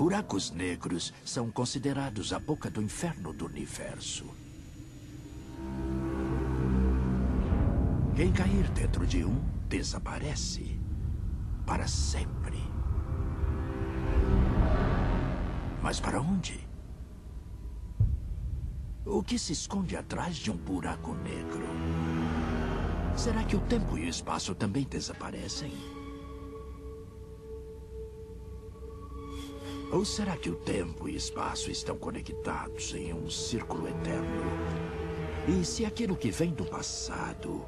Buracos 0.00 0.50
negros 0.50 1.12
são 1.26 1.50
considerados 1.50 2.32
a 2.32 2.38
boca 2.38 2.70
do 2.70 2.80
inferno 2.80 3.34
do 3.34 3.44
universo. 3.44 4.24
Quem 8.16 8.32
cair 8.32 8.70
dentro 8.70 9.06
de 9.06 9.26
um 9.26 9.38
desaparece 9.68 10.80
para 11.66 11.86
sempre. 11.86 12.56
Mas 15.82 16.00
para 16.00 16.18
onde? 16.18 16.66
O 19.04 19.22
que 19.22 19.38
se 19.38 19.52
esconde 19.52 19.98
atrás 19.98 20.36
de 20.36 20.50
um 20.50 20.56
buraco 20.56 21.12
negro? 21.12 21.66
Será 23.14 23.44
que 23.44 23.54
o 23.54 23.60
tempo 23.60 23.98
e 23.98 24.06
o 24.06 24.08
espaço 24.08 24.54
também 24.54 24.84
desaparecem? 24.84 25.99
Ou 29.92 30.04
será 30.04 30.36
que 30.36 30.48
o 30.48 30.54
tempo 30.54 31.08
e 31.08 31.16
espaço 31.16 31.68
estão 31.68 31.98
conectados 31.98 32.94
em 32.94 33.12
um 33.12 33.28
círculo 33.28 33.88
eterno? 33.88 34.44
E 35.48 35.64
se 35.64 35.84
aquilo 35.84 36.16
que 36.16 36.30
vem 36.30 36.52
do 36.52 36.64
passado 36.64 37.66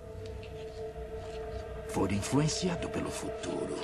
for 1.88 2.12
influenciado 2.12 2.88
pelo 2.90 3.10
futuro? 3.10 3.74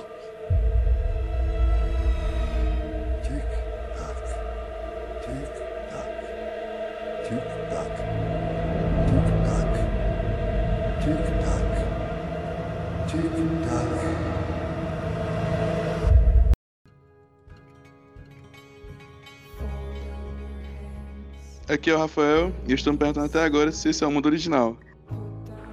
Aqui 21.69 21.89
é 21.91 21.95
o 21.95 21.99
Rafael 21.99 22.51
e 22.67 22.71
eu 22.71 22.75
estou 22.75 22.91
me 22.93 22.99
perguntando 22.99 23.27
até 23.27 23.43
agora 23.43 23.71
se 23.71 23.89
esse 23.89 24.03
é 24.03 24.07
o 24.07 24.11
mundo 24.11 24.25
original. 24.25 24.75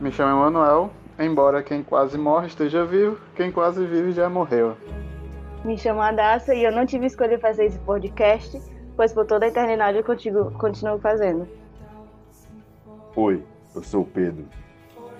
Me 0.00 0.12
chamo 0.12 0.30
Emanuel, 0.36 0.90
embora 1.18 1.62
quem 1.62 1.82
quase 1.82 2.18
morre 2.18 2.48
esteja 2.48 2.84
vivo, 2.84 3.18
quem 3.34 3.50
quase 3.50 3.84
vive 3.86 4.12
já 4.12 4.28
morreu. 4.28 4.76
Me 5.64 5.76
chamo 5.78 6.02
Adassa 6.02 6.54
e 6.54 6.62
eu 6.64 6.70
não 6.70 6.84
tive 6.84 7.06
escolha 7.06 7.36
de 7.36 7.42
fazer 7.42 7.64
esse 7.64 7.78
podcast, 7.78 8.60
pois 8.94 9.12
por 9.12 9.24
toda 9.26 9.46
a 9.46 9.48
eternidade 9.48 9.96
eu 9.96 10.04
continuo, 10.04 10.50
continuo 10.52 10.98
fazendo. 10.98 11.48
Oi, 13.16 13.42
eu 13.74 13.82
sou 13.82 14.02
o 14.02 14.06
Pedro. 14.06 14.44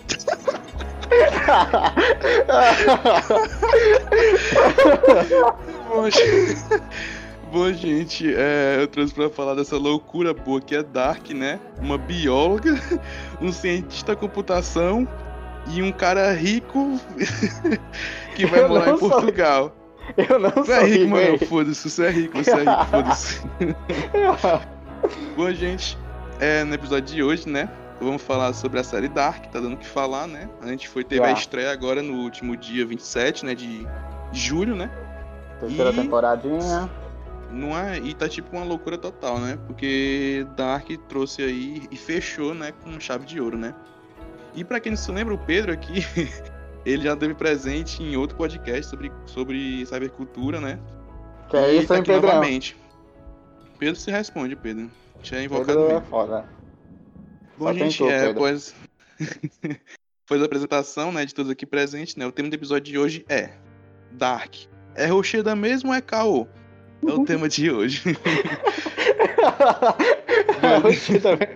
Gente- 6.11 6.83
Bom, 7.56 7.72
gente, 7.72 8.34
é, 8.34 8.76
eu 8.78 8.86
trouxe 8.86 9.14
pra 9.14 9.30
falar 9.30 9.54
dessa 9.54 9.78
loucura 9.78 10.34
boa 10.34 10.60
que 10.60 10.74
é 10.76 10.82
Dark, 10.82 11.30
né? 11.30 11.58
Uma 11.80 11.96
bióloga, 11.96 12.74
um 13.40 13.50
cientista 13.50 14.12
da 14.14 14.20
computação 14.20 15.08
e 15.68 15.80
um 15.82 15.90
cara 15.90 16.30
rico 16.34 17.00
que 18.36 18.44
vai 18.44 18.60
Eu 18.60 18.68
morar 18.68 18.90
em 18.92 18.98
sou- 18.98 19.08
Portugal. 19.08 19.74
Eu 20.18 20.38
não 20.38 20.50
Você 20.50 20.64
sou 20.66 20.74
é 20.74 20.84
rico, 20.84 20.98
rico, 21.04 21.08
mano. 21.16 21.38
Foda-se, 21.46 21.88
você 21.90 22.04
é 22.04 22.10
rico, 22.10 22.36
você 22.44 22.50
é 22.50 22.58
rico, 22.58 22.84
foda-se. 22.90 23.40
Bom, 25.34 25.50
gente, 25.54 25.96
é, 26.38 26.62
no 26.62 26.74
episódio 26.74 27.14
de 27.14 27.22
hoje, 27.22 27.48
né? 27.48 27.70
Vamos 28.02 28.20
falar 28.20 28.52
sobre 28.52 28.78
a 28.80 28.84
série 28.84 29.08
Dark, 29.08 29.46
tá 29.46 29.58
dando 29.60 29.72
o 29.72 29.77
que 29.78 29.86
falar, 29.86 30.27
né? 30.27 30.50
A 30.60 30.66
gente 30.66 30.86
foi, 30.90 31.02
teve 31.02 31.22
a 31.24 31.28
Já. 31.28 31.32
estreia 31.32 31.72
agora 31.72 32.02
no 32.02 32.18
último 32.22 32.54
dia 32.54 32.84
27, 32.84 33.46
né? 33.46 33.54
De 33.54 33.86
julho, 34.30 34.77
né? 34.77 34.90
Terceira 35.58 35.88
E- 35.90 35.94
temporadinha. 35.94 36.90
Não 37.50 37.78
é, 37.78 37.98
e 37.98 38.12
tá 38.14 38.28
tipo 38.28 38.55
uma 38.56 38.64
loucura 38.64 38.98
total, 38.98 39.39
né? 39.39 39.58
Porque 39.66 40.47
Dark 40.56 40.89
trouxe 41.08 41.42
aí 41.42 41.86
e 41.91 41.97
fechou, 41.97 42.55
né, 42.55 42.73
com 42.73 42.98
chave 42.98 43.24
de 43.24 43.40
ouro, 43.40 43.57
né? 43.57 43.74
E 44.55 44.64
pra 44.64 44.80
quem 44.80 44.92
não 44.92 44.96
se 44.96 45.11
lembra, 45.12 45.34
o 45.34 45.39
Pedro 45.39 45.73
aqui, 45.73 46.05
ele 46.84 47.02
já 47.02 47.17
teve 47.17 47.34
presente 47.34 48.02
em 48.02 48.17
outro 48.17 48.36
podcast 48.36 48.90
sobre, 48.90 49.12
sobre 49.27 49.84
cybercultura, 49.86 50.61
né? 50.61 50.79
Que 51.48 51.57
é 51.57 51.74
isso, 51.74 51.89
tá 51.89 51.95
hein, 51.95 52.01
aqui 52.01 52.11
Pedrão? 52.11 52.34
novamente. 52.34 52.77
Pedro 53.78 53.96
se 53.96 54.11
responde, 54.11 54.57
Pedro. 54.57 54.90
Já 55.23 55.39
é 55.39 55.45
invocado 55.45 55.78
Pedro 55.78 55.84
é 55.84 55.95
mesmo. 55.95 56.07
foda. 56.07 56.48
Bom, 57.57 57.67
Só 57.67 57.73
gente, 57.73 57.98
tentou, 57.98 58.11
é, 58.11 58.18
Pedro. 58.20 58.30
após... 58.33 58.74
após 60.24 60.42
a 60.42 60.45
apresentação, 60.45 61.13
né, 61.13 61.24
de 61.24 61.34
todos 61.34 61.51
aqui 61.51 61.64
presentes, 61.64 62.17
né, 62.17 62.27
o 62.27 62.33
tema 62.33 62.48
do 62.48 62.55
episódio 62.55 62.92
de 62.92 62.98
hoje 62.98 63.24
é 63.28 63.52
Dark. 64.13 64.55
É 64.95 65.07
Rocheda 65.07 65.55
mesmo 65.55 65.90
ou 65.90 65.95
é 65.95 66.01
caô? 66.01 66.48
É 67.05 67.12
o 67.12 67.24
tema 67.24 67.48
de 67.48 67.70
hoje. 67.70 68.02
Oxi, 70.84 71.20
também. 71.20 71.48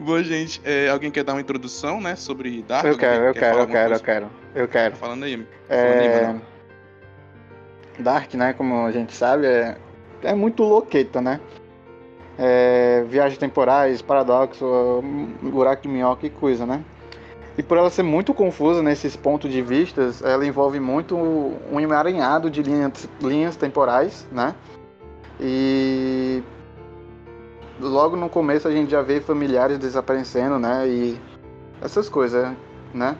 Bom, 0.00 0.22
gente, 0.22 0.60
é, 0.64 0.88
alguém 0.88 1.10
quer 1.10 1.24
dar 1.24 1.34
uma 1.34 1.40
introdução, 1.40 2.00
né, 2.00 2.16
sobre 2.16 2.62
Dark? 2.62 2.86
Eu 2.86 2.96
quero, 2.96 3.24
eu 3.24 3.34
quer 3.34 3.40
quero, 3.40 3.58
eu 3.58 3.66
quero, 3.66 3.94
eu 3.94 4.00
quero. 4.00 4.30
Eu 4.54 4.68
quero. 4.68 4.94
Tá 4.94 5.00
falando 5.00 5.24
aí, 5.24 5.46
É... 5.68 6.26
mano. 6.26 6.42
Dark, 7.98 8.32
né, 8.34 8.52
como 8.52 8.86
a 8.86 8.92
gente 8.92 9.14
sabe, 9.14 9.46
é, 9.46 9.76
é 10.22 10.34
muito 10.34 10.62
louqueta, 10.62 11.20
né? 11.20 11.40
É... 12.38 13.04
Viagens 13.08 13.38
temporais, 13.38 14.00
paradoxo, 14.00 15.02
buraco 15.42 15.82
de 15.82 15.88
minhoca 15.88 16.26
e 16.26 16.30
coisa, 16.30 16.64
né? 16.64 16.82
E 17.58 17.62
por 17.62 17.76
ela 17.76 17.90
ser 17.90 18.04
muito 18.04 18.32
confusa 18.32 18.84
nesses 18.84 19.16
pontos 19.16 19.50
de 19.50 19.60
vistas, 19.60 20.22
ela 20.22 20.46
envolve 20.46 20.78
muito 20.78 21.16
um 21.16 21.80
emaranhado 21.80 22.48
de 22.48 22.62
linhas, 22.62 23.08
linhas 23.20 23.56
temporais, 23.56 24.24
né? 24.30 24.54
E 25.40 26.40
logo 27.80 28.14
no 28.14 28.28
começo 28.28 28.68
a 28.68 28.70
gente 28.70 28.92
já 28.92 29.02
vê 29.02 29.20
familiares 29.20 29.76
desaparecendo, 29.76 30.56
né? 30.56 30.86
E 30.86 31.20
essas 31.82 32.08
coisas, 32.08 32.48
né? 32.94 33.16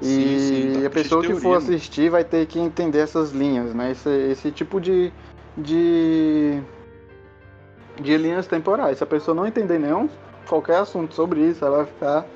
E 0.00 0.06
Sim, 0.06 0.38
sim, 0.38 0.80
tá 0.80 0.86
a 0.86 0.90
pessoa 0.90 1.22
que 1.22 1.34
for 1.34 1.56
assistir 1.56 2.10
vai 2.10 2.22
ter 2.22 2.46
que 2.46 2.60
entender 2.60 3.00
essas 3.00 3.32
linhas, 3.32 3.74
né? 3.74 3.90
Esse, 3.90 4.08
esse 4.08 4.52
tipo 4.52 4.80
de, 4.80 5.12
de 5.58 6.62
de 8.00 8.16
linhas 8.16 8.46
temporais. 8.46 8.98
Se 8.98 9.04
a 9.04 9.06
pessoa 9.06 9.34
não 9.34 9.46
entender 9.46 9.80
nenhum 9.80 10.08
qualquer 10.48 10.76
assunto 10.76 11.12
sobre 11.12 11.40
isso, 11.40 11.64
ela 11.64 11.78
vai 11.78 11.86
ficar 11.86 12.26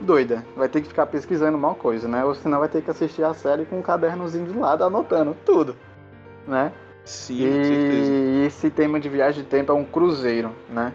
doida. 0.00 0.44
Vai 0.56 0.68
ter 0.68 0.80
que 0.80 0.88
ficar 0.88 1.06
pesquisando 1.06 1.56
uma 1.56 1.74
coisa, 1.74 2.08
né? 2.08 2.24
Ou 2.24 2.34
senão 2.34 2.60
vai 2.60 2.68
ter 2.68 2.82
que 2.82 2.90
assistir 2.90 3.24
a 3.24 3.34
série 3.34 3.64
com 3.64 3.78
um 3.78 3.82
cadernozinho 3.82 4.46
de 4.46 4.58
lado 4.58 4.84
anotando 4.84 5.36
tudo, 5.44 5.76
né? 6.46 6.72
Sim, 7.04 7.38
com 7.38 7.64
certeza. 7.64 8.12
E 8.12 8.46
esse 8.46 8.70
tema 8.70 9.00
de 9.00 9.08
viagem 9.08 9.42
de 9.42 9.48
tempo 9.48 9.72
é 9.72 9.74
um 9.74 9.84
cruzeiro, 9.84 10.50
né? 10.68 10.92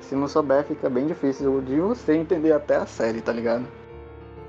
Se 0.00 0.14
não 0.14 0.28
souber, 0.28 0.64
fica 0.64 0.90
bem 0.90 1.06
difícil 1.06 1.62
de 1.62 1.80
você 1.80 2.14
entender 2.14 2.52
até 2.52 2.76
a 2.76 2.86
série, 2.86 3.22
tá 3.22 3.32
ligado? 3.32 3.66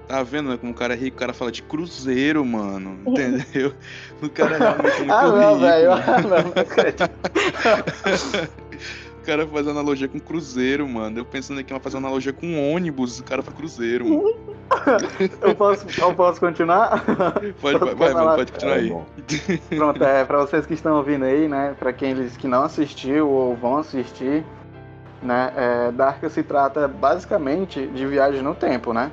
Tá 0.08 0.22
vendo, 0.22 0.50
né, 0.50 0.58
como 0.58 0.72
o 0.72 0.76
cara 0.76 0.94
é 0.94 0.98
rico, 0.98 1.18
o 1.18 1.20
cara 1.20 1.34
fala 1.34 1.52
de 1.52 1.64
cruzeiro, 1.64 2.46
mano, 2.46 3.00
entendeu? 3.08 3.74
O 4.22 4.30
cara 4.30 4.56
é 4.56 4.60
realmente 4.60 4.98
muito 5.00 5.12
ah, 5.12 5.28
não, 5.28 5.54
rico. 5.54 5.60
velho. 5.62 5.90
mano. 5.90 6.04
Ah, 6.06 6.22
não, 6.22 6.30
não 6.30 6.62
acredito. 6.62 7.10
O 9.26 9.28
cara 9.28 9.48
faz 9.48 9.68
analogia 9.68 10.08
com 10.08 10.20
cruzeiro, 10.20 10.88
mano. 10.88 11.18
Eu 11.18 11.26
pensando 11.26 11.60
aqui, 11.60 11.74
mas 11.74 11.82
fazer 11.82 11.98
analogia 11.98 12.32
com 12.32 12.72
ônibus, 12.72 13.20
o 13.20 13.24
cara 13.24 13.42
faz 13.42 13.58
cruzeiro, 13.58 14.08
mano. 14.08 14.56
Eu 15.42 15.56
posso, 15.56 15.86
eu 16.02 16.14
posso 16.16 16.40
continuar? 16.40 17.04
Pode, 17.62 17.78
vai, 17.80 17.96
vai, 17.96 18.14
mano, 18.14 18.36
pode 18.36 18.52
continuar 18.52 18.76
É 18.76 18.80
aí. 18.80 18.90
bom. 18.90 19.06
Pronto, 19.78 20.04
é 20.04 20.26
pra 20.26 20.40
vocês 20.40 20.66
que 20.66 20.74
estão 20.74 20.98
ouvindo 20.98 21.24
aí, 21.24 21.48
né? 21.48 21.76
Pra 21.80 21.94
quem 21.94 22.16
que 22.30 22.48
não 22.48 22.64
assistiu 22.64 23.30
ou 23.30 23.56
vão 23.56 23.78
assistir, 23.78 24.44
né? 25.22 25.54
É, 25.56 25.92
Dark 25.92 26.24
se 26.30 26.42
trata 26.42 26.88
basicamente 26.88 27.86
de 27.88 28.08
viagem 28.08 28.42
no 28.42 28.56
tempo, 28.56 28.92
né? 28.92 29.12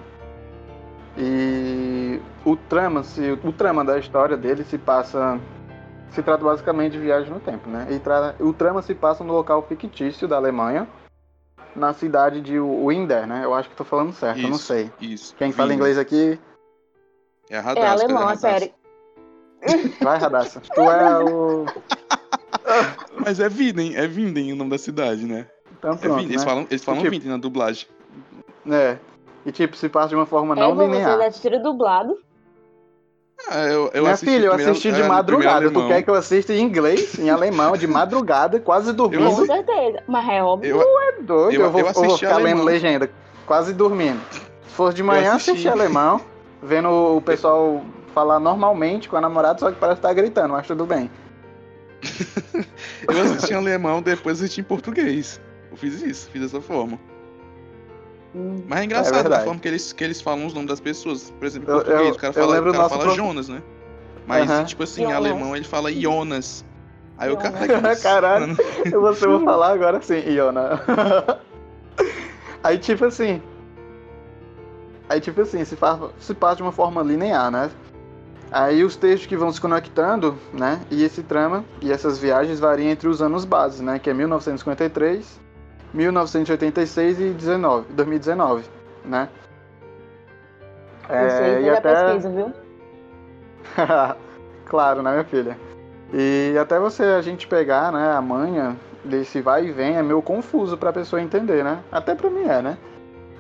E 1.18 2.18
o 2.44 2.56
trama, 2.56 3.02
se, 3.02 3.38
o 3.44 3.52
trama 3.52 3.84
da 3.84 3.98
história 3.98 4.36
dele 4.36 4.64
se 4.64 4.78
passa. 4.78 5.38
Se 6.12 6.22
trata 6.22 6.44
basicamente 6.44 6.92
de 6.92 6.98
viagem 6.98 7.32
no 7.32 7.40
tempo, 7.40 7.68
né? 7.68 7.86
E 7.90 7.98
tra- 7.98 8.34
o 8.38 8.52
trama 8.52 8.82
se 8.82 8.94
passa 8.94 9.24
no 9.24 9.32
local 9.32 9.62
fictício 9.62 10.28
da 10.28 10.36
Alemanha, 10.36 10.86
na 11.74 11.92
cidade 11.94 12.40
de 12.42 12.60
Winder, 12.60 13.26
né? 13.26 13.42
Eu 13.44 13.54
acho 13.54 13.70
que 13.70 13.76
tô 13.76 13.84
falando 13.84 14.12
certo, 14.12 14.38
eu 14.40 14.48
não 14.48 14.56
Isso, 14.56 14.66
sei. 14.66 14.90
Isso. 15.00 15.34
Quem 15.36 15.52
fala 15.52 15.72
inglês 15.72 15.96
aqui, 15.96 16.38
É, 17.48 17.56
É 17.56 17.58
Radasco, 17.58 18.02
alemão 18.04 18.22
a 18.22 18.34
Radasco. 18.34 18.40
série. 18.46 18.74
vai, 20.02 20.18
Radassa. 20.18 20.60
Tu 20.60 20.80
é 20.82 21.24
o. 21.24 21.64
Mas 23.24 23.40
é 23.40 23.48
Viden, 23.48 23.96
é 23.96 24.06
Vinden 24.06 24.52
o 24.52 24.56
nome 24.56 24.70
da 24.70 24.78
cidade, 24.78 25.24
né? 25.24 25.46
Então 25.78 25.92
É 25.92 25.96
pronto, 25.96 26.14
Vinden, 26.16 26.30
eles 26.32 26.42
né? 26.42 26.48
falam, 26.48 26.66
eles 26.70 26.84
falam 26.84 27.00
Tipo- 27.00 27.10
Vinden 27.12 27.30
na 27.30 27.36
dublagem. 27.38 27.88
É. 28.70 28.98
E 29.46 29.50
tipo, 29.50 29.76
se 29.76 29.88
passa 29.88 30.08
de 30.10 30.14
uma 30.14 30.26
forma 30.26 30.54
É 30.54 30.60
não 30.60 30.74
linear. 30.74 31.16
você 31.18 31.24
assistir 31.24 31.58
dublado. 31.62 32.18
Ah, 33.48 33.64
eu, 33.66 33.90
eu 33.92 34.02
Minha 34.02 34.14
assisti 34.14 34.34
filha, 34.34 34.46
eu 34.46 34.52
assisti 34.52 34.92
de 34.92 35.02
é, 35.02 35.08
madrugada. 35.08 35.70
Tu 35.70 35.86
quer 35.88 36.02
que 36.02 36.08
eu 36.10 36.14
assista 36.14 36.52
em 36.54 36.60
inglês, 36.60 37.18
em 37.18 37.28
alemão, 37.28 37.76
de 37.76 37.86
madrugada, 37.86 38.60
quase 38.60 38.90
Com 38.92 38.96
dormindo? 38.96 39.26
assi- 39.26 39.46
certeza. 39.46 40.02
Mas 40.06 40.28
é 40.28 40.42
óbvio. 40.42 40.70
Eu, 40.76 40.80
É 40.80 41.22
doido, 41.22 41.52
eu- 41.54 41.60
eu, 41.62 41.70
vou, 41.70 41.80
eu 41.80 41.86
eu 41.86 41.92
vou 41.92 42.04
assisti 42.04 42.24
ficar 42.26 42.36
lendo 42.36 42.46
alemão. 42.48 42.64
legenda, 42.64 43.10
quase 43.44 43.72
dormindo. 43.74 44.20
Se 44.68 44.74
fosse 44.74 44.94
de 44.96 45.02
manhã, 45.02 45.32
assisti. 45.34 45.50
assistir 45.50 45.68
alemão, 45.68 46.20
vendo 46.62 46.88
o 46.88 47.20
pessoal 47.20 47.84
falar 48.14 48.38
normalmente 48.38 49.08
com 49.08 49.16
a 49.16 49.20
namorada, 49.20 49.58
só 49.58 49.70
que 49.70 49.78
parece 49.78 49.98
estar 49.98 50.12
gritando, 50.14 50.52
mas 50.52 50.66
tudo 50.66 50.86
bem. 50.86 51.10
Eu 53.08 53.20
assisti 53.22 53.52
em 53.52 53.56
alemão, 53.56 54.00
depois 54.02 54.40
assisti 54.40 54.60
em 54.60 54.64
português. 54.64 55.40
Eu 55.70 55.76
fiz 55.76 56.00
isso, 56.02 56.28
fiz 56.30 56.42
dessa 56.42 56.60
forma. 56.60 56.98
Hum. 58.34 58.62
Mas 58.66 58.80
é 58.80 58.84
engraçado 58.84 59.14
a 59.14 59.22
verdade. 59.22 59.44
forma 59.44 59.60
que 59.60 59.68
eles, 59.68 59.92
que 59.92 60.02
eles 60.02 60.20
falam 60.20 60.46
os 60.46 60.54
nomes 60.54 60.68
das 60.70 60.80
pessoas. 60.80 61.30
Por 61.38 61.44
exemplo, 61.46 61.68
em 61.68 61.72
Eu- 61.72 61.76
português, 61.82 62.08
eu- 62.08 62.14
o 62.14 62.18
cara 62.18 62.30
eu 62.30 62.34
fala, 62.34 62.60
o 62.60 62.72
cara 62.72 62.88
fala 62.88 63.02
prof- 63.04 63.16
Jonas, 63.16 63.48
né? 63.48 63.62
Mas, 64.26 64.68
tipo 64.68 64.82
assim, 64.84 65.02
em 65.02 65.04
Jonas. 65.06 65.18
alemão 65.18 65.54
ele 65.56 65.64
fala 65.64 65.92
Jonas. 65.92 66.64
Aí 67.18 67.30
o 67.30 67.36
cara. 67.36 67.52
Caralho. 68.02 68.56
Eu 68.86 68.92
eu 69.06 69.14
vou 69.14 69.14
falar 69.44 69.72
agora 69.74 70.00
sim, 70.00 70.18
Iona. 70.30 70.80
Aí 72.64 72.78
tipo 72.78 73.04
assim. 73.04 73.42
Aí 75.08 75.20
tipo 75.20 75.40
assim, 75.42 75.64
se, 75.64 75.76
fa- 75.76 76.08
se 76.18 76.32
passa 76.32 76.56
de 76.56 76.62
uma 76.62 76.72
forma 76.72 77.02
linear, 77.02 77.50
né? 77.50 77.70
Aí 78.50 78.84
os 78.84 78.96
textos 78.96 79.26
que 79.26 79.36
vão 79.36 79.52
se 79.52 79.60
conectando, 79.60 80.38
né? 80.52 80.80
E 80.90 81.02
esse 81.04 81.22
trama 81.22 81.64
e 81.80 81.90
essas 81.92 82.18
viagens 82.18 82.60
variam 82.60 82.90
entre 82.90 83.08
os 83.08 83.20
anos 83.20 83.44
bases, 83.44 83.80
né? 83.80 83.98
Que 83.98 84.10
é 84.10 84.14
1953, 84.14 85.40
1986 85.94 87.20
e 87.20 87.30
19, 87.30 87.86
2019, 87.92 88.64
né? 89.04 89.28
É, 91.08 91.60
e 91.60 91.70
a 91.70 91.78
até... 91.78 91.94
pesquisa, 91.94 92.30
viu? 92.30 92.52
claro, 94.66 95.02
né, 95.02 95.10
minha 95.12 95.24
filha? 95.24 95.58
E 96.12 96.56
até 96.60 96.78
você 96.78 97.02
a 97.02 97.22
gente 97.22 97.46
pegar, 97.46 97.92
né, 97.92 98.12
a 98.12 98.20
manha 98.20 98.76
desse 99.04 99.40
vai 99.40 99.66
e 99.66 99.72
vem 99.72 99.96
é 99.96 100.02
meio 100.02 100.22
confuso 100.22 100.76
pra 100.76 100.92
pessoa 100.92 101.20
entender, 101.20 101.64
né? 101.64 101.82
Até 101.90 102.14
pra 102.14 102.30
mim 102.30 102.44
é, 102.44 102.62
né? 102.62 102.78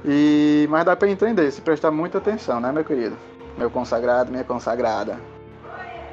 E 0.04 0.66
mas 0.68 0.84
dá 0.84 0.96
pra 0.96 1.08
entender 1.08 1.50
se 1.50 1.60
prestar 1.60 1.90
muita 1.90 2.18
atenção, 2.18 2.60
né, 2.60 2.72
meu 2.72 2.84
querido? 2.84 3.16
Meu 3.56 3.70
consagrado, 3.70 4.30
minha 4.30 4.44
consagrada. 4.44 5.16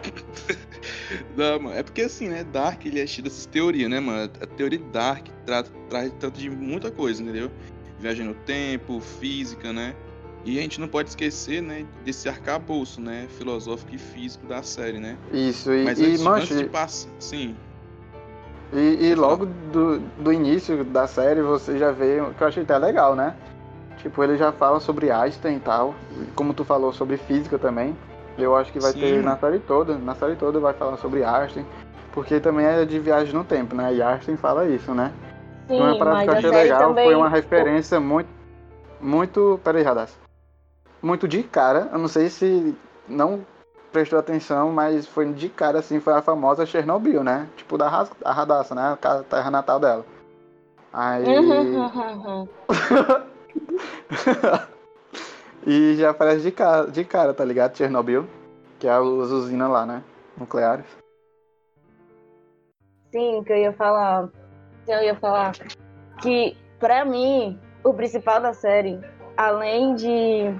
Não, 1.35 1.59
mano, 1.59 1.75
é 1.75 1.83
porque 1.83 2.01
assim, 2.01 2.27
né? 2.27 2.44
Dark 2.44 2.85
ele 2.85 3.00
é 3.00 3.07
cheio 3.07 3.23
dessas 3.23 3.45
teorias, 3.45 3.89
né, 3.89 4.00
mano? 4.00 4.31
A 4.41 4.45
teoria 4.45 4.79
de 4.79 4.85
Dark 4.85 5.27
trata, 5.45 5.69
traz 5.89 6.13
tanto 6.19 6.39
de 6.39 6.50
muita 6.50 6.91
coisa, 6.91 7.21
entendeu? 7.21 7.51
Viagem 8.00 8.25
no 8.25 8.33
tempo, 8.33 9.00
física, 9.00 9.73
né? 9.73 9.95
E 10.45 10.57
a 10.57 10.61
gente 10.61 10.79
não 10.79 10.88
pode 10.88 11.09
esquecer, 11.09 11.61
né, 11.61 11.85
desse 12.06 12.29
arcabouço, 12.29 13.01
né, 13.01 13.27
filosófico 13.38 13.94
e 13.94 13.97
físico 13.97 14.47
da 14.47 14.63
série, 14.63 14.97
né? 14.97 15.17
Isso, 15.33 15.73
e, 15.73 15.83
Mas 15.83 16.00
e 16.00 16.06
antes, 16.06 16.21
manche, 16.21 16.44
antes 16.44 16.57
de 16.59 16.69
passar, 16.69 17.09
sim, 17.19 17.57
e, 18.71 19.07
e 19.07 19.15
logo 19.15 19.47
do, 19.71 20.00
do 20.19 20.31
início 20.31 20.83
da 20.83 21.07
série 21.07 21.41
você 21.41 21.77
já 21.77 21.91
vê, 21.91 22.21
que 22.38 22.44
eu 22.44 22.47
achei 22.47 22.63
até 22.63 22.77
legal, 22.77 23.15
né? 23.15 23.35
Tipo, 23.97 24.23
ele 24.23 24.38
já 24.38 24.51
fala 24.51 24.79
sobre 24.79 25.11
Einstein 25.11 25.57
e 25.57 25.59
tal, 25.59 25.95
como 26.35 26.53
tu 26.53 26.63
falou 26.63 26.94
sobre 26.94 27.17
física 27.17 27.57
também. 27.57 27.97
Eu 28.44 28.56
acho 28.56 28.71
que 28.71 28.80
vai 28.80 28.91
Sim. 28.94 29.00
ter 29.00 29.24
na 29.24 29.38
série 29.38 29.59
toda, 29.59 29.97
na 29.97 30.15
série 30.15 30.36
toda 30.36 30.59
vai 30.59 30.74
falar 30.74 30.97
sobre 30.97 31.24
Einstein, 31.24 31.65
porque 32.13 32.39
também 32.39 32.65
é 32.65 32.86
de 32.86 33.00
viagem 33.00 33.33
no 33.33 33.44
tempo, 33.44 33.75
né? 33.75 33.94
E 33.94 34.01
Einstein 34.01 34.38
fala 34.38 34.65
isso, 34.68 34.94
né? 34.94 35.12
Sim, 35.68 35.80
uma 35.80 35.97
parada 35.97 36.18
mas 36.18 36.24
que 36.25 36.30
eu 36.30 36.33
a 36.33 36.38
achei 36.38 36.51
legal 36.51 36.89
também. 36.89 37.06
foi 37.06 37.15
uma 37.15 37.30
referência 37.30 38.00
muito. 38.00 38.30
Muito. 39.01 39.59
Peraí, 39.63 39.83
Radassa. 39.83 40.15
Muito 41.01 41.27
de 41.27 41.44
cara. 41.44 41.89
Eu 41.91 42.00
não 42.00 42.07
sei 42.07 42.30
se 42.30 42.75
não 43.07 43.45
prestou 43.91 44.19
atenção, 44.19 44.71
mas 44.71 45.07
foi 45.07 45.31
de 45.31 45.47
cara, 45.50 45.80
assim, 45.80 46.00
foi 46.00 46.13
a 46.13 46.21
famosa 46.21 46.65
Chernobyl, 46.65 47.24
né? 47.24 47.47
Tipo 47.56 47.77
da 47.77 47.88
Ras- 47.88 48.12
a 48.25 48.33
Radassa, 48.33 48.75
né? 48.75 48.97
A 49.01 49.24
terra 49.24 49.51
natal 49.51 49.80
dela. 49.80 50.06
Aí. 50.92 51.24
E 55.65 55.95
já 55.95 56.11
aparece 56.11 56.41
de 56.41 56.51
cara, 56.51 56.89
de 56.89 57.03
cara, 57.03 57.33
tá 57.33 57.44
ligado? 57.44 57.77
Chernobyl. 57.77 58.27
Que 58.79 58.88
é 58.88 58.91
a 58.91 59.01
usina 59.01 59.67
lá, 59.67 59.85
né? 59.85 60.03
Nucleares. 60.38 60.85
Sim, 63.11 63.44
que 63.44 63.51
eu 63.51 63.57
ia 63.57 63.73
falar. 63.73 64.29
que 64.85 64.91
Eu 64.91 65.03
ia 65.03 65.15
falar 65.15 65.51
que, 66.21 66.56
pra 66.79 67.03
mim, 67.03 67.59
o 67.83 67.94
principal 67.94 68.41
da 68.41 68.53
série, 68.53 69.00
além 69.35 69.95
de 69.95 70.53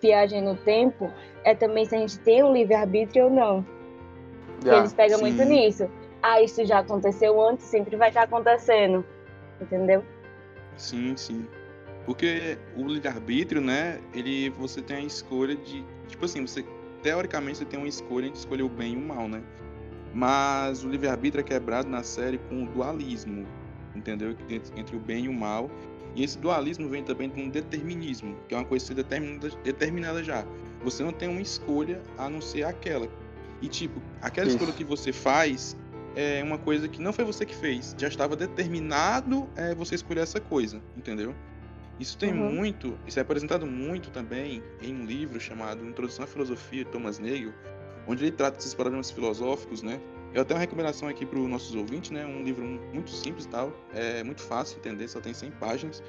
viagem 0.00 0.42
no 0.42 0.56
tempo, 0.56 1.10
é 1.44 1.54
também 1.54 1.84
se 1.86 1.94
a 1.94 1.98
gente 1.98 2.18
tem 2.20 2.42
um 2.42 2.52
livre-arbítrio 2.52 3.24
ou 3.24 3.30
não. 3.30 3.64
Já. 4.64 4.78
eles 4.78 4.92
pegam 4.92 5.18
sim. 5.18 5.24
muito 5.24 5.44
nisso. 5.44 5.88
Ah, 6.22 6.42
isso 6.42 6.64
já 6.64 6.80
aconteceu 6.80 7.40
antes, 7.40 7.64
sempre 7.66 7.96
vai 7.96 8.08
estar 8.08 8.22
acontecendo. 8.22 9.04
Entendeu? 9.60 10.04
sim, 10.76 11.16
sim. 11.16 11.48
Porque 12.08 12.56
o 12.74 12.86
livre-arbítrio, 12.86 13.60
né, 13.60 14.00
ele, 14.14 14.48
você 14.48 14.80
tem 14.80 14.96
a 14.96 15.02
escolha 15.02 15.54
de, 15.54 15.84
tipo 16.06 16.24
assim, 16.24 16.40
você, 16.40 16.64
teoricamente 17.02 17.58
você 17.58 17.66
tem 17.66 17.78
uma 17.78 17.86
escolha 17.86 18.30
de 18.30 18.38
escolher 18.38 18.62
o 18.62 18.68
bem 18.68 18.94
e 18.94 18.96
o 18.96 19.00
mal, 19.00 19.28
né? 19.28 19.42
Mas 20.14 20.82
o 20.82 20.88
livre-arbítrio 20.88 21.42
é 21.42 21.44
quebrado 21.44 21.86
na 21.86 22.02
série 22.02 22.38
com 22.38 22.64
o 22.64 22.66
dualismo, 22.66 23.46
entendeu? 23.94 24.30
Entre- 24.48 24.80
Entre 24.80 24.96
o 24.96 24.98
bem 24.98 25.26
e 25.26 25.28
o 25.28 25.34
mal. 25.34 25.70
E 26.16 26.24
esse 26.24 26.38
dualismo 26.38 26.88
vem 26.88 27.04
também 27.04 27.28
de 27.28 27.42
um 27.42 27.50
determinismo, 27.50 28.34
que 28.48 28.54
é 28.54 28.56
uma 28.56 28.64
coisa 28.64 28.94
determinada, 28.94 29.50
determinada 29.62 30.24
já. 30.24 30.46
Você 30.82 31.04
não 31.04 31.12
tem 31.12 31.28
uma 31.28 31.42
escolha 31.42 32.00
a 32.16 32.30
não 32.30 32.40
ser 32.40 32.62
aquela. 32.62 33.06
E 33.60 33.68
tipo, 33.68 34.00
aquela 34.22 34.46
Isso. 34.46 34.56
escolha 34.56 34.72
que 34.74 34.82
você 34.82 35.12
faz 35.12 35.76
é 36.16 36.42
uma 36.42 36.56
coisa 36.56 36.88
que 36.88 37.02
não 37.02 37.12
foi 37.12 37.26
você 37.26 37.44
que 37.44 37.54
fez. 37.54 37.94
Já 37.98 38.08
estava 38.08 38.34
determinado 38.34 39.46
é, 39.54 39.74
você 39.74 39.94
escolher 39.94 40.20
essa 40.22 40.40
coisa, 40.40 40.80
entendeu? 40.96 41.34
Isso 41.98 42.16
tem 42.16 42.32
Uhum. 42.32 42.52
muito, 42.52 42.98
isso 43.06 43.18
é 43.18 43.22
apresentado 43.22 43.66
muito 43.66 44.10
também 44.10 44.62
em 44.80 44.94
um 44.94 45.04
livro 45.04 45.40
chamado 45.40 45.84
Introdução 45.84 46.24
à 46.24 46.28
Filosofia, 46.28 46.84
de 46.84 46.90
Thomas 46.90 47.18
Nagel, 47.18 47.52
onde 48.06 48.24
ele 48.24 48.32
trata 48.32 48.56
desses 48.56 48.74
problemas 48.74 49.10
filosóficos, 49.10 49.82
né? 49.82 50.00
Eu 50.32 50.44
tenho 50.44 50.56
uma 50.56 50.60
recomendação 50.60 51.08
aqui 51.08 51.26
para 51.26 51.38
os 51.38 51.48
nossos 51.48 51.74
ouvintes, 51.74 52.10
né? 52.10 52.24
Um 52.24 52.42
livro 52.42 52.64
muito 52.92 53.10
simples 53.10 53.46
e 53.46 53.48
tal, 53.48 53.72
é 53.92 54.22
muito 54.22 54.42
fácil 54.42 54.80
de 54.80 54.88
entender, 54.88 55.08
só 55.08 55.20
tem 55.20 55.34
100 55.34 55.50
páginas, 55.52 56.02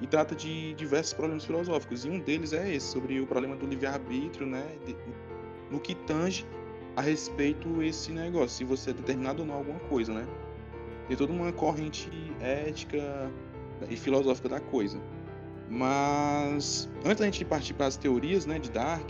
e 0.00 0.06
trata 0.06 0.34
de 0.34 0.74
diversos 0.74 1.14
problemas 1.14 1.44
filosóficos. 1.44 2.04
E 2.04 2.10
um 2.10 2.18
deles 2.18 2.52
é 2.52 2.74
esse, 2.74 2.86
sobre 2.86 3.20
o 3.20 3.26
problema 3.26 3.56
do 3.56 3.66
livre-arbítrio, 3.66 4.46
né? 4.46 4.64
de- 4.84 4.96
no 5.70 5.78
que 5.80 5.94
tange 5.94 6.44
a 6.96 7.00
respeito 7.00 7.82
esse 7.82 8.10
negócio, 8.10 8.48
se 8.50 8.64
você 8.64 8.90
é 8.90 8.92
determinado 8.92 9.42
ou 9.42 9.48
não 9.48 9.54
alguma 9.54 9.78
coisa, 9.80 10.12
né? 10.12 10.26
Tem 11.06 11.16
toda 11.16 11.32
uma 11.32 11.52
corrente 11.52 12.10
ética 12.40 13.30
e 13.88 13.96
filosófica 13.96 14.48
da 14.48 14.60
coisa. 14.60 15.00
Mas 15.70 16.88
antes 17.04 17.20
da 17.20 17.24
gente 17.26 17.44
partir 17.44 17.74
para 17.74 17.86
as 17.86 17.96
teorias, 17.96 18.44
né, 18.44 18.58
de 18.58 18.70
Dark, 18.70 19.08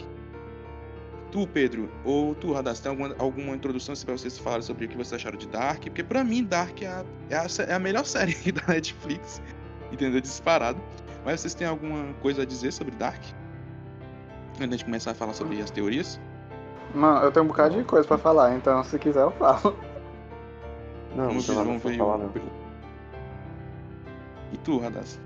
tu, 1.33 1.47
Pedro, 1.47 1.89
ou 2.05 2.35
tu, 2.35 2.53
Radassa, 2.53 2.83
tem 2.83 2.91
alguma, 2.91 3.15
alguma 3.19 3.57
introdução 3.57 3.95
para 4.05 4.17
vocês 4.17 4.37
falarem 4.39 4.63
sobre 4.63 4.85
o 4.85 4.89
que 4.89 4.97
vocês 4.97 5.15
acharam 5.15 5.39
de 5.39 5.49
Dark? 5.49 5.85
Porque 5.85 6.05
para 6.05 6.23
mim 6.23 6.45
Dark 6.45 6.83
é 6.83 6.87
a, 6.87 7.05
é 7.31 7.37
a, 7.37 7.47
é 7.67 7.73
a 7.73 7.79
melhor 7.79 8.05
série 8.07 8.35
da 8.53 8.63
Netflix, 8.69 9.41
entendeu? 9.91 10.21
Disparado. 10.21 10.79
Mas 11.25 11.41
vocês 11.41 11.55
têm 11.55 11.67
alguma 11.67 12.13
coisa 12.21 12.43
a 12.43 12.45
dizer 12.45 12.73
sobre 12.73 12.95
Dark? 12.97 13.23
Antes 14.57 14.69
da 14.69 14.77
gente 14.77 14.85
começar 14.85 15.13
a 15.13 15.15
falar 15.15 15.33
sobre 15.33 15.61
as 15.63 15.71
teorias? 15.71 16.21
Mano, 16.95 17.25
eu 17.25 17.33
tenho 17.33 17.45
um 17.45 17.49
bocado 17.49 17.77
de 17.77 17.85
coisa 17.85 18.07
pra 18.07 18.19
falar, 18.19 18.55
então 18.55 18.83
se 18.85 18.99
quiser 18.99 19.23
eu 19.23 19.31
falo. 19.33 19.79
Não, 21.17 21.25
não 21.25 21.29
Vamos 21.29 21.49
nada 21.49 21.65
vamos 21.65 21.83
ver. 21.83 21.97
falar, 21.97 22.17
o- 22.17 22.19
não. 22.19 22.33
E 24.53 24.57
tu, 24.59 24.79
Radassa? 24.79 25.19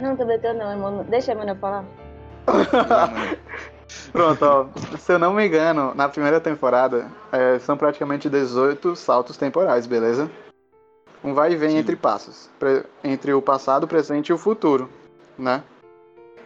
Não, 0.00 0.16
também 0.16 0.38
teu 0.38 0.54
não, 0.54 0.70
irmão. 0.72 1.04
Deixa 1.08 1.32
a 1.32 1.34
Manoel 1.34 1.56
falar. 1.56 1.84
Pronto, 4.12 4.42
ó. 4.44 4.66
Se 4.98 5.12
eu 5.12 5.18
não 5.18 5.32
me 5.32 5.46
engano, 5.46 5.94
na 5.94 6.08
primeira 6.08 6.40
temporada 6.40 7.10
é, 7.32 7.58
são 7.58 7.76
praticamente 7.76 8.28
18 8.28 8.94
saltos 8.96 9.36
temporais, 9.36 9.86
beleza? 9.86 10.30
Um 11.24 11.34
vai 11.34 11.52
e 11.52 11.56
vem 11.56 11.70
Sim. 11.70 11.78
entre 11.78 11.96
passos. 11.96 12.48
pre- 12.58 12.84
entre 13.02 13.32
o 13.32 13.42
passado, 13.42 13.84
o 13.84 13.88
presente 13.88 14.28
e 14.28 14.32
o 14.32 14.38
futuro, 14.38 14.88
né? 15.38 15.62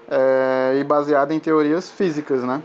É, 0.09 0.77
e 0.81 0.85
baseado 0.85 1.33
em 1.33 1.39
teorias 1.41 1.91
físicas, 1.91 2.43
né? 2.43 2.63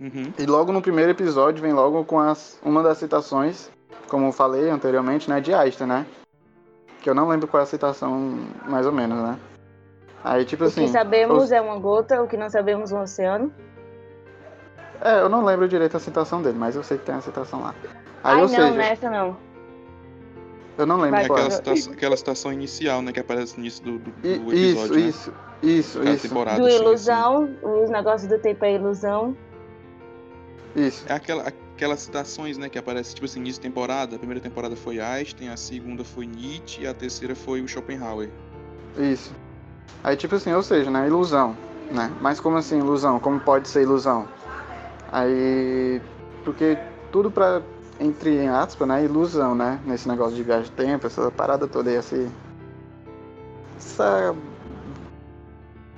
Uhum. 0.00 0.32
E 0.38 0.46
logo 0.46 0.72
no 0.72 0.80
primeiro 0.82 1.10
episódio 1.10 1.62
vem 1.62 1.72
logo 1.72 2.04
com 2.04 2.20
as, 2.20 2.58
uma 2.62 2.82
das 2.82 2.98
citações, 2.98 3.70
como 4.08 4.26
eu 4.28 4.32
falei 4.32 4.70
anteriormente, 4.70 5.28
né? 5.28 5.40
De 5.40 5.52
Einstein, 5.52 5.88
né? 5.88 6.06
Que 7.00 7.10
eu 7.10 7.14
não 7.14 7.28
lembro 7.28 7.48
qual 7.48 7.60
é 7.60 7.64
a 7.64 7.66
citação, 7.66 8.38
mais 8.66 8.86
ou 8.86 8.92
menos, 8.92 9.18
né? 9.18 9.38
Aí, 10.24 10.44
tipo 10.44 10.64
o 10.64 10.66
assim. 10.66 10.82
que 10.84 10.88
sabemos 10.88 11.44
os- 11.44 11.52
é 11.52 11.60
uma 11.60 11.78
gota, 11.78 12.20
o 12.22 12.26
que 12.26 12.36
não 12.36 12.50
sabemos 12.50 12.90
um 12.92 13.00
oceano. 13.00 13.52
É, 15.00 15.20
eu 15.20 15.28
não 15.28 15.44
lembro 15.44 15.68
direito 15.68 15.96
a 15.96 16.00
citação 16.00 16.42
dele, 16.42 16.58
mas 16.58 16.74
eu 16.74 16.82
sei 16.82 16.98
que 16.98 17.04
tem 17.04 17.14
a 17.14 17.20
citação 17.20 17.60
lá. 17.60 17.74
Aí, 18.24 18.34
Ai, 18.34 18.34
ou 18.36 18.40
não, 18.42 18.48
seja, 18.48 18.70
nessa 18.72 19.08
não. 19.10 19.36
eu 20.76 20.84
não 20.86 20.96
lembro 21.00 21.20
É 21.20 21.24
aquela 21.24 21.46
é. 21.46 21.50
citação, 21.50 21.92
aquela 21.92 22.16
citação 22.16 22.52
inicial, 22.52 23.00
né, 23.00 23.12
que 23.12 23.20
aparece 23.20 23.54
no 23.54 23.60
início 23.60 23.84
do, 23.84 23.98
do, 23.98 24.10
do 24.10 24.52
episódio, 24.52 24.98
Isso, 24.98 24.98
né? 24.98 25.08
isso, 25.08 25.32
isso, 25.62 25.98
Cada 26.00 26.10
isso, 26.10 26.28
temporada, 26.28 26.58
Do 26.60 26.66
assim, 26.66 26.74
assim. 26.74 26.84
ilusão, 26.84 27.56
os 27.62 27.90
negócios 27.90 28.28
do 28.28 28.38
tempo 28.40 28.64
é 28.64 28.74
ilusão. 28.74 29.36
isso. 30.74 31.04
É 31.08 31.12
aquela, 31.12 31.44
aquelas 31.46 32.00
citações, 32.00 32.58
né, 32.58 32.68
que 32.68 32.76
aparecem, 32.78 33.14
tipo 33.14 33.24
assim, 33.24 33.38
início 33.38 33.62
de 33.62 33.68
temporada. 33.68 34.16
A 34.16 34.18
primeira 34.18 34.40
temporada 34.40 34.74
foi 34.74 34.98
Einstein, 35.00 35.48
a 35.48 35.56
segunda 35.56 36.02
foi 36.04 36.26
Nietzsche 36.26 36.82
e 36.82 36.86
a 36.88 36.92
terceira 36.94 37.36
foi 37.36 37.60
o 37.62 37.68
Schopenhauer. 37.68 38.30
Isso. 38.98 39.32
Aí, 40.02 40.16
tipo 40.16 40.34
assim, 40.34 40.52
ou 40.52 40.62
seja, 40.62 40.90
né? 40.90 41.06
Ilusão, 41.06 41.56
né? 41.90 42.10
Mas 42.20 42.40
como 42.40 42.56
assim, 42.56 42.78
ilusão? 42.78 43.18
Como 43.18 43.40
pode 43.40 43.68
ser 43.68 43.82
ilusão? 43.82 44.26
Aí. 45.10 46.00
Porque 46.44 46.78
tudo 47.12 47.30
pra. 47.30 47.62
Entre 48.00 48.46
aspas, 48.46 48.86
né? 48.86 49.04
Ilusão, 49.04 49.54
né? 49.54 49.80
Nesse 49.84 50.08
negócio 50.08 50.36
de 50.36 50.42
viagem 50.42 50.64
de 50.64 50.70
tempo, 50.70 51.06
essa 51.06 51.30
parada 51.30 51.66
toda 51.66 51.90
aí, 51.90 51.96
assim. 51.96 52.30
Essa. 53.76 54.34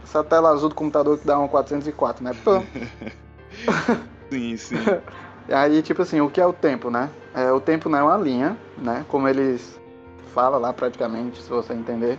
Essa 0.02 0.25
tela 0.25 0.50
azul 0.50 0.70
do 0.70 0.75
computador 0.75 1.18
que 1.18 1.26
dá 1.26 1.38
um 1.38 1.47
404, 1.47 2.25
né? 2.25 2.32
Pô. 2.42 2.62
Sim, 4.30 4.56
sim. 4.56 4.76
Aí, 5.50 5.82
tipo 5.82 6.02
assim, 6.02 6.20
o 6.20 6.30
que 6.30 6.40
é 6.40 6.47
o 6.47 6.52
tempo, 6.52 6.90
né? 6.90 7.11
É, 7.35 7.50
o 7.50 7.61
tempo 7.61 7.88
não 7.88 7.99
é 7.99 8.02
uma 8.02 8.16
linha, 8.16 8.56
né? 8.78 9.04
Como 9.09 9.28
eles 9.28 9.78
falam 10.32 10.61
lá 10.61 10.73
praticamente, 10.73 11.42
se 11.42 11.50
você 11.50 11.73
entender. 11.73 12.18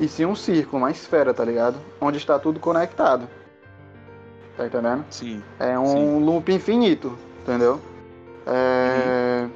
E 0.00 0.06
sim 0.06 0.24
um 0.24 0.34
círculo, 0.34 0.82
uma 0.82 0.90
esfera, 0.90 1.34
tá 1.34 1.44
ligado? 1.44 1.76
Onde 2.00 2.18
está 2.18 2.38
tudo 2.38 2.60
conectado. 2.60 3.28
Tá 4.56 4.66
entendendo? 4.66 5.04
Sim. 5.10 5.42
É 5.58 5.78
um 5.78 5.86
Sim. 5.86 6.24
loop 6.24 6.52
infinito, 6.52 7.16
entendeu? 7.42 7.80
É... 8.46 9.46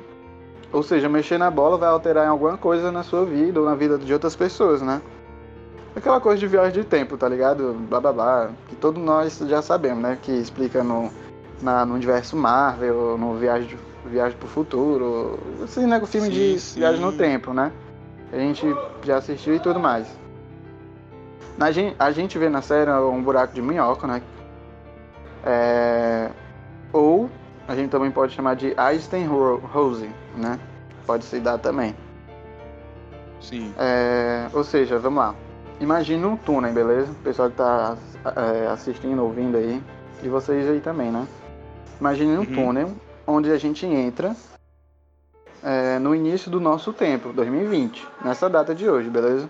Ou 0.72 0.82
seja, 0.82 1.08
mexer 1.08 1.38
na 1.38 1.50
bola 1.50 1.76
vai 1.76 1.88
alterar 1.88 2.25
em 2.25 2.28
alguma 2.28 2.56
coisa 2.56 2.90
na 2.90 3.02
sua 3.02 3.25
vida 3.25 3.61
ou 3.61 3.66
na 3.66 3.75
vida 3.75 3.99
de 3.99 4.12
outras 4.12 4.34
pessoas, 4.37 4.80
né? 4.80 5.02
Aquela 5.94 6.20
coisa 6.20 6.38
de 6.38 6.46
viagem 6.46 6.72
de 6.72 6.84
tempo, 6.84 7.18
tá 7.18 7.28
ligado? 7.28 7.75
Blá 7.88 8.00
blá 8.00 8.12
blá. 8.12 8.50
Que 8.68 8.76
todos 8.76 9.02
nós 9.02 9.38
já 9.38 9.61
sabemos, 9.61 10.02
né? 10.02 10.18
Que 10.22 10.32
explica 10.32 10.82
no, 10.82 11.11
na, 11.61 11.84
no 11.84 11.94
universo 11.94 12.37
Marvel, 12.37 13.18
no 13.18 13.34
Viagem, 13.34 13.76
viagem 14.06 14.38
pro 14.38 14.49
Futuro. 14.49 15.38
Esse 15.62 15.80
né, 15.80 16.00
filme 16.06 16.28
Sim, 16.28 16.32
de 16.32 16.61
sim. 16.61 16.80
viagem 16.80 17.00
no 17.00 17.12
tempo, 17.12 17.52
né? 17.52 17.70
A 18.32 18.38
gente 18.38 18.66
já 19.04 19.18
assistiu 19.18 19.54
e 19.54 19.61
tudo 19.61 19.78
mais. 19.78 20.06
Na 21.56 21.66
a 21.99 22.11
gente 22.12 22.38
vê 22.38 22.49
na 22.49 22.62
série 22.62 22.90
um 22.90 23.23
buraco 23.23 23.54
de 23.54 23.62
minhoca, 23.62 24.06
né? 24.06 24.23
É, 25.44 26.30
ou 26.92 27.28
a 27.68 27.75
gente 27.75 27.90
também 27.90 28.11
pode 28.11 28.32
chamar 28.32 28.54
de 28.56 28.75
Einstein 28.76 29.26
Ro- 29.26 29.56
Rose, 29.73 30.09
né? 30.37 30.59
Pode 31.06 31.25
se 31.25 31.38
dar 31.40 31.59
também. 31.59 31.94
Sim. 33.40 33.75
É, 33.76 34.49
ou 34.52 34.62
seja, 34.64 34.99
vamos 34.99 35.18
lá. 35.18 35.35
Imagina 35.80 36.26
um 36.28 36.37
túnel, 36.37 36.73
beleza? 36.73 37.11
O 37.11 37.14
pessoal 37.16 37.50
que 37.50 37.56
tá 37.56 37.97
é, 38.37 38.66
assistindo, 38.68 39.23
ouvindo 39.23 39.56
aí, 39.56 39.82
e 40.23 40.28
vocês 40.28 40.68
aí 40.68 40.80
também, 40.80 41.11
né? 41.11 41.26
Imagine 42.00 42.37
um 42.37 42.40
Uhum. 42.40 42.44
túnel 42.47 42.92
onde 43.26 43.50
a 43.50 43.59
gente 43.59 43.85
entra 43.85 44.35
é, 45.62 45.99
no 45.99 46.14
início 46.14 46.50
do 46.50 46.61
nosso 46.61 46.92
tempo, 46.92 47.32
2020, 47.32 48.06
nessa 48.25 48.49
data 48.49 48.75
de 48.75 48.88
hoje, 48.88 49.11
beleza? 49.11 49.49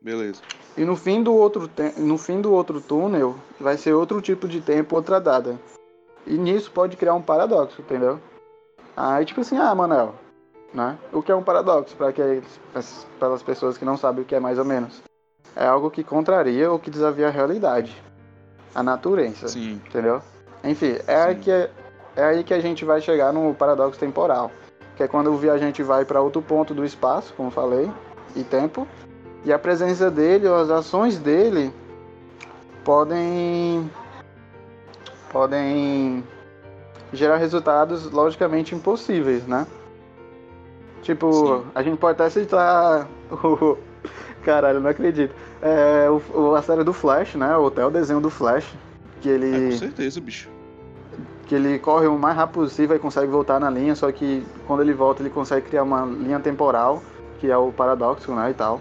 Beleza. 0.00 0.42
E 0.76 0.84
no 0.84 0.94
fim 0.94 1.22
do 1.22 1.34
outro 1.34 1.70
no 1.96 2.18
fim 2.18 2.40
do 2.40 2.52
outro 2.52 2.80
túnel 2.80 3.36
vai 3.58 3.78
ser 3.78 3.94
outro 3.94 4.20
tipo 4.20 4.46
de 4.46 4.60
tempo, 4.60 4.94
outra 4.94 5.20
data. 5.20 5.58
E 6.26 6.36
nisso 6.36 6.70
pode 6.70 6.96
criar 6.96 7.14
um 7.14 7.22
paradoxo, 7.22 7.80
entendeu? 7.80 8.20
Aí 8.96 9.24
tipo 9.24 9.40
assim, 9.40 9.56
ah, 9.56 9.74
Manel, 9.74 10.14
né? 10.74 10.98
O 11.12 11.22
que 11.22 11.32
é 11.32 11.34
um 11.34 11.42
paradoxo 11.42 11.96
para 11.96 12.12
que 12.12 12.42
para 13.18 13.34
as 13.34 13.42
pessoas 13.42 13.78
que 13.78 13.84
não 13.84 13.96
sabem 13.96 14.22
o 14.22 14.26
que 14.26 14.34
é 14.34 14.40
mais 14.40 14.58
ou 14.58 14.64
menos? 14.64 15.02
É 15.54 15.66
algo 15.66 15.90
que 15.90 16.04
contraria 16.04 16.70
ou 16.70 16.78
que 16.78 16.90
desafia 16.90 17.28
a 17.28 17.30
realidade, 17.30 17.96
a 18.74 18.82
natureza, 18.82 19.48
Sim. 19.48 19.80
entendeu? 19.86 20.20
Enfim, 20.62 20.98
é 21.06 21.16
aí 21.16 21.34
Sim. 21.36 21.40
que 21.40 21.50
é, 21.50 21.70
é 22.14 22.24
aí 22.24 22.44
que 22.44 22.52
a 22.52 22.60
gente 22.60 22.84
vai 22.84 23.00
chegar 23.00 23.32
no 23.32 23.54
paradoxo 23.54 23.98
temporal, 23.98 24.50
que 24.96 25.02
é 25.02 25.08
quando 25.08 25.32
o 25.32 25.36
viajante 25.38 25.82
vai 25.82 26.04
para 26.04 26.20
outro 26.20 26.42
ponto 26.42 26.74
do 26.74 26.84
espaço, 26.84 27.32
como 27.34 27.50
falei, 27.50 27.90
e 28.34 28.44
tempo, 28.44 28.86
e 29.46 29.52
a 29.52 29.58
presença 29.58 30.10
dele 30.10 30.48
ou 30.48 30.56
as 30.56 30.68
ações 30.70 31.18
dele 31.18 31.72
podem 32.84 33.88
podem 35.32 36.24
gerar 37.12 37.36
resultados 37.36 38.10
logicamente 38.10 38.74
impossíveis, 38.74 39.46
né? 39.46 39.64
Tipo, 41.00 41.30
Sim. 41.32 41.64
a 41.76 41.82
gente 41.84 41.96
pode 41.96 42.20
até 42.20 42.28
citar 42.28 43.06
o 43.30 43.78
caralho, 44.42 44.80
não 44.80 44.90
acredito. 44.90 45.32
É, 45.62 46.08
o, 46.10 46.56
a 46.56 46.62
série 46.62 46.82
do 46.82 46.92
Flash, 46.92 47.36
né? 47.36 47.56
O 47.56 47.68
até 47.68 47.86
o 47.86 47.90
desenho 47.90 48.20
do 48.20 48.30
Flash, 48.30 48.66
que 49.20 49.30
É, 49.30 49.38
com 49.38 49.44
ele 49.44 49.78
certeza, 49.78 50.20
bicho. 50.20 50.48
que 51.46 51.54
ele 51.54 51.78
corre 51.78 52.08
o 52.08 52.18
mais 52.18 52.34
rápido 52.36 52.54
possível 52.64 52.96
e 52.96 52.98
consegue 52.98 53.30
voltar 53.30 53.60
na 53.60 53.70
linha, 53.70 53.94
só 53.94 54.10
que 54.10 54.44
quando 54.66 54.82
ele 54.82 54.92
volta 54.92 55.22
ele 55.22 55.30
consegue 55.30 55.68
criar 55.68 55.84
uma 55.84 56.04
linha 56.04 56.40
temporal, 56.40 57.00
que 57.38 57.48
é 57.48 57.56
o 57.56 57.70
paradoxo, 57.70 58.34
né, 58.34 58.50
e 58.50 58.54
tal. 58.54 58.80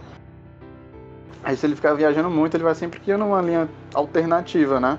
Aí 1.46 1.56
se 1.56 1.64
ele 1.64 1.76
ficar 1.76 1.94
viajando 1.94 2.28
muito, 2.28 2.58
ele 2.58 2.64
vai 2.64 2.74
sempre 2.74 3.00
criando 3.00 3.24
uma 3.24 3.40
linha 3.40 3.70
alternativa, 3.94 4.80
né? 4.80 4.98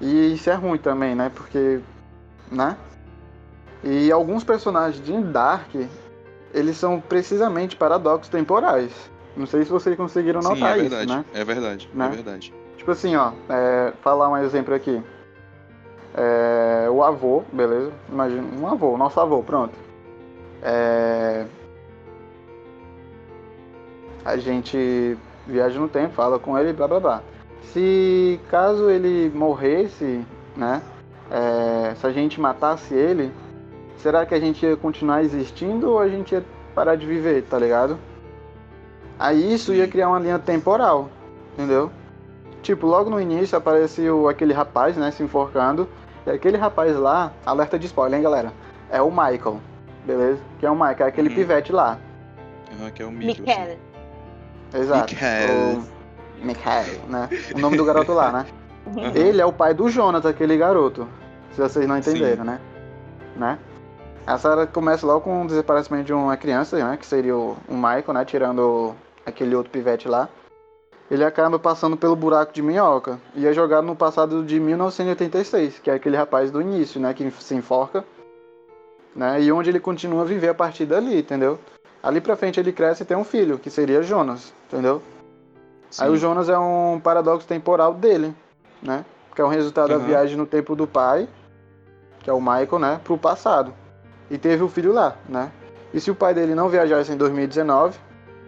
E 0.00 0.32
isso 0.32 0.48
é 0.48 0.54
ruim 0.54 0.78
também, 0.78 1.14
né? 1.14 1.30
Porque, 1.34 1.80
né? 2.50 2.74
E 3.84 4.10
alguns 4.10 4.42
personagens 4.42 5.04
de 5.04 5.12
Dark, 5.24 5.74
eles 6.54 6.74
são 6.78 6.98
precisamente 7.00 7.76
paradoxos 7.76 8.30
temporais. 8.30 8.90
Não 9.36 9.44
sei 9.46 9.62
se 9.62 9.70
vocês 9.70 9.94
conseguiram 9.94 10.40
Sim, 10.40 10.48
notar 10.48 10.78
é 10.78 10.80
isso, 10.80 10.88
verdade. 10.88 11.12
né? 11.12 11.24
É 11.34 11.44
verdade. 11.44 11.90
Né? 11.92 12.06
É 12.06 12.08
verdade. 12.08 12.54
Tipo 12.78 12.90
assim, 12.90 13.14
ó, 13.14 13.32
é, 13.50 13.92
falar 14.00 14.30
um 14.30 14.38
exemplo 14.38 14.74
aqui. 14.74 15.02
É, 16.14 16.88
o 16.90 17.04
avô, 17.04 17.44
beleza? 17.52 17.92
Imagina, 18.08 18.42
um 18.58 18.66
avô, 18.66 18.96
nosso 18.96 19.20
avô, 19.20 19.42
pronto. 19.42 19.74
É, 20.62 21.44
a 24.24 24.36
gente 24.38 25.16
viaja 25.48 25.78
no 25.80 25.88
tempo, 25.88 26.14
fala 26.14 26.38
com 26.38 26.56
ele, 26.58 26.72
blá 26.72 26.86
blá 26.86 27.00
blá. 27.00 27.22
Se 27.62 28.38
caso 28.50 28.88
ele 28.90 29.30
morresse, 29.34 30.24
né? 30.56 30.80
é, 31.30 31.94
se 31.96 32.06
a 32.06 32.10
gente 32.12 32.40
matasse 32.40 32.94
ele, 32.94 33.32
será 33.98 34.24
que 34.24 34.34
a 34.34 34.40
gente 34.40 34.64
ia 34.64 34.76
continuar 34.76 35.22
existindo 35.22 35.90
ou 35.90 35.98
a 35.98 36.08
gente 36.08 36.32
ia 36.34 36.44
parar 36.74 36.94
de 36.96 37.04
viver, 37.06 37.42
tá 37.42 37.58
ligado? 37.58 37.98
Aí 39.18 39.52
isso 39.52 39.74
ia 39.74 39.88
criar 39.88 40.08
uma 40.08 40.18
linha 40.18 40.38
temporal, 40.38 41.08
entendeu? 41.54 41.90
Tipo, 42.62 42.86
logo 42.86 43.10
no 43.10 43.20
início 43.20 43.58
apareceu 43.58 44.28
aquele 44.28 44.52
rapaz, 44.52 44.96
né, 44.96 45.10
se 45.10 45.22
enforcando. 45.22 45.88
E 46.26 46.30
aquele 46.30 46.56
rapaz 46.56 46.96
lá, 46.96 47.32
alerta 47.44 47.78
de 47.78 47.86
spoiler, 47.86 48.18
hein, 48.18 48.22
galera? 48.22 48.52
É 48.90 49.00
o 49.02 49.10
Michael, 49.10 49.60
beleza? 50.04 50.40
Que 50.60 50.66
é 50.66 50.70
o 50.70 50.74
Michael, 50.74 51.06
é 51.06 51.08
aquele 51.08 51.28
Uhum. 51.28 51.34
pivete 51.34 51.72
lá. 51.72 51.98
Uhum, 52.78 52.90
que 52.90 53.02
é 53.02 53.06
o 53.06 53.10
Michael. 53.10 53.46
assim. 53.62 53.78
Exato. 54.74 55.14
Michael. 55.14 55.82
O 56.40 56.46
Michael, 56.46 57.00
né? 57.08 57.28
O 57.54 57.58
nome 57.58 57.76
do 57.76 57.84
garoto 57.84 58.12
lá, 58.12 58.32
né? 58.32 58.46
Uhum. 58.86 59.14
Ele 59.14 59.40
é 59.40 59.46
o 59.46 59.52
pai 59.52 59.74
do 59.74 59.88
Jonas, 59.88 60.24
aquele 60.24 60.56
garoto. 60.56 61.06
Se 61.52 61.60
vocês 61.60 61.86
não 61.86 61.98
entenderam, 61.98 62.44
Sim. 62.44 62.50
né? 62.50 62.60
Né? 63.36 63.58
A 64.26 64.36
Sarah 64.36 64.66
começa 64.66 65.06
logo 65.06 65.22
com 65.22 65.42
o 65.42 65.46
desaparecimento 65.46 66.04
de 66.04 66.12
uma 66.12 66.36
criança, 66.36 66.76
né? 66.76 66.96
Que 66.96 67.06
seria 67.06 67.36
o, 67.36 67.56
o 67.68 67.74
Michael, 67.74 68.12
né? 68.12 68.24
Tirando 68.24 68.94
aquele 69.24 69.54
outro 69.54 69.70
pivete 69.70 70.08
lá. 70.08 70.28
Ele 71.10 71.24
acaba 71.24 71.58
passando 71.58 71.96
pelo 71.96 72.14
buraco 72.14 72.52
de 72.52 72.60
minhoca 72.60 73.18
e 73.34 73.46
é 73.46 73.52
jogado 73.54 73.86
no 73.86 73.96
passado 73.96 74.44
de 74.44 74.60
1986, 74.60 75.78
que 75.78 75.90
é 75.90 75.94
aquele 75.94 76.18
rapaz 76.18 76.50
do 76.50 76.60
início, 76.60 77.00
né? 77.00 77.14
Que 77.14 77.30
se 77.30 77.54
enforca, 77.54 78.04
né? 79.16 79.40
E 79.40 79.50
onde 79.50 79.70
ele 79.70 79.80
continua 79.80 80.22
a 80.22 80.26
viver 80.26 80.48
a 80.48 80.54
partir 80.54 80.84
dali, 80.84 81.20
entendeu? 81.20 81.58
Ali 82.02 82.20
pra 82.20 82.36
frente 82.36 82.60
ele 82.60 82.72
cresce 82.72 83.02
e 83.02 83.06
tem 83.06 83.16
um 83.16 83.24
filho, 83.24 83.58
que 83.58 83.70
seria 83.70 84.02
Jonas, 84.02 84.52
entendeu? 84.66 85.02
Aí 85.98 86.06
Sim. 86.08 86.12
o 86.12 86.16
Jonas 86.16 86.48
é 86.48 86.58
um 86.58 87.00
paradoxo 87.02 87.46
temporal 87.46 87.94
dele, 87.94 88.34
né? 88.82 89.04
Que 89.34 89.40
é 89.40 89.44
um 89.44 89.48
resultado 89.48 89.88
da 89.88 89.96
Uhum. 89.96 90.04
viagem 90.06 90.36
no 90.36 90.46
tempo 90.46 90.76
do 90.76 90.86
pai, 90.86 91.28
que 92.20 92.30
é 92.30 92.32
o 92.32 92.40
Michael, 92.40 92.78
né? 92.78 93.00
Pro 93.02 93.16
passado. 93.18 93.72
E 94.30 94.36
teve 94.38 94.62
o 94.62 94.68
filho 94.68 94.92
lá, 94.92 95.16
né? 95.28 95.50
E 95.92 96.00
se 96.00 96.10
o 96.10 96.14
pai 96.14 96.34
dele 96.34 96.54
não 96.54 96.68
viajasse 96.68 97.10
em 97.12 97.16
2019, 97.16 97.98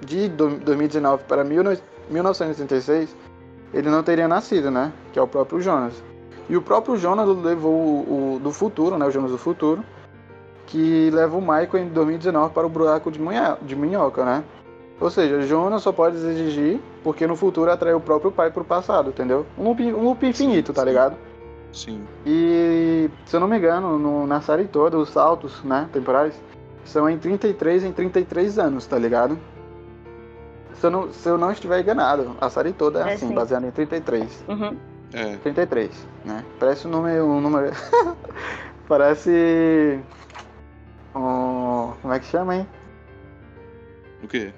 de 0.05 0.29
do- 0.29 0.57
2019 0.59 1.25
para 1.25 1.43
19 1.43 1.81
1986, 2.11 3.15
ele 3.73 3.89
não 3.89 4.03
teria 4.03 4.29
nascido, 4.29 4.71
né? 4.71 4.93
Que 5.13 5.19
é 5.19 5.23
o 5.23 5.27
próprio 5.29 5.61
Jonas. 5.61 5.95
E 6.49 6.57
o 6.57 6.63
próprio 6.63 6.97
Jonas 6.97 7.27
levou 7.29 7.73
o, 7.73 8.35
o 8.37 8.39
do 8.41 8.51
futuro, 8.53 8.99
né? 8.99 9.07
O 9.07 9.11
Jonas 9.11 9.31
do 9.31 9.39
futuro, 9.39 9.83
que 10.71 11.11
leva 11.11 11.37
o 11.37 11.41
Michael 11.41 11.79
em 11.85 11.89
2019 11.89 12.55
para 12.55 12.67
o 12.67 12.71
buraco 12.71 13.11
de, 13.11 13.21
munha, 13.21 13.59
de 13.61 13.75
minhoca, 13.75 14.25
né? 14.25 14.45
Ou 15.01 15.11
seja, 15.11 15.41
Jonas 15.43 15.83
só 15.83 15.91
pode 15.93 16.17
exigir 16.17 16.81
porque 17.03 17.27
no 17.27 17.35
futuro 17.35 17.71
atraiu 17.73 17.97
o 17.97 18.01
próprio 18.01 18.31
pai 18.31 18.51
pro 18.51 18.65
passado, 18.65 19.11
entendeu? 19.11 19.45
Um 19.59 19.65
loop, 19.65 19.83
um 19.93 20.03
loop 20.05 20.25
infinito, 20.27 20.73
tá 20.73 20.83
sim. 20.83 20.89
ligado? 20.89 21.17
Sim. 21.73 22.03
E, 22.25 23.11
se 23.27 23.35
eu 23.35 23.41
não 23.41 23.49
me 23.49 23.57
engano, 23.59 23.99
no- 23.99 24.27
na 24.27 24.41
série 24.41 24.65
toda, 24.65 24.97
os 24.99 25.09
saltos, 25.09 25.63
né, 25.65 25.89
temporais, 25.93 26.35
são 26.85 27.09
em 27.09 27.19
33 27.19 27.83
em 27.85 27.93
33 27.93 28.59
anos, 28.59 28.87
tá 28.87 28.99
ligado? 28.99 29.37
Se 30.75 30.87
eu 30.87 30.91
não, 30.91 31.13
se 31.13 31.29
eu 31.29 31.37
não 31.39 31.51
estiver 31.51 31.81
enganado, 31.81 32.37
a 32.41 32.49
série 32.49 32.73
toda 32.73 33.01
é, 33.01 33.13
É 33.13 33.15
assim, 33.15 33.29
sim. 33.29 33.35
baseada 33.35 33.67
em 33.67 33.71
33. 33.71 34.45
Uhum. 34.49 34.77
É. 35.13 35.37
33, 35.43 35.91
né? 36.25 36.45
Parece 36.59 36.87
um 36.87 36.91
número. 36.91 37.25
Um 37.25 37.41
número... 37.43 37.71
Parece. 38.89 40.01
Como 42.03 42.15
é 42.15 42.19
que 42.19 42.27
chama, 42.27 42.57
hein? 42.57 42.69
O 44.23 44.29
quê? 44.29 44.53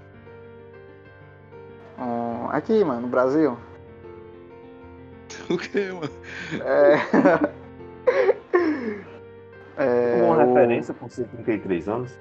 Um... 1.99 2.49
Aqui, 2.51 2.85
mano, 2.85 3.03
no 3.03 3.09
Brasil. 3.09 3.57
O 5.49 5.57
quê, 5.57 5.91
mano? 5.93 6.13
É... 6.65 7.53
É, 9.79 10.23
Uma 10.23 10.37
o- 10.37 10.39
referência 10.47 10.93
por 10.93 11.11
ser 11.11 11.27
33 11.29 11.89
anos? 11.89 12.19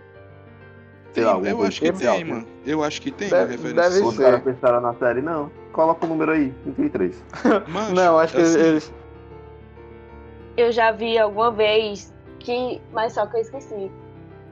Tem, 1.14 1.26
lá, 1.26 1.34
eu 1.38 1.62
acho 1.64 1.82
que 1.82 1.92
tem, 1.92 2.24
né? 2.24 2.34
mano. 2.34 2.48
Eu 2.66 2.82
acho 2.82 3.02
que 3.02 3.12
tem 3.12 3.30
Deve- 3.30 3.44
uma 3.44 3.52
referência. 3.52 3.90
deve 3.92 4.06
Os 4.06 4.16
ser. 4.16 4.24
caras 4.24 4.42
pensaram 4.44 4.80
na 4.82 4.94
série, 4.94 5.22
não. 5.22 5.52
Coloca 5.74 6.06
o 6.06 6.10
número 6.10 6.32
aí, 6.32 6.52
33. 6.64 7.22
Macho, 7.68 7.94
Não, 7.94 8.18
acho 8.18 8.34
que 8.34 8.42
assim, 8.42 8.58
eles. 8.60 8.94
Eu 10.56 10.72
já 10.72 10.92
vi 10.94 11.18
alguma 11.20 11.52
vez 11.52 12.14
que. 12.40 12.82
Mas 12.94 13.12
só 13.14 13.28
que 13.28 13.36
eu 13.36 13.42
esqueci. 13.42 13.92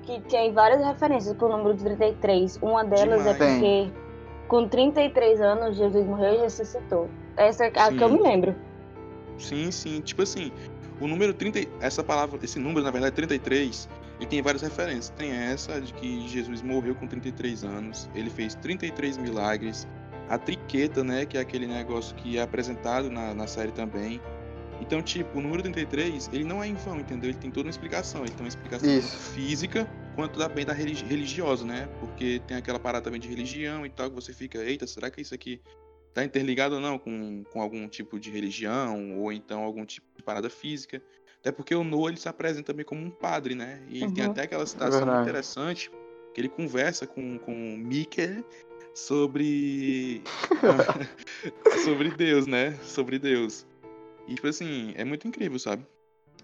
Que 0.10 0.20
tem 0.22 0.52
várias 0.52 0.84
referências 0.84 1.36
pro 1.38 1.50
número 1.50 1.78
33. 1.78 2.58
Uma 2.64 2.84
delas 2.84 3.28
é 3.28 3.34
Demais. 3.34 3.54
porque 3.54 3.92
com 4.48 4.68
33 4.68 5.40
anos 5.40 5.78
Jesus 5.78 6.04
morreu 6.08 6.34
e 6.34 6.38
ressuscitou. 6.40 7.08
Essa 7.38 7.66
é 7.66 7.68
a 7.68 7.92
que 7.92 8.04
eu 8.04 8.10
Sim. 8.10 8.16
me 8.16 8.24
lembro. 8.24 8.56
Sim, 9.38 9.70
sim. 9.70 10.02
Tipo 10.02 10.24
assim, 10.24 10.52
o 11.00 11.08
número 11.08 11.32
30. 11.32 11.60
Essa 11.80 12.04
palavra, 12.04 12.40
esse 12.42 12.58
número, 12.58 12.84
na 12.84 12.90
verdade, 12.90 13.14
33, 13.16 13.88
ele 14.18 14.26
tem 14.26 14.42
várias 14.42 14.64
referências. 14.64 15.10
Tem 15.10 15.32
essa 15.32 15.80
de 15.80 15.94
que 15.94 16.28
Jesus 16.28 16.64
morreu 16.64 16.96
com 16.96 17.06
33 17.06 17.64
anos, 17.64 18.10
ele 18.16 18.32
fez 18.32 18.56
33 18.56 19.16
milagres. 19.18 19.88
A 20.28 20.40
triqueta, 20.40 21.04
né? 21.04 21.24
Que 21.28 21.38
é 21.38 21.42
aquele 21.42 21.68
negócio 21.68 22.16
que 22.16 22.40
é 22.40 22.42
apresentado 22.42 23.12
na, 23.12 23.36
na 23.36 23.46
série 23.46 23.72
também. 23.72 24.20
Então, 24.82 25.02
tipo, 25.02 25.38
o 25.38 25.42
número 25.42 25.62
33, 25.62 26.30
ele 26.32 26.44
não 26.44 26.64
é 26.64 26.68
em 26.68 26.74
vão, 26.76 27.00
entendeu? 27.00 27.30
Ele 27.30 27.38
tem 27.38 27.52
toda 27.52 27.68
uma 27.68 27.72
explicação. 27.72 28.22
Ele 28.22 28.32
tem 28.32 28.42
uma 28.42 28.48
explicação 28.48 28.90
Isso. 28.90 29.10
tanto 29.12 29.22
física 29.34 29.88
quanto 30.16 30.40
também 30.40 30.66
da 30.66 30.74
religi 30.74 31.06
religiosa, 31.06 31.66
né? 31.66 31.88
Porque 32.00 32.42
tem 32.48 32.58
aquela 32.58 32.80
parada 32.80 33.04
também 33.04 33.20
de 33.20 33.28
religião 33.28 33.86
e 33.86 33.90
tal, 33.90 34.10
que 34.10 34.16
você 34.16 34.34
fica, 34.34 34.58
eita, 34.64 34.88
será 34.88 35.10
que 35.12 35.22
isso 35.22 35.34
aqui 35.34 35.62
tá 36.14 36.24
interligado 36.24 36.76
ou 36.76 36.82
não 36.82 36.98
com, 36.98 37.44
com 37.52 37.62
algum 37.62 37.88
tipo 37.88 38.20
de 38.20 38.30
religião 38.30 39.20
ou 39.20 39.32
então 39.32 39.64
algum 39.64 39.86
tipo 39.86 40.08
de 40.16 40.24
parada 40.24 40.50
física. 40.50 41.02
Até 41.40 41.52
porque 41.52 41.74
o 41.74 41.84
Noah 41.84 42.10
ele 42.12 42.20
se 42.20 42.28
apresenta 42.28 42.74
também 42.74 42.86
como 42.86 43.02
um 43.02 43.10
padre, 43.10 43.56
né? 43.56 43.82
E 43.90 44.04
ele 44.04 44.12
tem 44.12 44.26
Uhum. 44.26 44.32
até 44.32 44.44
aquela 44.44 44.66
citação 44.66 44.92
muito 44.92 45.06
verdade. 45.06 45.30
interessante 45.30 45.92
que 46.34 46.42
ele 46.42 46.50
conversa 46.50 47.08
com, 47.08 47.38
com 47.40 47.78
Michael 47.78 48.44
sobre 48.94 50.22
sobre 51.86 52.12
Deus, 52.12 52.46
né? 52.48 52.78
Sobre 52.84 53.18
Deus. 53.18 53.66
E 54.30 54.36
tipo 54.36 54.48
assim, 54.48 54.94
é 54.96 55.04
muito 55.04 55.28
incrível, 55.28 55.58
sabe? 55.58 55.84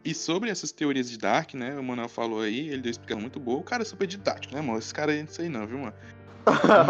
E 0.03 0.13
sobre 0.13 0.49
essas 0.49 0.71
teorias 0.71 1.07
de 1.07 1.19
Dark, 1.19 1.53
né? 1.53 1.77
O 1.77 1.83
Manuel 1.83 2.09
falou 2.09 2.41
aí, 2.41 2.69
ele 2.69 2.81
deu 2.81 2.89
explicação 2.89 3.21
muito 3.21 3.39
boa. 3.39 3.59
O 3.59 3.63
cara 3.63 3.83
é 3.83 3.85
super 3.85 4.07
didático, 4.07 4.55
né, 4.55 4.61
mano? 4.61 4.79
Esse 4.79 4.93
cara 4.93 5.11
aí 5.11 5.21
não 5.21 5.29
sei 5.29 5.49
não, 5.49 5.67
viu, 5.67 5.77
mano? 5.77 5.93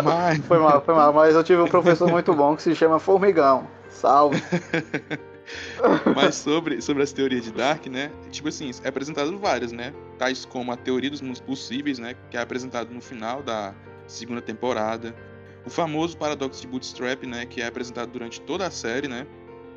Mas... 0.04 0.40
Foi 0.48 0.58
mal, 0.58 0.84
foi 0.84 0.94
mal, 0.94 1.14
mas 1.14 1.36
eu 1.36 1.44
tive 1.44 1.62
um 1.62 1.68
professor 1.68 2.10
muito 2.10 2.34
bom 2.34 2.56
que 2.56 2.62
se 2.62 2.76
chama 2.76 3.00
Formigão. 3.00 3.68
Salve. 3.90 4.42
Mas 6.16 6.36
sobre, 6.36 6.82
sobre 6.82 7.04
as 7.04 7.14
teorias 7.14 7.44
de 7.44 7.52
Dark, 7.52 7.86
né? 7.86 8.12
Tipo 8.32 8.48
assim, 8.48 8.72
é 8.84 8.88
apresentado 8.88 9.38
várias, 9.38 9.72
né? 9.72 9.94
Tais 10.18 10.44
como 10.44 10.72
a 10.72 10.76
teoria 10.76 11.10
dos 11.10 11.22
mundos 11.22 11.40
possíveis, 11.40 12.00
né? 12.00 12.16
Que 12.32 12.38
é 12.38 12.42
apresentado 12.42 12.92
no 12.92 13.00
final 13.00 13.44
da 13.44 13.74
segunda 14.08 14.42
temporada. 14.42 15.16
O 15.64 15.70
famoso 15.70 16.18
paradoxo 16.18 16.62
de 16.62 16.68
Bootstrap, 16.68 17.24
né? 17.26 17.46
Que 17.46 17.62
é 17.62 17.68
apresentado 17.68 18.10
durante 18.12 18.42
toda 18.42 18.66
a 18.66 18.72
série, 18.72 19.08
né? 19.08 19.28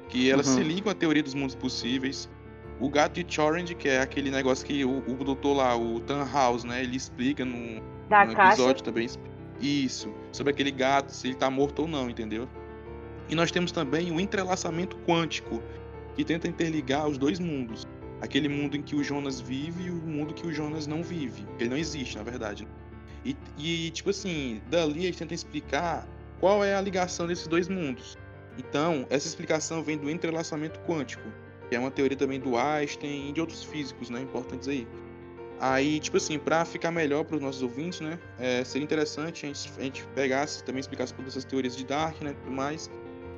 Que 0.08 0.30
elas 0.30 0.48
Uhum. 0.48 0.54
se 0.56 0.62
ligam 0.62 0.90
à 0.90 0.94
teoria 0.94 1.22
dos 1.22 1.34
mundos 1.34 1.54
possíveis. 1.54 2.28
O 2.80 2.88
gato 2.88 3.22
de 3.22 3.34
Chorand, 3.34 3.64
que 3.66 3.88
é 3.88 4.00
aquele 4.00 4.30
negócio 4.30 4.64
que 4.66 4.84
o, 4.84 4.98
o 5.06 5.24
doutor 5.24 5.54
lá, 5.56 5.76
o 5.76 6.00
Tannhaus, 6.00 6.64
né? 6.64 6.82
Ele 6.82 6.96
explica 6.96 7.44
no, 7.44 7.80
Da 8.08 8.24
no 8.24 8.34
caixa. 8.34 8.52
episódio 8.54 8.84
também. 8.84 9.08
Isso, 9.60 10.14
sobre 10.32 10.52
aquele 10.52 10.70
gato, 10.70 11.10
se 11.10 11.26
ele 11.26 11.34
tá 11.34 11.50
morto 11.50 11.80
ou 11.82 11.88
não, 11.88 12.08
entendeu? 12.08 12.48
E 13.28 13.34
nós 13.34 13.50
temos 13.50 13.72
também 13.72 14.10
o 14.12 14.20
entrelaçamento 14.20 14.96
quântico, 14.98 15.60
que 16.14 16.24
tenta 16.24 16.46
interligar 16.48 17.06
os 17.08 17.18
dois 17.18 17.40
mundos. 17.40 17.84
Aquele 18.20 18.48
mundo 18.48 18.76
em 18.76 18.82
que 18.82 18.94
o 18.96 19.02
Jonas 19.02 19.40
vive 19.40 19.84
e 19.86 19.90
o 19.90 19.94
mundo 19.96 20.32
que 20.32 20.46
o 20.46 20.52
Jonas 20.52 20.86
não 20.86 21.02
vive. 21.02 21.44
Ele 21.58 21.68
não 21.68 21.76
existe, 21.76 22.16
na 22.16 22.22
verdade. 22.22 22.66
E, 23.24 23.36
e, 23.58 23.90
tipo 23.90 24.10
assim, 24.10 24.60
dali 24.70 25.04
eles 25.04 25.16
tentam 25.16 25.34
explicar 25.34 26.06
qual 26.40 26.64
é 26.64 26.74
a 26.76 26.80
ligação 26.80 27.26
desses 27.26 27.46
dois 27.48 27.68
mundos. 27.68 28.16
Então, 28.58 29.06
essa 29.08 29.28
explicação 29.28 29.82
vem 29.82 29.96
do 29.96 30.10
entrelaçamento 30.10 30.80
quântico, 30.80 31.22
que 31.68 31.76
é 31.76 31.78
uma 31.78 31.90
teoria 31.90 32.16
também 32.16 32.40
do 32.40 32.56
Einstein 32.56 33.30
e 33.30 33.32
de 33.32 33.40
outros 33.40 33.62
físicos, 33.62 34.10
né, 34.10 34.20
importantes 34.20 34.66
aí. 34.68 34.86
Aí, 35.60 35.98
tipo 35.98 36.16
assim, 36.16 36.38
pra 36.38 36.64
ficar 36.64 36.90
melhor 36.90 37.24
para 37.24 37.36
os 37.36 37.42
nossos 37.42 37.62
ouvintes, 37.62 38.00
né? 38.00 38.18
é, 38.38 38.62
seria 38.62 38.84
interessante 38.84 39.44
a 39.44 39.48
gente, 39.48 39.72
a 39.76 39.82
gente 39.82 40.04
pegasse, 40.14 40.62
também 40.62 40.80
explicasse 40.80 41.12
todas 41.12 41.32
essas 41.32 41.44
teorias 41.44 41.76
de 41.76 41.84
Dark, 41.84 42.20
né? 42.22 42.32
Tudo 42.44 42.52
mais. 42.52 42.88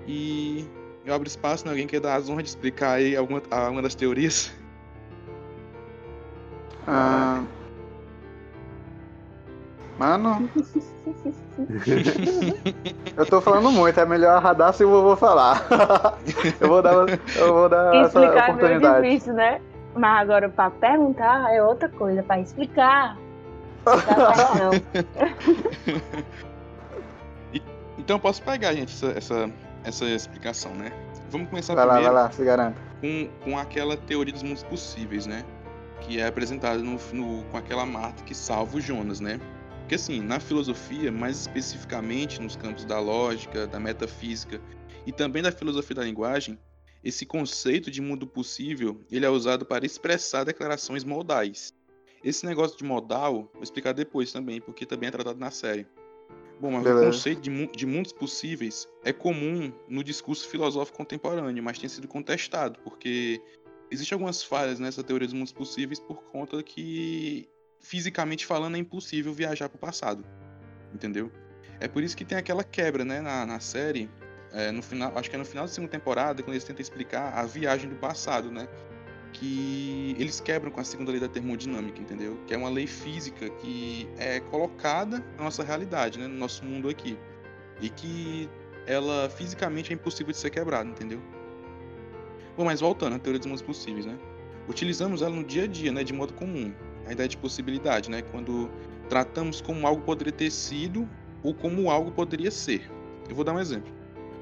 E 0.06 0.66
eu 1.04 1.14
abro 1.14 1.26
espaço, 1.26 1.64
né? 1.64 1.70
Alguém 1.70 1.87
quer 1.87 2.00
dar 2.00 2.16
as 2.16 2.28
honras 2.28 2.44
de 2.44 2.50
explicar 2.50 2.92
aí 2.92 3.16
alguma, 3.16 3.42
alguma 3.50 3.80
das 3.80 3.94
teorias? 3.94 4.52
Ah, 6.87 7.42
Mano, 10.01 10.49
eu 13.15 13.27
tô 13.27 13.39
falando 13.43 13.71
muito, 13.71 14.01
é 14.01 14.07
melhor 14.07 14.35
a 14.35 14.39
Radassa 14.39 14.83
e 14.83 14.87
o 14.87 14.91
vovô 14.91 15.15
falar. 15.15 15.63
eu 16.59 16.69
vou 16.69 16.81
dar, 16.81 16.95
eu 17.37 17.53
vou 17.55 17.69
dar 17.69 17.95
essa 17.97 18.19
Explicar 18.19 18.49
é 18.49 18.53
meio 18.55 18.79
oportunidade. 18.79 19.07
difícil, 19.07 19.35
né? 19.35 19.61
Mas 19.95 20.23
agora 20.23 20.49
pra 20.49 20.71
perguntar 20.71 21.53
é 21.55 21.63
outra 21.63 21.87
coisa, 21.91 22.23
pra 22.23 22.41
explicar. 22.41 23.19
Então 27.99 28.17
eu 28.17 28.21
posso 28.21 28.43
pegar, 28.43 28.73
gente, 28.73 28.95
essa, 28.95 29.19
essa, 29.19 29.51
essa 29.85 30.05
explicação, 30.07 30.73
né? 30.75 30.91
Vamos 31.31 31.51
começar 31.51 31.75
Vai 31.75 31.85
lá, 31.85 31.93
vai 31.93 32.03
primeiro 32.03 32.25
lá, 32.25 32.31
se 32.33 32.43
garanta. 32.43 32.77
com, 33.03 33.29
com 33.45 33.59
aquela 33.59 33.99
teoria 33.99 34.33
dos 34.33 34.43
mundos 34.43 34.63
possíveis, 34.63 35.27
né? 35.27 35.45
Que 36.01 36.19
é 36.19 36.27
apresentada 36.27 36.79
no, 36.79 36.99
no- 37.13 37.45
com 37.45 37.59
aquela 37.59 37.85
Marta 37.85 38.25
que 38.25 38.35
salva 38.35 38.79
o 38.79 38.81
Jonas, 38.81 39.21
né? 39.21 39.39
Porque 39.90 40.00
assim, 40.00 40.20
na 40.20 40.38
filosofia, 40.38 41.11
mais 41.11 41.40
especificamente 41.40 42.40
nos 42.40 42.55
campos 42.55 42.85
da 42.85 43.00
lógica, 43.00 43.66
da 43.66 43.81
metafísica 43.81 44.62
e 45.05 45.11
também 45.11 45.42
da 45.42 45.50
filosofia 45.50 45.96
da 45.96 46.05
linguagem, 46.05 46.57
esse 47.03 47.26
conceito 47.26 47.90
de 47.90 48.00
mundo 48.00 48.24
possível, 48.24 49.05
ele 49.11 49.26
é 49.26 49.29
usado 49.29 49.66
para 49.66 49.85
expressar 49.85 50.44
declarações 50.44 51.03
modais. 51.03 51.74
Esse 52.22 52.46
negócio 52.46 52.79
de 52.79 52.85
modal, 52.85 53.50
vou 53.53 53.64
explicar 53.64 53.92
depois 53.92 54.31
também, 54.31 54.61
porque 54.61 54.87
também 54.87 55.09
é 55.09 55.11
tratado 55.11 55.40
na 55.40 55.50
série. 55.50 55.85
Bom, 56.61 56.70
mas 56.70 56.85
Beleza. 56.85 57.03
o 57.03 57.11
conceito 57.11 57.40
de, 57.40 57.66
de 57.66 57.85
mundos 57.85 58.12
possíveis 58.12 58.87
é 59.03 59.12
comum 59.12 59.72
no 59.88 60.05
discurso 60.05 60.46
filosófico 60.46 60.98
contemporâneo, 60.98 61.64
mas 61.64 61.81
tem 61.81 61.88
sido 61.88 62.07
contestado, 62.07 62.79
porque 62.85 63.42
existem 63.90 64.14
algumas 64.14 64.40
falhas 64.40 64.79
nessa 64.79 65.03
teoria 65.03 65.26
dos 65.26 65.35
mundos 65.35 65.53
possíveis 65.53 65.98
por 65.98 66.22
conta 66.26 66.62
que, 66.62 67.48
fisicamente 67.81 68.47
falando, 68.47 68.77
é 68.77 68.79
impossível 68.79 69.33
viajar 69.33 69.69
para 69.69 69.77
o 69.77 69.81
passado. 69.81 70.25
Entendeu? 70.95 71.31
É 71.81 71.88
por 71.88 72.03
isso 72.03 72.16
que 72.16 72.25
tem 72.25 72.37
aquela 72.37 72.62
quebra, 72.62 73.05
né, 73.05 73.21
na, 73.21 73.47
na 73.47 73.61
série, 73.61 74.11
é, 74.53 74.71
no 74.71 74.83
final, 74.83 75.16
acho 75.16 75.31
que 75.31 75.37
é 75.37 75.38
no 75.38 75.45
final 75.45 75.64
da 75.64 75.73
segunda 75.73 75.90
temporada, 75.90 76.43
quando 76.43 76.55
eles 76.55 76.64
tentam 76.64 76.83
explicar 76.83 77.33
a 77.33 77.45
viagem 77.45 77.88
do 77.88 77.97
passado, 77.97 78.51
né? 78.51 78.69
Que 79.33 80.16
eles 80.19 80.40
quebram 80.40 80.73
com 80.73 80.81
a 80.81 80.85
segunda 80.85 81.12
lei 81.12 81.21
da 81.21 81.29
termodinâmica, 81.29 82.01
entendeu? 82.01 82.37
Que 82.47 82.55
é 82.55 82.57
uma 82.57 82.69
lei 82.69 82.87
física 82.87 83.49
que 83.49 84.09
é 84.19 84.40
colocada 84.40 85.25
na 85.37 85.45
nossa 85.45 85.62
realidade, 85.62 86.19
né? 86.19 86.27
No 86.27 86.35
nosso 86.35 86.64
mundo 86.64 86.88
aqui. 86.88 87.16
E 87.81 87.88
que 87.88 88.51
ela 88.87 89.31
fisicamente 89.31 89.93
é 89.93 89.95
impossível 89.95 90.33
de 90.33 90.38
ser 90.38 90.51
quebrada, 90.51 90.88
entendeu? 90.88 91.23
Bom, 92.57 92.64
mas 92.64 92.81
voltando 92.81 93.14
à 93.14 93.19
teoria 93.21 93.38
dos 93.38 93.47
mundos 93.47 93.62
possíveis, 93.62 94.05
né? 94.05 94.19
Utilizamos 94.69 95.23
ela 95.23 95.35
no 95.35 95.45
dia 95.45 95.64
a 95.64 95.66
dia, 95.66 95.93
né? 95.93 96.03
De 96.03 96.12
modo 96.12 96.35
comum. 96.35 96.75
A 97.07 97.13
ideia 97.13 97.29
de 97.29 97.37
possibilidade, 97.37 98.11
né? 98.11 98.23
Quando 98.23 98.71
tratamos 99.09 99.61
como 99.61 99.87
algo 99.87 100.03
poderia 100.03 100.33
ter 100.33 100.51
sido 100.51 101.09
ou 101.43 101.55
como 101.55 101.91
algo 101.91 102.13
poderia 102.13 102.51
ser. 102.51 102.91
Eu 103.29 103.35
vou 103.35 103.45
dar 103.45 103.53
um 103.53 103.59
exemplo. 103.59 103.93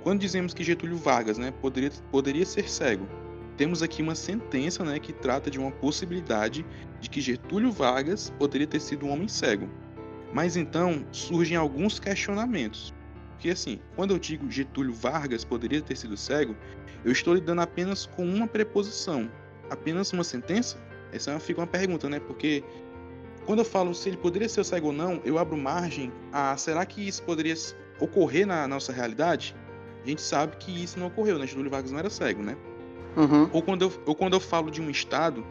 Quando 0.02 0.20
dizemos 0.20 0.54
que 0.54 0.62
Getúlio 0.62 0.96
Vargas, 0.96 1.38
né, 1.38 1.52
poderia, 1.60 1.90
poderia 2.10 2.46
ser 2.46 2.68
cego, 2.68 3.08
temos 3.56 3.82
aqui 3.82 4.00
uma 4.02 4.14
sentença, 4.14 4.84
né, 4.84 4.98
que 4.98 5.12
trata 5.12 5.50
de 5.50 5.58
uma 5.58 5.70
possibilidade 5.70 6.64
de 7.00 7.10
que 7.10 7.20
Getúlio 7.20 7.72
Vargas 7.72 8.30
poderia 8.38 8.66
ter 8.66 8.80
sido 8.80 9.06
um 9.06 9.10
homem 9.10 9.26
cego. 9.26 9.68
Mas 10.32 10.56
então 10.56 11.04
surgem 11.10 11.56
alguns 11.56 11.98
questionamentos. 11.98 12.94
Porque 13.30 13.50
assim, 13.50 13.80
quando 13.96 14.12
eu 14.12 14.18
digo 14.18 14.50
Getúlio 14.50 14.92
Vargas 14.92 15.44
poderia 15.44 15.80
ter 15.80 15.96
sido 15.96 16.16
cego, 16.16 16.56
eu 17.04 17.12
estou 17.12 17.34
lidando 17.34 17.60
apenas 17.60 18.06
com 18.06 18.24
uma 18.24 18.46
preposição, 18.46 19.30
apenas 19.70 20.12
uma 20.12 20.24
sentença? 20.24 20.78
Essa 21.12 21.30
é 21.30 21.34
uma- 21.34 21.40
fica 21.40 21.60
uma 21.60 21.66
pergunta, 21.66 22.08
né? 22.08 22.20
Porque 22.20 22.62
quando 23.46 23.60
eu 23.60 23.64
falo 23.64 23.94
se 23.94 24.08
ele 24.08 24.16
poderia 24.16 24.48
ser 24.48 24.64
cego 24.64 24.88
ou 24.88 24.92
não, 24.92 25.20
eu 25.24 25.38
abro 25.38 25.56
margem 25.56 26.12
a 26.32 26.56
será 26.56 26.84
que 26.84 27.06
isso 27.06 27.22
poderia 27.22 27.54
ocorrer 28.00 28.46
na 28.46 28.68
nossa 28.68 28.92
realidade? 28.92 29.56
A 30.04 30.08
gente 30.08 30.22
sabe 30.22 30.56
que 30.56 30.84
isso 30.84 30.98
não 30.98 31.06
ocorreu, 31.08 31.38
né? 31.38 31.46
Getúlio 31.46 31.70
Vargas 31.70 31.90
não 31.90 31.98
era 31.98 32.10
cego, 32.10 32.42
né? 32.42 32.56
Uhum. 33.16 33.48
Ou 33.52 33.62
quando 33.62 33.82
eu, 33.82 33.92
ou 34.06 34.14
quando 34.14 34.34
eu 34.34 34.40
falo 34.40 34.70
de 34.70 34.80
um 34.80 34.90
estado, 34.90 35.44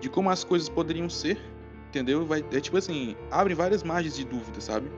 de 0.00 0.08
como 0.08 0.30
as 0.30 0.42
coisas 0.42 0.68
poderiam 0.68 1.08
ser, 1.10 1.38
entendeu? 1.88 2.24
Vai, 2.24 2.44
é 2.52 2.60
tipo 2.60 2.76
assim, 2.76 3.14
abre 3.30 3.54
várias 3.54 3.82
margens 3.82 4.16
de 4.16 4.24
dúvida, 4.24 4.60
sabe? 4.60 4.90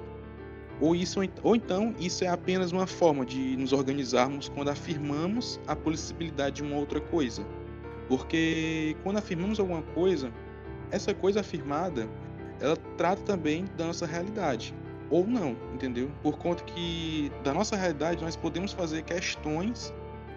Ou, 0.81 0.95
isso, 0.95 1.21
ou 1.43 1.57
então 1.57 1.95
isso 1.99 2.25
é 2.25 2.29
apenas 2.29 2.73
uma 2.73 2.87
forma 2.87 3.25
de 3.25 3.57
nos 3.57 3.73
organizarmos 3.73 4.49
quando 4.49 4.69
afirmamos 4.69 5.61
a 5.67 5.77
possibilidade 5.77 6.57
de 6.57 6.63
uma 6.63 6.77
outra 6.77 7.01
coisa. 7.01 7.47
Porque 8.13 8.95
quando 9.03 9.17
afirmamos 9.17 9.59
alguma 9.59 9.81
coisa, 9.81 10.31
essa 10.91 11.15
coisa 11.15 11.41
afirmada, 11.41 12.07
ela 12.61 12.77
trata 12.99 13.23
também 13.23 13.65
da 13.75 13.87
nossa 13.87 14.05
realidade. 14.05 14.75
Ou 15.09 15.27
não, 15.27 15.57
entendeu? 15.73 16.11
Por 16.23 16.37
conta 16.37 16.63
que 16.63 17.33
da 17.43 17.55
nossa 17.55 17.75
realidade 17.75 18.23
nós 18.23 18.37
podemos 18.37 18.71
fazer 18.75 19.01
questões 19.05 19.95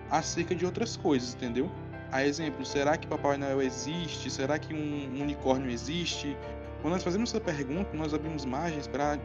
acerca 0.09 0.55
de 0.55 0.65
outras 0.65 0.95
coisas, 0.95 1.35
entendeu? 1.35 1.69
A 2.13 2.25
exemplo, 2.25 2.65
será 2.65 2.95
que 2.95 3.07
Papai 3.07 3.35
Noel 3.35 3.61
existe? 3.61 4.29
Será 4.29 4.57
que 4.57 4.73
um 4.73 5.21
unicórnio 5.21 5.69
existe? 5.69 6.37
Quando 6.81 6.93
nós 6.93 7.03
fazemos 7.03 7.29
essa 7.29 7.41
pergunta, 7.41 7.89
nós 7.93 8.13
abrimos 8.13 8.45
margens 8.45 8.87
para 8.87 9.19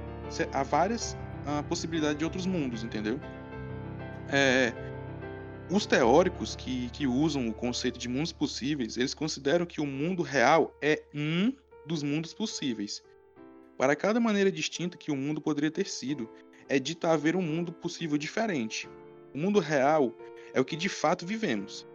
várias 0.68 1.16
uh, 1.46 1.62
possibilidades 1.68 2.18
de 2.18 2.24
outros 2.24 2.46
mundos, 2.46 2.82
entendeu? 2.82 3.20
É, 4.28 4.72
os 5.70 5.86
teóricos 5.86 6.56
que, 6.56 6.90
que 6.90 7.06
usam 7.06 7.48
o 7.48 7.54
conceito 7.54 7.98
de 7.98 8.08
mundos 8.08 8.32
possíveis, 8.32 8.96
eles 8.96 9.14
consideram 9.14 9.64
que 9.64 9.80
o 9.80 9.86
mundo 9.86 10.22
real 10.22 10.76
é 10.82 11.02
um 11.14 11.54
dos 11.86 12.02
mundos 12.02 12.34
possíveis. 12.34 13.02
Para 13.78 13.94
cada 13.94 14.18
maneira 14.18 14.50
distinta 14.50 14.98
que 14.98 15.12
o 15.12 15.16
mundo 15.16 15.40
poderia 15.40 15.70
ter 15.70 15.86
sido, 15.86 16.28
é 16.68 16.78
dito 16.78 17.06
haver 17.06 17.36
um 17.36 17.42
mundo 17.42 17.72
possível 17.72 18.18
diferente. 18.18 18.88
O 19.32 19.38
mundo 19.38 19.60
real 19.60 20.12
é 20.52 20.60
o 20.60 20.64
que 20.64 20.74
de 20.74 20.88
fato 20.88 21.24
vivemos. 21.24 21.86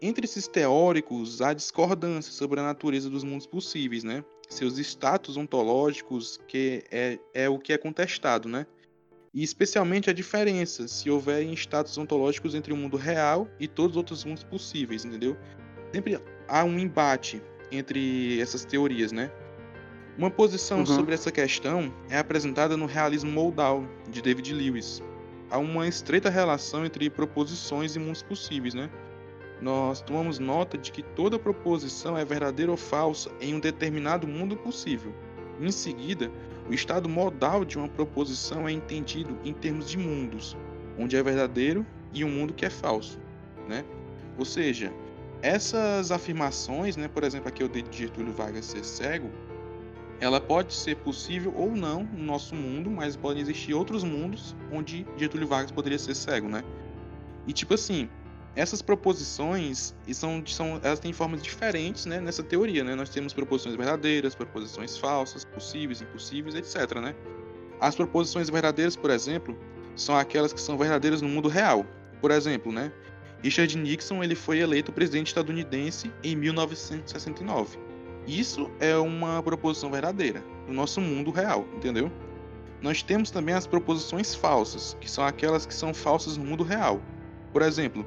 Entre 0.00 0.26
esses 0.26 0.46
teóricos, 0.46 1.40
há 1.40 1.54
discordância 1.54 2.30
sobre 2.30 2.60
a 2.60 2.62
natureza 2.62 3.08
dos 3.08 3.24
mundos 3.24 3.46
possíveis, 3.46 4.04
né? 4.04 4.22
Seus 4.46 4.78
status 4.78 5.38
ontológicos, 5.38 6.38
que 6.46 6.84
é, 6.90 7.18
é 7.32 7.48
o 7.48 7.58
que 7.58 7.72
é 7.72 7.78
contestado, 7.78 8.46
né? 8.46 8.66
E 9.36 9.42
especialmente 9.42 10.08
a 10.08 10.14
diferença, 10.14 10.88
se 10.88 11.10
houverem 11.10 11.52
status 11.52 11.98
ontológicos 11.98 12.54
entre 12.54 12.72
o 12.72 12.76
mundo 12.76 12.96
real 12.96 13.46
e 13.60 13.68
todos 13.68 13.90
os 13.90 13.96
outros 13.98 14.24
mundos 14.24 14.42
possíveis, 14.42 15.04
entendeu? 15.04 15.36
Sempre 15.92 16.18
há 16.48 16.64
um 16.64 16.78
embate 16.78 17.42
entre 17.70 18.40
essas 18.40 18.64
teorias, 18.64 19.12
né? 19.12 19.30
Uma 20.16 20.30
posição 20.30 20.78
uhum. 20.78 20.86
sobre 20.86 21.12
essa 21.12 21.30
questão 21.30 21.92
é 22.08 22.16
apresentada 22.16 22.78
no 22.78 22.86
Realismo 22.86 23.30
Moldal, 23.30 23.84
de 24.08 24.22
David 24.22 24.54
Lewis. 24.54 25.02
Há 25.50 25.58
uma 25.58 25.86
estreita 25.86 26.30
relação 26.30 26.86
entre 26.86 27.10
proposições 27.10 27.94
e 27.94 27.98
mundos 27.98 28.22
possíveis, 28.22 28.72
né? 28.72 28.88
Nós 29.60 30.00
tomamos 30.00 30.38
nota 30.38 30.78
de 30.78 30.90
que 30.90 31.02
toda 31.02 31.38
proposição 31.38 32.16
é 32.16 32.24
verdadeira 32.24 32.70
ou 32.70 32.78
falsa 32.78 33.30
em 33.38 33.54
um 33.54 33.60
determinado 33.60 34.26
mundo 34.26 34.56
possível. 34.56 35.14
Em 35.60 35.70
seguida, 35.70 36.32
o 36.68 36.74
estado 36.74 37.08
modal 37.08 37.64
de 37.64 37.78
uma 37.78 37.88
proposição 37.88 38.68
é 38.68 38.72
entendido 38.72 39.38
em 39.44 39.52
termos 39.52 39.88
de 39.88 39.98
mundos, 39.98 40.56
onde 40.98 41.16
é 41.16 41.22
verdadeiro 41.22 41.86
e 42.12 42.24
um 42.24 42.30
mundo 42.30 42.52
que 42.52 42.64
é 42.64 42.70
falso, 42.70 43.18
né? 43.68 43.84
Ou 44.38 44.44
seja, 44.44 44.92
essas 45.42 46.10
afirmações, 46.10 46.96
né, 46.96 47.08
por 47.08 47.22
exemplo, 47.22 47.48
aqui 47.48 47.62
eu 47.62 47.68
dei 47.68 47.82
de 47.82 47.98
Getúlio 47.98 48.32
Vargas 48.32 48.64
ser 48.64 48.84
cego, 48.84 49.30
ela 50.18 50.40
pode 50.40 50.72
ser 50.72 50.96
possível 50.96 51.52
ou 51.54 51.70
não 51.76 52.04
no 52.04 52.24
nosso 52.24 52.54
mundo, 52.54 52.90
mas 52.90 53.16
podem 53.16 53.42
existir 53.42 53.74
outros 53.74 54.02
mundos 54.02 54.56
onde 54.72 55.06
Getúlio 55.16 55.46
Vargas 55.46 55.70
poderia 55.70 55.98
ser 55.98 56.14
cego, 56.14 56.48
né? 56.48 56.64
E 57.46 57.52
tipo 57.52 57.74
assim, 57.74 58.08
essas 58.56 58.80
proposições 58.80 59.94
são, 60.12 60.42
são, 60.46 60.80
elas 60.82 60.98
têm 60.98 61.12
formas 61.12 61.42
diferentes 61.42 62.06
né, 62.06 62.18
nessa 62.18 62.42
teoria. 62.42 62.82
Né? 62.82 62.94
Nós 62.94 63.10
temos 63.10 63.34
proposições 63.34 63.76
verdadeiras, 63.76 64.34
proposições 64.34 64.96
falsas, 64.96 65.44
possíveis, 65.44 66.00
impossíveis, 66.00 66.54
etc. 66.54 66.98
Né? 67.00 67.14
As 67.78 67.94
proposições 67.94 68.48
verdadeiras, 68.48 68.96
por 68.96 69.10
exemplo, 69.10 69.56
são 69.94 70.16
aquelas 70.16 70.54
que 70.54 70.60
são 70.60 70.78
verdadeiras 70.78 71.20
no 71.20 71.28
mundo 71.28 71.48
real. 71.48 71.84
Por 72.18 72.30
exemplo, 72.30 72.72
né, 72.72 72.90
Richard 73.42 73.76
Nixon 73.76 74.24
ele 74.24 74.34
foi 74.34 74.58
eleito 74.58 74.90
presidente 74.90 75.28
estadunidense 75.28 76.10
em 76.24 76.34
1969. 76.34 77.78
Isso 78.26 78.70
é 78.80 78.96
uma 78.96 79.42
proposição 79.42 79.90
verdadeira 79.90 80.42
no 80.66 80.72
nosso 80.72 81.00
mundo 81.00 81.30
real, 81.30 81.66
entendeu? 81.76 82.10
Nós 82.80 83.02
temos 83.02 83.30
também 83.30 83.54
as 83.54 83.66
proposições 83.66 84.34
falsas, 84.34 84.96
que 85.00 85.10
são 85.10 85.24
aquelas 85.24 85.66
que 85.66 85.74
são 85.74 85.92
falsas 85.92 86.36
no 86.36 86.44
mundo 86.44 86.64
real. 86.64 87.00
Por 87.52 87.62
exemplo, 87.62 88.04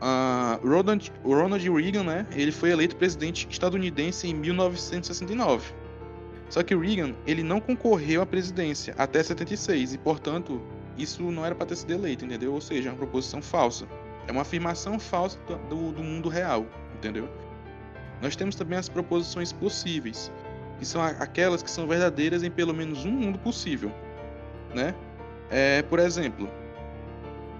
Uh, 0.00 0.66
Ronald, 0.66 1.12
Ronald 1.24 1.68
Reagan, 1.68 2.04
né, 2.04 2.26
ele 2.32 2.52
foi 2.52 2.70
eleito 2.70 2.94
presidente 2.96 3.48
estadunidense 3.50 4.28
em 4.28 4.34
1969. 4.34 5.72
Só 6.48 6.62
que 6.62 6.74
Reagan, 6.74 7.14
ele 7.26 7.42
não 7.42 7.60
concorreu 7.60 8.22
à 8.22 8.26
presidência 8.26 8.94
até 8.96 9.22
76 9.22 9.94
e, 9.94 9.98
portanto, 9.98 10.62
isso 10.96 11.22
não 11.30 11.44
era 11.44 11.54
para 11.54 11.66
ter 11.66 11.76
sido 11.76 11.92
eleito, 11.92 12.24
entendeu? 12.24 12.54
Ou 12.54 12.60
seja, 12.60 12.88
é 12.88 12.92
uma 12.92 12.98
proposição 12.98 13.42
falsa. 13.42 13.86
É 14.26 14.32
uma 14.32 14.42
afirmação 14.42 14.98
falsa 14.98 15.38
do, 15.68 15.92
do 15.92 16.02
mundo 16.02 16.28
real, 16.28 16.66
entendeu? 16.96 17.28
Nós 18.20 18.34
temos 18.34 18.56
também 18.56 18.78
as 18.78 18.88
proposições 18.88 19.52
possíveis, 19.52 20.32
que 20.78 20.84
são 20.84 21.02
aquelas 21.02 21.62
que 21.62 21.70
são 21.70 21.86
verdadeiras 21.86 22.42
em 22.42 22.50
pelo 22.50 22.74
menos 22.74 23.04
um 23.04 23.10
mundo 23.10 23.38
possível, 23.38 23.92
né? 24.74 24.94
É, 25.50 25.82
por 25.82 25.98
exemplo, 25.98 26.48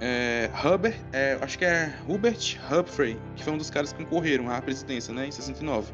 é, 0.01 0.51
Hubbard, 0.65 0.97
é, 1.13 1.39
acho 1.41 1.59
que 1.59 1.65
é 1.65 1.93
Hubert 2.09 2.59
Humphrey, 2.71 3.19
que 3.35 3.43
foi 3.43 3.53
um 3.53 3.59
dos 3.59 3.71
caras 3.71 3.93
que 3.93 4.05
concorreram 4.05 4.49
à 4.51 4.61
presidência, 4.63 5.13
né, 5.13 5.27
em 5.27 5.31
69. 5.31 5.93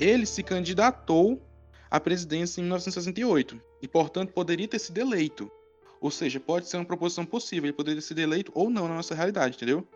Ele 0.00 0.24
se 0.24 0.42
candidatou 0.42 1.42
à 1.90 2.00
presidência 2.00 2.60
em 2.60 2.64
1968 2.64 3.60
e, 3.82 3.88
portanto, 3.88 4.32
poderia 4.32 4.66
ter 4.66 4.78
sido 4.78 4.98
eleito. 4.98 5.50
Ou 6.00 6.10
seja, 6.10 6.40
pode 6.40 6.68
ser 6.68 6.76
uma 6.76 6.84
proposição 6.84 7.24
possível, 7.24 7.66
ele 7.66 7.76
poderia 7.76 8.00
ter 8.00 8.06
sido 8.06 8.18
eleito 8.18 8.52
ou 8.54 8.70
não 8.70 8.88
na 8.88 8.94
nossa 8.94 9.14
realidade, 9.14 9.56
entendeu? 9.56 9.86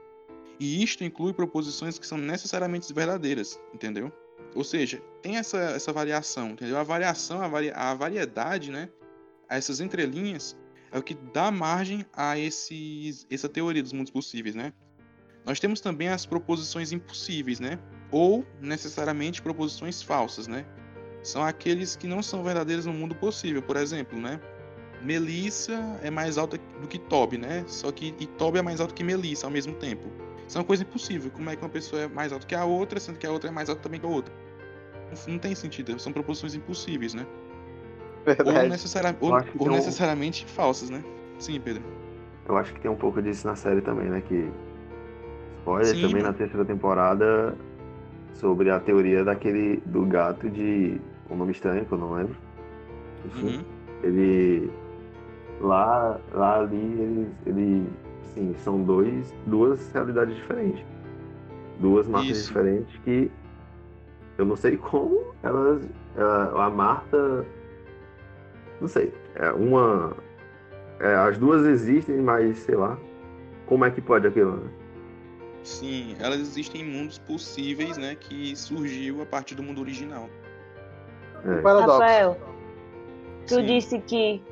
E 0.59 0.83
isto 0.83 1.05
inclui 1.05 1.33
proposições 1.33 1.98
que 1.98 2.07
são 2.07 2.18
necessariamente 2.18 2.92
verdadeiras, 2.92 3.59
entendeu? 3.72 4.12
Ou 4.55 4.64
seja, 4.64 5.03
tem 5.22 5.37
essa, 5.37 5.59
essa 5.59 5.92
variação, 5.92 6.50
entendeu? 6.50 6.76
A 6.76 6.83
variação, 6.83 7.40
a, 7.40 7.90
a 7.90 7.94
variedade, 7.94 8.70
né? 8.70 8.88
Essas 9.48 9.81
entrelinhas 9.81 10.57
é 10.92 10.98
o 10.98 11.03
que 11.03 11.14
dá 11.14 11.50
margem 11.50 12.05
a 12.12 12.38
esses, 12.38 13.26
essa 13.31 13.48
teoria 13.48 13.83
dos 13.83 13.92
mundos 13.92 14.11
possíveis, 14.11 14.55
né? 14.55 14.72
Nós 15.44 15.59
temos 15.59 15.81
também 15.81 16.09
as 16.09 16.26
proposições 16.26 16.92
impossíveis, 16.92 17.61
né? 17.61 17.79
Ou 18.11 18.44
necessariamente 18.61 19.40
proposições 19.40 20.03
falsas, 20.03 20.46
né? 20.46 20.66
São 21.22 21.42
aqueles 21.44 21.96
que 21.96 22.07
não 22.07 22.22
são 22.22 22.42
verdadeiros 22.42 22.87
no 22.87 22.92
mundo 22.92 23.14
possível, 23.14 23.62
por 23.62 23.76
exemplo, 23.76 24.18
né? 24.18 24.40
Melissa 25.03 25.98
é 26.03 26.11
mais 26.11 26.37
alta 26.37 26.59
do 26.81 26.87
que 26.87 26.98
Toby, 26.98 27.38
né? 27.38 27.64
Só 27.66 27.90
que 27.90 28.14
e 28.18 28.26
Toby 28.26 28.59
é 28.59 28.62
mais 28.62 28.81
alto 28.81 28.94
que 28.94 29.03
Melissa 29.03 29.46
ao 29.46 29.50
mesmo 29.50 29.74
tempo. 29.74 30.09
Isso 30.46 30.59
é 30.59 30.61
uma 30.61 30.66
coisa 30.66 30.83
impossível. 30.83 31.31
Como 31.31 31.48
é 31.48 31.57
que 31.57 31.62
uma 31.62 31.68
pessoa 31.68 32.03
é 32.03 32.09
mais 32.09 32.33
alta 32.33 32.46
que 32.46 32.55
a 32.55 32.64
outra, 32.64 32.98
sendo 33.00 33.18
que 33.18 33.26
a 33.26 33.31
outra 33.31 33.48
é 33.48 33.53
mais 33.53 33.68
alta 33.68 33.81
também 33.81 34.00
que 34.00 34.07
a 34.07 34.09
outra? 34.09 34.35
Não 35.26 35.38
tem 35.38 35.55
sentido. 35.55 35.98
São 35.98 36.12
proposições 36.12 36.55
impossíveis, 36.55 37.14
né? 37.14 37.26
Verdade. 38.24 38.59
Ou, 38.59 38.68
necessari 38.68 39.16
ou, 39.20 39.33
ou 39.59 39.70
necessariamente 39.70 40.44
um... 40.44 40.48
falsas, 40.48 40.90
né? 40.90 41.02
Sim, 41.38 41.61
Pedro. 41.61 41.83
Eu 42.46 42.56
acho 42.56 42.74
que 42.74 42.80
tem 42.80 42.90
um 42.90 42.96
pouco 42.96 43.22
disso 43.22 43.46
na 43.46 43.56
série 43.56 43.80
também, 43.80 44.09
né? 44.09 44.20
Que. 44.20 44.50
Spoiler 45.59 45.87
Sim, 45.87 46.00
também 46.00 46.22
mano. 46.22 46.28
na 46.28 46.33
terceira 46.33 46.64
temporada 46.64 47.54
sobre 48.35 48.70
a 48.70 48.80
teoria 48.80 49.24
daquele. 49.24 49.83
do 49.87 50.04
gato 50.04 50.48
de. 50.50 51.00
um 51.30 51.37
nome 51.37 51.52
estranho 51.52 51.85
que 51.85 51.92
eu 51.92 51.98
não 51.98 52.12
lembro. 52.12 52.37
Enfim. 53.26 53.56
Uhum. 53.56 53.64
Ele. 54.02 54.70
Lá, 55.61 56.18
lá 56.33 56.61
ali, 56.61 56.76
eles. 56.76 57.28
Ele, 57.46 57.87
sim, 58.35 58.54
são 58.59 58.83
dois, 58.83 59.35
duas 59.46 59.92
realidades 59.92 60.35
diferentes. 60.35 60.85
Duas 61.78 62.06
marcas 62.06 62.37
Isso. 62.37 62.48
diferentes 62.48 62.94
que 63.04 63.30
eu 64.37 64.44
não 64.44 64.56
sei 64.56 64.76
como 64.76 65.35
elas. 65.42 65.88
A 66.56 66.68
Marta 66.70 67.46
não 68.80 68.88
sei. 68.88 69.12
É 69.34 69.50
uma. 69.52 70.16
É, 71.00 71.14
as 71.14 71.38
duas 71.38 71.64
existem, 71.66 72.16
mas 72.18 72.58
sei 72.58 72.76
lá. 72.76 72.98
Como 73.66 73.84
é 73.84 73.90
que 73.90 74.00
pode 74.00 74.26
aquilo, 74.26 74.56
né? 74.56 74.70
Sim, 75.62 76.16
elas 76.18 76.40
existem 76.40 76.80
em 76.80 76.84
mundos 76.84 77.18
possíveis, 77.18 77.96
né? 77.96 78.16
Que 78.18 78.56
surgiu 78.56 79.22
a 79.22 79.26
partir 79.26 79.54
do 79.54 79.62
mundo 79.62 79.80
original. 79.80 80.28
É. 81.44 81.60
Rafael, 81.60 82.36
tu 83.46 83.54
Sim. 83.54 83.66
disse 83.66 83.98
que 84.00 84.42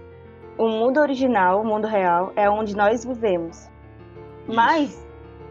o 0.56 0.68
mundo 0.68 1.00
original, 1.00 1.60
o 1.60 1.64
mundo 1.64 1.86
real, 1.86 2.32
é 2.36 2.48
onde 2.48 2.76
nós 2.76 3.04
vivemos. 3.04 3.56
Isso. 3.56 3.70
Mas 4.56 5.06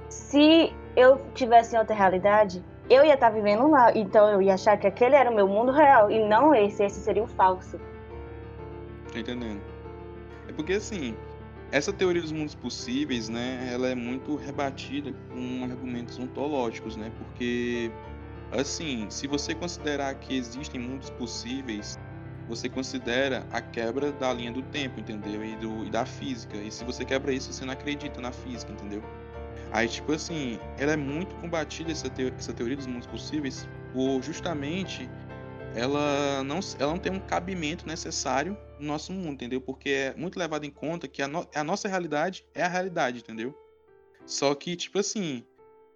se 0.09 0.73
eu 0.95 1.19
tivesse 1.33 1.75
em 1.75 1.79
outra 1.79 1.95
realidade, 1.95 2.63
eu 2.89 3.03
ia 3.03 3.15
estar 3.15 3.29
vivendo 3.29 3.67
lá. 3.69 3.91
Então 3.95 4.29
eu 4.29 4.41
ia 4.41 4.53
achar 4.53 4.77
que 4.77 4.87
aquele 4.87 5.15
era 5.15 5.29
o 5.29 5.35
meu 5.35 5.47
mundo 5.47 5.71
real 5.71 6.09
e 6.11 6.27
não 6.27 6.53
esse. 6.53 6.83
Esse 6.83 6.99
seria 6.99 7.23
o 7.23 7.27
falso. 7.27 7.79
Tô 9.17 9.21
entendendo. 9.21 9.61
É 10.47 10.53
porque 10.53 10.73
assim, 10.73 11.15
essa 11.71 11.91
teoria 11.91 12.21
dos 12.21 12.31
mundos 12.31 12.53
possíveis, 12.53 13.29
né, 13.29 13.69
ela 13.73 13.87
é 13.87 13.95
muito 13.95 14.35
rebatida 14.35 15.11
com 15.29 15.63
argumentos 15.63 16.19
ontológicos, 16.19 16.95
né? 16.95 17.11
Porque 17.17 17.91
assim, 18.51 19.07
se 19.09 19.25
você 19.25 19.55
considerar 19.55 20.13
que 20.15 20.37
existem 20.37 20.79
mundos 20.79 21.09
possíveis, 21.09 21.97
você 22.47 22.69
considera 22.69 23.45
a 23.51 23.59
quebra 23.59 24.11
da 24.11 24.31
linha 24.31 24.51
do 24.51 24.61
tempo, 24.61 24.99
entendeu? 24.99 25.43
E, 25.43 25.55
do, 25.55 25.83
e 25.83 25.89
da 25.89 26.05
física. 26.05 26.55
E 26.55 26.71
se 26.71 26.85
você 26.85 27.03
quebra 27.03 27.33
isso, 27.33 27.51
você 27.51 27.65
não 27.65 27.73
acredita 27.73 28.21
na 28.21 28.31
física, 28.31 28.71
entendeu? 28.71 29.03
Aí, 29.71 29.87
tipo 29.87 30.13
assim, 30.13 30.59
ela 30.77 30.93
é 30.93 30.95
muito 30.95 31.35
combatida, 31.37 31.91
essa, 31.91 32.07
essa 32.37 32.53
teoria 32.53 32.77
dos 32.77 32.87
mundos 32.87 33.07
possíveis, 33.07 33.67
por 33.91 34.21
justamente 34.21 35.09
ela 35.75 36.43
não, 36.43 36.59
ela 36.79 36.91
não 36.91 36.99
tem 36.99 37.11
um 37.11 37.19
cabimento 37.19 37.85
necessário 37.85 38.55
no 38.79 38.87
nosso 38.87 39.11
mundo, 39.11 39.33
entendeu? 39.33 39.61
Porque 39.61 39.89
é 39.89 40.13
muito 40.15 40.37
levado 40.37 40.65
em 40.65 40.71
conta 40.71 41.07
que 41.07 41.21
a, 41.21 41.27
no, 41.27 41.47
a 41.53 41.63
nossa 41.63 41.87
realidade 41.87 42.45
é 42.53 42.63
a 42.63 42.67
realidade, 42.67 43.19
entendeu? 43.19 43.55
Só 44.25 44.53
que, 44.53 44.75
tipo 44.75 44.99
assim, 44.99 45.43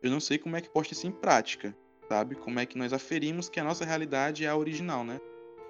eu 0.02 0.10
não 0.10 0.20
sei 0.20 0.38
como 0.38 0.56
é 0.56 0.62
que 0.62 0.70
posta 0.70 0.94
isso 0.94 1.06
em 1.08 1.12
prática, 1.12 1.76
sabe? 2.08 2.36
Como 2.36 2.60
é 2.60 2.66
que 2.66 2.78
nós 2.78 2.94
aferimos 2.94 3.50
que 3.50 3.60
a 3.60 3.64
nossa 3.64 3.86
realidade 3.86 4.46
é 4.46 4.50
a 4.50 4.56
original, 4.56 5.04
né? 5.04 5.20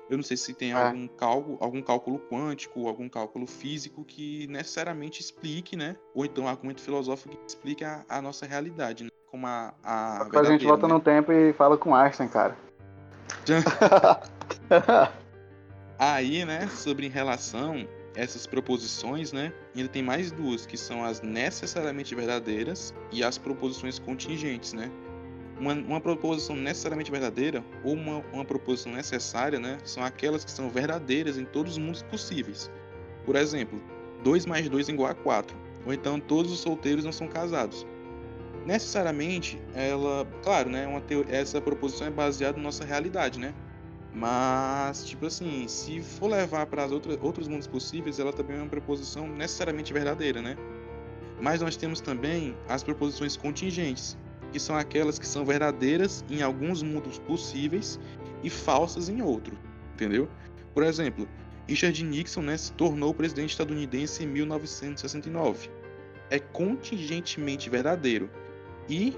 Eu 0.10 0.18
não 0.18 0.24
sei 0.24 0.36
se 0.36 0.54
tem 0.54 0.72
é. 0.72 0.74
algum 0.74 1.08
cálculo, 1.08 1.58
algum 1.62 1.82
cálculo 1.82 2.20
quântico, 2.20 2.88
algum 2.88 3.08
cálculo 3.08 3.48
físico 3.48 4.04
que 4.04 4.46
necessariamente 4.48 5.22
explique, 5.22 5.78
né? 5.78 5.96
Ou 6.14 6.26
então 6.26 6.44
um 6.44 6.48
argumento 6.48 6.82
filosófico 6.82 7.38
que 7.38 7.46
explique 7.48 7.84
a, 7.84 8.04
a 8.10 8.22
nossa 8.22 8.46
realidade, 8.46 9.06
né? 9.06 9.10
Como 9.28 9.48
a, 9.48 9.74
a, 9.82 10.24
a 10.24 10.44
gente 10.44 10.66
volta 10.66 10.86
né? 10.86 10.94
no 10.94 11.00
tempo 11.00 11.32
e 11.32 11.54
fala 11.54 11.78
com 11.78 11.96
Einstein, 11.96 12.28
cara. 12.28 12.58
Aí, 16.04 16.44
né, 16.46 16.68
sobre 16.68 17.06
em 17.06 17.12
relação 17.12 17.88
essas 18.16 18.48
proposições, 18.48 19.32
né, 19.32 19.54
ele 19.76 19.88
tem 19.88 20.02
mais 20.02 20.32
duas, 20.32 20.66
que 20.66 20.76
são 20.76 21.06
as 21.06 21.22
necessariamente 21.22 22.16
verdadeiras 22.16 22.92
e 23.12 23.24
as 23.24 23.38
proposições 23.38 24.00
contingentes, 24.00 24.74
né. 24.74 24.90
Uma, 25.60 25.74
uma 25.74 26.02
proposição 26.02 26.56
necessariamente 26.56 27.12
verdadeira 27.12 27.64
ou 27.84 27.94
uma, 27.94 28.18
uma 28.34 28.44
proposição 28.44 28.92
necessária, 28.94 29.60
né, 29.60 29.78
são 29.84 30.04
aquelas 30.04 30.44
que 30.44 30.50
são 30.50 30.72
verdadeiras 30.72 31.38
em 31.38 31.46
todos 31.46 31.74
os 31.74 31.78
mundos 31.78 32.02
possíveis. 32.02 32.72
Por 33.24 33.36
exemplo, 33.36 33.80
2 34.24 34.48
mais 34.48 34.68
2 34.68 34.90
igual 34.90 35.12
a 35.12 35.14
4. 35.14 35.56
Ou 35.86 35.94
então 35.94 36.20
todos 36.20 36.52
os 36.52 36.62
solteiros 36.62 37.06
não 37.06 37.12
são 37.12 37.28
casados 37.28 37.86
necessariamente 38.66 39.60
ela, 39.74 40.28
claro, 40.44 40.70
né, 40.70 40.86
uma 40.86 41.02
essa 41.30 41.60
proposição 41.60 42.08
é 42.08 42.12
baseada 42.12 42.58
na 42.58 42.64
nossa 42.64 42.86
realidade, 42.86 43.40
né? 43.40 43.56
Mas, 44.14 45.06
tipo 45.06 45.26
assim, 45.26 45.68
se 45.68 46.02
for 46.02 46.28
levar 46.28 46.66
para 46.66 46.86
os 46.86 46.92
outros 47.22 47.48
mundos 47.48 47.68
possíveis, 47.68 48.20
ela 48.20 48.34
também 48.34 48.58
é 48.58 48.60
uma 48.60 48.70
proposição 48.70 49.28
necessariamente 49.28 49.94
verdadeira, 49.94 50.42
né? 50.42 50.58
Mas 51.40 51.62
nós 51.62 51.78
temos 51.78 52.02
também 52.02 52.56
as 52.68 52.84
proposições 52.84 53.38
contingentes, 53.38 54.18
que 54.52 54.60
são 54.60 54.76
aquelas 54.76 55.18
que 55.18 55.26
são 55.26 55.46
verdadeiras 55.46 56.26
em 56.30 56.42
alguns 56.42 56.84
mundos 56.84 57.20
possíveis 57.20 58.00
e 58.44 58.50
falsas 58.50 59.08
em 59.08 59.22
outro, 59.22 59.58
entendeu? 59.94 60.28
Por 60.74 60.84
exemplo, 60.84 61.28
Richard 61.68 62.04
Nixon 62.04 62.42
né, 62.42 62.58
se 62.58 62.74
tornou 62.74 63.14
presidente 63.14 63.52
estadunidense 63.52 64.24
em 64.24 64.28
1969. 64.28 65.70
É 66.30 66.38
contingentemente 66.38 67.70
verdadeiro, 67.70 68.30
e 68.90 69.16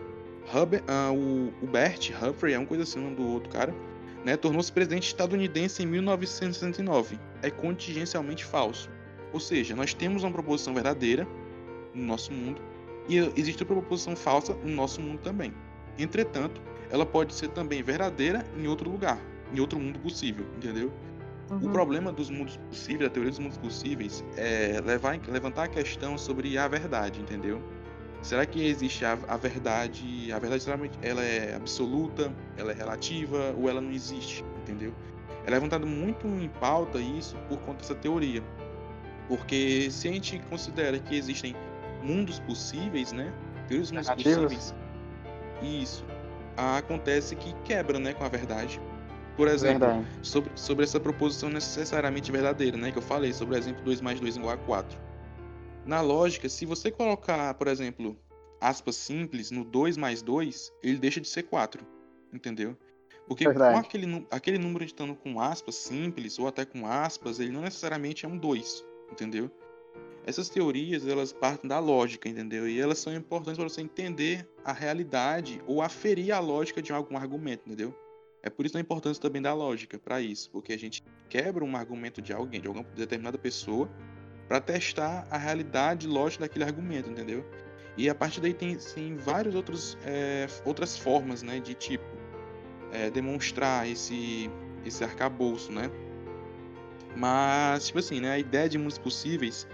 Huber, 0.53 0.83
uh, 0.83 1.13
o, 1.13 1.53
o 1.63 1.67
Bert 1.67 2.11
Humphrey, 2.11 2.53
é 2.53 2.59
uma 2.59 2.67
coisa 2.67 2.83
assim, 2.83 2.99
nome 2.99 3.15
do 3.15 3.27
outro 3.27 3.49
cara, 3.49 3.73
né, 4.23 4.37
tornou-se 4.37 4.71
presidente 4.71 5.07
estadunidense 5.07 5.83
em 5.83 5.85
1969. 5.85 7.19
É 7.41 7.49
contingencialmente 7.49 8.45
falso. 8.45 8.89
Ou 9.31 9.39
seja, 9.39 9.75
nós 9.75 9.93
temos 9.93 10.23
uma 10.23 10.31
proposição 10.31 10.73
verdadeira 10.73 11.27
no 11.93 12.05
nosso 12.05 12.31
mundo 12.31 12.61
e 13.07 13.17
existe 13.35 13.63
uma 13.63 13.81
proposição 13.81 14.15
falsa 14.15 14.53
no 14.53 14.71
nosso 14.71 15.01
mundo 15.01 15.19
também. 15.19 15.53
Entretanto, 15.97 16.61
ela 16.89 17.05
pode 17.05 17.33
ser 17.33 17.49
também 17.49 17.81
verdadeira 17.81 18.45
em 18.57 18.67
outro 18.67 18.89
lugar, 18.89 19.19
em 19.53 19.59
outro 19.59 19.79
mundo 19.79 19.99
possível, 19.99 20.45
entendeu? 20.55 20.91
Uhum. 21.49 21.57
O 21.57 21.71
problema 21.71 22.11
dos 22.11 22.29
mundos 22.29 22.57
possíveis, 22.69 23.09
da 23.09 23.13
teoria 23.13 23.31
dos 23.31 23.39
mundos 23.39 23.57
possíveis, 23.57 24.23
é 24.37 24.79
levar, 24.83 25.19
levantar 25.27 25.63
a 25.63 25.67
questão 25.67 26.17
sobre 26.17 26.57
a 26.57 26.67
verdade, 26.67 27.19
entendeu? 27.19 27.61
Será 28.23 28.45
que 28.45 28.65
existe 28.65 29.03
a, 29.03 29.19
a 29.27 29.35
verdade? 29.35 30.31
A 30.31 30.39
verdade 30.39 30.63
geralmente 30.63 30.97
ela 31.01 31.21
é 31.21 31.55
absoluta, 31.55 32.33
ela 32.57 32.71
é 32.71 32.73
relativa 32.73 33.53
ou 33.57 33.69
ela 33.69 33.81
não 33.81 33.91
existe, 33.91 34.45
entendeu? 34.61 34.93
É 35.45 35.51
levantado 35.51 35.85
muito 35.85 36.25
em 36.25 36.47
pauta 36.47 36.99
isso 36.99 37.35
por 37.49 37.59
conta 37.59 37.79
dessa 37.79 37.93
teoria. 37.93 38.41
Porque 39.27 39.91
se 39.91 40.07
a 40.07 40.11
gente 40.11 40.39
considera 40.49 40.97
que 40.99 41.17
existem 41.17 41.53
mundos 42.01 42.39
possíveis, 42.39 43.11
né? 43.11 43.33
Teorias 43.67 43.91
mundos 43.91 44.09
possíveis. 44.09 44.73
Isso. 45.61 46.05
Acontece 46.55 47.35
que 47.35 47.53
quebra, 47.65 47.99
né, 47.99 48.13
com 48.13 48.23
a 48.23 48.29
verdade. 48.29 48.79
Por 49.35 49.49
exemplo, 49.49 50.05
sobre, 50.21 50.51
sobre 50.55 50.85
essa 50.85 50.99
proposição 50.99 51.49
necessariamente 51.49 52.31
verdadeira, 52.31 52.77
né, 52.77 52.91
que 52.91 52.97
eu 52.97 53.01
falei, 53.01 53.33
sobre 53.33 53.55
o 53.55 53.57
exemplo 53.57 53.83
2 53.83 53.99
mais 53.99 54.17
2 54.17 54.37
igual 54.37 54.53
a 54.53 54.57
4 54.57 55.12
na 55.85 56.01
lógica, 56.01 56.47
se 56.49 56.65
você 56.65 56.89
colocar, 56.89 57.53
por 57.55 57.67
exemplo, 57.67 58.17
aspas 58.59 58.95
simples 58.95 59.51
no 59.51 59.63
2 59.63 59.97
mais 59.97 60.21
2, 60.21 60.71
ele 60.81 60.97
deixa 60.97 61.19
de 61.19 61.27
ser 61.27 61.43
4. 61.43 61.85
Entendeu? 62.31 62.77
Porque 63.27 63.45
com 63.45 63.77
aquele, 63.77 64.27
aquele 64.31 64.57
número 64.57 64.83
estando 64.83 65.15
com 65.15 65.39
aspas 65.39 65.75
simples 65.75 66.39
ou 66.39 66.47
até 66.47 66.65
com 66.65 66.85
aspas, 66.85 67.39
ele 67.39 67.51
não 67.51 67.61
necessariamente 67.61 68.25
é 68.25 68.29
um 68.29 68.37
2. 68.37 68.85
Entendeu? 69.11 69.51
Essas 70.25 70.49
teorias, 70.49 71.05
elas 71.05 71.33
partem 71.33 71.67
da 71.67 71.79
lógica, 71.79 72.29
entendeu? 72.29 72.67
E 72.67 72.79
elas 72.79 72.97
são 72.97 73.13
importantes 73.13 73.57
para 73.57 73.67
você 73.67 73.81
entender 73.81 74.47
a 74.63 74.71
realidade 74.71 75.61
ou 75.67 75.81
aferir 75.81 76.31
a 76.31 76.39
lógica 76.39 76.81
de 76.81 76.93
algum 76.93 77.17
argumento, 77.17 77.63
entendeu? 77.65 77.93
É 78.41 78.49
por 78.49 78.65
isso 78.65 78.77
a 78.77 78.81
importância 78.81 79.21
também 79.21 79.41
da 79.41 79.53
lógica 79.53 79.99
para 79.99 80.21
isso, 80.21 80.49
porque 80.51 80.73
a 80.73 80.79
gente 80.79 81.03
quebra 81.29 81.63
um 81.63 81.75
argumento 81.75 82.21
de 82.21 82.33
alguém, 82.33 82.61
de 82.61 82.67
alguma 82.67 82.85
determinada 82.95 83.37
pessoa, 83.37 83.89
para 84.47 84.59
testar 84.59 85.27
a 85.29 85.37
realidade 85.37 86.07
lógica 86.07 86.43
daquele 86.43 86.65
argumento, 86.65 87.09
entendeu? 87.09 87.45
E 87.95 88.09
a 88.09 88.15
partir 88.15 88.41
daí 88.41 88.53
tem, 88.53 88.75
tem 88.75 89.15
várias 89.15 89.53
outros, 89.53 89.97
é, 90.03 90.47
outras 90.65 90.97
formas, 90.97 91.43
né, 91.43 91.59
de 91.59 91.73
tipo 91.73 92.03
é, 92.91 93.09
demonstrar 93.09 93.87
esse 93.87 94.49
esse 94.85 95.03
arcabouço, 95.03 95.71
né? 95.71 95.89
Mas 97.15 97.87
tipo 97.87 97.99
assim, 97.99 98.19
né, 98.19 98.31
a 98.31 98.39
ideia 98.39 98.67
de 98.67 98.77
mundos 98.77 98.97
possíveis, 98.97 99.67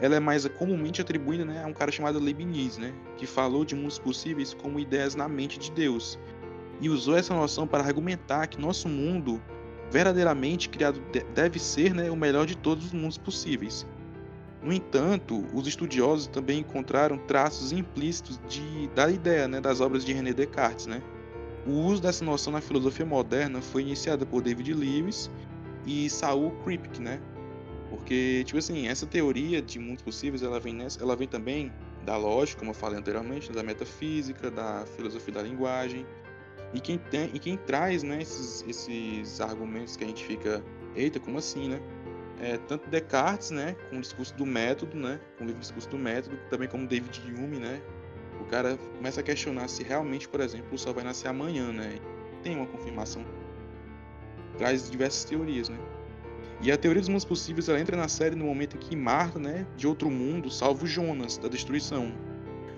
ela 0.00 0.14
é 0.14 0.20
mais 0.20 0.46
comumente 0.46 1.00
atribuída, 1.00 1.44
né, 1.44 1.62
a 1.64 1.66
um 1.66 1.72
cara 1.72 1.90
chamado 1.90 2.18
Leibniz, 2.18 2.78
né, 2.78 2.92
que 3.16 3.26
falou 3.26 3.64
de 3.64 3.74
mundos 3.74 3.98
possíveis 3.98 4.54
como 4.54 4.78
ideias 4.78 5.14
na 5.14 5.28
mente 5.28 5.58
de 5.58 5.72
Deus 5.72 6.18
e 6.80 6.88
usou 6.88 7.16
essa 7.16 7.34
noção 7.34 7.66
para 7.66 7.82
argumentar 7.82 8.46
que 8.46 8.60
nosso 8.60 8.88
mundo 8.88 9.40
verdadeiramente 9.90 10.68
criado 10.68 11.00
deve 11.34 11.58
ser, 11.58 11.94
né, 11.94 12.10
o 12.10 12.16
melhor 12.16 12.46
de 12.46 12.56
todos 12.56 12.86
os 12.86 12.92
mundos 12.92 13.18
possíveis 13.18 13.86
no 14.62 14.72
entanto, 14.72 15.44
os 15.52 15.66
estudiosos 15.66 16.28
também 16.28 16.60
encontraram 16.60 17.18
traços 17.18 17.72
implícitos 17.72 18.40
de, 18.48 18.88
da 18.94 19.10
ideia 19.10 19.48
né, 19.48 19.60
das 19.60 19.80
obras 19.80 20.04
de 20.04 20.12
René 20.12 20.32
Descartes. 20.32 20.86
Né? 20.86 21.02
O 21.66 21.72
uso 21.72 22.00
dessa 22.00 22.24
noção 22.24 22.52
na 22.52 22.60
filosofia 22.60 23.04
moderna 23.04 23.60
foi 23.60 23.82
iniciado 23.82 24.24
por 24.24 24.40
David 24.40 24.72
Lewis 24.72 25.28
e 25.84 26.08
Saul 26.08 26.52
Kripke, 26.64 27.02
né? 27.02 27.20
Porque, 27.90 28.42
tipo 28.44 28.58
assim, 28.58 28.86
essa 28.86 29.04
teoria 29.04 29.60
de 29.60 29.78
mundos 29.78 30.02
possíveis, 30.02 30.42
ela 30.42 30.58
vem, 30.58 30.74
nessa, 30.74 31.02
ela 31.02 31.14
vem 31.14 31.28
também 31.28 31.70
da 32.06 32.16
lógica, 32.16 32.60
como 32.60 32.70
eu 32.70 32.74
falei 32.74 32.98
anteriormente, 32.98 33.52
da 33.52 33.62
metafísica, 33.62 34.50
da 34.50 34.84
filosofia 34.96 35.34
da 35.34 35.42
linguagem. 35.42 36.06
E 36.72 36.80
quem, 36.80 36.96
tem, 36.96 37.30
e 37.34 37.38
quem 37.38 37.56
traz 37.58 38.02
né, 38.02 38.22
esses, 38.22 38.64
esses 38.66 39.40
argumentos 39.40 39.96
que 39.96 40.04
a 40.04 40.06
gente 40.06 40.24
fica, 40.24 40.64
eita, 40.96 41.20
como 41.20 41.36
assim, 41.36 41.68
né? 41.68 41.80
É, 42.42 42.58
tanto 42.58 42.90
Descartes, 42.90 43.52
né, 43.52 43.76
com 43.88 43.96
o 43.96 44.00
discurso 44.00 44.34
do 44.34 44.44
método, 44.44 44.96
né, 44.96 45.20
com 45.38 45.44
o 45.44 45.46
livro 45.46 45.60
Discurso 45.60 45.88
do 45.88 45.96
Método, 45.96 46.36
também 46.50 46.68
como 46.68 46.86
David 46.86 47.22
Hume, 47.32 47.58
né, 47.58 47.80
o 48.40 48.44
cara 48.44 48.76
começa 48.96 49.20
a 49.20 49.22
questionar 49.22 49.68
se 49.68 49.84
realmente, 49.84 50.28
por 50.28 50.40
exemplo, 50.40 50.74
o 50.74 50.78
Sol 50.78 50.92
vai 50.92 51.04
nascer 51.04 51.28
amanhã, 51.28 51.72
né, 51.72 52.00
tem 52.42 52.56
uma 52.56 52.66
confirmação, 52.66 53.24
traz 54.58 54.90
diversas 54.90 55.24
teorias, 55.24 55.68
né. 55.68 55.78
E 56.60 56.70
a 56.70 56.76
teoria 56.76 57.00
dos 57.00 57.08
mundos 57.08 57.24
possíveis 57.24 57.68
ela 57.68 57.80
entra 57.80 57.96
na 57.96 58.08
série 58.08 58.34
no 58.34 58.44
momento 58.44 58.76
em 58.76 58.80
que 58.80 58.96
Marta, 58.96 59.38
né, 59.38 59.64
de 59.76 59.86
outro 59.86 60.10
mundo, 60.10 60.50
salva 60.50 60.84
Jonas 60.84 61.38
da 61.38 61.48
destruição. 61.48 62.12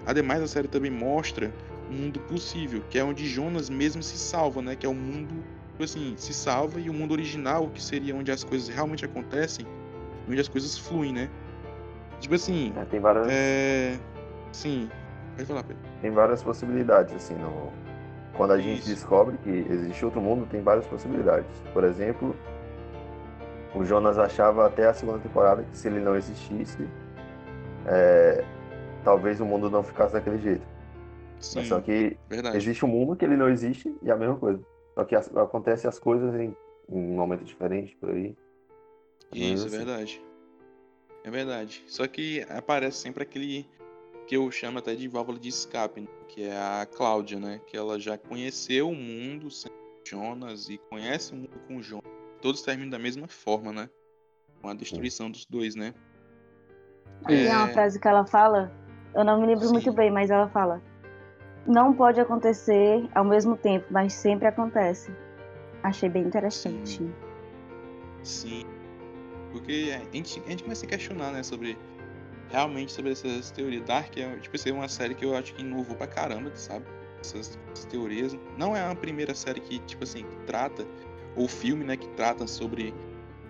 Ademais, 0.07 0.42
a 0.42 0.46
série 0.46 0.68
também 0.68 0.90
mostra 0.90 1.53
um 1.90 1.94
mundo 1.94 2.20
possível, 2.20 2.83
que 2.88 2.98
é 2.98 3.05
onde 3.05 3.27
Jonas 3.27 3.68
mesmo 3.68 4.03
se 4.03 4.16
salva, 4.18 4.62
né, 4.62 4.77
que 4.77 4.87
é 4.87 4.88
o 4.88 4.94
mundo 4.94 5.35
assim, 5.83 6.15
se 6.17 6.33
salva 6.33 6.79
e 6.79 6.89
o 6.89 6.93
mundo 6.95 7.13
original, 7.13 7.69
que 7.69 7.83
seria 7.83 8.15
onde 8.15 8.31
as 8.31 8.45
coisas 8.45 8.69
realmente 8.69 9.05
acontecem, 9.05 9.67
onde 10.29 10.41
as 10.41 10.49
coisas 10.49 10.79
fluem, 10.79 11.13
né? 11.13 11.29
Tipo 12.21 12.37
assim. 12.37 12.73
É, 12.77 12.85
tem 12.85 13.01
várias. 13.01 13.27
É... 13.29 13.99
Sim. 14.53 14.89
Pode 15.37 15.47
falar, 15.47 15.65
Pedro. 15.65 15.83
Tem 16.01 16.11
várias 16.11 16.43
possibilidades, 16.43 17.15
assim, 17.15 17.35
no... 17.35 17.73
quando 18.35 18.53
a 18.53 18.59
Isso. 18.59 18.69
gente 18.69 18.87
descobre 18.87 19.37
que 19.39 19.51
existe 19.51 20.05
outro 20.05 20.21
mundo, 20.21 20.47
tem 20.47 20.63
várias 20.63 20.87
possibilidades. 20.87 21.51
Por 21.73 21.83
exemplo, 21.83 22.37
o 23.75 23.85
Jonas 23.85 24.17
achava 24.17 24.67
até 24.67 24.87
a 24.87 24.95
segunda 24.95 25.19
temporada 25.19 25.65
que 25.65 25.77
se 25.77 25.89
ele 25.89 25.99
não 25.99 26.15
existisse, 26.15 26.89
é... 27.87 28.45
talvez 29.03 29.41
o 29.41 29.45
mundo 29.45 29.69
não 29.69 29.83
ficasse 29.83 30.13
daquele 30.13 30.39
jeito. 30.39 30.67
Sim, 31.41 31.59
Mas 31.59 31.69
só 31.69 31.81
que 31.81 32.17
verdade. 32.29 32.57
existe 32.57 32.85
um 32.85 32.89
mundo 32.89 33.17
que 33.17 33.25
ele 33.25 33.37
não 33.37 33.49
existe 33.49 33.95
e 34.03 34.09
é 34.09 34.13
a 34.13 34.17
mesma 34.17 34.37
coisa. 34.37 34.61
Só 34.94 35.04
que 35.04 35.14
as, 35.14 35.35
acontece 35.37 35.87
as 35.87 35.98
coisas 35.98 36.35
em, 36.35 36.57
em 36.88 37.12
um 37.12 37.16
momento 37.16 37.44
diferente 37.44 37.96
por 37.96 38.11
aí. 38.11 38.37
Isso, 39.33 39.64
é 39.64 39.66
assim. 39.66 39.76
é 39.76 39.78
verdade. 39.78 40.24
É 41.24 41.30
verdade. 41.30 41.85
Só 41.87 42.07
que 42.07 42.42
aparece 42.48 42.98
sempre 42.98 43.22
aquele 43.22 43.68
que 44.26 44.37
eu 44.37 44.50
chamo 44.50 44.78
até 44.78 44.94
de 44.94 45.09
válvula 45.09 45.38
de 45.38 45.48
escape, 45.48 46.00
né? 46.02 46.09
que 46.28 46.42
é 46.44 46.57
a 46.57 46.87
Cláudia, 46.87 47.38
né? 47.38 47.61
Que 47.66 47.76
ela 47.76 47.98
já 47.98 48.16
conheceu 48.16 48.88
o 48.88 48.94
mundo 48.94 49.48
Jonas 50.07 50.68
e 50.68 50.78
conhece 50.90 51.33
o 51.33 51.37
mundo 51.37 51.59
com 51.66 51.76
o 51.76 51.83
Jonas. 51.83 52.04
Todos 52.40 52.62
terminam 52.62 52.90
da 52.90 52.98
mesma 52.98 53.26
forma, 53.26 53.72
né? 53.72 53.88
Com 54.61 54.68
a 54.68 54.74
destruição 54.74 55.30
dos 55.30 55.46
dois, 55.46 55.74
né? 55.74 55.94
Tem 57.26 57.46
uma 57.48 57.68
É. 57.68 57.72
frase 57.72 57.98
que 57.98 58.07
ela 58.07 58.26
fala, 58.26 58.72
eu 59.14 59.24
não 59.24 59.40
me 59.40 59.46
lembro 59.46 59.66
Sim. 59.66 59.72
muito 59.72 59.92
bem, 59.92 60.11
mas 60.11 60.30
ela 60.30 60.48
fala: 60.48 60.83
Não 61.66 61.94
pode 61.94 62.20
acontecer 62.20 63.09
ao 63.14 63.24
mesmo 63.24 63.57
tempo, 63.57 63.87
mas 63.90 64.12
sempre 64.12 64.46
acontece. 64.46 65.11
Achei 65.83 66.09
bem 66.09 66.24
interessante. 66.24 66.98
Sim. 66.98 67.12
Sim. 68.22 68.64
Porque 69.53 69.94
a 69.94 70.16
gente, 70.16 70.42
a 70.44 70.50
gente 70.50 70.62
começa 70.62 70.85
a 70.85 70.88
questionar, 70.88 71.31
né, 71.31 71.42
sobre. 71.42 71.79
Realmente 72.50 72.92
sobre 72.92 73.12
essas 73.12 73.50
teorias. 73.50 73.85
Dark 73.85 74.16
é, 74.16 74.37
tipo 74.37 74.57
é 74.68 74.72
uma 74.72 74.88
série 74.88 75.14
que 75.14 75.24
eu 75.24 75.35
acho 75.35 75.55
que 75.55 75.62
inovou 75.62 75.96
pra 75.96 76.07
caramba, 76.07 76.50
sabe? 76.55 76.85
Essas, 77.20 77.59
essas 77.72 77.87
teorias. 77.87 78.37
Não 78.59 78.77
é 78.77 78.87
a 78.87 78.94
primeira 78.94 79.35
série 79.35 79.61
que, 79.61 79.79
tipo 79.81 80.05
assim, 80.05 80.24
que 80.24 80.37
trata, 80.46 80.87
ou 81.35 81.48
filme, 81.48 81.85
né, 81.85 81.96
que 81.96 82.09
trata 82.11 82.46
sobre 82.46 82.94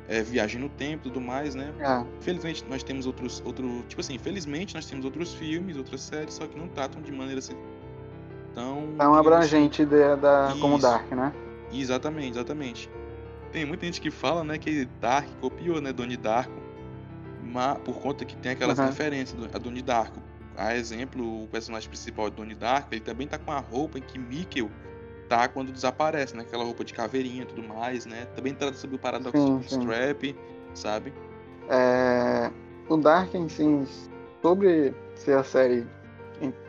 é, 0.08 0.22
viagem 0.22 0.60
no 0.60 0.68
tempo 0.68 1.08
e 1.08 1.10
tudo 1.10 1.20
mais, 1.20 1.54
né? 1.54 1.74
Ah, 1.84 2.04
Felizmente 2.20 2.64
nós 2.68 2.82
temos 2.82 3.06
outros, 3.06 3.42
outro, 3.44 3.82
tipo 3.88 4.00
assim, 4.00 4.16
felizmente 4.18 4.74
nós 4.74 4.86
temos 4.86 5.04
outros 5.04 5.34
filmes, 5.34 5.76
outras 5.76 6.00
séries, 6.00 6.34
só 6.34 6.46
que 6.46 6.56
não 6.58 6.68
tratam 6.68 7.02
de 7.02 7.10
maneira 7.10 7.40
assim 7.40 7.56
tão 8.54 8.94
tão 8.96 9.14
abrangente 9.14 9.84
da, 9.84 10.14
da, 10.16 10.56
como 10.60 10.76
Isso. 10.76 10.82
Dark, 10.86 11.10
né? 11.12 11.32
Exatamente, 11.72 12.30
exatamente. 12.36 12.90
Tem 13.52 13.64
muita 13.64 13.86
gente 13.86 14.00
que 14.00 14.10
fala, 14.10 14.42
né, 14.44 14.58
que 14.58 14.84
Dark 15.00 15.28
copiou, 15.40 15.80
né, 15.80 15.92
Donnie 15.92 16.16
Darko, 16.16 16.52
mas 17.42 17.78
por 17.78 18.00
conta 18.00 18.24
que 18.24 18.36
tem 18.36 18.52
aquelas 18.52 18.78
Uhum. 18.78 18.86
referências 18.86 19.38
do, 19.38 19.48
a 19.54 19.58
Donnie 19.58 19.82
Darko. 19.82 20.20
A 20.56 20.76
exemplo, 20.76 21.44
o 21.44 21.48
personagem 21.48 21.88
principal 21.88 22.30
de 22.30 22.36
Donnie 22.36 22.54
Darko, 22.54 22.88
ele 22.94 23.00
também 23.00 23.26
tá 23.26 23.38
com 23.38 23.50
a 23.52 23.58
roupa 23.58 23.98
em 23.98 24.02
que 24.02 24.18
Mikkel 24.18 24.70
tá 25.28 25.48
quando 25.48 25.72
desaparece, 25.72 26.36
né, 26.36 26.42
aquela 26.42 26.62
roupa 26.64 26.84
de 26.84 26.92
caveirinha 26.94 27.42
e 27.42 27.46
tudo 27.46 27.62
mais, 27.66 28.06
né? 28.06 28.26
Também 28.36 28.54
trata 28.54 28.76
sobre 28.76 28.96
o 28.96 28.98
paradoxo 28.98 29.36
Sim, 29.38 29.58
de 29.58 29.68
sim. 29.68 29.78
Bootstrap, 29.78 30.36
sabe? 30.74 31.12
É, 31.68 32.50
o 32.88 32.96
Dark 32.96 33.34
em 33.34 33.48
si, 33.48 33.84
sobre 34.42 34.94
ser 35.16 35.38
a 35.38 35.42
série 35.44 35.86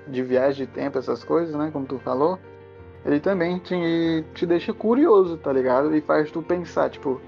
de 0.07 0.23
viagem 0.23 0.65
de 0.65 0.71
tempo, 0.71 0.97
essas 0.97 1.23
coisas, 1.23 1.55
né? 1.55 1.69
Como 1.71 1.85
tu 1.85 1.99
falou, 1.99 2.39
ele 3.05 3.19
também 3.19 3.59
te, 3.59 4.23
te 4.33 4.45
deixa 4.45 4.73
curioso, 4.73 5.37
tá 5.37 5.51
ligado? 5.51 5.95
E 5.95 6.01
faz 6.01 6.31
tu 6.31 6.41
pensar, 6.41 6.89
tipo, 6.89 7.19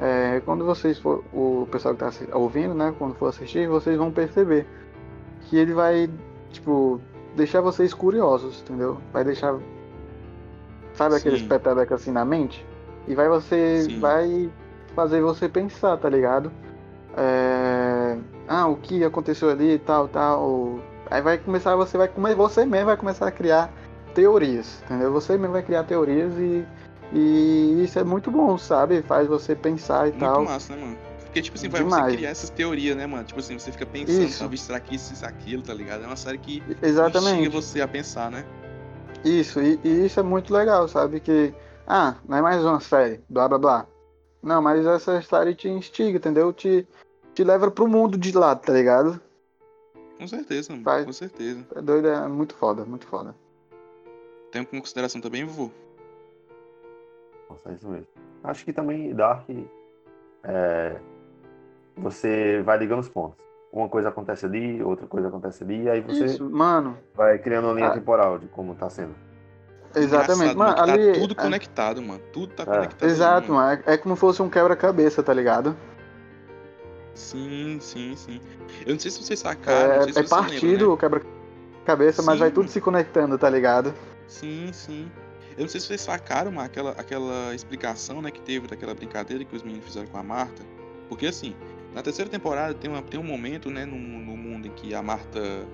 é, 0.00 0.40
quando 0.44 0.64
vocês 0.64 0.98
for, 0.98 1.24
o 1.32 1.66
pessoal 1.70 1.94
que 1.94 2.00
tá 2.00 2.10
ouvindo, 2.36 2.74
né? 2.74 2.94
Quando 2.98 3.14
for 3.14 3.26
assistir, 3.26 3.68
vocês 3.68 3.96
vão 3.96 4.10
perceber 4.10 4.66
que 5.42 5.56
ele 5.56 5.72
vai, 5.72 6.08
tipo, 6.50 7.00
deixar 7.36 7.60
vocês 7.60 7.92
curiosos, 7.92 8.62
entendeu? 8.62 8.98
Vai 9.12 9.24
deixar, 9.24 9.58
sabe 10.94 11.16
aqueles 11.16 11.40
Sim. 11.40 11.48
peteleco 11.48 11.94
assim 11.94 12.10
na 12.10 12.24
mente? 12.24 12.64
E 13.06 13.14
vai 13.14 13.28
você, 13.28 13.82
Sim. 13.82 14.00
vai 14.00 14.50
fazer 14.94 15.20
você 15.20 15.48
pensar, 15.48 15.96
tá 15.96 16.08
ligado? 16.08 16.50
É, 17.16 18.18
ah, 18.46 18.66
o 18.68 18.76
que 18.76 19.02
aconteceu 19.04 19.50
ali 19.50 19.72
e 19.74 19.78
tal, 19.78 20.08
tal. 20.08 20.78
Aí 21.10 21.22
vai 21.22 21.38
começar, 21.38 21.74
você 21.76 21.96
vai 21.96 22.08
você 22.34 22.66
mesmo 22.66 22.86
vai 22.86 22.96
começar 22.96 23.26
a 23.26 23.30
criar 23.32 23.72
teorias, 24.14 24.82
entendeu? 24.84 25.12
Você 25.12 25.36
mesmo 25.38 25.52
vai 25.52 25.62
criar 25.62 25.84
teorias 25.84 26.32
e, 26.38 26.66
e 27.12 27.82
isso 27.84 27.98
é 27.98 28.04
muito 28.04 28.30
bom, 28.30 28.58
sabe? 28.58 29.02
Faz 29.02 29.26
você 29.28 29.54
pensar 29.54 30.08
e 30.08 30.10
Muito 30.10 30.20
tal. 30.20 30.44
massa, 30.44 30.74
né, 30.74 30.82
mano? 30.82 30.98
Porque, 31.24 31.42
tipo 31.42 31.56
assim, 31.56 31.68
vai 31.68 31.82
Demais. 31.82 32.04
você 32.06 32.16
criar 32.16 32.30
essas 32.30 32.50
teorias, 32.50 32.96
né, 32.96 33.06
mano? 33.06 33.24
Tipo 33.24 33.40
assim, 33.40 33.58
você 33.58 33.70
fica 33.70 33.84
pensando, 33.86 34.22
Isso. 34.22 34.38
talvez 34.38 34.62
será 34.62 34.80
que 34.80 34.94
isso, 34.94 35.12
isso, 35.12 35.26
aquilo, 35.26 35.62
tá 35.62 35.74
ligado? 35.74 36.02
É 36.02 36.06
uma 36.06 36.16
série 36.16 36.38
que 36.38 36.62
Exatamente. 36.82 37.48
você 37.48 37.80
a 37.80 37.88
pensar, 37.88 38.30
né? 38.30 38.44
Isso, 39.24 39.60
e, 39.60 39.78
e 39.84 40.06
isso 40.06 40.18
é 40.18 40.22
muito 40.22 40.52
legal, 40.52 40.88
sabe? 40.88 41.20
Que, 41.20 41.52
ah, 41.86 42.14
não 42.26 42.38
é 42.38 42.42
mais 42.42 42.64
uma 42.64 42.80
série, 42.80 43.20
blá 43.28 43.46
blá 43.48 43.58
blá. 43.58 43.86
Não, 44.42 44.62
mas 44.62 44.86
essa 44.86 45.20
série 45.20 45.54
te 45.54 45.68
instiga, 45.68 46.16
entendeu? 46.16 46.52
Te, 46.52 46.86
te 47.34 47.44
leva 47.44 47.70
pro 47.70 47.88
mundo 47.88 48.16
de 48.16 48.32
lado, 48.32 48.60
tá 48.62 48.72
ligado? 48.72 49.20
Com 50.18 50.26
certeza, 50.26 50.72
mano. 50.72 50.84
Vai. 50.84 51.04
Com 51.04 51.12
certeza. 51.12 51.64
É 51.74 51.80
doido, 51.80 52.08
é 52.08 52.26
muito 52.28 52.54
foda, 52.54 52.84
muito 52.84 53.06
foda. 53.06 53.34
Tem 54.50 54.64
como 54.64 54.82
consideração 54.82 55.20
também, 55.20 55.44
vovô? 55.44 55.70
Nossa, 57.48 57.70
é 57.70 57.74
isso 57.74 57.88
mesmo. 57.88 58.06
Acho 58.42 58.64
que 58.64 58.72
também 58.72 59.14
Dark 59.14 59.48
é, 60.44 60.96
você 61.96 62.62
vai 62.62 62.78
ligando 62.78 63.00
os 63.00 63.08
pontos. 63.08 63.38
Uma 63.72 63.88
coisa 63.88 64.08
acontece 64.08 64.46
ali, 64.46 64.82
outra 64.82 65.06
coisa 65.06 65.28
acontece 65.28 65.62
ali, 65.62 65.82
e 65.82 65.90
aí 65.90 66.00
você 66.00 66.24
Isso, 66.24 66.48
mano, 66.48 66.96
vai 67.14 67.38
criando 67.38 67.66
uma 67.66 67.74
linha 67.74 67.88
Ah. 67.88 67.92
temporal 67.94 68.38
de 68.38 68.46
como 68.48 68.74
tá 68.74 68.88
sendo. 68.88 69.14
exatamente. 69.94 70.52
Engraçado, 70.52 70.58
Mano, 70.58 70.74
que 70.74 70.80
ali. 70.90 71.12
Tá 71.12 71.18
tudo 71.20 71.32
é- 71.32 71.42
conectado, 71.42 72.02
mano. 72.02 72.20
Tudo 72.32 72.54
tá 72.54 72.62
É. 72.62 72.66
conectado. 72.66 73.08
Exato, 73.08 73.52
mano. 73.52 73.68
mano. 73.76 73.82
É, 73.86 73.94
é 73.94 73.96
como 73.98 74.14
se 74.14 74.20
fosse 74.20 74.42
um 74.42 74.48
quebra-cabeça, 74.48 75.22
tá 75.22 75.32
ligado? 75.34 75.76
Sim, 77.18 77.78
sim, 77.80 78.14
sim. 78.16 78.40
Eu 78.86 78.92
não 78.92 79.00
sei 79.00 79.10
se 79.10 79.22
vocês 79.22 79.40
sacaram, 79.40 79.92
É, 79.92 80.12
se 80.12 80.18
é 80.18 80.22
partido 80.22 80.66
lembra, 80.66 80.86
né? 80.86 80.92
o 80.92 80.96
quebra-cabeça, 80.96 82.22
mas 82.22 82.38
vai 82.38 82.50
tudo 82.50 82.70
se 82.70 82.80
conectando, 82.80 83.36
tá 83.36 83.50
ligado? 83.50 83.92
Sim, 84.28 84.70
sim. 84.72 85.10
Eu 85.56 85.62
não 85.62 85.68
sei 85.68 85.80
se 85.80 85.88
vocês 85.88 86.00
sacaram, 86.00 86.52
mano, 86.52 86.66
aquela, 86.66 86.92
aquela 86.92 87.54
explicação, 87.54 88.22
né, 88.22 88.30
que 88.30 88.40
teve 88.40 88.68
daquela 88.68 88.94
brincadeira 88.94 89.44
que 89.44 89.54
os 89.54 89.64
meninos 89.64 89.84
fizeram 89.84 90.06
com 90.06 90.16
a 90.16 90.22
Marta. 90.22 90.62
Porque 91.08 91.26
assim, 91.26 91.56
na 91.92 92.02
terceira 92.02 92.30
temporada 92.30 92.72
tem, 92.72 92.88
uma, 92.88 93.02
tem 93.02 93.18
um 93.18 93.24
momento, 93.24 93.68
né, 93.68 93.84
no, 93.84 93.98
no 93.98 94.36
mundo 94.36 94.68
em 94.68 94.70
que 94.70 94.94
a 94.94 95.02
Marta, 95.02 95.66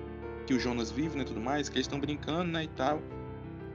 que 0.47 0.53
o 0.55 0.59
Jonas 0.59 0.89
vive, 0.89 1.15
né, 1.15 1.21
e 1.21 1.25
tudo 1.27 1.39
mais, 1.39 1.69
que 1.69 1.75
eles 1.75 1.85
estão 1.85 1.99
brincando, 1.99 2.51
né, 2.51 2.63
e 2.63 2.69
tal. 2.69 2.99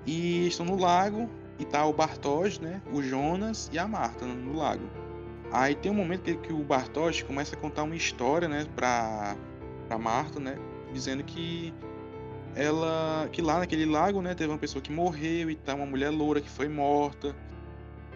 E 0.05 0.49
estão 0.49 0.67
no 0.67 0.77
lago, 0.77 1.31
e 1.57 1.65
tá 1.65 1.87
o 1.87 1.93
Bartosz, 1.93 2.59
né, 2.59 2.83
o 2.93 3.01
Jonas 3.01 3.71
e 3.73 3.79
a 3.79 3.87
Marta 3.87 4.27
no 4.27 4.57
lago. 4.57 5.00
Aí 5.53 5.75
tem 5.75 5.91
um 5.91 5.95
momento 5.95 6.23
que, 6.23 6.35
que 6.37 6.53
o 6.53 6.63
Bartosz 6.63 7.23
começa 7.23 7.57
a 7.57 7.59
contar 7.59 7.83
uma 7.83 7.97
história, 7.97 8.47
né, 8.49 8.65
pra, 8.77 9.35
pra 9.89 9.99
Marta, 9.99 10.39
né, 10.39 10.57
dizendo 10.93 11.25
que 11.25 11.75
ela 12.55 13.29
que 13.33 13.43
lá 13.43 13.59
naquele 13.59 13.85
lago, 13.87 14.23
né, 14.23 14.35
teve 14.35 14.51
uma 14.51 14.59
pessoa 14.59 14.81
que 14.83 14.93
morreu 14.93 15.51
e 15.51 15.57
tal, 15.57 15.77
uma 15.77 15.87
mulher 15.87 16.11
loura 16.11 16.41
que 16.41 16.49
foi 16.49 16.69
morta. 16.69 17.35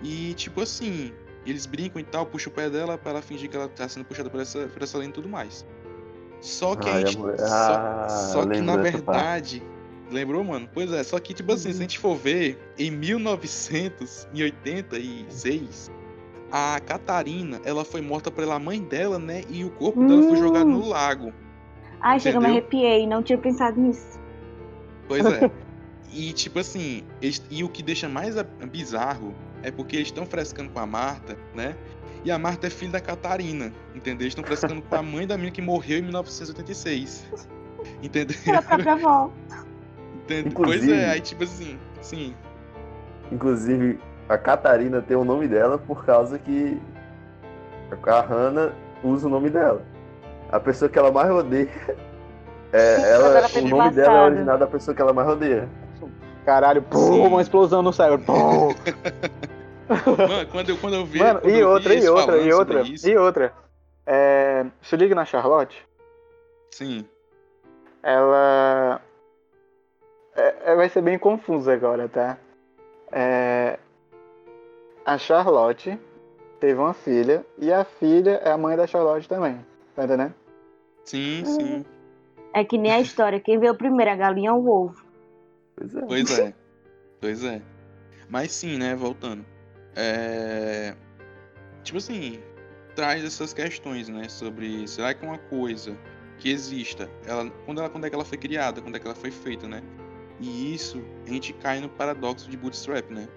E 0.02 0.34
tipo 0.34 0.60
assim, 0.60 1.12
eles 1.46 1.66
brincam 1.66 2.00
e 2.00 2.04
tal, 2.04 2.26
puxa 2.26 2.48
o 2.48 2.52
pé 2.52 2.68
dela 2.70 2.96
pra 2.98 3.10
ela 3.12 3.22
fingir 3.22 3.48
que 3.50 3.56
ela 3.56 3.68
tá 3.68 3.88
sendo 3.88 4.04
puxada 4.04 4.28
por 4.30 4.40
essa, 4.40 4.66
por 4.66 4.82
essa 4.82 4.98
lenda 4.98 5.10
e 5.10 5.14
tudo 5.14 5.28
mais. 5.28 5.64
Só 6.40 6.74
que 6.76 6.88
Ah, 6.88 6.94
a 6.94 7.00
gente. 7.00 7.14
só 7.14 7.34
Ah, 7.40 8.06
só 8.08 8.46
que 8.46 8.60
na 8.60 8.76
verdade. 8.76 9.62
Lembrou, 10.10 10.44
mano? 10.44 10.68
Pois 10.72 10.92
é, 10.92 11.02
só 11.02 11.18
que, 11.18 11.32
tipo 11.32 11.50
assim, 11.52 11.72
se 11.72 11.78
a 11.78 11.80
gente 11.80 11.98
for 11.98 12.14
ver, 12.16 12.58
em 12.78 12.90
1986, 12.90 15.90
a 16.56 16.78
Catarina, 16.78 17.60
ela 17.64 17.84
foi 17.84 18.00
morta 18.00 18.30
pela 18.30 18.60
mãe 18.60 18.80
dela, 18.80 19.18
né? 19.18 19.42
E 19.50 19.64
o 19.64 19.70
corpo 19.70 20.06
dela 20.06 20.22
foi 20.22 20.36
jogado 20.36 20.68
no 20.68 20.86
lago. 20.86 21.32
Ai, 22.00 22.20
chega, 22.20 22.38
me 22.38 22.46
arrepiei, 22.46 23.08
não 23.08 23.24
tinha 23.24 23.36
pensado 23.36 23.80
nisso. 23.80 24.20
Pois 25.08 25.26
é. 25.26 25.50
E 26.16 26.32
tipo 26.32 26.60
assim, 26.60 27.02
eles- 27.20 27.42
e 27.50 27.64
o 27.64 27.68
que 27.68 27.82
deixa 27.82 28.08
mais 28.08 28.36
bizarro 28.70 29.34
é 29.64 29.72
porque 29.72 29.96
eles 29.96 30.06
estão 30.06 30.24
frescando 30.24 30.70
com 30.70 30.78
a 30.78 30.86
Marta, 30.86 31.36
né? 31.52 31.74
E 32.24 32.30
a 32.30 32.38
Marta 32.38 32.68
é 32.68 32.70
filha 32.70 32.92
da 32.92 33.00
Catarina, 33.00 33.72
entendeu? 33.92 34.22
Eles 34.22 34.28
estão 34.30 34.44
frescando 34.44 34.80
com 34.80 34.94
a 34.94 35.02
mãe 35.02 35.26
da 35.26 35.36
menina 35.36 35.52
que 35.52 35.60
morreu 35.60 35.98
em 35.98 36.02
1986. 36.02 37.26
Entendeu? 38.00 38.36
Pela 38.44 38.62
própria 38.62 38.92
avó. 38.92 39.30
Entendeu? 40.22 40.52
Pois 40.54 40.88
é, 40.88 41.10
aí 41.10 41.20
tipo 41.20 41.42
assim, 41.42 41.76
sim. 42.00 42.32
Inclusive, 43.32 43.98
a 44.28 44.38
Catarina 44.38 45.02
tem 45.02 45.16
o 45.16 45.24
nome 45.24 45.46
dela 45.48 45.78
por 45.78 46.04
causa 46.04 46.38
que 46.38 46.80
a 48.06 48.20
Hannah 48.20 48.72
usa 49.02 49.26
o 49.26 49.30
nome 49.30 49.50
dela. 49.50 49.82
A 50.50 50.58
pessoa 50.60 50.88
que 50.88 50.98
ela 50.98 51.10
mais 51.10 51.30
odeia. 51.30 51.68
É, 52.72 53.12
ela, 53.12 53.38
ela 53.38 53.48
teve 53.48 53.72
o 53.72 53.76
nome 53.76 53.90
dela 53.90 54.18
é 54.18 54.22
originado 54.26 54.58
da 54.58 54.66
pessoa 54.66 54.94
que 54.94 55.00
ela 55.02 55.12
mais 55.12 55.28
odeia. 55.28 55.68
Caralho, 56.44 56.82
pum, 56.82 57.26
uma 57.26 57.40
explosão 57.40 57.82
no 57.82 57.92
cérebro. 57.92 58.24
Pum. 58.26 58.68
Mano, 59.88 60.48
quando 60.50 60.70
eu, 60.70 60.78
quando 60.78 60.94
eu 60.94 61.04
vi. 61.06 61.18
Mano, 61.18 61.40
quando 61.40 61.52
e 61.54 61.58
eu 61.58 61.68
vi 61.68 61.72
outra, 61.74 61.94
e 61.94 62.08
outra, 62.08 62.36
e 62.38 62.52
outra, 62.52 62.80
isso- 62.82 63.08
e 63.08 63.16
outra. 63.16 63.52
É, 64.06 64.64
se 64.82 64.96
liga 64.96 65.14
na 65.14 65.24
Charlotte, 65.24 65.86
Sim. 66.70 67.06
ela. 68.02 69.00
é- 70.36 70.54
é- 70.72 70.76
vai 70.76 70.88
ser 70.88 71.00
bem 71.02 71.18
confuso 71.18 71.70
agora, 71.70 72.08
tá? 72.08 72.36
É, 73.12 73.78
a 75.04 75.18
Charlotte 75.18 75.98
teve 76.60 76.78
uma 76.78 76.94
filha 76.94 77.44
e 77.58 77.72
a 77.72 77.84
filha 77.84 78.40
é 78.44 78.50
a 78.50 78.58
mãe 78.58 78.76
da 78.76 78.86
Charlotte 78.86 79.28
também. 79.28 79.64
Tá 79.94 80.04
entendendo? 80.04 80.34
Sim, 81.04 81.44
sim. 81.44 81.84
É 82.52 82.64
que 82.64 82.78
nem 82.78 82.92
a 82.92 83.00
história, 83.00 83.40
quem 83.40 83.58
veio 83.58 83.74
primeiro, 83.74 84.10
a 84.10 84.16
galinha 84.16 84.52
ou 84.54 84.62
o 84.62 84.68
ovo? 84.68 85.04
Pois 85.76 85.94
é. 85.94 86.00
Pois 86.00 86.38
é. 86.38 86.54
Pois 87.20 87.42
é. 87.42 87.62
Mas 88.28 88.52
sim, 88.52 88.76
né? 88.76 88.94
Voltando. 88.94 89.46
É... 89.96 90.94
Tipo 91.82 91.96
assim, 91.96 92.38
traz 92.94 93.24
essas 93.24 93.54
questões, 93.54 94.10
né? 94.10 94.28
Sobre 94.28 94.86
será 94.86 95.14
que 95.14 95.24
uma 95.24 95.38
coisa 95.38 95.96
que 96.38 96.50
exista, 96.50 97.08
ela, 97.26 97.50
quando, 97.64 97.78
ela, 97.78 97.88
quando 97.88 98.04
é 98.04 98.10
que 98.10 98.14
ela 98.14 98.24
foi 98.24 98.36
criada, 98.36 98.82
quando 98.82 98.96
é 98.96 98.98
que 98.98 99.06
ela 99.06 99.14
foi 99.14 99.30
feita, 99.30 99.66
né? 99.66 99.82
E 100.40 100.74
isso, 100.74 101.02
a 101.26 101.30
gente 101.30 101.52
cai 101.54 101.80
no 101.80 101.88
paradoxo 101.88 102.50
de 102.50 102.56
Bootstrap, 102.56 103.10
né? 103.10 103.28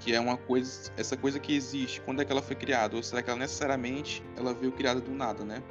Que 0.00 0.14
é 0.14 0.20
uma 0.20 0.36
coisa, 0.36 0.90
essa 0.96 1.16
coisa 1.16 1.38
que 1.38 1.54
existe, 1.54 2.00
quando 2.00 2.20
é 2.20 2.24
que 2.24 2.32
ela 2.32 2.42
foi 2.42 2.56
criada? 2.56 2.96
Ou 2.96 3.02
será 3.02 3.22
que 3.22 3.30
ela 3.30 3.38
necessariamente 3.38 4.22
ela 4.36 4.52
veio 4.52 4.72
criada 4.72 5.00
do 5.00 5.12
nada, 5.12 5.44
né? 5.44 5.62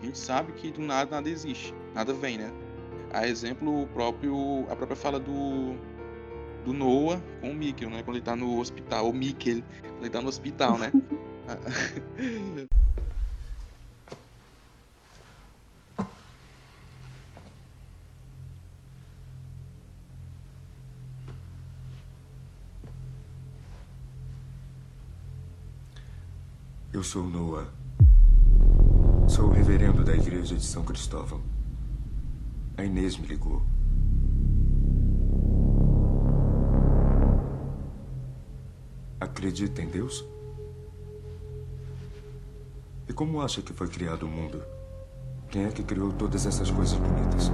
A 0.00 0.04
gente 0.04 0.18
sabe 0.18 0.52
que 0.52 0.70
do 0.70 0.80
nada 0.80 1.10
nada 1.16 1.28
existe, 1.28 1.74
nada 1.94 2.12
vem, 2.12 2.38
né? 2.38 2.52
A 3.12 3.26
exemplo 3.26 3.82
o 3.82 3.86
próprio 3.88 4.66
a 4.70 4.76
própria 4.76 4.96
fala 4.96 5.18
do 5.18 5.76
do 6.64 6.72
Noah 6.72 7.22
com 7.40 7.50
o 7.50 7.54
Mikkel, 7.54 7.90
né? 7.90 8.02
Quando 8.02 8.16
ele 8.16 8.24
tá 8.24 8.36
no 8.36 8.58
hospital, 8.58 9.08
o 9.08 9.12
Mikkel, 9.12 9.62
quando 9.82 10.00
ele 10.00 10.10
tá 10.10 10.20
no 10.20 10.28
hospital, 10.28 10.78
né? 10.78 10.92
Eu 27.00 27.04
sou 27.04 27.24
Noah. 27.24 27.66
Sou 29.26 29.46
o 29.46 29.50
reverendo 29.50 30.04
da 30.04 30.14
igreja 30.14 30.54
de 30.54 30.62
São 30.62 30.84
Cristóvão. 30.84 31.40
A 32.76 32.84
Inês 32.84 33.16
me 33.16 33.26
ligou. 33.26 33.62
Acredita 39.18 39.80
em 39.80 39.88
Deus? 39.88 40.22
E 43.08 43.14
como 43.14 43.40
acha 43.40 43.62
que 43.62 43.72
foi 43.72 43.88
criado 43.88 44.24
o 44.24 44.28
mundo? 44.28 44.62
Quem 45.48 45.64
é 45.64 45.70
que 45.70 45.82
criou 45.82 46.12
todas 46.12 46.44
essas 46.44 46.70
coisas 46.70 46.98
bonitas? 46.98 47.48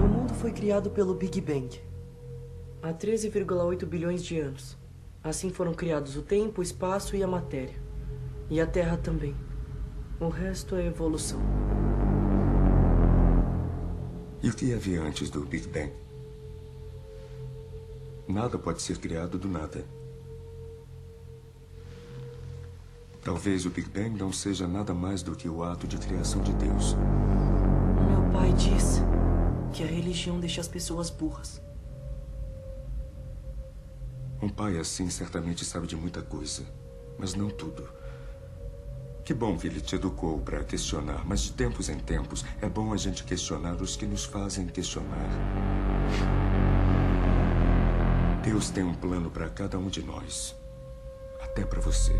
O 0.00 0.06
mundo 0.06 0.32
foi 0.34 0.52
criado 0.52 0.90
pelo 0.90 1.16
Big 1.16 1.40
Bang. 1.40 1.76
Há 2.80 2.94
13,8 2.94 3.84
bilhões 3.84 4.22
de 4.22 4.38
anos. 4.38 4.78
Assim 5.24 5.50
foram 5.50 5.74
criados 5.74 6.16
o 6.16 6.22
tempo, 6.22 6.60
o 6.60 6.62
espaço 6.62 7.16
e 7.16 7.22
a 7.24 7.26
matéria. 7.26 7.90
E 8.52 8.60
a 8.60 8.66
Terra 8.66 8.98
também. 8.98 9.34
O 10.20 10.28
resto 10.28 10.76
é 10.76 10.84
evolução. 10.84 11.40
E 14.42 14.50
o 14.50 14.52
que 14.54 14.74
havia 14.74 15.00
antes 15.00 15.30
do 15.30 15.40
Big 15.40 15.66
Bang? 15.68 15.90
Nada 18.28 18.58
pode 18.58 18.82
ser 18.82 18.98
criado 18.98 19.38
do 19.38 19.48
nada. 19.48 19.86
Talvez 23.22 23.64
o 23.64 23.70
Big 23.70 23.88
Bang 23.88 24.10
não 24.10 24.30
seja 24.30 24.68
nada 24.68 24.92
mais 24.92 25.22
do 25.22 25.34
que 25.34 25.48
o 25.48 25.64
ato 25.64 25.86
de 25.86 25.96
criação 25.96 26.42
de 26.42 26.52
Deus. 26.52 26.94
Meu 28.10 28.32
pai 28.34 28.52
disse 28.52 29.00
que 29.72 29.82
a 29.82 29.86
religião 29.86 30.38
deixa 30.38 30.60
as 30.60 30.68
pessoas 30.68 31.08
burras. 31.08 31.58
Um 34.42 34.50
pai 34.50 34.76
assim 34.76 35.08
certamente 35.08 35.64
sabe 35.64 35.86
de 35.86 35.96
muita 35.96 36.20
coisa, 36.20 36.66
mas 37.18 37.34
não 37.34 37.48
tudo. 37.48 38.01
Que 39.32 39.38
bom 39.38 39.56
que 39.56 39.66
ele 39.66 39.80
te 39.80 39.94
educou 39.94 40.38
para 40.40 40.62
questionar, 40.62 41.24
mas 41.24 41.40
de 41.40 41.54
tempos 41.54 41.88
em 41.88 41.98
tempos 41.98 42.44
é 42.60 42.68
bom 42.68 42.92
a 42.92 42.98
gente 42.98 43.24
questionar 43.24 43.80
os 43.80 43.96
que 43.96 44.04
nos 44.04 44.26
fazem 44.26 44.66
questionar. 44.66 45.26
Deus 48.44 48.68
tem 48.68 48.84
um 48.84 48.92
plano 48.92 49.30
para 49.30 49.48
cada 49.48 49.78
um 49.78 49.88
de 49.88 50.02
nós, 50.02 50.54
até 51.40 51.64
para 51.64 51.80
você. 51.80 52.12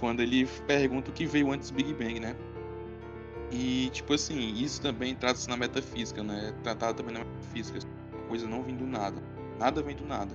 Quando 0.00 0.20
ele 0.20 0.48
pergunta 0.66 1.10
o 1.10 1.12
que 1.12 1.26
veio 1.26 1.52
antes 1.52 1.68
do 1.68 1.76
Big 1.76 1.92
Bang, 1.92 2.20
né? 2.20 2.34
E, 3.50 3.90
tipo 3.90 4.14
assim, 4.14 4.54
isso 4.54 4.80
também 4.80 5.14
trata-se 5.14 5.46
na 5.46 5.58
metafísica, 5.58 6.22
né? 6.22 6.54
Tratado 6.62 6.96
também 6.96 7.12
na 7.12 7.22
metafísica. 7.22 7.80
Coisa 8.28 8.48
não 8.48 8.62
vem 8.62 8.74
do 8.74 8.86
nada. 8.86 9.22
Nada 9.58 9.82
vem 9.82 9.94
do 9.94 10.06
nada. 10.06 10.34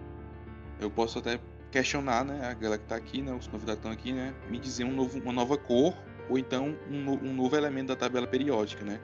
Eu 0.79 0.89
posso 0.89 1.19
até 1.19 1.39
questionar, 1.71 2.23
né? 2.23 2.47
A 2.47 2.53
galera 2.53 2.81
que 2.81 2.87
tá 2.87 2.95
aqui, 2.95 3.21
né? 3.21 3.33
Os 3.33 3.47
convidados 3.47 3.79
estão 3.79 3.91
aqui, 3.91 4.13
né? 4.13 4.33
Me 4.49 4.59
dizer 4.59 4.83
um 4.83 4.93
novo, 4.93 5.19
uma 5.19 5.33
nova 5.33 5.57
cor 5.57 5.95
ou 6.29 6.37
então 6.37 6.75
um, 6.89 7.01
no, 7.01 7.13
um 7.13 7.33
novo 7.33 7.55
elemento 7.55 7.87
da 7.87 7.95
tabela 7.95 8.27
periódica, 8.27 8.83
né? 8.83 8.99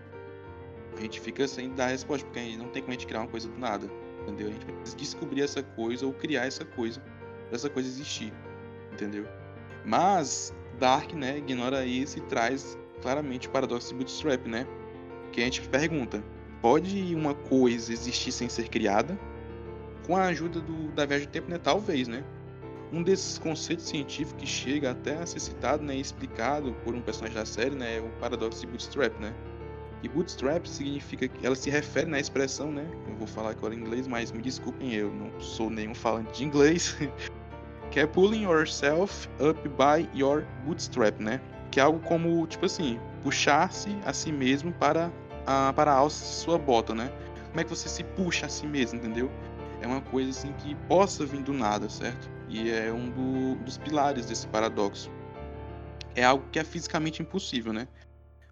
A 0.97 1.01
gente 1.01 1.19
fica 1.19 1.47
sem 1.47 1.73
dar 1.73 1.87
resposta, 1.87 2.25
porque 2.25 2.39
a 2.39 2.43
gente 2.43 2.57
não 2.57 2.69
tem 2.69 2.81
como 2.81 2.91
a 2.91 2.95
gente 2.95 3.07
criar 3.07 3.21
uma 3.21 3.27
coisa 3.27 3.49
do 3.49 3.57
nada, 3.57 3.89
entendeu? 4.21 4.47
A 4.47 4.51
gente 4.51 4.65
precisa 4.65 4.97
descobrir 4.97 5.41
essa 5.41 5.63
coisa 5.63 6.05
ou 6.05 6.13
criar 6.13 6.45
essa 6.45 6.63
coisa 6.63 6.99
pra 7.47 7.55
essa 7.55 7.69
coisa 7.69 7.89
existir, 7.89 8.31
entendeu? 8.91 9.25
Mas 9.85 10.53
Dark, 10.79 11.13
né, 11.13 11.37
ignora 11.37 11.85
isso 11.85 12.19
e 12.19 12.21
traz 12.21 12.77
claramente 13.01 13.47
o 13.47 13.51
paradoxo 13.51 13.89
de 13.89 13.95
Bootstrap, 13.95 14.45
né? 14.47 14.67
Que 15.31 15.41
a 15.41 15.43
gente 15.45 15.61
pergunta: 15.67 16.23
pode 16.61 17.15
uma 17.15 17.33
coisa 17.33 17.91
existir 17.91 18.31
sem 18.31 18.47
ser 18.47 18.69
criada? 18.69 19.17
Com 20.05 20.15
a 20.15 20.25
ajuda 20.25 20.59
do, 20.59 20.91
da 20.91 21.05
viagem 21.05 21.27
do 21.27 21.31
tempo, 21.31 21.49
né? 21.49 21.57
Talvez, 21.57 22.07
né? 22.07 22.23
Um 22.91 23.01
desses 23.01 23.39
conceitos 23.39 23.87
científicos 23.87 24.39
que 24.39 24.47
chega 24.47 24.91
até 24.91 25.15
a 25.17 25.25
ser 25.25 25.39
citado 25.39 25.83
né, 25.83 25.95
explicado 25.95 26.73
por 26.83 26.93
um 26.93 27.01
personagem 27.01 27.35
da 27.35 27.45
série 27.45 27.75
né, 27.75 27.97
é 27.97 27.99
o 27.99 28.09
paradoxo 28.19 28.61
de 28.61 28.67
Bootstrap, 28.67 29.19
né? 29.19 29.33
E 30.03 30.09
bootstrap 30.09 30.65
significa 30.65 31.29
que 31.29 31.45
ela 31.45 31.55
se 31.55 31.69
refere 31.69 32.09
na 32.09 32.19
expressão, 32.19 32.69
né? 32.69 32.85
Eu 33.07 33.15
vou 33.15 33.25
falar 33.25 33.51
agora 33.51 33.73
em 33.73 33.77
inglês, 33.77 34.05
mas 34.05 34.33
me 34.33 34.41
desculpem, 34.41 34.93
eu 34.93 35.09
não 35.09 35.39
sou 35.39 35.69
nenhum 35.69 35.95
falante 35.95 36.39
de 36.39 36.43
inglês. 36.43 36.97
que 37.89 38.01
é 38.01 38.05
pulling 38.05 38.43
yourself 38.43 39.29
up 39.39 39.69
by 39.69 40.09
your 40.13 40.43
bootstrap, 40.65 41.21
né? 41.21 41.39
Que 41.71 41.79
é 41.79 41.83
algo 41.83 41.99
como, 41.99 42.45
tipo 42.47 42.65
assim, 42.65 42.99
puxar-se 43.23 43.97
a 44.05 44.11
si 44.11 44.29
mesmo 44.29 44.73
para 44.73 45.09
a, 45.47 45.71
para 45.71 45.93
a 45.93 45.95
alça 45.95 46.21
de 46.25 46.31
sua 46.31 46.57
bota, 46.57 46.93
né? 46.93 47.09
Como 47.47 47.61
é 47.61 47.63
que 47.63 47.69
você 47.69 47.87
se 47.87 48.03
puxa 48.03 48.47
a 48.47 48.49
si 48.49 48.67
mesmo, 48.67 48.99
entendeu? 48.99 49.31
É 49.83 49.87
uma 49.87 49.99
coisa 49.99 50.29
assim 50.29 50.53
que 50.53 50.73
possa 50.87 51.25
vir 51.25 51.43
do 51.43 51.51
nada, 51.51 51.89
certo? 51.89 52.31
E 52.47 52.71
é 52.71 52.89
um 52.89 53.09
do, 53.09 53.61
dos 53.65 53.77
pilares 53.77 54.25
desse 54.25 54.47
paradoxo. 54.47 55.11
É 56.15 56.23
algo 56.23 56.47
que 56.53 56.57
é 56.57 56.63
fisicamente 56.63 57.21
impossível, 57.21 57.73
né? 57.73 57.89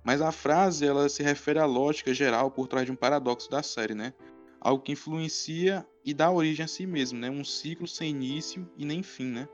Mas 0.03 0.21
a 0.21 0.33
frase 0.33 0.85
ela 0.85 1.07
se 1.07 1.23
refere 1.23 1.57
à 1.57 1.65
lógica 1.65 2.13
geral 2.13 2.51
por 2.51 2.67
trás 2.67 2.85
de 2.85 2.91
um 2.91 2.97
paradoxo 2.97 3.49
da 3.49 3.63
série, 3.63 3.95
né? 3.95 4.13
Algo 4.59 4.83
que 4.83 4.91
influencia 4.91 5.87
e 6.03 6.13
dá 6.13 6.29
origem 6.29 6.65
a 6.65 6.67
si 6.67 6.85
mesmo, 6.85 7.17
né? 7.17 7.29
Um 7.29 7.45
ciclo 7.45 7.87
sem 7.87 8.09
início 8.09 8.69
e 8.75 8.83
nem 8.83 9.01
fim, 9.01 9.27
né? 9.27 9.47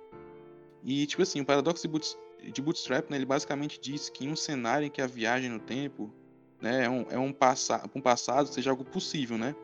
E 0.83 1.05
tipo 1.05 1.21
assim, 1.21 1.41
o 1.41 1.45
paradoxo 1.45 1.83
de, 1.83 1.87
boot, 1.89 2.17
de 2.41 2.59
Bootstrap, 2.59 3.11
né, 3.11 3.17
ele 3.17 3.25
basicamente 3.25 3.79
diz 3.79 4.09
que 4.09 4.25
em 4.25 4.31
um 4.31 4.35
cenário 4.35 4.87
em 4.87 4.89
que 4.89 5.01
a 5.01 5.05
viagem 5.05 5.51
no 5.51 5.59
tempo, 5.59 6.11
né, 6.59 6.85
é 6.85 6.89
um, 6.89 7.05
é 7.11 7.19
um, 7.19 7.31
passa, 7.31 7.87
um 7.93 8.01
passado 8.01 8.47
seja 8.47 8.71
algo 8.71 8.83
possível, 8.83 9.37
né? 9.37 9.55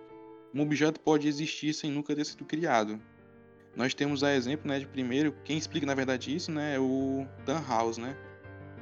Um 0.54 0.62
objeto 0.62 1.00
pode 1.00 1.28
existir 1.28 1.74
sem 1.74 1.92
nunca 1.92 2.16
ter 2.16 2.26
sido 2.26 2.46
criado. 2.46 3.00
Nós 3.76 3.94
temos 3.94 4.24
a 4.24 4.36
exemplo, 4.36 4.68
né, 4.68 4.80
de 4.80 4.86
primeiro, 4.86 5.34
quem 5.44 5.58
explica 5.58 5.86
na 5.86 5.96
verdade 5.96 6.36
isso, 6.36 6.52
né, 6.52 6.76
é 6.76 6.80
o 6.80 7.26
Dan 7.44 7.62
House, 7.68 7.98
né? 7.98 8.16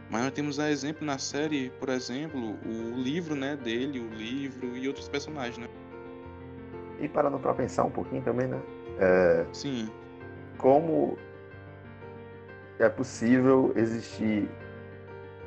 Mas 0.09 0.23
nós 0.23 0.33
temos 0.33 0.59
a 0.59 0.69
exemplo 0.69 1.05
na 1.05 1.17
série, 1.17 1.69
por 1.79 1.87
exemplo, 1.87 2.57
o 2.65 3.01
livro, 3.01 3.33
né, 3.33 3.55
dele, 3.55 4.01
o 4.01 4.09
livro 4.09 4.75
e 4.75 4.85
outros 4.85 5.07
personagens, 5.07 5.57
né? 5.57 5.67
E 6.99 7.07
parando 7.07 7.39
para 7.39 7.53
pensar 7.53 7.85
um 7.85 7.89
pouquinho 7.89 8.21
também, 8.21 8.47
né? 8.47 8.61
É, 8.99 9.45
Sim. 9.53 9.89
como 10.57 11.17
é 12.77 12.89
possível 12.89 13.71
existir 13.77 14.49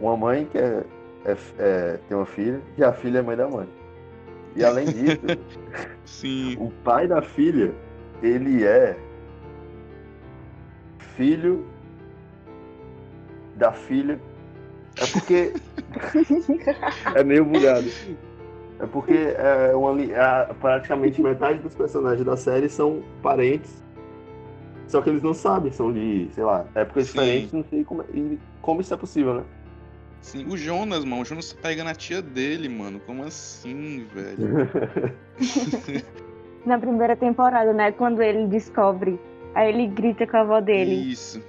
uma 0.01 0.17
mãe 0.17 0.47
que 0.47 0.57
é, 0.57 0.85
é, 1.27 1.37
é, 1.59 1.97
tem 2.09 2.17
uma 2.17 2.27
filha 2.27 2.63
e 2.79 2.83
a 2.83 2.93
filha 2.93 3.19
é 3.19 3.23
mãe 3.23 3.37
da 3.37 3.47
mãe. 3.47 3.69
E 4.57 4.65
além 4.65 4.87
disso, 4.87 5.19
Sim. 6.05 6.57
o 6.59 6.71
pai 6.83 7.09
da 7.09 7.21
filha, 7.23 7.75
ele 8.23 8.65
é 8.65 8.97
filho 10.99 11.65
da 13.57 13.73
filha. 13.73 14.21
É 15.01 15.07
porque 15.07 15.53
é 17.15 17.25
meio 17.25 17.45
bugado. 17.45 17.89
É 18.81 18.87
porque 18.87 19.35
é 19.37 19.75
uma, 19.75 19.93
a- 20.21 20.55
praticamente 20.55 21.23
metade 21.23 21.59
dos 21.61 21.75
personagens 21.75 22.25
da 22.25 22.37
série 22.37 22.69
são 22.69 23.03
parentes. 23.23 23.83
Só 24.87 25.01
que 25.01 25.09
eles 25.11 25.23
não 25.23 25.33
sabem, 25.33 25.73
são 25.73 25.93
de, 25.93 26.29
sei 26.33 26.45
lá, 26.45 26.67
épocas 26.75 27.07
Sim. 27.07 27.13
diferentes, 27.13 27.53
não 27.53 27.65
sei 27.65 27.85
como, 27.85 28.03
e 28.13 28.39
como 28.61 28.81
isso 28.81 28.93
é 28.93 28.97
possível, 28.97 29.35
né? 29.35 29.45
Sim. 30.25 30.47
O 30.49 30.57
Jonas, 30.57 31.05
mano, 31.05 31.21
o 31.21 31.25
Jonas 31.25 31.53
tá 31.53 31.69
pegando 31.69 31.91
a 31.91 31.95
tia 31.95 32.23
dele, 32.23 32.67
mano. 32.67 32.99
Como 32.99 33.23
assim, 33.25 34.07
velho? 34.15 34.67
Na 36.65 36.79
primeira 36.79 37.15
temporada, 37.15 37.75
né? 37.75 37.93
Quando 37.93 38.23
ele 38.23 38.47
descobre, 38.47 39.21
aí 39.55 39.69
ele 39.69 39.87
grita 39.87 40.27
com 40.27 40.39
a 40.39 40.41
avó 40.41 40.61
dele, 40.63 40.95
Isso. 41.13 41.45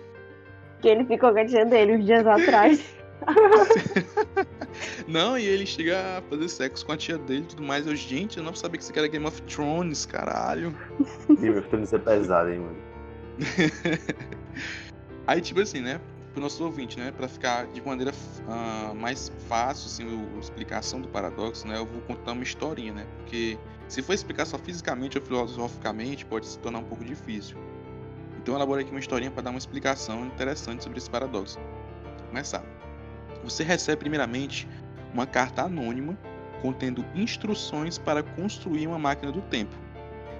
que 0.82 0.90
ele 0.90 1.06
ficou 1.06 1.32
com 1.32 1.40
a 1.40 1.46
tia 1.46 1.66
dele 1.66 1.96
uns 1.96 2.06
dias 2.06 2.28
atrás. 2.28 2.94
Não, 5.08 5.38
e 5.40 5.46
ele 5.46 5.66
chega 5.66 6.18
a 6.18 6.22
fazer 6.24 6.50
sexo 6.50 6.86
com 6.86 6.92
a 6.92 6.98
tia 6.98 7.18
dele 7.18 7.44
e 7.44 7.48
tudo 7.48 7.64
mais. 7.64 7.88
Eu, 7.88 7.96
gente, 7.96 8.40
eu 8.40 8.44
não 8.44 8.54
sabia 8.54 8.78
que 8.78 8.84
isso 8.84 8.92
aqui 8.92 9.00
era 9.00 9.08
Game 9.08 9.26
of 9.26 9.42
Thrones, 9.44 10.06
caralho. 10.06 10.76
Game 11.40 11.58
of 11.58 11.70
Thrones 11.70 11.94
é 11.94 11.98
pesado, 11.98 12.50
hein, 12.50 12.60
mano. 12.60 12.78
Aí, 15.26 15.40
tipo 15.40 15.62
assim, 15.62 15.80
né? 15.80 16.02
Para 16.36 16.42
o 16.42 16.44
nosso 16.44 16.62
ouvinte, 16.66 17.00
né? 17.00 17.14
Para 17.14 17.30
ficar 17.30 17.66
de 17.68 17.82
maneira 17.82 18.12
uh, 18.12 18.94
mais 18.94 19.32
fácil, 19.48 19.88
assim, 19.88 20.28
a 20.36 20.40
explicação 20.40 21.00
do 21.00 21.08
paradoxo, 21.08 21.66
né? 21.66 21.78
Eu 21.78 21.86
vou 21.86 22.02
contar 22.02 22.34
uma 22.34 22.44
historinha, 22.44 22.92
né? 22.92 23.08
Porque 23.18 23.58
se 23.88 24.02
for 24.02 24.12
explicar 24.12 24.46
só 24.46 24.58
fisicamente 24.58 25.18
ou 25.18 25.24
filosoficamente, 25.24 26.26
pode 26.26 26.46
se 26.46 26.60
tornar 26.60 26.80
um 26.80 26.84
pouco 26.84 27.06
difícil. 27.06 27.58
Então 28.38 28.54
eu 28.54 28.58
elaborei 28.58 28.84
aqui 28.84 28.94
uma 28.94 29.00
historinha 29.00 29.32
para 29.32 29.44
dar 29.44 29.50
uma 29.52 29.58
explicação 29.58 30.26
interessante 30.26 30.84
sobre 30.84 30.98
esse 30.98 31.10
paradoxo. 31.10 31.58
Vou 32.20 32.28
começar. 32.28 32.64
Você 33.42 33.64
recebe 33.64 34.02
primeiramente 34.02 34.68
uma 35.14 35.26
carta 35.26 35.62
anônima 35.64 36.18
contendo 36.62 37.06
instruções 37.16 37.98
para 37.98 38.22
construir 38.22 38.88
uma 38.88 39.00
máquina 39.00 39.32
do 39.32 39.42
tempo. 39.42 39.74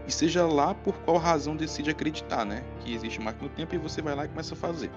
E 0.06 0.12
seja 0.12 0.46
lá 0.46 0.74
por 0.74 0.94
qual 1.00 1.18
razão 1.18 1.56
decide 1.56 1.90
acreditar, 1.90 2.46
né? 2.46 2.64
Que 2.82 2.94
existe 2.94 3.22
máquina 3.22 3.48
do 3.48 3.56
tempo 3.56 3.74
e 3.74 3.78
você 3.78 4.02
vai 4.02 4.14
lá 4.14 4.26
e 4.26 4.28
começa 4.28 4.54
a 4.54 4.58
fazer. 4.58 4.92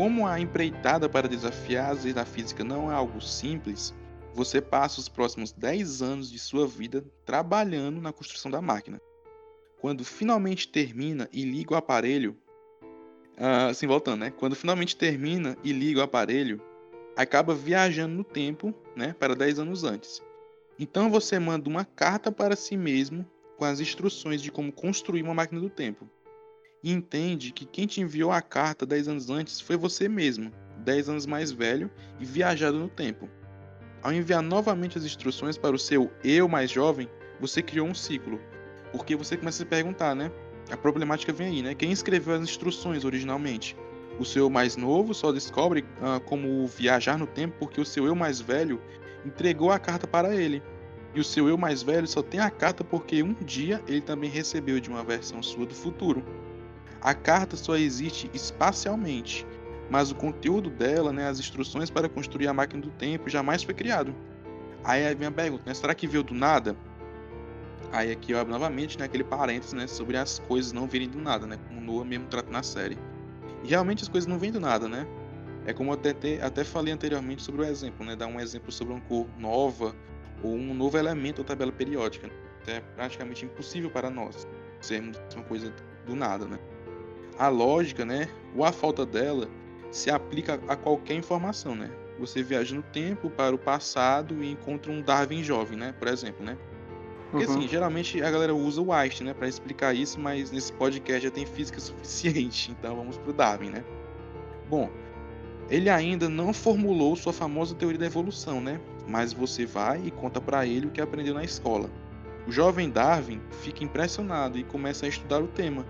Como 0.00 0.26
a 0.26 0.40
empreitada 0.40 1.10
para 1.10 1.28
desafiar 1.28 1.90
as 1.90 2.04
leis 2.04 2.14
da 2.14 2.24
física 2.24 2.64
não 2.64 2.90
é 2.90 2.94
algo 2.94 3.20
simples, 3.20 3.94
você 4.32 4.58
passa 4.58 4.98
os 4.98 5.10
próximos 5.10 5.52
10 5.52 6.00
anos 6.00 6.32
de 6.32 6.38
sua 6.38 6.66
vida 6.66 7.04
trabalhando 7.26 8.00
na 8.00 8.10
construção 8.10 8.50
da 8.50 8.62
máquina. 8.62 8.98
Quando 9.78 10.02
finalmente 10.02 10.68
termina 10.68 11.28
e 11.30 11.44
liga 11.44 11.74
o 11.74 11.76
aparelho, 11.76 12.34
uh, 13.36 13.68
assim 13.68 13.86
voltando, 13.86 14.20
né? 14.20 14.30
Quando 14.30 14.56
finalmente 14.56 14.96
termina 14.96 15.54
e 15.62 15.70
liga 15.70 16.00
o 16.00 16.04
aparelho, 16.04 16.62
acaba 17.14 17.54
viajando 17.54 18.14
no 18.14 18.24
tempo, 18.24 18.74
né, 18.96 19.14
para 19.18 19.36
10 19.36 19.58
anos 19.58 19.84
antes. 19.84 20.22
Então 20.78 21.10
você 21.10 21.38
manda 21.38 21.68
uma 21.68 21.84
carta 21.84 22.32
para 22.32 22.56
si 22.56 22.74
mesmo 22.74 23.30
com 23.58 23.66
as 23.66 23.80
instruções 23.80 24.40
de 24.40 24.50
como 24.50 24.72
construir 24.72 25.22
uma 25.22 25.34
máquina 25.34 25.60
do 25.60 25.68
tempo. 25.68 26.08
E 26.82 26.92
entende 26.92 27.52
que 27.52 27.66
quem 27.66 27.86
te 27.86 28.00
enviou 28.00 28.32
a 28.32 28.40
carta 28.40 28.86
10 28.86 29.08
anos 29.08 29.30
antes 29.30 29.60
foi 29.60 29.76
você 29.76 30.08
mesmo, 30.08 30.50
10 30.78 31.10
anos 31.10 31.26
mais 31.26 31.52
velho 31.52 31.90
e 32.18 32.24
viajado 32.24 32.78
no 32.78 32.88
tempo. 32.88 33.28
Ao 34.02 34.12
enviar 34.12 34.42
novamente 34.42 34.96
as 34.96 35.04
instruções 35.04 35.58
para 35.58 35.76
o 35.76 35.78
seu 35.78 36.10
eu 36.24 36.48
mais 36.48 36.70
jovem, 36.70 37.08
você 37.38 37.60
criou 37.60 37.86
um 37.86 37.94
ciclo. 37.94 38.40
Porque 38.92 39.14
você 39.14 39.36
começa 39.36 39.62
a 39.62 39.64
se 39.64 39.66
perguntar, 39.66 40.14
né? 40.14 40.32
A 40.70 40.76
problemática 40.76 41.32
vem 41.32 41.48
aí, 41.48 41.62
né? 41.62 41.74
Quem 41.74 41.92
escreveu 41.92 42.34
as 42.34 42.42
instruções 42.42 43.04
originalmente? 43.04 43.76
O 44.18 44.24
seu 44.24 44.48
mais 44.48 44.76
novo 44.76 45.14
só 45.14 45.32
descobre 45.32 45.80
uh, 45.82 46.20
como 46.24 46.66
viajar 46.66 47.18
no 47.18 47.26
tempo 47.26 47.56
porque 47.58 47.80
o 47.80 47.84
seu 47.84 48.06
eu 48.06 48.14
mais 48.14 48.40
velho 48.40 48.80
entregou 49.24 49.70
a 49.70 49.78
carta 49.78 50.06
para 50.06 50.34
ele. 50.34 50.62
E 51.14 51.20
o 51.20 51.24
seu 51.24 51.48
eu 51.48 51.58
mais 51.58 51.82
velho 51.82 52.06
só 52.06 52.22
tem 52.22 52.40
a 52.40 52.50
carta 52.50 52.84
porque 52.84 53.22
um 53.22 53.34
dia 53.34 53.82
ele 53.86 54.00
também 54.00 54.30
recebeu 54.30 54.80
de 54.80 54.88
uma 54.88 55.02
versão 55.02 55.42
sua 55.42 55.66
do 55.66 55.74
futuro. 55.74 56.24
A 57.00 57.14
carta 57.14 57.56
só 57.56 57.76
existe 57.76 58.30
espacialmente, 58.34 59.46
mas 59.88 60.10
o 60.10 60.14
conteúdo 60.14 60.68
dela, 60.68 61.12
né, 61.12 61.28
as 61.28 61.40
instruções 61.40 61.90
para 61.90 62.08
construir 62.08 62.46
a 62.46 62.52
máquina 62.52 62.82
do 62.82 62.90
tempo, 62.90 63.28
jamais 63.28 63.62
foi 63.62 63.74
criado. 63.74 64.14
Aí 64.84 65.14
vem 65.14 65.28
a 65.28 65.32
pergunta, 65.32 65.64
né, 65.66 65.74
será 65.74 65.94
que 65.94 66.06
veio 66.06 66.22
do 66.22 66.34
nada? 66.34 66.76
Aí 67.92 68.12
aqui 68.12 68.32
eu 68.32 68.38
abro 68.38 68.52
novamente 68.52 68.98
né, 68.98 69.06
aquele 69.06 69.24
parênteses 69.24 69.72
né, 69.72 69.86
sobre 69.86 70.16
as 70.16 70.38
coisas 70.40 70.72
não 70.72 70.86
virem 70.86 71.08
do 71.08 71.18
nada, 71.18 71.46
né, 71.46 71.58
como 71.68 71.80
Noah 71.80 72.04
mesmo 72.04 72.26
trata 72.26 72.50
na 72.50 72.62
série. 72.62 72.98
E 73.64 73.68
realmente 73.68 74.02
as 74.02 74.08
coisas 74.08 74.26
não 74.26 74.38
vêm 74.38 74.52
do 74.52 74.60
nada, 74.60 74.88
né? 74.88 75.06
É 75.66 75.72
como 75.72 75.90
eu 75.90 75.94
até, 75.94 76.42
até 76.42 76.64
falei 76.64 76.92
anteriormente 76.92 77.42
sobre 77.42 77.62
o 77.62 77.64
exemplo, 77.64 78.04
né? 78.04 78.16
Dar 78.16 78.26
um 78.26 78.40
exemplo 78.40 78.72
sobre 78.72 78.94
uma 78.94 79.02
cor 79.02 79.26
nova 79.38 79.94
ou 80.42 80.54
um 80.54 80.72
novo 80.72 80.96
elemento 80.96 81.42
da 81.42 81.48
tabela 81.48 81.70
periódica. 81.70 82.30
É 82.66 82.80
praticamente 82.94 83.44
impossível 83.44 83.90
para 83.90 84.08
nós 84.08 84.46
sermos 84.80 85.18
uma 85.34 85.44
coisa 85.44 85.72
do 86.06 86.14
nada, 86.14 86.46
né? 86.46 86.58
A 87.40 87.48
lógica, 87.48 88.04
né, 88.04 88.28
ou 88.54 88.66
a 88.66 88.70
falta 88.70 89.06
dela, 89.06 89.48
se 89.90 90.10
aplica 90.10 90.60
a 90.68 90.76
qualquer 90.76 91.14
informação, 91.14 91.74
né? 91.74 91.90
Você 92.18 92.42
viaja 92.42 92.76
no 92.76 92.82
tempo 92.82 93.30
para 93.30 93.54
o 93.54 93.58
passado 93.58 94.44
e 94.44 94.50
encontra 94.50 94.92
um 94.92 95.00
Darwin 95.00 95.42
jovem, 95.42 95.78
né? 95.78 95.94
Por 95.98 96.06
exemplo, 96.06 96.44
né? 96.44 96.58
Porque 97.30 97.46
uhum. 97.46 97.58
assim, 97.58 97.66
geralmente 97.66 98.22
a 98.22 98.30
galera 98.30 98.54
usa 98.54 98.82
o 98.82 98.92
Einstein, 98.92 99.28
né, 99.28 99.32
para 99.32 99.48
explicar 99.48 99.94
isso, 99.94 100.20
mas 100.20 100.50
nesse 100.50 100.70
podcast 100.74 101.22
já 101.22 101.30
tem 101.30 101.46
física 101.46 101.80
suficiente, 101.80 102.72
então 102.72 102.94
vamos 102.94 103.16
pro 103.16 103.32
Darwin, 103.32 103.70
né? 103.70 103.84
Bom, 104.68 104.90
ele 105.70 105.88
ainda 105.88 106.28
não 106.28 106.52
formulou 106.52 107.16
sua 107.16 107.32
famosa 107.32 107.74
teoria 107.74 108.00
da 108.00 108.06
evolução, 108.06 108.60
né? 108.60 108.78
Mas 109.08 109.32
você 109.32 109.64
vai 109.64 110.02
e 110.04 110.10
conta 110.10 110.42
para 110.42 110.66
ele 110.66 110.88
o 110.88 110.90
que 110.90 111.00
aprendeu 111.00 111.32
na 111.32 111.42
escola. 111.42 111.88
O 112.46 112.52
jovem 112.52 112.90
Darwin 112.90 113.40
fica 113.62 113.82
impressionado 113.82 114.58
e 114.58 114.64
começa 114.64 115.06
a 115.06 115.08
estudar 115.08 115.40
o 115.40 115.46
tema. 115.46 115.86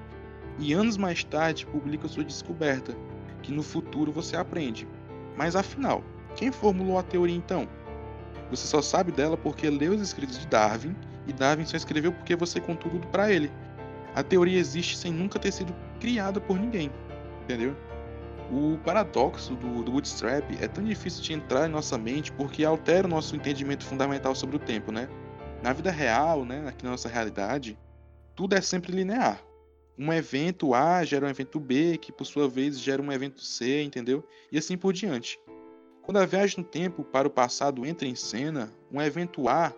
E 0.60 0.74
anos 0.74 0.98
mais 0.98 1.24
tarde 1.24 1.64
publica 1.64 2.06
sua 2.06 2.22
descoberta, 2.22 2.94
que 3.42 3.50
no 3.50 3.62
futuro 3.62 4.12
você 4.12 4.36
aprende. 4.36 4.86
Mas 5.34 5.56
afinal, 5.56 6.04
quem 6.36 6.52
formulou 6.52 6.98
a 6.98 7.02
teoria 7.02 7.34
então? 7.34 7.66
Você 8.50 8.66
só 8.66 8.82
sabe 8.82 9.10
dela 9.10 9.38
porque 9.38 9.70
leu 9.70 9.94
os 9.94 10.02
escritos 10.02 10.38
de 10.38 10.46
Darwin 10.46 10.94
e 11.26 11.32
Darwin 11.32 11.64
só 11.64 11.78
escreveu 11.78 12.12
porque 12.12 12.36
você 12.36 12.60
contou 12.60 12.90
tudo 12.90 13.06
para 13.06 13.32
ele. 13.32 13.50
A 14.14 14.22
teoria 14.22 14.58
existe 14.58 14.98
sem 14.98 15.10
nunca 15.10 15.38
ter 15.38 15.50
sido 15.50 15.74
criada 15.98 16.38
por 16.38 16.58
ninguém, 16.58 16.92
entendeu? 17.44 17.74
O 18.50 18.76
paradoxo 18.84 19.54
do, 19.54 19.82
do 19.82 19.92
Bootstrap 19.92 20.44
é 20.60 20.68
tão 20.68 20.84
difícil 20.84 21.22
de 21.22 21.32
entrar 21.32 21.68
em 21.68 21.72
nossa 21.72 21.96
mente 21.96 22.32
porque 22.32 22.64
altera 22.64 23.06
o 23.06 23.10
nosso 23.10 23.34
entendimento 23.34 23.84
fundamental 23.84 24.34
sobre 24.34 24.56
o 24.56 24.58
tempo, 24.58 24.92
né? 24.92 25.08
Na 25.62 25.72
vida 25.72 25.90
real, 25.90 26.44
né, 26.44 26.64
aqui 26.66 26.84
na 26.84 26.90
nossa 26.90 27.08
realidade, 27.08 27.78
tudo 28.34 28.54
é 28.54 28.60
sempre 28.60 28.92
linear. 28.92 29.40
Um 30.00 30.10
evento 30.10 30.72
A 30.72 31.04
gera 31.04 31.26
um 31.26 31.28
evento 31.28 31.60
B, 31.60 31.98
que 31.98 32.10
por 32.10 32.24
sua 32.24 32.48
vez 32.48 32.80
gera 32.80 33.02
um 33.02 33.12
evento 33.12 33.42
C, 33.42 33.82
entendeu? 33.82 34.24
E 34.50 34.56
assim 34.56 34.74
por 34.74 34.94
diante. 34.94 35.38
Quando 36.00 36.16
a 36.16 36.24
viagem 36.24 36.60
no 36.60 36.64
tempo 36.64 37.04
para 37.04 37.28
o 37.28 37.30
passado 37.30 37.84
entra 37.84 38.08
em 38.08 38.14
cena, 38.14 38.72
um 38.90 38.98
evento 39.02 39.46
A 39.46 39.74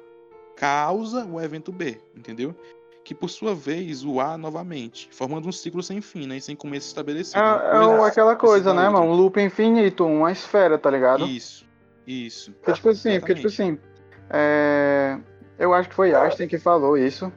causa 0.57 1.27
o 1.27 1.41
evento 1.41 1.73
B, 1.73 1.99
entendeu? 2.17 2.55
que 3.05 3.15
por 3.15 3.29
sua 3.29 3.53
vez 3.53 4.05
o 4.05 4.21
A 4.21 4.39
novamente, 4.39 5.09
formando 5.11 5.49
um 5.49 5.53
ciclo 5.53 5.83
sem 5.83 6.01
fim, 6.01 6.27
né? 6.27 6.37
E 6.37 6.41
sem 6.41 6.55
começo 6.55 6.87
estabelecido. 6.87 7.41
É, 7.41 7.45
é 7.45 8.07
aquela 8.07 8.37
coisa, 8.37 8.73
né, 8.73 8.89
mano? 8.89 9.07
Um 9.07 9.13
loop 9.13 9.41
infinito, 9.41 10.07
uma 10.07 10.31
esfera, 10.31 10.79
tá 10.79 10.89
ligado? 10.89 11.27
Isso, 11.27 11.67
isso. 12.07 12.53
Porque, 12.53 12.75
tipo 12.75 12.89
assim, 12.91 13.19
porque, 13.19 13.35
tipo 13.35 13.49
assim, 13.49 13.77
é... 14.31 15.19
eu 15.59 15.75
acho 15.75 15.89
que 15.89 15.95
foi 15.95 16.15
Einstein 16.15 16.49
que 16.49 16.59
falou 16.59 16.97
isso, 16.97 17.33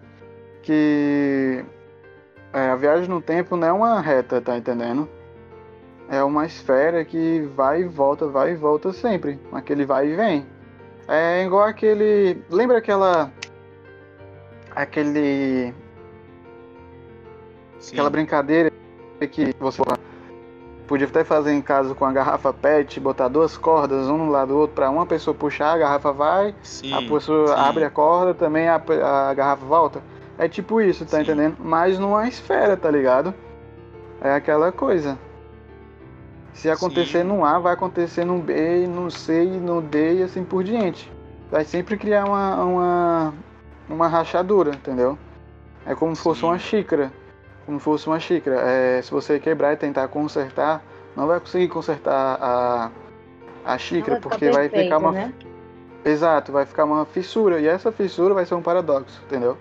que 0.62 1.66
é, 2.56 2.70
a 2.70 2.76
viagem 2.78 3.10
no 3.10 3.22
tempo 3.22 3.58
não 3.58 3.68
é 3.68 3.74
uma 3.74 4.00
reta, 4.00 4.40
tá 4.40 4.58
entendendo? 4.58 5.10
É 6.08 6.24
uma 6.24 6.46
esfera 6.46 7.04
que 7.04 7.42
vai 7.54 7.82
e 7.82 7.86
volta, 7.86 8.28
vai 8.28 8.54
e 8.54 8.56
volta 8.56 8.94
sempre. 8.94 9.38
Aquele 9.52 9.86
vai 9.86 10.08
e 10.08 10.16
vem. 10.16 10.46
É 11.08 11.44
igual 11.44 11.66
aquele. 11.66 12.42
Lembra 12.50 12.78
aquela 12.78 13.30
aquele. 14.74 15.74
Sim. 17.80 17.94
Aquela 17.94 18.10
brincadeira 18.10 18.72
que 19.32 19.54
você 19.60 19.82
podia 20.88 21.08
até 21.08 21.24
fazer 21.24 21.52
em 21.52 21.62
casa 21.62 21.94
com 21.94 22.06
a 22.06 22.12
garrafa 22.14 22.54
PET, 22.54 23.00
botar 23.02 23.28
duas 23.28 23.58
cordas, 23.58 24.08
um 24.08 24.18
no 24.18 24.30
lado 24.30 24.50
do 24.50 24.58
outro, 24.60 24.76
para 24.76 24.90
uma 24.90 25.06
pessoa 25.06 25.36
puxar, 25.36 25.74
a 25.74 25.78
garrafa 25.78 26.12
vai, 26.14 26.56
sim, 26.64 26.94
a 26.94 27.02
pessoa 27.02 27.48
sim. 27.48 27.54
abre 27.54 27.84
a 27.84 27.90
corda, 27.90 28.34
também 28.34 28.68
a, 28.68 28.76
a, 28.76 29.34
garrafa 29.34 29.66
volta. 29.66 30.02
É 30.38 30.48
tipo 30.48 30.82
isso, 30.82 31.06
tá 31.06 31.18
sim. 31.18 31.24
entendendo? 31.24 31.58
Mas 31.60 31.98
numa 31.98 32.28
esfera, 32.28 32.76
tá 32.76 32.92
ligado? 32.92 33.34
É 34.22 34.34
aquela 34.34 34.72
coisa. 34.72 35.18
Se 36.56 36.70
acontecer 36.70 37.22
Sim. 37.22 37.28
no 37.28 37.46
A, 37.46 37.60
vai 37.60 37.74
acontecer 37.74 38.24
no 38.24 38.40
B, 38.40 38.88
no 38.88 39.12
C, 39.12 39.44
no 39.44 39.82
D 39.82 40.20
e 40.20 40.24
assim 40.24 40.44
por 40.44 40.64
diante. 40.64 41.12
Vai 41.52 41.66
sempre 41.66 41.98
criar 41.98 42.26
uma, 42.26 42.64
uma, 42.64 43.34
uma 43.90 44.08
rachadura, 44.08 44.72
entendeu? 44.72 45.18
É 45.86 45.94
como 45.94 46.16
se 46.16 46.22
fosse 46.22 46.40
Sim. 46.40 46.48
uma 46.48 46.58
xícara. 46.58 47.12
Como 47.66 47.78
se 47.78 47.84
fosse 47.84 48.08
uma 48.08 48.20
xícara. 48.20 48.62
É, 48.62 49.02
se 49.02 49.12
você 49.12 49.38
quebrar 49.38 49.74
e 49.74 49.78
tentar 49.78 50.08
consertar, 50.08 50.82
não 51.16 51.28
vai 51.28 51.42
conseguir 51.42 51.68
consertar 51.68 52.38
a, 52.42 52.92
a 53.66 53.78
xícara, 53.78 54.20
porque 54.22 54.50
vai 54.50 54.70
ficar 54.70 54.98
uma. 54.98 55.12
Né? 55.12 55.34
Exato, 56.06 56.54
vai 56.54 56.66
ficar 56.66 56.86
uma 56.86 57.06
fissura. 57.06 57.60
E 57.60 57.68
essa 57.68 57.92
fissura 57.92 58.34
vai 58.34 58.46
ser 58.46 58.56
um 58.56 58.62
paradoxo, 58.62 59.22
entendeu? 59.26 59.58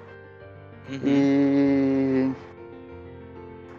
Uhum. 0.88 1.00
E. 1.04 2.32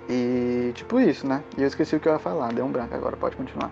E 0.08 0.72
tipo 0.74 1.00
isso, 1.00 1.26
né? 1.28 1.44
E 1.58 1.62
eu 1.62 1.68
esqueci 1.68 1.96
o 1.96 2.00
que 2.00 2.08
eu 2.08 2.14
ia 2.14 2.20
falar, 2.20 2.54
deu 2.54 2.66
um 2.66 2.72
branco 2.72 2.94
agora, 2.94 3.18
pode 3.18 3.36
continuar. 3.36 3.72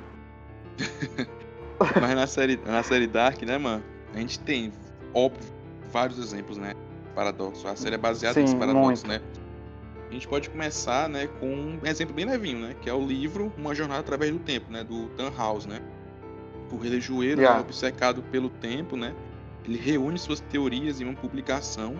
Mas 2.01 2.15
na 2.15 2.27
série, 2.27 2.59
na 2.65 2.81
série 2.81 3.07
Dark, 3.07 3.41
né, 3.43 3.57
mano? 3.57 3.83
A 4.13 4.19
gente 4.19 4.39
tem, 4.39 4.71
óbvio, 5.13 5.51
vários 5.91 6.17
exemplos, 6.17 6.57
né? 6.57 6.73
Paradoxo. 7.15 7.67
A 7.67 7.75
série 7.75 7.95
é 7.95 7.97
baseada 7.97 8.39
nesse 8.39 8.55
paradoxo, 8.55 9.07
né? 9.07 9.21
A 10.09 10.13
gente 10.13 10.27
pode 10.27 10.49
começar, 10.49 11.09
né, 11.09 11.27
com 11.39 11.47
um 11.47 11.79
exemplo 11.83 12.13
bem 12.13 12.25
levinho, 12.25 12.59
né? 12.59 12.75
Que 12.79 12.89
é 12.89 12.93
o 12.93 13.03
livro 13.03 13.51
Uma 13.57 13.73
Jornada 13.73 14.01
através 14.01 14.31
do 14.31 14.39
Tempo, 14.39 14.71
né? 14.71 14.83
Do 14.83 15.07
Tannhaus, 15.09 15.65
né? 15.65 15.81
O 16.71 16.77
religioeiro, 16.77 17.41
yeah. 17.41 17.59
né, 17.59 17.65
obcecado 17.65 18.23
pelo 18.23 18.49
tempo, 18.49 18.97
né? 18.97 19.13
Ele 19.63 19.77
reúne 19.77 20.17
suas 20.17 20.39
teorias 20.39 20.99
em 20.99 21.05
uma 21.05 21.13
publicação 21.13 21.95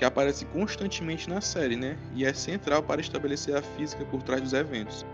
que 0.00 0.04
aparece 0.06 0.46
constantemente 0.46 1.28
na 1.28 1.42
série, 1.42 1.76
né? 1.76 1.94
E 2.14 2.24
é 2.24 2.32
central 2.32 2.82
para 2.82 3.02
estabelecer 3.02 3.54
a 3.54 3.60
física 3.60 4.02
por 4.06 4.22
trás 4.22 4.40
dos 4.40 4.54
eventos. 4.54 5.04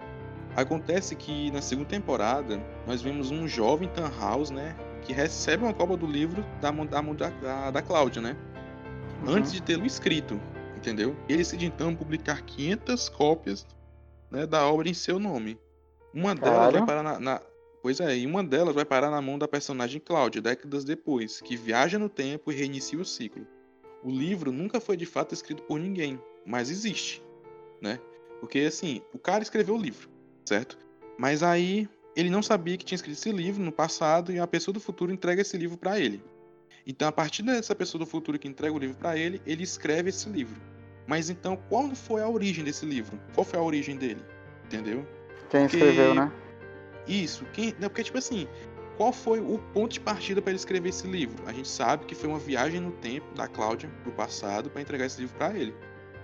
Acontece 0.55 1.16
que 1.16 1.51
na 1.51 1.61
segunda 1.61 1.89
temporada 1.89 2.62
nós 2.87 3.03
vemos 3.03 3.32
um 3.32 3.49
jovem 3.49 3.89
Tannhaus, 3.89 4.49
né? 4.49 4.76
Que 5.03 5.12
recebe 5.12 5.64
uma 5.64 5.74
cópia 5.74 5.97
do 5.97 6.07
livro 6.07 6.47
da 6.61 6.70
mão 6.70 6.87
da, 6.87 7.01
da, 7.03 7.70
da 7.72 7.82
Cláudia, 7.82 8.22
né? 8.22 8.37
Uhum. 9.24 9.34
Antes 9.34 9.53
de 9.53 9.61
tê-lo 9.61 9.84
escrito, 9.84 10.41
entendeu? 10.76 11.16
Ele 11.28 11.39
decide 11.39 11.66
então 11.66 11.93
publicar 11.93 12.43
500 12.43 13.09
cópias 13.09 13.66
né, 14.30 14.47
da 14.47 14.64
obra 14.68 14.89
em 14.89 14.95
seu 14.95 15.18
nome. 15.18 15.59
Uma 16.14 16.32
delas 16.32 16.72
vai 16.72 16.87
parar 16.87 17.03
na, 17.03 17.18
na, 17.18 17.43
Pois 17.82 17.99
é, 17.99 18.16
e 18.16 18.24
uma 18.24 18.45
delas 18.45 18.72
vai 18.76 18.84
parar 18.84 19.11
na 19.11 19.20
mão 19.20 19.37
da 19.37 19.49
personagem 19.49 20.01
Cláudia, 20.01 20.41
décadas 20.41 20.84
depois, 20.84 21.41
que 21.41 21.57
viaja 21.57 21.99
no 21.99 22.09
tempo 22.09 22.53
e 22.53 22.55
reinicia 22.55 23.01
o 23.01 23.05
ciclo. 23.05 23.45
O 24.07 24.11
livro 24.11 24.52
nunca 24.52 24.80
foi 24.80 24.96
de 24.96 25.04
fato 25.04 25.34
escrito 25.34 25.64
por 25.64 25.80
ninguém, 25.80 26.16
mas 26.46 26.70
existe, 26.70 27.20
né? 27.82 27.98
Porque 28.38 28.61
assim, 28.61 29.02
o 29.12 29.18
cara 29.18 29.42
escreveu 29.42 29.74
o 29.74 29.78
livro, 29.78 30.09
certo? 30.44 30.78
Mas 31.18 31.42
aí 31.42 31.88
ele 32.14 32.30
não 32.30 32.40
sabia 32.40 32.76
que 32.76 32.84
tinha 32.84 32.94
escrito 32.94 33.16
esse 33.16 33.32
livro 33.32 33.64
no 33.64 33.72
passado 33.72 34.30
e 34.30 34.38
a 34.38 34.46
pessoa 34.46 34.72
do 34.72 34.78
futuro 34.78 35.12
entrega 35.12 35.42
esse 35.42 35.59
livro 35.59 35.76
para 35.76 35.98
ele. 35.98 36.22
Então, 36.86 37.09
a 37.09 37.11
partir 37.11 37.42
dessa 37.42 37.74
pessoa 37.74 37.98
do 37.98 38.07
futuro 38.07 38.38
que 38.38 38.46
entrega 38.46 38.72
o 38.72 38.78
livro 38.78 38.96
para 38.96 39.18
ele, 39.18 39.42
ele 39.44 39.64
escreve 39.64 40.11
esse 40.11 40.28
livro. 40.28 40.61
Mas 41.04 41.28
então, 41.28 41.57
qual 41.68 41.92
foi 41.92 42.22
a 42.22 42.28
origem 42.28 42.62
desse 42.62 42.86
livro? 42.86 43.20
Qual 43.34 43.44
foi 43.44 43.59
a 43.59 43.62
origem 43.62 43.96
dele? 43.96 44.24
Entendeu? 44.66 45.04
Quem 45.50 45.62
Porque... 45.62 45.78
escreveu, 45.78 46.14
né? 46.14 46.32
Isso, 47.09 47.44
quem, 47.46 47.74
não, 47.80 47.88
porque 47.88 48.04
tipo 48.04 48.18
assim, 48.18 48.46
qual 48.97 49.12
foi 49.12 49.40
o 49.40 49.59
ponto 49.72 49.92
de 49.92 50.01
partida 50.01 50.40
para 50.40 50.51
ele 50.51 50.59
escrever 50.59 50.88
esse 50.88 51.07
livro? 51.07 51.42
A 51.47 51.53
gente 51.53 51.68
sabe 51.68 52.07
que 52.07 52.14
foi 52.14 52.28
uma 52.28 52.38
viagem 52.38 52.80
no 52.80 52.92
tempo 52.92 53.26
da 53.34 53.47
Cláudia 53.47 53.90
pro 54.03 54.12
passado 54.12 54.70
para 54.70 54.80
entregar 54.80 55.07
esse 55.07 55.20
livro 55.20 55.36
para 55.36 55.57
ele. 55.57 55.74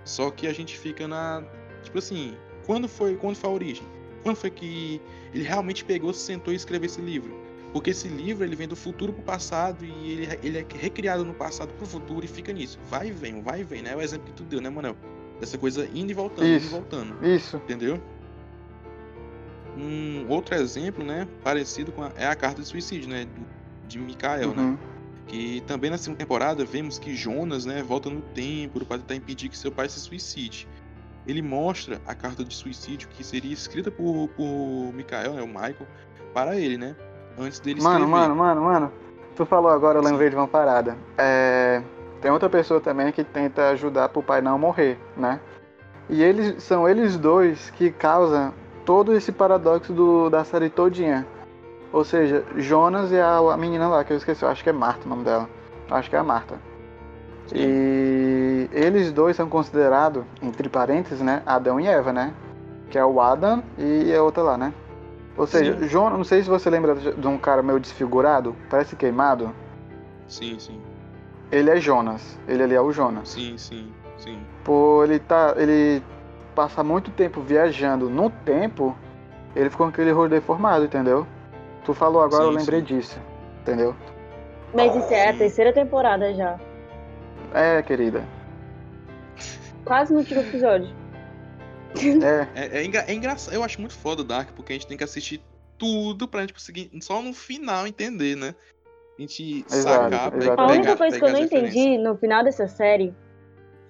Só 0.04 0.30
que 0.30 0.46
a 0.46 0.52
gente 0.52 0.78
fica 0.78 1.06
na, 1.06 1.44
tipo 1.82 1.98
assim, 1.98 2.36
quando 2.66 2.88
foi, 2.88 3.16
quando 3.16 3.36
foi 3.36 3.50
a 3.50 3.52
origem? 3.52 3.86
Quando 4.22 4.36
foi 4.36 4.50
que 4.50 5.00
ele 5.34 5.44
realmente 5.44 5.84
pegou, 5.84 6.12
se 6.12 6.20
sentou 6.20 6.52
e 6.52 6.56
escreveu 6.56 6.86
esse 6.86 7.00
livro? 7.00 7.40
Porque 7.72 7.90
esse 7.90 8.08
livro 8.08 8.44
ele 8.44 8.54
vem 8.54 8.68
do 8.68 8.76
futuro 8.76 9.12
pro 9.12 9.22
passado 9.22 9.84
e 9.84 10.12
ele, 10.12 10.38
ele 10.42 10.58
é 10.58 10.66
recriado 10.76 11.24
no 11.24 11.34
passado 11.34 11.72
pro 11.74 11.86
futuro 11.86 12.24
e 12.24 12.28
fica 12.28 12.52
nisso. 12.52 12.78
Vai 12.88 13.08
e 13.08 13.10
vem, 13.10 13.42
vai 13.42 13.60
e 13.60 13.64
vem, 13.64 13.82
né? 13.82 13.92
É 13.92 13.96
o 13.96 14.00
exemplo 14.00 14.26
que 14.26 14.32
tu 14.32 14.44
deu, 14.44 14.60
né, 14.60 14.68
Manel? 14.68 14.96
Dessa 15.40 15.58
coisa 15.58 15.88
indo 15.94 16.10
e 16.10 16.14
voltando, 16.14 16.46
isso, 16.46 16.66
indo 16.66 16.66
e 16.66 16.68
voltando. 16.68 17.26
Isso. 17.26 17.56
Entendeu? 17.56 18.00
Um 19.82 20.26
outro 20.28 20.54
exemplo, 20.54 21.04
né, 21.04 21.26
parecido 21.42 21.90
com 21.90 22.02
a, 22.02 22.12
é 22.16 22.26
a 22.26 22.36
carta 22.36 22.62
de 22.62 22.68
suicídio, 22.68 23.08
né, 23.08 23.26
de 23.88 23.98
Mikael, 23.98 24.50
né? 24.50 24.62
uhum. 24.62 24.70
né? 24.72 24.78
Que 25.26 25.62
também 25.66 25.90
na 25.90 25.98
segunda 25.98 26.18
temporada 26.18 26.64
vemos 26.64 26.98
que 26.98 27.14
Jonas, 27.14 27.64
né, 27.64 27.82
volta 27.82 28.10
no 28.10 28.20
tempo 28.20 28.84
para 28.84 28.98
tentar 28.98 29.14
impedir 29.14 29.48
que 29.48 29.56
seu 29.56 29.72
pai 29.72 29.88
se 29.88 29.98
suicide. 29.98 30.68
Ele 31.26 31.40
mostra 31.40 32.00
a 32.06 32.14
carta 32.14 32.44
de 32.44 32.54
suicídio 32.54 33.08
que 33.08 33.24
seria 33.24 33.52
escrita 33.52 33.90
por, 33.90 34.28
por 34.36 34.92
Mikael, 34.92 35.34
né, 35.34 35.42
o 35.42 35.46
Michael, 35.46 35.86
para 36.34 36.56
ele, 36.56 36.76
né? 36.76 36.96
Antes 37.38 37.60
dele 37.60 37.80
mano, 37.80 38.04
escrever. 38.04 38.10
Mano, 38.10 38.36
mano, 38.36 38.62
mano, 38.62 38.92
Tu 39.36 39.46
falou 39.46 39.70
agora, 39.70 39.98
eu 39.98 40.02
lembrei 40.02 40.28
de 40.28 40.36
uma 40.36 40.48
parada. 40.48 40.96
É... 41.16 41.82
Tem 42.20 42.30
outra 42.30 42.48
pessoa 42.48 42.80
também 42.80 43.10
que 43.10 43.24
tenta 43.24 43.70
ajudar 43.70 44.08
pro 44.08 44.22
pai 44.22 44.40
não 44.40 44.58
morrer, 44.58 44.98
né? 45.16 45.40
E 46.08 46.22
eles 46.22 46.62
são 46.62 46.88
eles 46.88 47.16
dois 47.16 47.70
que 47.70 47.90
causam 47.90 48.52
todo 48.84 49.14
esse 49.14 49.32
paradoxo 49.32 49.92
do, 49.92 50.30
da 50.30 50.44
série 50.44 50.68
todinha. 50.70 51.26
Ou 51.92 52.04
seja, 52.04 52.44
Jonas 52.56 53.12
e 53.12 53.18
a, 53.18 53.36
a 53.36 53.56
menina 53.56 53.88
lá, 53.88 54.02
que 54.02 54.12
eu 54.12 54.16
esqueci, 54.16 54.42
eu 54.42 54.48
acho 54.48 54.62
que 54.62 54.70
é 54.70 54.72
Marta 54.72 55.06
o 55.06 55.08
nome 55.08 55.24
dela. 55.24 55.48
Eu 55.88 55.96
acho 55.96 56.08
que 56.08 56.16
é 56.16 56.18
a 56.18 56.24
Marta. 56.24 56.54
Sim. 57.46 57.56
E 57.58 58.68
eles 58.72 59.12
dois 59.12 59.36
são 59.36 59.48
considerados, 59.48 60.24
entre 60.40 60.68
parênteses, 60.68 61.20
né? 61.20 61.42
Adão 61.44 61.78
e 61.78 61.86
Eva, 61.86 62.12
né? 62.12 62.32
Que 62.90 62.98
é 62.98 63.04
o 63.04 63.20
Adam 63.20 63.62
e 63.76 64.14
a 64.14 64.22
outra 64.22 64.42
lá, 64.42 64.56
né? 64.56 64.72
Ou 65.36 65.46
seja, 65.46 65.78
sim. 65.78 65.88
Jonas, 65.88 66.18
não 66.18 66.24
sei 66.24 66.42
se 66.42 66.48
você 66.48 66.68
lembra 66.68 66.94
de 66.94 67.26
um 67.26 67.38
cara 67.38 67.62
meio 67.62 67.80
desfigurado, 67.80 68.54
parece 68.70 68.96
queimado. 68.96 69.52
Sim, 70.28 70.58
sim. 70.58 70.80
Ele 71.50 71.70
é 71.70 71.76
Jonas. 71.76 72.38
Ele 72.48 72.62
ali 72.62 72.74
é 72.74 72.80
o 72.80 72.92
Jonas. 72.92 73.30
Sim, 73.30 73.56
sim, 73.58 73.92
sim. 74.16 74.38
Por 74.64 75.04
ele 75.04 75.18
tá. 75.18 75.54
Ele 75.56 76.02
passar 76.54 76.84
muito 76.84 77.10
tempo 77.10 77.40
viajando 77.40 78.08
no 78.08 78.30
tempo, 78.30 78.96
ele 79.54 79.70
ficou 79.70 79.86
com 79.86 79.92
aquele 79.92 80.10
rosto 80.10 80.30
deformado, 80.30 80.84
entendeu? 80.84 81.26
Tu 81.84 81.92
falou 81.94 82.22
agora, 82.22 82.44
sim, 82.44 82.50
eu 82.50 82.56
lembrei 82.56 82.80
sim. 82.80 82.86
disso, 82.86 83.20
entendeu? 83.60 83.94
Mas 84.74 84.94
isso 84.94 85.12
é 85.12 85.28
a 85.28 85.36
terceira 85.36 85.72
temporada 85.72 86.32
já. 86.34 86.58
É, 87.52 87.82
querida. 87.82 88.24
Quase 89.84 90.12
no 90.12 90.20
último 90.20 90.40
episódio. 90.40 90.88
É. 91.94 92.48
É, 92.54 92.78
é, 92.78 92.84
engra 92.84 93.04
é 93.06 93.12
engraçado. 93.12 93.52
Eu 93.52 93.62
acho 93.62 93.78
muito 93.78 93.92
foda 93.92 94.22
o 94.22 94.24
Dark, 94.24 94.48
porque 94.56 94.72
a 94.72 94.76
gente 94.76 94.86
tem 94.86 94.96
que 94.96 95.04
assistir 95.04 95.42
tudo 95.76 96.26
pra 96.26 96.40
gente 96.40 96.54
conseguir 96.54 96.90
só 97.02 97.20
no 97.20 97.34
final 97.34 97.86
entender, 97.86 98.34
né? 98.34 98.54
A 99.18 99.20
gente 99.20 99.62
exato, 99.70 100.10
sacar, 100.10 100.30
pegar, 100.32 100.58
A 100.58 100.66
única 100.68 100.96
coisa 100.96 101.18
que 101.18 101.24
eu 101.24 101.30
não 101.30 101.40
entendi 101.40 101.98
no 101.98 102.16
final 102.16 102.42
dessa 102.42 102.66
série 102.66 103.14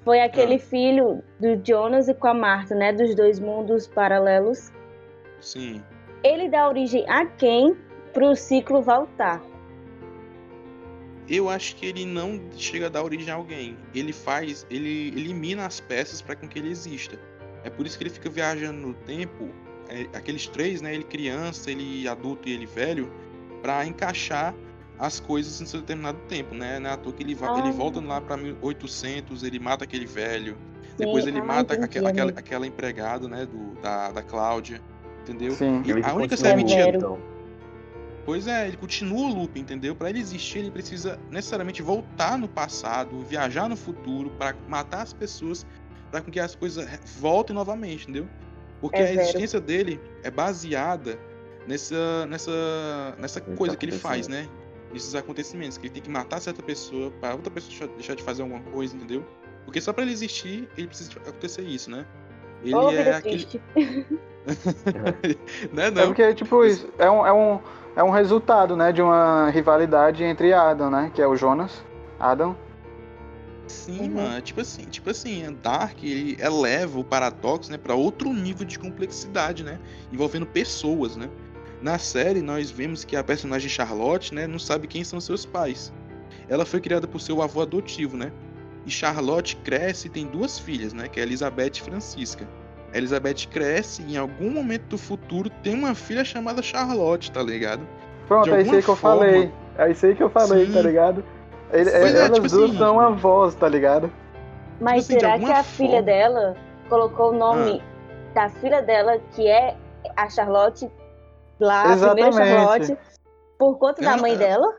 foi 0.04 0.20
aquele 0.20 0.56
ah. 0.56 0.58
filho 0.58 1.22
do 1.38 1.60
Jonas 1.64 2.08
e 2.08 2.14
com 2.14 2.26
a 2.26 2.34
Marta, 2.34 2.74
né? 2.74 2.92
Dos 2.92 3.14
dois 3.14 3.38
mundos 3.38 3.86
paralelos. 3.86 4.72
Sim. 5.40 5.82
Ele 6.24 6.48
dá 6.48 6.68
origem 6.68 7.04
a 7.08 7.26
quem 7.26 7.76
pro 8.12 8.34
ciclo 8.34 8.82
voltar? 8.82 9.42
Eu 11.28 11.48
acho 11.48 11.76
que 11.76 11.86
ele 11.86 12.04
não 12.04 12.40
chega 12.56 12.86
a 12.86 12.88
dar 12.88 13.02
origem 13.02 13.32
a 13.32 13.36
alguém. 13.36 13.76
Ele 13.94 14.12
faz, 14.12 14.66
ele 14.68 15.08
elimina 15.08 15.66
as 15.66 15.80
peças 15.80 16.20
para 16.20 16.34
que 16.36 16.58
ele 16.58 16.70
exista. 16.70 17.18
É 17.64 17.70
por 17.70 17.86
isso 17.86 17.96
que 17.96 18.04
ele 18.04 18.10
fica 18.10 18.28
viajando 18.28 18.78
no 18.78 18.94
tempo, 18.94 19.48
é, 19.88 20.06
aqueles 20.16 20.46
três, 20.48 20.82
né? 20.82 20.94
Ele 20.94 21.04
criança, 21.04 21.70
ele 21.70 22.08
adulto 22.08 22.48
e 22.48 22.52
ele 22.52 22.66
velho, 22.66 23.10
para 23.62 23.86
encaixar 23.86 24.52
as 25.02 25.18
coisas 25.18 25.60
em 25.60 25.66
seu 25.66 25.80
determinado 25.80 26.18
tempo, 26.28 26.54
né? 26.54 26.78
Não 26.78 26.88
é 26.88 26.92
à 26.92 26.96
toa 26.96 27.12
que 27.12 27.24
ele, 27.24 27.36
ah. 27.42 27.58
ele 27.58 27.72
volta 27.72 28.00
lá 28.00 28.20
para 28.20 28.36
1800, 28.36 29.42
ele 29.42 29.58
mata 29.58 29.82
aquele 29.82 30.06
velho, 30.06 30.56
Sim. 30.90 30.96
depois 30.96 31.26
ele 31.26 31.40
ah, 31.40 31.44
mata 31.44 31.74
aquela, 31.74 32.08
aquela, 32.08 32.30
aquela, 32.30 32.66
empregada, 32.68 33.26
né? 33.26 33.44
Do, 33.44 33.74
da, 33.82 34.12
da 34.12 34.22
Cláudia, 34.22 34.80
entendeu? 35.22 35.50
Sim. 35.54 35.82
E 35.84 36.04
a 36.04 36.14
única 36.14 36.36
serventia. 36.36 36.88
Então. 36.88 37.18
Pois 38.24 38.46
é, 38.46 38.68
ele 38.68 38.76
continua 38.76 39.28
o 39.28 39.34
loop, 39.34 39.58
entendeu? 39.58 39.96
Para 39.96 40.08
ele 40.08 40.20
existir, 40.20 40.60
ele 40.60 40.70
precisa 40.70 41.18
necessariamente 41.32 41.82
voltar 41.82 42.38
no 42.38 42.46
passado, 42.46 43.18
viajar 43.22 43.68
no 43.68 43.76
futuro 43.76 44.30
para 44.38 44.54
matar 44.68 45.02
as 45.02 45.12
pessoas, 45.12 45.66
para 46.12 46.20
que 46.20 46.38
as 46.38 46.54
coisas 46.54 46.88
voltem 47.18 47.56
novamente, 47.56 48.04
entendeu? 48.04 48.28
Porque 48.80 48.98
é 48.98 49.08
a 49.08 49.14
existência 49.14 49.60
dele 49.60 50.00
é 50.22 50.30
baseada 50.30 51.18
nessa 51.66 52.24
nessa 52.26 53.16
nessa 53.18 53.40
coisa 53.40 53.76
que 53.76 53.84
ele 53.84 53.98
faz, 53.98 54.28
né? 54.28 54.48
Esses 54.94 55.14
acontecimentos, 55.14 55.78
que 55.78 55.86
ele 55.86 55.94
tem 55.94 56.02
que 56.02 56.10
matar 56.10 56.40
certa 56.40 56.62
pessoa 56.62 57.10
para 57.20 57.34
outra 57.34 57.50
pessoa 57.50 57.88
deixar 57.90 58.14
de 58.14 58.22
fazer 58.22 58.42
alguma 58.42 58.60
coisa, 58.60 58.94
entendeu? 58.96 59.24
Porque 59.64 59.80
só 59.80 59.92
para 59.92 60.02
ele 60.02 60.12
existir, 60.12 60.68
ele 60.76 60.88
precisa 60.88 61.12
acontecer 61.16 61.62
isso, 61.62 61.90
né? 61.90 62.06
Ele 62.62 62.74
oh, 62.74 62.90
é 62.90 63.14
aquele. 63.14 63.46
né, 65.72 65.90
não? 65.90 66.02
É 66.02 66.06
porque, 66.06 66.34
tipo, 66.34 66.64
isso 66.64 66.88
é 66.98 67.10
um, 67.10 67.26
é, 67.26 67.32
um, 67.32 67.60
é 67.96 68.02
um 68.02 68.10
resultado, 68.10 68.76
né, 68.76 68.92
de 68.92 69.02
uma 69.02 69.50
rivalidade 69.50 70.22
entre 70.22 70.52
Adam, 70.52 70.90
né? 70.90 71.10
Que 71.14 71.22
é 71.22 71.26
o 71.26 71.36
Jonas. 71.36 71.84
Adam. 72.18 72.56
Sim, 73.66 74.00
uhum. 74.00 74.14
mano. 74.14 74.40
Tipo 74.40 74.60
assim, 74.60 74.84
tipo 74.84 75.10
assim, 75.10 75.56
Dark 75.62 76.02
ele 76.02 76.36
eleva 76.40 76.98
o 76.98 77.04
paradoxo, 77.04 77.70
né, 77.70 77.78
para 77.78 77.94
outro 77.94 78.32
nível 78.32 78.66
de 78.66 78.78
complexidade, 78.78 79.64
né? 79.64 79.78
Envolvendo 80.12 80.46
pessoas, 80.46 81.16
né? 81.16 81.28
Na 81.82 81.98
série, 81.98 82.40
nós 82.40 82.70
vemos 82.70 83.04
que 83.04 83.16
a 83.16 83.24
personagem 83.24 83.68
Charlotte, 83.68 84.32
né, 84.32 84.46
não 84.46 84.58
sabe 84.58 84.86
quem 84.86 85.02
são 85.02 85.20
seus 85.20 85.44
pais. 85.44 85.92
Ela 86.48 86.64
foi 86.64 86.80
criada 86.80 87.08
por 87.08 87.20
seu 87.20 87.42
avô 87.42 87.60
adotivo, 87.60 88.16
né? 88.16 88.30
E 88.86 88.90
Charlotte 88.90 89.56
cresce 89.56 90.06
e 90.06 90.10
tem 90.10 90.26
duas 90.26 90.60
filhas, 90.60 90.92
né, 90.92 91.08
que 91.08 91.18
é 91.18 91.24
Elizabeth 91.24 91.72
e 91.74 91.80
Francisca. 91.80 92.48
A 92.94 92.98
Elizabeth 92.98 93.48
cresce 93.50 94.02
e 94.02 94.14
em 94.14 94.16
algum 94.16 94.50
momento 94.50 94.84
do 94.84 94.98
futuro 94.98 95.50
tem 95.62 95.74
uma 95.74 95.92
filha 95.92 96.24
chamada 96.24 96.62
Charlotte, 96.62 97.32
tá 97.32 97.42
ligado? 97.42 97.86
Pronto, 98.28 98.54
é 98.54 98.62
isso 98.62 98.74
aí 98.76 98.82
que 98.82 98.88
eu 98.88 98.96
forma... 98.96 99.24
falei. 99.24 99.52
É 99.76 99.90
isso 99.90 100.06
aí 100.06 100.14
que 100.14 100.22
eu 100.22 100.30
falei, 100.30 100.66
Sim. 100.66 100.72
tá 100.72 100.82
ligado? 100.82 101.24
Ele, 101.72 101.90
é, 101.90 102.10
elas 102.10 102.30
tipo 102.30 102.48
duas 102.48 102.70
assim, 102.70 102.78
são 102.78 103.00
avós, 103.00 103.54
tá 103.56 103.68
ligado? 103.68 104.12
Mas 104.80 105.06
tipo 105.06 105.18
assim, 105.18 105.20
será 105.20 105.38
que 105.38 105.44
a 105.44 105.48
forma... 105.48 105.64
filha 105.64 106.02
dela 106.02 106.56
colocou 106.88 107.30
o 107.32 107.36
nome 107.36 107.82
ah. 107.82 108.34
da 108.34 108.48
filha 108.50 108.82
dela, 108.82 109.18
que 109.34 109.48
é 109.48 109.74
a 110.14 110.28
Charlotte, 110.28 110.88
lá, 111.62 111.92
Exatamente. 111.92 112.26
a 112.26 112.30
primeira 112.30 112.60
Charlotte, 112.60 112.98
por 113.58 113.78
conta 113.78 114.02
da 114.02 114.16
mãe 114.16 114.36
dela. 114.36 114.76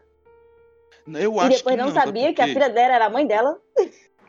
Eu 1.08 1.40
acho 1.40 1.52
e 1.52 1.58
depois 1.58 1.78
não, 1.78 1.86
não 1.86 1.94
sabia 1.94 2.28
porque... 2.28 2.34
que 2.36 2.42
a 2.42 2.48
filha 2.48 2.70
dela 2.70 2.96
era 2.96 3.06
a 3.06 3.10
mãe 3.10 3.26
dela. 3.28 3.58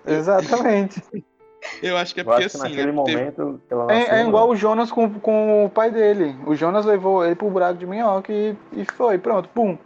Exatamente. 0.06 1.02
Eu 1.82 1.96
acho 1.96 2.14
que 2.14 2.20
é 2.20 2.24
porque 2.24 2.44
assim. 2.44 2.58
Naquele 2.58 2.86
né, 2.86 2.92
momento 2.92 3.60
teve... 3.68 3.92
é, 3.92 4.20
é, 4.20 4.26
igual 4.26 4.50
o 4.50 4.56
Jonas 4.56 4.92
com, 4.92 5.18
com 5.20 5.64
o 5.64 5.70
pai 5.70 5.90
dele. 5.90 6.36
O 6.46 6.54
Jonas 6.54 6.84
levou 6.84 7.24
ele 7.24 7.34
pro 7.34 7.48
buraco 7.48 7.78
de 7.78 7.86
minhoca 7.86 8.32
e, 8.32 8.56
e 8.72 8.84
foi, 8.84 9.18
pronto, 9.18 9.48
pum. 9.48 9.78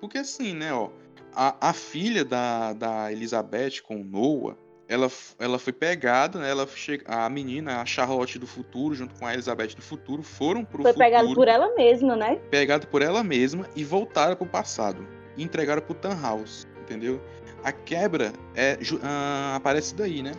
Porque 0.00 0.18
assim, 0.18 0.54
né, 0.54 0.72
ó. 0.72 0.88
A, 1.34 1.70
a 1.70 1.72
filha 1.72 2.24
da, 2.24 2.72
da 2.74 3.10
Elizabeth 3.10 3.80
com 3.82 3.96
o 3.96 4.04
Noah, 4.04 4.54
ela, 4.92 5.10
ela 5.38 5.58
foi 5.58 5.72
pegada, 5.72 6.38
né? 6.38 6.50
Ela 6.50 6.66
chega, 6.66 7.04
a 7.06 7.28
menina, 7.28 7.80
a 7.80 7.86
Charlotte 7.86 8.38
do 8.38 8.46
futuro, 8.46 8.94
junto 8.94 9.14
com 9.14 9.26
a 9.26 9.32
Elizabeth 9.32 9.74
do 9.74 9.82
futuro, 9.82 10.22
foram 10.22 10.64
pro 10.64 10.82
Foi 10.82 10.92
futuro. 10.92 11.04
pegado 11.10 11.34
por 11.34 11.48
ela 11.48 11.74
mesma, 11.74 12.14
né? 12.16 12.36
pegado 12.50 12.86
por 12.86 13.02
ela 13.02 13.22
mesma 13.24 13.66
e 13.74 13.84
voltaram 13.84 14.36
pro 14.36 14.46
passado. 14.46 15.06
E 15.36 15.42
entregaram 15.42 15.80
pro 15.82 15.94
Tannhaus, 15.94 16.66
entendeu? 16.80 17.20
A 17.64 17.72
quebra 17.72 18.32
é, 18.54 18.76
ju- 18.80 19.00
ah, 19.02 19.54
aparece 19.56 19.94
daí, 19.94 20.22
né? 20.22 20.32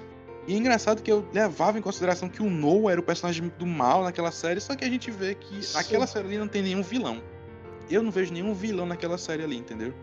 E 0.47 0.53
é 0.53 0.57
engraçado 0.57 1.01
que 1.01 1.09
eu 1.11 1.25
levava 1.33 1.79
em 1.79 1.81
consideração 1.81 2.27
que 2.27 2.41
o 2.43 2.49
Noah 2.49 2.91
era 2.91 2.99
o 2.99 3.03
personagem 3.03 3.51
do 3.57 3.65
mal 3.65 4.03
naquela 4.03 4.29
série, 4.29 4.59
só 4.59 4.75
que 4.75 4.83
a 4.83 4.89
gente 4.89 5.09
vê 5.09 5.33
que 5.35 5.63
Sim. 5.65 5.77
aquela 5.79 6.05
série 6.05 6.27
ali 6.27 6.37
não 6.37 6.47
tem 6.49 6.61
nenhum 6.61 6.83
vilão. 6.83 7.21
Eu 7.89 8.03
não 8.03 8.11
vejo 8.11 8.33
nenhum 8.33 8.53
vilão 8.53 8.85
naquela 8.85 9.17
série 9.17 9.41
ali, 9.43 9.57
entendeu? 9.57 9.93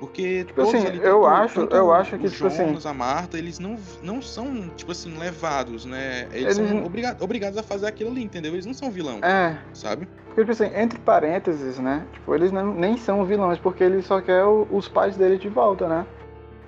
Porque 0.00 0.44
Tipo 0.44 0.62
todos 0.62 0.74
assim, 0.74 0.86
ali, 0.88 1.00
eu 1.02 1.24
acho- 1.24 1.60
eu 1.70 1.92
acho 1.92 2.16
o 2.16 2.18
que, 2.18 2.28
tipo 2.28 2.46
assim- 2.48 2.66
Jonas, 2.66 2.84
a 2.84 2.92
Marta, 2.92 3.38
eles 3.38 3.58
não, 3.58 3.76
não 4.02 4.20
são, 4.20 4.68
tipo 4.76 4.90
assim, 4.92 5.16
levados, 5.16 5.84
né? 5.84 6.26
Eles, 6.32 6.58
Eles 6.58 6.68
são 6.68 6.84
obriga- 6.84 7.16
obrigados 7.20 7.56
a 7.56 7.62
fazer 7.62 7.86
aquilo 7.86 8.10
ali, 8.10 8.22
entendeu? 8.22 8.52
Eles 8.52 8.66
não 8.66 8.74
são 8.74 8.90
vilão, 8.90 9.20
É, 9.22 9.56
sabe? 9.72 10.08
porque, 10.26 10.40
tipo 10.40 10.50
assim, 10.52 10.76
entre 10.76 10.98
parênteses, 10.98 11.78
né? 11.78 12.04
Tipo, 12.12 12.34
eles 12.34 12.50
não- 12.50 12.74
nem 12.74 12.96
são 12.96 13.24
vilões, 13.24 13.58
porque 13.58 13.84
ele 13.84 14.02
só 14.02 14.20
quer 14.20 14.44
o- 14.44 14.66
os 14.70 14.88
pais 14.88 15.16
dele 15.16 15.38
de 15.38 15.48
volta, 15.48 15.86
né? 15.88 16.04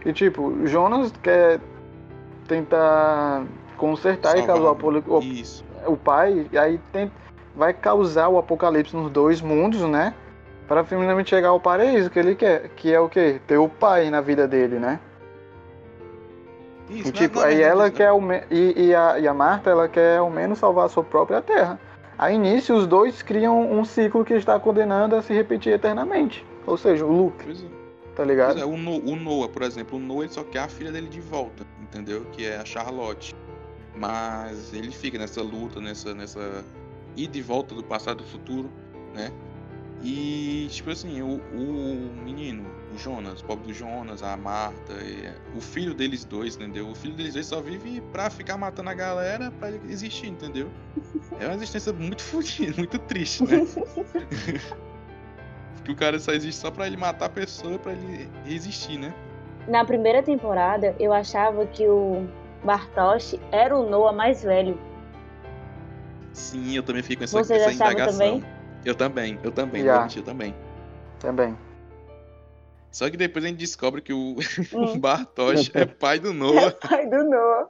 E 0.05 0.13
tipo, 0.13 0.43
o 0.43 0.67
Jonas 0.67 1.13
quer 1.21 1.61
tentar 2.47 3.45
consertar 3.77 4.39
e 4.39 4.47
causar 4.47 4.71
o, 4.71 5.19
o, 5.19 5.93
o 5.93 5.97
pai, 5.97 6.47
e 6.53 6.57
aí 6.57 6.81
tem, 6.93 7.11
vai 7.55 7.75
causar 7.75 8.29
o 8.29 8.39
apocalipse 8.39 8.95
nos 8.97 9.11
dois 9.11 9.41
mundos, 9.41 9.81
né? 9.83 10.15
Para 10.69 10.85
finalmente 10.85 11.31
chegar 11.31 11.49
ao 11.49 11.61
paraíso 11.61 12.11
que 12.11 12.19
ele 12.19 12.35
quer, 12.35 12.69
que 12.71 12.93
é 12.93 12.99
o 12.99 13.09
quê? 13.09 13.41
Ter 13.47 13.57
o 13.59 13.69
pai 13.69 14.11
na 14.11 14.21
vida 14.21 14.49
dele, 14.49 14.79
né? 14.79 14.99
Isso, 16.91 17.09
E 17.09 17.13
na- 17.13 17.19
tipo, 17.19 17.41
aí 17.41 17.61
ela 17.63 17.85
né? 17.85 17.91
quer 17.91 18.13
me- 18.21 18.43
e, 18.51 18.87
e, 18.89 18.95
a, 18.95 19.19
e 19.19 19.27
a 19.29 19.35
Marta, 19.35 19.71
ela 19.71 19.89
quer 19.89 20.19
ao 20.19 20.31
menos 20.31 20.59
salvar 20.59 20.87
a 20.87 20.89
sua 20.89 21.03
própria 21.05 21.41
terra. 21.43 21.79
Aí 22.19 22.39
nisso 22.39 22.75
os 22.75 22.87
dois 22.87 23.23
criam 23.23 23.71
um 23.73 23.85
ciclo 23.85 24.25
que 24.25 24.35
está 24.35 24.59
condenando 24.59 25.15
a 25.17 25.23
se 25.23 25.33
repetir 25.35 25.73
eternamente. 25.73 26.45
Ou 26.67 26.77
seja, 26.77 27.05
o 27.05 27.13
loop, 27.13 27.45
Pois 27.45 27.61
é. 27.63 27.67
tá 27.67 27.71
Pois 28.17 28.29
ligado? 28.29 28.59
é, 28.61 28.65
o, 28.65 28.77
No- 28.77 28.99
o 29.05 29.17
Noah, 29.17 29.49
por 29.49 29.63
exemplo, 29.63 29.99
o 29.99 30.01
Noah 30.01 30.25
ele 30.25 30.33
só 30.33 30.43
quer 30.43 30.61
a 30.61 30.69
filha 30.69 30.91
dele 30.91 31.09
de 31.09 31.21
volta, 31.21 31.65
entendeu? 31.83 32.25
Que 32.33 32.47
é 32.47 32.57
a 32.57 32.65
Charlotte. 32.65 33.35
Mas 33.95 34.73
ele 34.75 34.91
fica 34.91 35.19
nessa 35.19 35.43
luta, 35.43 35.81
nessa, 35.81 36.15
nessa 36.15 36.65
ida 37.17 37.37
e 37.39 37.43
volta 37.43 37.75
do 37.75 37.83
passado 37.83 38.21
e 38.21 38.25
do 38.25 38.29
futuro, 38.29 38.71
né? 39.15 39.31
E, 40.09 40.69
tipo 40.71 40.89
assim, 40.89 41.21
o, 41.21 41.41
o 41.53 42.13
menino, 42.23 42.65
o 42.95 42.97
Jonas, 42.97 43.41
o 43.41 43.45
pobre 43.45 43.67
do 43.67 43.75
Jonas, 43.75 44.23
a 44.23 44.37
Marta, 44.37 44.93
e 45.03 45.29
o 45.57 45.61
filho 45.61 45.95
deles 45.95 46.25
dois, 46.25 46.55
entendeu? 46.55 46.89
O 46.89 46.95
filho 46.95 47.17
deles 47.17 47.35
dois 47.35 47.47
só 47.47 47.61
vive 47.61 48.01
pra 48.13 48.31
ficar 48.31 48.57
matando 48.57 48.89
a 48.89 48.95
galera 48.95 49.51
pra 49.51 49.69
ele 49.69 49.93
existir, 49.93 50.29
entendeu? 50.29 50.71
É 51.41 51.47
uma 51.47 51.57
existência 51.57 51.93
muito 51.93 52.23
fodida, 52.31 52.73
muito 52.79 53.01
triste, 53.01 53.43
né? 53.43 53.67
Porque 55.75 55.91
o 55.91 55.97
cara 55.97 56.21
só 56.21 56.31
existe 56.31 56.61
só 56.61 56.71
pra 56.71 56.87
ele 56.87 56.97
matar 56.97 57.27
a 57.27 57.31
pessoa, 57.31 57.77
pra 57.77 57.93
ele 57.93 58.31
existir, 58.47 58.99
né? 58.99 59.13
Na 59.67 59.85
primeira 59.85 60.23
temporada, 60.23 60.95
eu 61.01 61.13
achava 61.13 61.67
que 61.67 61.85
o 61.89 62.29
Bartosz 62.63 63.35
era 63.51 63.77
o 63.77 63.91
Noah 63.91 64.13
mais 64.13 64.45
velho. 64.45 64.79
Sim, 66.33 66.77
eu 66.77 66.85
também 66.85 67.03
fico 67.03 67.19
com 67.19 67.25
essa, 67.25 67.43
Vocês 67.43 67.61
essa 67.61 67.73
indagação. 67.73 68.13
também? 68.13 68.56
Eu 68.87 68.95
também, 68.95 69.37
eu 69.43 69.51
também, 69.51 69.83
mentir, 69.83 70.19
eu 70.19 70.25
também. 70.25 70.55
Também. 71.19 71.59
Só 72.93 73.11
que 73.11 73.17
depois 73.17 73.45
a 73.45 73.49
gente 73.49 73.59
descobre 73.59 74.01
que 74.01 74.13
o, 74.13 74.37
Hum. 74.73 74.99
Bartosz 74.99 75.71
é 75.75 75.85
pai 75.85 76.21
do 76.21 76.33
Noah. 76.33 76.71
Pai 76.89 77.05
do 77.07 77.25
Noah. 77.25 77.69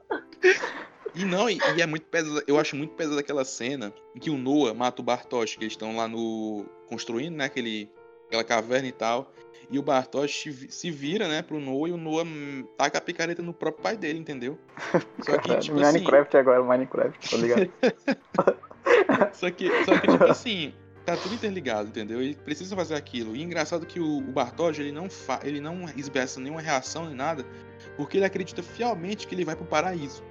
E 1.15 1.25
não, 1.25 1.49
e, 1.49 1.57
e 1.75 1.81
é 1.81 1.87
muito 1.87 2.05
pesado. 2.05 2.43
Eu 2.47 2.59
acho 2.59 2.75
muito 2.75 2.93
pesada 2.93 3.19
aquela 3.19 3.43
cena 3.43 3.91
em 4.15 4.19
que 4.19 4.29
o 4.29 4.37
Noah 4.37 4.75
mata 4.75 5.01
o 5.01 5.03
Bartosz, 5.03 5.55
que 5.55 5.63
eles 5.63 5.73
estão 5.73 5.97
lá 5.97 6.07
no. 6.07 6.65
construindo, 6.87 7.35
né? 7.35 7.45
Aquele, 7.45 7.89
aquela 8.27 8.43
caverna 8.43 8.87
e 8.87 8.91
tal. 8.91 9.31
E 9.71 9.79
o 9.79 9.81
Bartosz 9.81 10.31
se 10.33 10.49
vi- 10.51 10.71
se 10.71 10.91
vira, 10.91 11.27
né, 11.27 11.41
pro 11.41 11.59
Noah 11.59 11.89
e 11.89 11.91
o 11.91 11.97
Noah 11.97 12.25
taca 12.77 12.99
a 12.99 13.01
picareta 13.01 13.41
no 13.41 13.53
próprio 13.53 13.83
pai 13.83 13.97
dele, 13.97 14.19
entendeu? 14.19 14.57
Só 15.25 15.37
que, 15.39 15.57
tipo 15.57 15.79
assim. 15.79 15.93
Minecraft 15.97 16.37
agora, 16.37 16.63
Minecraft, 16.63 17.29
tá 17.31 17.37
ligado? 17.37 17.73
Só 19.33 19.51
que, 19.51 19.69
só 19.83 19.99
que, 19.99 20.07
tipo 20.07 20.23
assim, 20.23 20.73
tá 21.07 21.15
tudo 21.15 21.33
interligado, 21.35 21.87
entendeu? 21.87 22.21
Ele 22.21 22.35
precisa 22.35 22.75
fazer 22.75 22.95
aquilo. 22.95 23.33
E 23.35 23.41
engraçado 23.41 23.85
que 23.85 23.99
o, 23.99 24.17
o 24.17 24.31
Bartosz, 24.33 24.77
ele 24.77 24.91
não, 24.91 25.09
fa 25.09 25.39
ele 25.43 25.61
não 25.61 25.85
expressa 25.95 26.39
nenhuma 26.39 26.61
reação 26.61 27.05
nem 27.05 27.15
nada, 27.15 27.45
porque 27.95 28.17
ele 28.17 28.25
acredita 28.25 28.61
fielmente 28.61 29.25
que 29.25 29.33
ele 29.33 29.45
vai 29.45 29.55
pro 29.55 29.65
paraíso, 29.65 30.21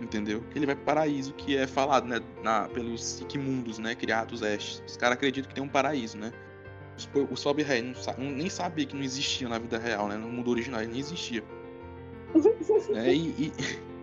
entendeu? 0.00 0.42
Que 0.50 0.58
ele 0.58 0.66
vai 0.66 0.74
pro 0.74 0.84
paraíso, 0.84 1.32
que 1.34 1.56
é 1.56 1.66
falado, 1.68 2.06
né, 2.08 2.20
na, 2.42 2.68
pelos 2.68 3.20
Iquimundos, 3.20 3.78
né, 3.78 3.94
criados 3.94 4.42
estes. 4.42 4.82
Os 4.86 4.96
caras 4.96 5.16
acreditam 5.16 5.48
que 5.48 5.54
tem 5.54 5.62
um 5.62 5.68
paraíso, 5.68 6.18
né? 6.18 6.32
Os- 6.96 7.08
O 7.30 7.36
Sob 7.36 7.64
não- 8.18 8.30
nem 8.30 8.48
sabia 8.50 8.86
que 8.86 8.94
não 8.96 9.02
existia 9.02 9.48
na 9.48 9.58
vida 9.58 9.78
real, 9.78 10.08
né? 10.08 10.16
No 10.16 10.28
mundo 10.28 10.50
original, 10.50 10.80
ele 10.82 10.90
nem 10.92 11.00
existia. 11.00 11.42
né? 11.42 11.44
E, 13.14 13.46
e- 13.46 13.52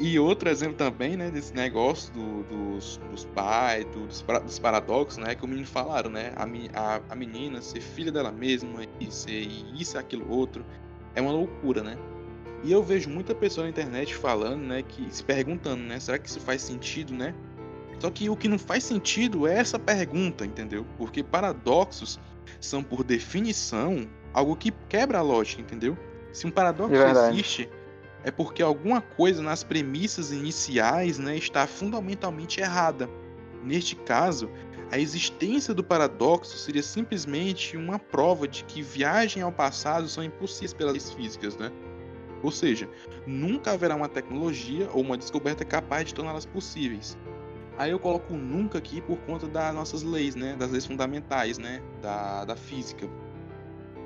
e 0.00 0.18
outro 0.18 0.48
exemplo 0.48 0.76
também, 0.76 1.16
né, 1.16 1.30
desse 1.30 1.54
negócio 1.54 2.10
do- 2.14 2.42
dos, 2.44 2.98
dos 3.10 3.24
pais, 3.26 3.84
do- 3.86 4.06
dos, 4.06 4.22
dos 4.22 4.58
paradoxos, 4.58 5.18
né, 5.18 5.34
que 5.34 5.44
o 5.44 5.48
menino 5.48 5.66
falaram, 5.66 6.08
né, 6.10 6.32
a, 6.34 6.44
a, 6.74 7.00
a 7.10 7.14
menina 7.14 7.60
ser 7.60 7.80
filha 7.80 8.10
dela 8.10 8.32
mesma 8.32 8.82
e 8.98 9.10
ser 9.12 9.46
isso 9.74 9.96
e 9.96 9.98
aquilo 9.98 10.28
outro, 10.30 10.64
é 11.14 11.20
uma 11.20 11.32
loucura, 11.32 11.82
né? 11.82 11.98
E 12.62 12.72
eu 12.72 12.82
vejo 12.82 13.08
muita 13.10 13.34
pessoa 13.34 13.64
na 13.64 13.70
internet 13.70 14.14
falando, 14.14 14.62
né, 14.62 14.82
que 14.82 15.06
se 15.14 15.22
perguntando, 15.22 15.82
né, 15.82 16.00
será 16.00 16.18
que 16.18 16.28
isso 16.28 16.40
faz 16.40 16.62
sentido, 16.62 17.12
né? 17.14 17.34
Só 17.98 18.10
que 18.10 18.30
o 18.30 18.36
que 18.36 18.48
não 18.48 18.58
faz 18.58 18.84
sentido 18.84 19.46
é 19.46 19.58
essa 19.58 19.78
pergunta, 19.78 20.46
entendeu? 20.46 20.86
Porque 20.96 21.22
paradoxos 21.22 22.18
são, 22.58 22.82
por 22.82 23.04
definição, 23.04 24.08
algo 24.32 24.56
que 24.56 24.72
quebra 24.88 25.18
a 25.18 25.22
lógica, 25.22 25.60
entendeu? 25.60 25.96
Se 26.32 26.46
um 26.46 26.50
paradoxo 26.50 26.92
verdade. 26.92 27.34
existe, 27.34 27.68
é 28.24 28.30
porque 28.30 28.62
alguma 28.62 29.00
coisa 29.00 29.42
nas 29.42 29.62
premissas 29.62 30.30
iniciais 30.32 31.18
né, 31.18 31.36
está 31.36 31.66
fundamentalmente 31.66 32.60
errada. 32.60 33.08
Neste 33.62 33.94
caso, 33.96 34.50
a 34.90 34.98
existência 34.98 35.72
do 35.72 35.84
paradoxo 35.84 36.58
seria 36.58 36.82
simplesmente 36.82 37.76
uma 37.76 37.98
prova 37.98 38.48
de 38.48 38.64
que 38.64 38.82
viagem 38.82 39.42
ao 39.42 39.52
passado 39.52 40.08
são 40.08 40.24
impossíveis 40.24 40.74
pelas 40.74 40.92
leis 40.92 41.12
físicas, 41.12 41.56
né? 41.56 41.70
Ou 42.42 42.50
seja, 42.50 42.88
nunca 43.26 43.72
haverá 43.72 43.94
uma 43.94 44.08
tecnologia 44.08 44.88
ou 44.92 45.02
uma 45.02 45.16
descoberta 45.16 45.64
capaz 45.64 46.06
de 46.06 46.14
torná-las 46.14 46.46
possíveis. 46.46 47.16
Aí 47.76 47.90
eu 47.90 47.98
coloco 47.98 48.34
nunca 48.34 48.78
aqui 48.78 49.00
por 49.00 49.18
conta 49.18 49.46
das 49.46 49.74
nossas 49.74 50.02
leis, 50.02 50.34
né? 50.34 50.56
Das 50.58 50.70
leis 50.70 50.86
fundamentais, 50.86 51.58
né? 51.58 51.82
Da, 52.00 52.44
da 52.44 52.56
física. 52.56 53.08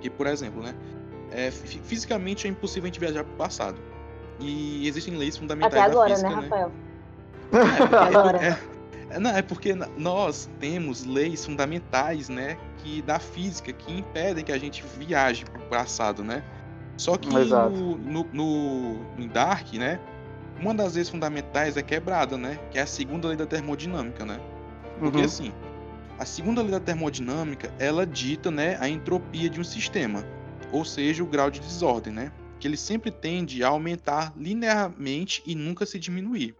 Que, 0.00 0.10
por 0.10 0.26
exemplo, 0.26 0.62
né? 0.62 0.74
É, 1.30 1.50
fi- 1.50 1.80
fisicamente 1.82 2.46
é 2.46 2.50
impossível 2.50 2.84
a 2.84 2.86
gente 2.86 3.00
viajar 3.00 3.24
para 3.24 3.32
o 3.32 3.36
passado. 3.36 3.80
E 4.40 4.86
existem 4.88 5.14
leis 5.16 5.36
fundamentais 5.36 5.82
Até 5.82 5.90
agora, 5.90 6.08
da 6.10 6.14
física, 6.16 6.30
né, 6.36 6.42
Rafael? 6.42 6.72
É, 7.52 7.86
porque- 7.86 8.16
Agora. 8.16 8.38
é- 8.38 8.58
é, 9.10 9.18
não, 9.18 9.30
é 9.30 9.42
porque 9.42 9.74
nós 9.96 10.48
temos 10.58 11.04
leis 11.04 11.44
fundamentais, 11.44 12.28
né, 12.28 12.56
que 12.78 13.00
da 13.02 13.18
física 13.18 13.72
que 13.72 13.92
impedem 13.92 14.42
que 14.44 14.50
a 14.52 14.58
gente 14.58 14.82
viaje 14.98 15.44
para 15.44 15.60
o 15.60 15.64
passado, 15.66 16.24
né? 16.24 16.42
Só 16.96 17.16
que 17.16 17.28
no, 17.28 17.96
no, 17.96 18.26
no, 18.32 18.94
no 19.16 19.28
Dark, 19.28 19.72
né, 19.74 20.00
uma 20.60 20.72
das 20.74 20.94
leis 20.94 21.08
fundamentais 21.08 21.76
é 21.76 21.82
quebrada, 21.82 22.36
né, 22.36 22.58
que 22.70 22.78
é 22.78 22.82
a 22.82 22.86
segunda 22.86 23.28
lei 23.28 23.36
da 23.36 23.46
termodinâmica, 23.46 24.24
né? 24.24 24.40
Porque 24.98 25.18
Uhum. 25.18 25.24
assim, 25.24 25.52
a 26.18 26.24
segunda 26.24 26.62
lei 26.62 26.70
da 26.70 26.80
termodinâmica, 26.80 27.70
ela 27.78 28.06
dita, 28.06 28.50
né, 28.50 28.76
a 28.80 28.88
entropia 28.88 29.50
de 29.50 29.60
um 29.60 29.64
sistema, 29.64 30.24
ou 30.72 30.84
seja, 30.84 31.22
o 31.22 31.26
grau 31.26 31.50
de 31.50 31.60
desordem, 31.60 32.12
né? 32.12 32.32
Que 32.64 32.68
ele 32.68 32.78
sempre 32.78 33.10
tende 33.10 33.62
a 33.62 33.68
aumentar 33.68 34.32
linearmente 34.34 35.42
e 35.44 35.54
nunca 35.54 35.84
se 35.84 35.98
diminuir. 35.98 36.56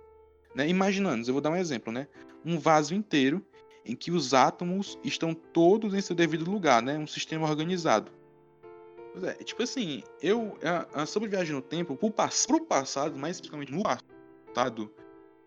Né? 0.55 0.68
Imaginando, 0.68 1.26
eu 1.26 1.32
vou 1.32 1.40
dar 1.40 1.48
um 1.48 1.57
exemplo, 1.57 1.90
né? 1.90 2.07
Um 2.44 2.59
vaso 2.59 2.94
inteiro 2.94 3.42
em 3.86 3.96
que 3.96 4.11
os 4.11 4.34
átomos 4.34 4.98
estão 5.02 5.32
todos 5.32 5.94
em 5.94 6.02
seu 6.02 6.14
devido 6.14 6.44
lugar, 6.50 6.82
né? 6.82 6.98
Um 6.98 7.07
sistema 7.07 7.48
organizado. 7.48 8.12
É, 9.22 9.32
tipo 9.44 9.62
assim, 9.62 10.02
eu 10.20 10.59
a, 10.62 11.05
a- 11.05 11.07
sobre 11.07 11.26
viagem 11.26 11.55
no 11.55 11.62
tempo, 11.62 11.96
pro, 11.96 12.11
pro 12.11 12.61
passado, 12.66 13.18
mais 13.18 13.36
especificamente 13.36 13.72
no 13.72 13.82
passado, 13.82 14.92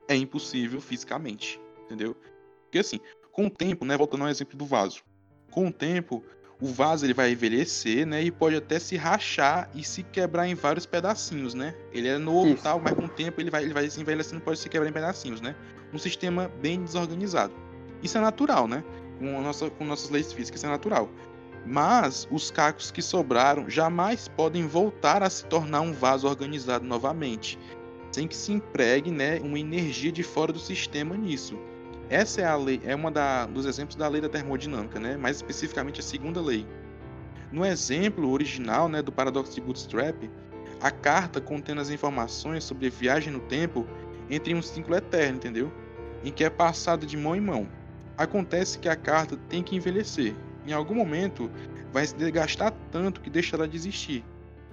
é 0.08 0.16
impossível 0.16 0.82
fisicamente, 0.82 1.62
entendeu? 1.86 2.18
Porque 2.64 2.80
assim, 2.80 3.00
com 3.32 3.46
o 3.46 3.50
tempo, 3.52 3.86
né, 3.86 3.96
voltando 3.96 4.24
ao 4.24 4.30
exemplo 4.32 4.58
do 4.58 4.66
vaso, 4.66 5.04
com 5.52 5.68
o 5.68 5.72
tempo 5.72 6.24
o 6.60 6.68
vaso 6.68 7.06
ele 7.06 7.14
vai 7.14 7.32
envelhecer, 7.32 8.06
né, 8.06 8.24
e 8.24 8.32
pode 8.32 8.56
até 8.56 8.80
se 8.80 8.96
rachar 8.98 9.70
e 9.76 9.84
se 9.84 10.02
quebrar 10.02 10.48
em 10.48 10.56
vários 10.56 10.86
pedacinhos, 10.86 11.54
né? 11.54 11.76
Ele 11.94 12.08
é 12.08 12.18
novo 12.18 12.54
Isso. 12.54 12.64
tal, 12.64 12.80
mas 12.80 12.94
com 12.94 13.06
o 13.06 13.10
tempo 13.10 13.40
ele 13.40 13.52
vai, 13.52 13.64
ele 13.64 13.74
vai 13.74 13.88
se 13.90 14.02
envelhecendo, 14.02 14.42
pode 14.42 14.60
se 14.60 14.68
quebrar 14.68 14.90
em 14.90 14.94
pedacinhos, 14.94 15.40
né? 15.40 15.56
Um 15.94 16.00
sistema 16.00 16.52
bem 16.60 16.84
desorganizado. 16.84 17.54
Isso 18.02 18.18
é 18.18 18.22
natural, 18.22 18.68
né? 18.68 18.84
Com, 19.20 19.42
nossa, 19.42 19.70
com 19.70 19.86
nossas 19.86 20.10
leis 20.10 20.34
físicas, 20.34 20.60
isso 20.60 20.66
é 20.66 20.70
natural. 20.70 21.10
Mas 21.66 22.28
os 22.32 22.50
cacos 22.50 22.90
que 22.92 23.02
sobraram 23.02 23.70
jamais 23.70 24.28
podem 24.28 24.68
voltar 24.68 25.22
a 25.22 25.30
se 25.30 25.46
tornar 25.46 25.82
um 25.82 25.94
vaso 25.94 26.28
organizado 26.28 26.86
novamente. 26.86 27.60
sem 28.12 28.28
que 28.28 28.36
se 28.36 28.52
empregue 28.52 29.12
né, 29.12 29.40
uma 29.44 29.60
energia 29.60 30.12
de 30.12 30.24
fora 30.24 30.52
do 30.52 30.60
sistema 30.60 31.16
nisso. 31.16 31.60
Essa 32.10 32.42
é 32.42 32.46
a 32.46 32.56
lei, 32.56 32.82
é 32.86 32.96
uma 32.96 33.12
da, 33.12 33.46
dos 33.46 33.66
exemplos 33.66 33.98
da 33.98 34.08
lei 34.08 34.22
da 34.22 34.30
termodinâmica, 34.30 34.98
né? 35.00 35.18
mais 35.18 35.38
especificamente 35.38 36.00
a 36.00 36.04
segunda 36.04 36.42
lei. 36.42 36.66
No 37.52 37.66
exemplo 37.66 38.30
original 38.30 38.88
né, 38.88 39.02
do 39.02 39.12
paradoxo 39.12 39.54
de 39.54 39.62
Bootstrap, 39.62 40.30
a 40.80 40.90
carta 40.90 41.42
contendo 41.42 41.82
as 41.82 41.90
informações 41.90 42.64
sobre 42.64 42.90
viagem 42.90 43.34
no 43.34 43.40
tempo 43.40 43.86
entre 44.30 44.54
um 44.54 44.62
ciclo 44.62 44.96
eterno, 44.96 45.38
entendeu? 45.38 45.72
Em 46.24 46.32
que 46.32 46.44
é 46.44 46.50
passada 46.50 47.06
de 47.06 47.18
mão 47.18 47.36
em 47.36 47.42
mão. 47.42 47.68
Acontece 48.18 48.80
que 48.80 48.88
a 48.88 48.96
carta 48.96 49.38
tem 49.50 49.62
que 49.62 49.76
envelhecer. 49.76 50.34
Em 50.66 50.74
algum 50.74 50.96
momento, 50.96 51.52
vai 51.92 52.06
se 52.06 52.16
desgastar 52.16 52.74
tanto 52.92 53.22
que 53.22 53.30
deixará 53.30 53.66
de 53.66 53.76
existir. 53.76 54.24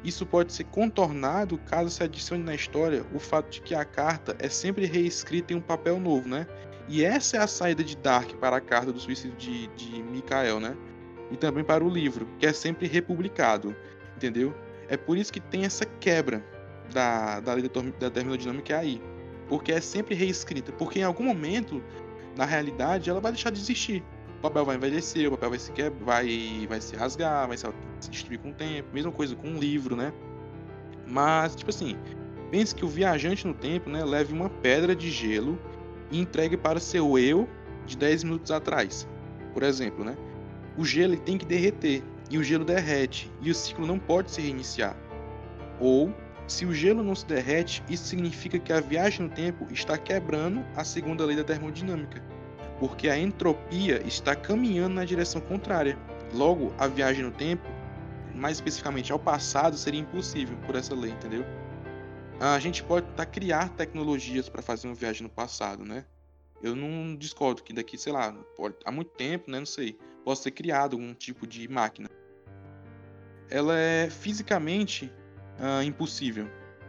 Isso 0.04 0.26
pode 0.26 0.52
ser 0.52 0.64
contornado 0.64 1.58
caso 1.58 1.90
se 1.90 2.02
adicione 2.02 2.42
na 2.42 2.54
história 2.54 3.04
o 3.14 3.18
fato 3.18 3.50
de 3.50 3.62
que 3.62 3.74
a 3.74 3.84
carta 3.84 4.36
é 4.38 4.48
sempre 4.48 4.86
reescrita 4.86 5.52
em 5.52 5.56
um 5.56 5.60
papel 5.60 5.98
novo, 5.98 6.28
né? 6.28 6.46
E 6.88 7.04
essa 7.04 7.36
é 7.36 7.40
a 7.40 7.46
saída 7.46 7.82
de 7.82 7.96
Dark 7.96 8.34
para 8.34 8.56
a 8.56 8.60
carta 8.60 8.92
do 8.92 9.00
suicídio 9.00 9.36
de, 9.36 9.68
de 9.68 10.02
Mikael, 10.02 10.60
né? 10.60 10.76
E 11.30 11.36
também 11.36 11.64
para 11.64 11.82
o 11.82 11.88
livro, 11.88 12.28
que 12.38 12.46
é 12.46 12.52
sempre 12.52 12.86
republicado, 12.86 13.74
entendeu? 14.16 14.54
É 14.88 14.96
por 14.96 15.16
isso 15.16 15.32
que 15.32 15.40
tem 15.40 15.64
essa 15.64 15.84
quebra 15.84 16.44
da, 16.92 17.40
da 17.40 17.54
lei 17.54 17.70
da, 17.98 18.10
termodinâmica 18.10 18.78
aí. 18.78 19.00
Porque 19.48 19.72
é 19.72 19.80
sempre 19.80 20.14
reescrita. 20.14 20.72
Porque 20.72 21.00
em 21.00 21.02
algum 21.02 21.24
momento, 21.24 21.82
na 22.36 22.44
realidade, 22.44 23.08
ela 23.08 23.20
vai 23.20 23.32
deixar 23.32 23.50
de 23.50 23.58
existir. 23.58 24.02
O 24.38 24.42
papel 24.42 24.64
vai 24.64 24.76
envelhecer, 24.76 25.26
o 25.26 25.30
papel 25.32 25.50
vai 25.50 25.58
se, 25.58 25.72
vai, 26.00 26.66
vai 26.68 26.80
se 26.80 26.94
rasgar, 26.96 27.48
vai 27.48 27.56
se, 27.56 27.66
se 28.00 28.10
destruir 28.10 28.38
com 28.38 28.50
o 28.50 28.54
tempo. 28.54 28.88
Mesma 28.92 29.10
coisa 29.10 29.34
com 29.34 29.48
um 29.48 29.58
livro, 29.58 29.96
né? 29.96 30.12
Mas, 31.06 31.56
tipo 31.56 31.70
assim, 31.70 31.96
pense 32.50 32.74
que 32.74 32.84
o 32.84 32.88
viajante 32.88 33.46
no 33.46 33.54
tempo 33.54 33.88
né, 33.90 34.04
leve 34.04 34.32
uma 34.32 34.48
pedra 34.48 34.94
de 34.94 35.10
gelo 35.10 35.58
e 36.14 36.20
entregue 36.20 36.56
para 36.56 36.78
seu 36.78 37.18
eu 37.18 37.48
de 37.84 37.96
10 37.96 38.22
minutos 38.22 38.52
atrás. 38.52 39.06
Por 39.52 39.64
exemplo, 39.64 40.04
né? 40.04 40.16
O 40.78 40.84
gelo 40.84 41.16
tem 41.16 41.36
que 41.36 41.44
derreter 41.44 42.04
e 42.30 42.38
o 42.38 42.44
gelo 42.44 42.64
derrete 42.64 43.30
e 43.42 43.50
o 43.50 43.54
ciclo 43.54 43.84
não 43.84 43.98
pode 43.98 44.30
se 44.30 44.40
reiniciar. 44.40 44.96
Ou, 45.80 46.14
se 46.46 46.64
o 46.64 46.72
gelo 46.72 47.02
não 47.02 47.16
se 47.16 47.26
derrete, 47.26 47.82
isso 47.90 48.04
significa 48.04 48.60
que 48.60 48.72
a 48.72 48.80
viagem 48.80 49.26
no 49.26 49.28
tempo 49.28 49.66
está 49.72 49.98
quebrando 49.98 50.64
a 50.76 50.84
segunda 50.84 51.24
lei 51.24 51.36
da 51.36 51.42
termodinâmica, 51.42 52.22
porque 52.78 53.08
a 53.08 53.18
entropia 53.18 54.00
está 54.06 54.36
caminhando 54.36 54.94
na 54.94 55.04
direção 55.04 55.40
contrária. 55.40 55.98
Logo, 56.32 56.72
a 56.78 56.86
viagem 56.86 57.24
no 57.24 57.32
tempo, 57.32 57.68
mais 58.32 58.58
especificamente 58.58 59.10
ao 59.10 59.18
passado, 59.18 59.76
seria 59.76 60.00
impossível 60.00 60.56
por 60.64 60.76
essa 60.76 60.94
lei, 60.94 61.10
entendeu? 61.10 61.44
A 62.40 62.58
gente 62.58 62.82
pode 62.82 63.06
tentar 63.06 63.26
criar 63.26 63.68
tecnologias 63.70 64.48
para 64.48 64.60
fazer 64.60 64.88
uma 64.88 64.94
viagem 64.94 65.22
no 65.22 65.28
passado, 65.28 65.84
né? 65.84 66.04
Eu 66.62 66.74
não 66.74 67.14
discordo 67.16 67.62
que 67.62 67.72
daqui, 67.72 67.96
sei 67.96 68.12
lá, 68.12 68.32
pode, 68.56 68.76
há 68.84 68.90
muito 68.90 69.10
tempo, 69.12 69.50
né, 69.50 69.58
não 69.58 69.66
sei, 69.66 69.98
possa 70.24 70.44
ser 70.44 70.50
criado 70.50 70.94
algum 70.94 71.12
tipo 71.14 71.46
de 71.46 71.68
máquina. 71.68 72.08
Ela 73.50 73.78
é 73.78 74.08
fisicamente 74.08 75.12
uh, 75.58 75.82
impossível 75.82 76.48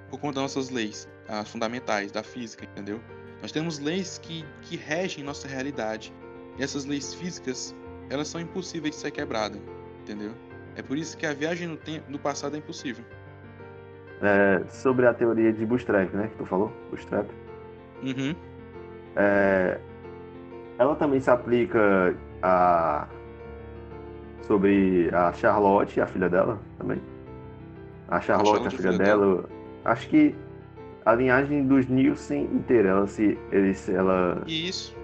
por 0.09 0.19
conta 0.19 0.35
das 0.35 0.55
nossas 0.55 0.69
leis 0.69 1.07
fundamentais 1.45 2.11
da 2.11 2.23
física, 2.23 2.65
entendeu? 2.65 3.01
Nós 3.41 3.51
temos 3.51 3.79
leis 3.79 4.19
que, 4.19 4.45
que 4.61 4.75
regem 4.75 5.23
nossa 5.23 5.47
realidade. 5.47 6.13
E 6.57 6.63
essas 6.63 6.85
leis 6.85 7.13
físicas, 7.13 7.75
elas 8.09 8.27
são 8.27 8.39
impossíveis 8.39 8.95
de 8.95 9.01
ser 9.01 9.11
quebradas, 9.11 9.59
entendeu? 10.01 10.35
É 10.75 10.81
por 10.81 10.97
isso 10.97 11.17
que 11.17 11.25
a 11.25 11.33
viagem 11.33 11.67
no 11.67 11.77
tempo 11.77 12.09
no 12.09 12.19
passado 12.19 12.55
é 12.55 12.59
impossível. 12.59 13.03
É, 14.22 14.63
sobre 14.70 15.05
a 15.05 15.13
teoria 15.13 15.51
de 15.51 15.66
Bootstrap, 15.66 16.13
né, 16.13 16.30
que 16.30 16.38
tu 16.38 16.45
falou, 16.45 16.72
Bootstrap. 16.89 17.28
Uhum. 18.01 18.36
É, 19.16 19.80
ela 20.78 20.95
também 20.95 21.20
se 21.20 21.30
aplica 21.30 22.16
a 22.41 23.07
sobre 24.41 25.09
a 25.13 25.34
Charlotte, 25.34 25.99
a 25.99 26.05
filha 26.05 26.30
dela 26.30 26.59
também. 26.78 27.01
A 28.07 28.22
Charlotte, 28.22 28.49
a, 28.49 28.53
Charlotte, 28.53 28.68
a 28.68 28.78
filha, 28.78 28.91
filha 28.93 29.03
dela, 29.03 29.36
dela, 29.36 29.49
acho 29.86 30.07
que 30.07 30.36
a 31.05 31.13
linhagem 31.13 31.68
dos 31.68 31.88
Nielsen 31.88 32.43
inteira, 32.45 32.89
ela 32.89 33.07
se, 33.07 33.38
eles, 33.51 33.89
ela 33.89 34.41
Isso. 34.47 34.95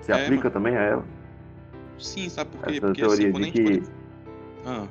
se 0.00 0.12
é, 0.12 0.14
aplica 0.14 0.44
mano. 0.44 0.50
também 0.50 0.76
a 0.76 0.82
ela. 0.82 1.04
Sim, 1.98 2.28
sabe 2.28 2.50
por 2.50 2.62
quê? 2.62 2.72
Essa 2.72 2.80
Porque 2.80 3.00
teoria 3.00 3.28
assim, 3.28 3.40
de 3.40 3.50
que 3.50 3.82
ah. 4.64 4.86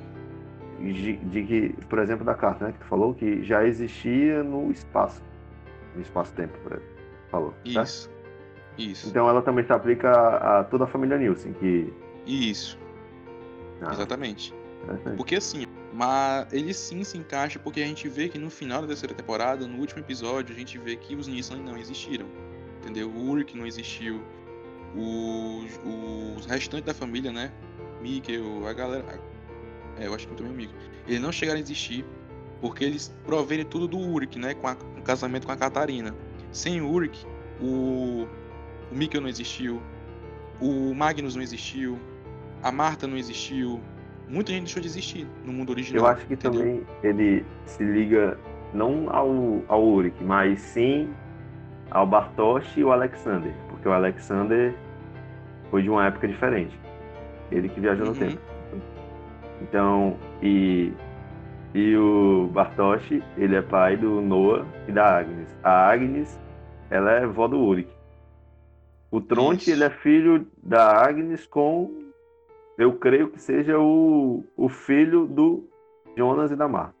De, 0.78 1.16
de, 1.16 1.44
que, 1.44 1.86
por 1.86 1.98
exemplo, 1.98 2.24
da 2.24 2.34
carta, 2.34 2.66
né, 2.66 2.72
que 2.72 2.78
tu 2.78 2.86
falou 2.86 3.14
que 3.14 3.42
já 3.42 3.64
existia 3.64 4.42
no 4.42 4.70
espaço, 4.70 5.22
no 5.94 6.02
espaço-tempo, 6.02 6.56
por 6.60 6.72
exemplo. 6.72 6.98
Falou. 7.30 7.54
Isso. 7.64 8.02
Certo? 8.04 8.18
Isso. 8.78 9.08
Então 9.08 9.28
ela 9.28 9.42
também 9.42 9.64
se 9.64 9.72
aplica 9.72 10.10
a, 10.10 10.60
a 10.60 10.64
toda 10.64 10.84
a 10.84 10.86
família 10.86 11.18
Nielsen, 11.18 11.52
que 11.54 11.92
Isso. 12.24 12.78
Ah. 13.82 13.92
Exatamente. 13.92 14.54
Porque 15.16 15.34
assim, 15.34 15.66
mas 15.92 16.52
ele 16.52 16.72
sim 16.72 17.02
se 17.02 17.18
encaixa 17.18 17.58
porque 17.58 17.80
a 17.80 17.86
gente 17.86 18.08
vê 18.08 18.28
que 18.28 18.38
no 18.38 18.50
final 18.50 18.80
da 18.80 18.86
terceira 18.86 19.14
temporada, 19.14 19.66
no 19.66 19.78
último 19.78 20.00
episódio, 20.00 20.54
a 20.54 20.58
gente 20.58 20.78
vê 20.78 20.96
que 20.96 21.16
os 21.16 21.26
Nissan 21.26 21.58
não 21.58 21.76
existiram. 21.76 22.26
Entendeu? 22.80 23.10
O 23.10 23.30
Urk 23.30 23.56
não 23.56 23.66
existiu. 23.66 24.22
Os, 24.94 25.78
os 25.84 26.46
restantes 26.46 26.86
da 26.86 26.94
família, 26.94 27.32
né? 27.32 27.52
Mikkel, 28.00 28.66
a 28.66 28.72
galera. 28.72 29.20
É, 30.00 30.06
eu 30.06 30.14
acho 30.14 30.28
que 30.28 30.34
também 30.34 30.52
o 30.52 30.56
Mikkel. 30.56 30.76
Eles 31.06 31.20
não 31.20 31.32
chegaram 31.32 31.58
a 31.58 31.62
existir 31.62 32.04
porque 32.60 32.84
eles 32.84 33.14
proverem 33.24 33.64
tudo 33.64 33.86
do 33.86 33.98
Urk, 33.98 34.38
né? 34.38 34.54
Com, 34.54 34.66
a, 34.66 34.76
o 34.96 35.02
casamento 35.02 35.46
com 35.46 35.52
a 35.52 35.56
Catarina. 35.56 36.14
Sem 36.52 36.80
o 36.80 36.90
Urk, 36.90 37.26
o, 37.60 38.26
o 38.90 38.94
Mikkel 38.94 39.20
não 39.20 39.28
existiu. 39.28 39.80
O 40.60 40.94
Magnus 40.94 41.36
não 41.36 41.42
existiu 41.42 41.98
a 42.62 42.72
Marta 42.72 43.06
não 43.06 43.16
existiu. 43.16 43.80
Muita 44.28 44.52
gente 44.52 44.64
deixou 44.64 44.82
de 44.82 44.88
existir 44.88 45.26
no 45.44 45.52
mundo 45.52 45.70
original. 45.70 46.04
Eu 46.04 46.10
acho 46.10 46.26
que 46.26 46.34
entendeu? 46.34 46.60
também 46.60 46.86
ele 47.02 47.44
se 47.64 47.82
liga 47.82 48.38
não 48.74 49.08
ao, 49.10 49.62
ao 49.68 49.84
Uric, 49.84 50.22
mas 50.22 50.60
sim 50.60 51.08
ao 51.90 52.06
Bartosz 52.06 52.66
e 52.76 52.84
o 52.84 52.92
Alexander. 52.92 53.52
Porque 53.68 53.88
o 53.88 53.92
Alexander 53.92 54.74
foi 55.70 55.82
de 55.82 55.88
uma 55.90 56.06
época 56.06 56.28
diferente. 56.28 56.78
Ele 57.50 57.68
que 57.68 57.80
viajou 57.80 58.06
uhum. 58.06 58.12
no 58.12 58.18
tempo. 58.18 58.40
Então, 59.62 60.16
e, 60.42 60.92
e 61.74 61.96
o 61.96 62.48
Bartosz, 62.52 63.10
ele 63.36 63.56
é 63.56 63.62
pai 63.62 63.96
do 63.96 64.20
Noah 64.20 64.66
e 64.86 64.92
da 64.92 65.18
Agnes. 65.18 65.56
A 65.62 65.90
Agnes, 65.90 66.40
ela 66.90 67.10
é 67.12 67.26
vó 67.26 67.48
do 67.48 67.58
Uric. 67.58 67.90
O 69.10 69.20
Tronte, 69.20 69.70
ele 69.70 69.84
é 69.84 69.90
filho 69.90 70.46
da 70.62 71.04
Agnes 71.04 71.46
com 71.46 72.08
eu 72.78 72.92
creio 72.92 73.28
que 73.28 73.42
seja 73.42 73.76
o, 73.76 74.44
o 74.56 74.68
filho 74.68 75.26
do 75.26 75.68
Jonas 76.16 76.52
e 76.52 76.56
da 76.56 76.68
Marta. 76.68 76.94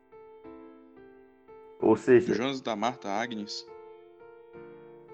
Ou 1.80 1.94
seja. 1.94 2.34
Jonas 2.34 2.58
e 2.58 2.64
da 2.64 2.74
Marta, 2.74 3.08
Agnes? 3.08 3.64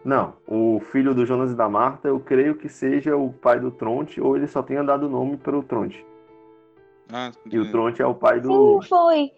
Não, 0.02 0.34
o 0.46 0.80
filho 0.90 1.14
do 1.14 1.26
Jonas 1.26 1.52
e 1.52 1.54
da 1.54 1.68
Marta, 1.68 2.08
eu 2.08 2.18
creio 2.18 2.54
que 2.54 2.70
seja 2.70 3.14
o 3.14 3.30
pai 3.30 3.60
do 3.60 3.70
Tronte, 3.70 4.22
ou 4.22 4.36
ele 4.36 4.46
só 4.46 4.62
tenha 4.62 4.82
dado 4.82 5.06
o 5.06 5.10
nome 5.10 5.36
para 5.36 5.56
o 5.56 5.62
Tronte. 5.62 6.04
Ah, 7.12 7.30
e 7.50 7.58
o 7.58 7.70
Tronte 7.70 8.02
é 8.02 8.06
o 8.06 8.14
pai 8.14 8.40
do. 8.40 8.80
Sim, 8.82 8.88
foi. 8.88 9.32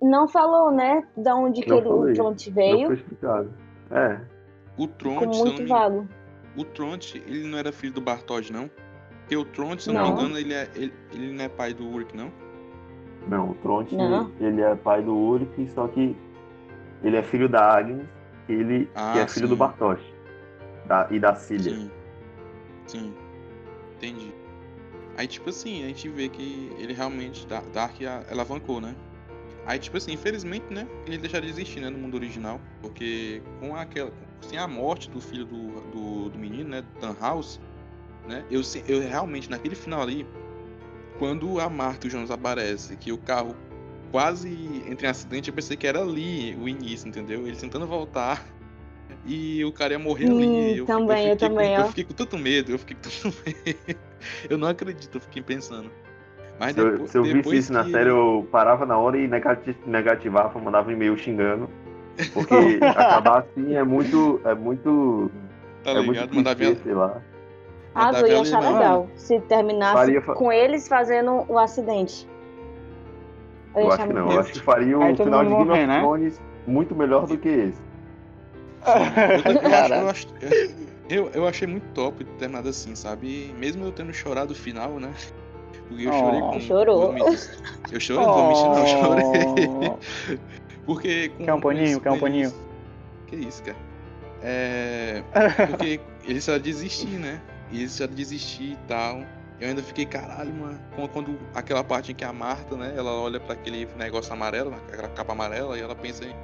Não 0.00 0.28
falou, 0.28 0.70
né? 0.70 1.06
Da 1.16 1.34
onde 1.34 1.62
que 1.62 1.72
ele, 1.72 1.88
o 1.88 2.12
Tronte 2.14 2.50
veio. 2.50 2.78
Não 2.78 2.86
foi 2.86 2.94
explicado. 2.96 3.52
É. 3.90 4.20
O 4.76 4.86
Tronte. 4.86 5.36
Ficou 5.36 5.46
muito 5.46 5.66
vago. 5.66 6.08
O 6.56 6.64
Tronte, 6.64 7.22
ele 7.26 7.46
não 7.48 7.58
era 7.58 7.72
filho 7.72 7.92
do 7.92 8.00
Bartod, 8.00 8.52
não? 8.52 8.70
Porque 9.20 9.36
o 9.36 9.44
Tronte, 9.44 9.82
se 9.82 9.90
eu 9.90 9.94
não, 9.94 10.02
não 10.02 10.16
me 10.16 10.20
engano, 10.20 10.38
ele, 10.38 10.54
é, 10.54 10.70
ele, 10.74 10.94
ele 11.12 11.32
não 11.32 11.44
é 11.44 11.48
pai 11.48 11.74
do 11.74 11.86
Urk, 11.86 12.16
não? 12.16 12.32
Não, 13.28 13.50
o 13.50 13.54
Tronte, 13.56 13.94
ele 14.40 14.62
é 14.62 14.74
pai 14.74 15.02
do 15.02 15.14
Urk, 15.14 15.68
só 15.74 15.86
que 15.88 16.16
ele 17.02 17.16
é 17.16 17.22
filho 17.22 17.48
da 17.48 17.76
Agnes, 17.76 18.06
ele 18.48 18.88
ah, 18.94 19.12
que 19.12 19.18
é 19.18 19.28
filho 19.28 19.46
sim. 19.46 19.52
do 19.52 19.56
Bartosz 19.56 20.00
da, 20.86 21.06
e 21.10 21.20
da 21.20 21.34
Cília. 21.34 21.74
Sim. 21.74 21.90
Sim. 22.86 23.14
Entendi. 23.96 24.34
Aí, 25.18 25.26
tipo 25.26 25.50
assim, 25.50 25.82
a 25.82 25.88
gente 25.88 26.08
vê 26.08 26.28
que 26.28 26.70
ele 26.78 26.92
realmente, 26.92 27.44
Dark 27.72 27.96
alavancou, 28.30 28.80
né? 28.80 28.94
Aí, 29.66 29.76
tipo 29.76 29.96
assim, 29.96 30.12
infelizmente, 30.12 30.72
né? 30.72 30.86
Ele 31.04 31.18
deixaria 31.18 31.52
de 31.52 31.60
existir, 31.60 31.80
né? 31.80 31.90
No 31.90 31.98
mundo 31.98 32.14
original. 32.14 32.60
Porque 32.80 33.42
com 33.58 33.74
aquela. 33.74 34.12
Sem 34.42 34.56
a 34.56 34.68
morte 34.68 35.10
do 35.10 35.20
filho 35.20 35.44
do, 35.44 35.80
do, 35.90 36.28
do 36.30 36.38
menino, 36.38 36.68
né? 36.70 36.84
Dan 37.00 37.16
House, 37.20 37.60
né? 38.28 38.44
Eu, 38.48 38.62
eu 38.86 39.00
realmente, 39.00 39.50
naquele 39.50 39.74
final 39.74 40.02
ali, 40.02 40.24
quando 41.18 41.58
a 41.58 41.68
Marta 41.68 42.06
e 42.06 42.08
o 42.08 42.10
Jonas 42.12 42.30
aparecem, 42.30 42.96
que 42.96 43.10
o 43.10 43.18
carro 43.18 43.56
quase 44.12 44.48
entra 44.86 45.08
em 45.08 45.10
acidente, 45.10 45.48
eu 45.48 45.54
pensei 45.54 45.76
que 45.76 45.88
era 45.88 46.00
ali 46.00 46.54
o 46.54 46.68
início, 46.68 47.08
entendeu? 47.08 47.44
Ele 47.44 47.56
tentando 47.56 47.88
voltar 47.88 48.46
e 49.26 49.64
o 49.64 49.72
cara 49.72 49.94
ia 49.94 49.98
morrer 49.98 50.30
hum, 50.30 50.38
ali. 50.38 50.76
Eu, 50.76 50.86
também, 50.86 51.24
eu, 51.24 51.30
eu 51.30 51.36
também, 51.36 51.74
com, 51.74 51.82
eu 51.82 51.88
fiquei 51.88 52.04
com 52.04 52.14
tanto 52.14 52.38
medo, 52.38 52.70
eu 52.70 52.78
fiquei 52.78 52.94
com 52.94 53.02
tanto 53.02 53.36
medo. 53.44 54.07
eu 54.48 54.58
não 54.58 54.68
acredito, 54.68 55.16
eu 55.16 55.20
fiquei 55.20 55.42
pensando. 55.42 55.90
Mas 56.58 56.70
se, 56.74 56.76
depois, 56.76 57.00
eu, 57.00 57.06
se 57.06 57.18
eu 57.18 57.22
visse 57.24 57.56
isso 57.56 57.68
que... 57.68 57.74
na 57.78 57.84
série, 57.84 58.10
eu 58.10 58.46
parava 58.50 58.84
na 58.84 58.98
hora 58.98 59.16
e 59.16 59.30
negativava, 59.86 60.58
mandava 60.58 60.88
um 60.88 60.92
e-mail 60.92 61.16
xingando. 61.16 61.68
Porque 62.34 62.80
acabar 62.84 63.40
assim 63.40 63.76
é 63.76 63.84
muito. 63.84 64.40
É 64.44 64.54
muito. 64.54 65.30
Tá 65.84 65.92
é 65.92 65.94
muito 65.94 66.10
ligado? 66.10 66.34
Mandar 66.34 66.56
clichê, 66.56 66.74
ver. 66.74 66.82
sei 66.82 66.94
lá. 66.94 67.22
Ah, 67.94 68.10
eu 68.20 68.26
ia 68.26 68.40
achar 68.40 68.60
legal 68.60 69.08
se 69.14 69.40
terminasse 69.42 69.94
Faria 69.94 70.22
fa- 70.22 70.34
com 70.34 70.52
eles 70.52 70.86
fazendo 70.88 71.44
o 71.48 71.58
acidente. 71.58 72.28
Eu, 73.74 73.82
Eu 73.82 73.92
acho 73.92 74.06
que 74.06 74.12
não. 74.12 74.22
muito 74.22 74.34
Eu 74.34 74.40
acho 74.40 74.52
que 74.52 74.60
faria 74.60 74.98
um 74.98 75.16
final 75.16 75.44
de 75.44 75.50
Game 75.50 75.70
of 75.70 75.86
né? 75.86 76.00
Thrones 76.00 76.40
muito 76.66 76.94
melhor 76.94 77.26
do 77.26 77.38
que 77.38 77.48
esse. 77.48 77.80
Eu, 78.86 79.52
eu, 79.62 79.74
acho, 79.74 79.94
eu, 79.94 80.08
acho- 80.08 80.28
eu, 81.08 81.28
eu 81.30 81.46
achei 81.46 81.66
muito 81.66 81.84
top 81.94 82.24
ter 82.24 82.32
terminado 82.38 82.68
assim, 82.68 82.94
sabe? 82.94 83.26
E 83.50 83.54
Mesmo 83.58 83.84
eu 83.84 83.92
tendo 83.92 84.12
chorado 84.12 84.52
o 84.52 84.54
final, 84.56 84.98
né? 85.00 85.12
Porque 85.88 86.04
eu 86.06 86.12
chorei 86.12 86.40
Oh. 86.40 86.50
com. 86.50 86.60
Chorou. 86.60 87.14
com 87.14 87.94
Eu 87.94 88.00
chorei, 88.00 88.26
não 88.26 88.34
vou 88.34 88.48
mentir, 88.48 88.64
não, 88.64 88.78
eu 88.78 88.86
chorei. 88.86 89.66
Oh. 89.66 89.98
Porque. 90.86 91.28
Com, 91.30 91.44
Quer 91.44 91.54
um 91.54 91.60
paninho? 91.60 92.00
Quer 92.00 92.10
um 92.12 92.18
paninho? 92.18 92.52
Que 93.26 93.36
isso, 93.36 93.62
cara? 93.62 93.76
É. 94.42 95.22
Porque 95.68 96.00
eles 96.24 96.44
já 96.44 96.58
desistir, 96.58 97.06
né? 97.18 97.40
Eles 97.72 97.96
já 97.96 98.06
desistir 98.06 98.72
e 98.72 98.78
tal. 98.86 99.22
Eu 99.60 99.68
ainda 99.68 99.82
fiquei, 99.82 100.06
caralho, 100.06 100.52
mano. 100.54 100.78
Quando, 101.12 101.36
aquela 101.54 101.82
parte 101.82 102.12
em 102.12 102.14
que 102.14 102.24
a 102.24 102.32
Marta, 102.32 102.76
né? 102.76 102.94
Ela 102.96 103.10
olha 103.12 103.40
pra 103.40 103.54
aquele 103.54 103.88
negócio 103.96 104.32
amarelo, 104.32 104.72
aquela 104.88 105.08
capa 105.08 105.32
amarela, 105.32 105.76
e 105.76 105.80
ela 105.82 105.94
pensa 105.96 106.24
em 106.24 106.34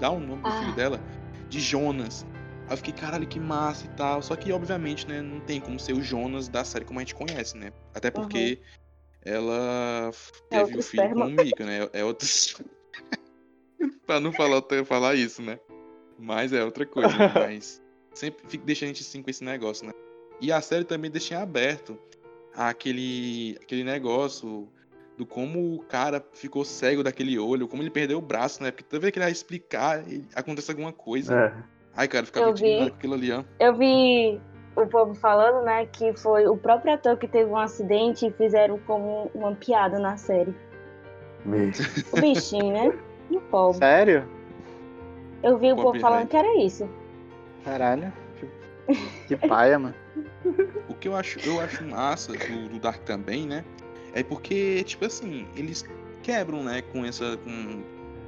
dar 0.00 0.10
o 0.10 0.18
nome 0.20 0.42
do 0.42 0.48
Ah. 0.48 0.58
filho 0.60 0.72
dela 0.74 1.00
de 1.48 1.60
Jonas. 1.60 2.26
Aí 2.66 2.72
eu 2.72 2.76
fiquei, 2.76 2.92
caralho, 2.94 3.26
que 3.26 3.38
massa 3.38 3.86
e 3.86 3.88
tal. 3.90 4.20
Só 4.22 4.34
que, 4.36 4.52
obviamente, 4.52 5.06
né? 5.08 5.22
Não 5.22 5.40
tem 5.40 5.60
como 5.60 5.78
ser 5.78 5.92
o 5.92 6.02
Jonas 6.02 6.48
da 6.48 6.64
série 6.64 6.84
como 6.84 6.98
a 6.98 7.02
gente 7.02 7.14
conhece, 7.14 7.56
né? 7.56 7.72
Até 7.94 8.10
porque 8.10 8.60
ela 9.22 10.10
f- 10.12 10.32
É 10.50 10.58
teve 10.58 10.62
outro 10.62 10.78
o 10.80 10.82
filho 10.82 11.02
esperma. 11.04 11.24
com 11.26 11.30
o 11.32 11.34
Mika, 11.34 11.64
né? 11.64 11.88
É 11.92 12.04
outro. 12.04 12.26
pra 14.06 14.20
não 14.20 14.32
falar, 14.32 14.62
falar 14.84 15.14
isso, 15.14 15.42
né? 15.42 15.58
Mas 16.18 16.52
é 16.52 16.64
outra 16.64 16.86
coisa, 16.86 17.08
né? 17.16 17.32
mas 17.34 17.82
sempre 18.14 18.42
fica, 18.48 18.64
deixa 18.64 18.84
a 18.84 18.88
gente 18.88 19.02
assim 19.02 19.22
com 19.22 19.28
esse 19.30 19.44
negócio, 19.44 19.86
né? 19.86 19.92
E 20.40 20.50
a 20.50 20.60
série 20.60 20.84
também 20.84 21.10
deixa 21.10 21.34
em 21.34 21.36
aberto 21.36 21.98
aquele, 22.54 23.56
aquele 23.60 23.84
negócio 23.84 24.68
do 25.16 25.24
como 25.26 25.74
o 25.76 25.78
cara 25.84 26.24
ficou 26.32 26.64
cego 26.64 27.02
daquele 27.02 27.38
olho, 27.38 27.68
como 27.68 27.82
ele 27.82 27.90
perdeu 27.90 28.18
o 28.18 28.22
braço, 28.22 28.62
né? 28.62 28.70
Porque 28.70 28.84
toda 28.84 29.00
vez 29.00 29.12
que 29.12 29.18
ele 29.18 29.24
vai 29.24 29.32
explicar, 29.32 30.06
ele- 30.10 30.26
acontece 30.34 30.70
alguma 30.70 30.92
coisa. 30.92 31.34
É. 31.34 31.75
Ai, 31.96 32.06
cara, 32.08 32.26
fica 32.26 32.40
Eu 32.40 32.46
muito 32.46 32.60
vi. 32.60 32.66
indignado 32.66 32.90
com 32.90 32.96
aquilo 32.96 33.14
ali, 33.14 33.32
ó. 33.32 33.44
Eu 33.58 33.74
vi 33.74 34.40
o 34.76 34.86
povo 34.86 35.14
falando, 35.14 35.64
né, 35.64 35.86
que 35.86 36.12
foi 36.14 36.46
o 36.46 36.56
próprio 36.56 36.92
ator 36.92 37.16
que 37.16 37.26
teve 37.26 37.50
um 37.50 37.56
acidente 37.56 38.26
e 38.26 38.30
fizeram 38.30 38.78
como 38.86 39.30
uma 39.34 39.54
piada 39.54 39.98
na 39.98 40.16
série. 40.16 40.54
Mesmo. 41.44 41.86
O 42.12 42.20
bichinho, 42.20 42.72
né? 42.72 42.98
E 43.30 43.36
o 43.36 43.40
pobre. 43.40 43.78
Sério? 43.78 44.28
Eu 45.42 45.58
vi 45.58 45.72
o 45.72 45.76
povo 45.76 45.88
Pobre 45.88 46.00
falando 46.00 46.28
que 46.28 46.36
era 46.36 46.56
isso. 46.58 46.88
Caralho. 47.64 48.12
Que 49.26 49.36
paia, 49.36 49.78
mano. 49.78 49.94
O 50.88 50.94
que 50.94 51.08
eu 51.08 51.16
acho, 51.16 51.40
eu 51.40 51.60
acho 51.60 51.84
massa 51.84 52.32
do, 52.32 52.68
do 52.68 52.78
Dark 52.78 53.02
também, 53.04 53.46
né? 53.46 53.64
É 54.14 54.22
porque, 54.22 54.82
tipo 54.84 55.04
assim, 55.04 55.46
eles 55.56 55.84
quebram, 56.22 56.62
né, 56.62 56.82
com 56.92 57.04
essa. 57.04 57.36
Com, 57.38 57.82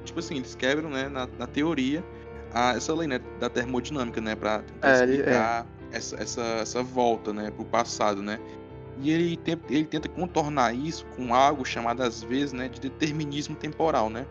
tipo 0.04 0.18
assim, 0.18 0.36
eles 0.36 0.54
quebram, 0.54 0.90
né, 0.90 1.08
na, 1.08 1.28
na 1.38 1.46
teoria, 1.46 2.04
a, 2.52 2.72
essa 2.74 2.94
lei, 2.94 3.06
né, 3.08 3.20
da 3.38 3.48
termodinâmica, 3.48 4.20
né, 4.20 4.34
pra 4.34 4.62
tentar 4.62 4.88
É, 4.88 5.04
explicar 5.04 5.66
essa, 5.92 6.16
essa, 6.16 6.42
essa 6.42 6.82
volta, 6.82 7.32
né, 7.32 7.50
pro 7.50 7.64
passado, 7.64 8.22
né? 8.22 8.38
E 9.00 9.10
ele, 9.10 9.36
tem, 9.36 9.56
ele 9.70 9.84
tenta 9.84 10.08
contornar 10.08 10.74
isso 10.74 11.06
com 11.16 11.34
algo 11.34 11.64
chamado, 11.64 12.02
às 12.02 12.22
vezes, 12.22 12.52
né, 12.52 12.68
de 12.68 12.80
determinismo 12.80 13.54
temporal, 13.54 14.10
né? 14.10 14.26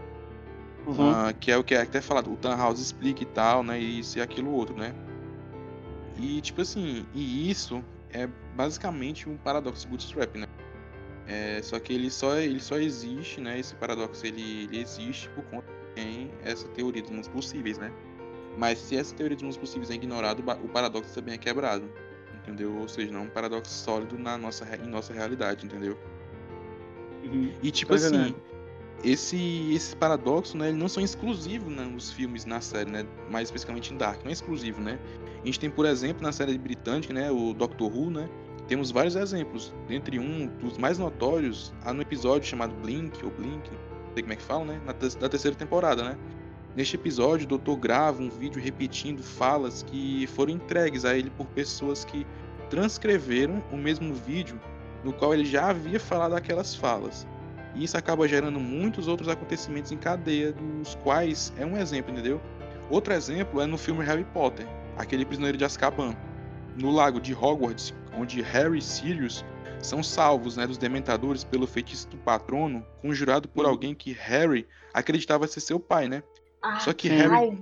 Uhum. 0.86 1.10
Ah, 1.10 1.34
que 1.34 1.52
é 1.52 1.58
o 1.58 1.64
que 1.64 1.76
é 1.76 1.82
até 1.82 2.00
falado, 2.02 2.32
o 2.32 2.38
Tannhaus 2.38 2.80
explica 2.80 3.24
e 3.24 3.26
tal, 3.26 3.64
né? 3.64 3.80
E 3.80 4.00
isso 4.00 4.18
e 4.18 4.22
aquilo 4.22 4.52
outro, 4.52 4.76
né? 4.76 4.94
E 6.18 6.42
tipo 6.42 6.62
assim, 6.62 7.06
e 7.14 7.50
isso 7.50 7.84
é 8.10 8.28
basicamente 8.56 9.30
um 9.30 9.38
paradoxo 9.38 9.88
bootstrap, 9.88 10.36
né? 10.38 10.48
É, 11.28 11.62
só 11.62 11.78
que 11.78 11.92
ele 11.94 12.10
só, 12.10 12.38
ele 12.38 12.60
só 12.60 12.78
existe, 12.78 13.42
né? 13.42 13.60
Esse 13.60 13.76
paradoxo 13.76 14.26
ele, 14.26 14.64
ele 14.64 14.80
existe 14.80 15.30
por 15.30 15.44
conta 15.46 15.68
tem 15.98 16.30
essa 16.44 16.68
teoria 16.70 17.02
dos 17.02 17.10
mundos 17.10 17.28
possíveis, 17.28 17.80
né? 17.80 17.92
Mas 18.56 18.78
se 18.78 18.96
essa 18.96 19.16
teoria 19.16 19.36
dos 19.36 19.42
mundos 19.44 19.58
possíveis 19.58 19.90
é 19.90 19.96
ignorada, 19.96 20.42
o 20.64 20.70
paradoxo 20.70 21.14
também 21.14 21.34
é 21.34 21.38
quebrado, 21.38 21.90
entendeu? 22.44 22.76
Ou 22.78 22.88
seja, 22.88 23.12
não 23.12 23.22
é 23.22 23.24
um 23.24 23.30
paradoxo 23.30 23.72
sólido 23.72 24.18
na 24.18 24.38
nossa, 24.38 24.64
em 24.76 24.88
nossa 24.88 25.12
realidade, 25.12 25.66
entendeu? 25.66 25.98
Uhum. 27.24 27.52
E 27.64 27.72
tipo 27.72 27.90
Tô 27.90 27.96
assim, 27.96 28.36
esse 29.04 29.74
esse 29.74 29.96
paradoxo, 29.96 30.56
né, 30.56 30.70
ele 30.70 30.78
não 30.78 30.88
são 30.88 31.04
exclusivos 31.04 31.74
né, 31.74 31.84
nos 31.84 32.12
filmes, 32.12 32.46
na 32.46 32.62
série, 32.62 32.92
né, 32.92 33.06
mais 33.30 33.48
especificamente 33.48 33.94
em 33.94 33.98
Dark, 33.98 34.22
não 34.24 34.30
é 34.30 34.34
exclusivo, 34.34 34.80
né? 34.80 35.00
A 35.42 35.46
gente 35.46 35.60
tem, 35.60 35.70
por 35.70 35.86
exemplo, 35.86 36.22
na 36.22 36.32
série 36.32 36.58
britânica, 36.58 37.12
né, 37.14 37.32
o 37.32 37.54
Doctor 37.54 37.92
Who, 37.92 38.12
né, 38.12 38.30
temos 38.68 38.92
vários 38.92 39.16
exemplos. 39.16 39.74
Dentre 39.88 40.20
um 40.20 40.48
dos 40.48 40.78
mais 40.78 40.98
notórios, 40.98 41.74
há 41.84 41.94
no 41.94 42.02
episódio 42.02 42.48
chamado 42.48 42.74
Blink, 42.82 43.24
ou 43.24 43.32
Blink, 43.32 43.70
sei 44.18 44.24
como 44.24 44.34
é 44.34 44.36
que 44.36 44.42
fala, 44.42 44.66
né, 44.66 44.82
na 44.86 44.94
da 44.94 45.30
terceira 45.30 45.56
temporada, 45.56 46.04
né? 46.04 46.18
Neste 46.76 46.96
episódio, 46.96 47.46
o 47.46 47.48
doutor 47.48 47.78
grava 47.78 48.22
um 48.22 48.30
vídeo 48.30 48.62
repetindo 48.62 49.24
falas 49.24 49.84
que 49.84 50.28
foram 50.28 50.52
entregues 50.52 51.06
a 51.06 51.16
ele 51.16 51.30
por 51.30 51.48
pessoas 51.48 52.04
que 52.04 52.26
transcreveram 52.70 53.64
o 53.72 53.78
mesmo 53.78 54.14
vídeo 54.14 54.60
no 55.04 55.14
qual 55.14 55.34
ele 55.34 55.46
já 55.46 55.70
havia 55.70 56.00
falado 56.00 56.36
aquelas 56.36 56.76
falas. 56.76 57.28
E 57.76 57.84
isso 57.84 57.98
acaba 57.98 58.28
gerando 58.28 58.60
muitos 58.60 59.08
outros 59.08 59.30
acontecimentos 59.30 59.92
em 59.92 59.98
cadeia, 59.98 60.52
dos 60.52 60.96
quais 60.96 61.54
é 61.58 61.66
um 61.66 61.78
exemplo, 61.78 62.12
entendeu? 62.12 62.42
Outro 62.90 63.14
exemplo 63.14 63.62
é 63.62 63.66
no 63.66 63.78
filme 63.78 64.04
Harry 64.04 64.26
Potter, 64.26 64.68
aquele 64.98 65.26
prisioneiro 65.26 65.58
de 65.58 65.66
Azkaban, 65.66 66.16
no 66.76 66.92
lago 66.92 67.20
de 67.20 67.34
Hogwarts, 67.34 67.94
onde 68.18 68.42
Harry 68.42 68.80
e 68.80 68.82
Sirius 68.82 69.46
são 69.82 70.04
salvos 70.04 70.58
né, 70.58 70.68
dos 70.68 70.78
dementadores 70.78 71.44
pelo 71.44 71.68
feitiço 71.68 72.08
do 72.10 72.18
patrono, 72.18 72.86
conjurado 73.02 73.48
por 73.48 73.66
Sim. 73.66 73.70
alguém 73.70 73.96
que 73.96 74.12
Harry 74.14 74.68
acreditava 74.94 75.48
ser 75.48 75.60
seu 75.60 75.80
pai, 75.80 76.08
né? 76.08 76.24
Ah, 76.62 76.80
Só 76.80 76.94
que. 76.94 77.08
Harry 77.08 77.34
ai, 77.34 77.58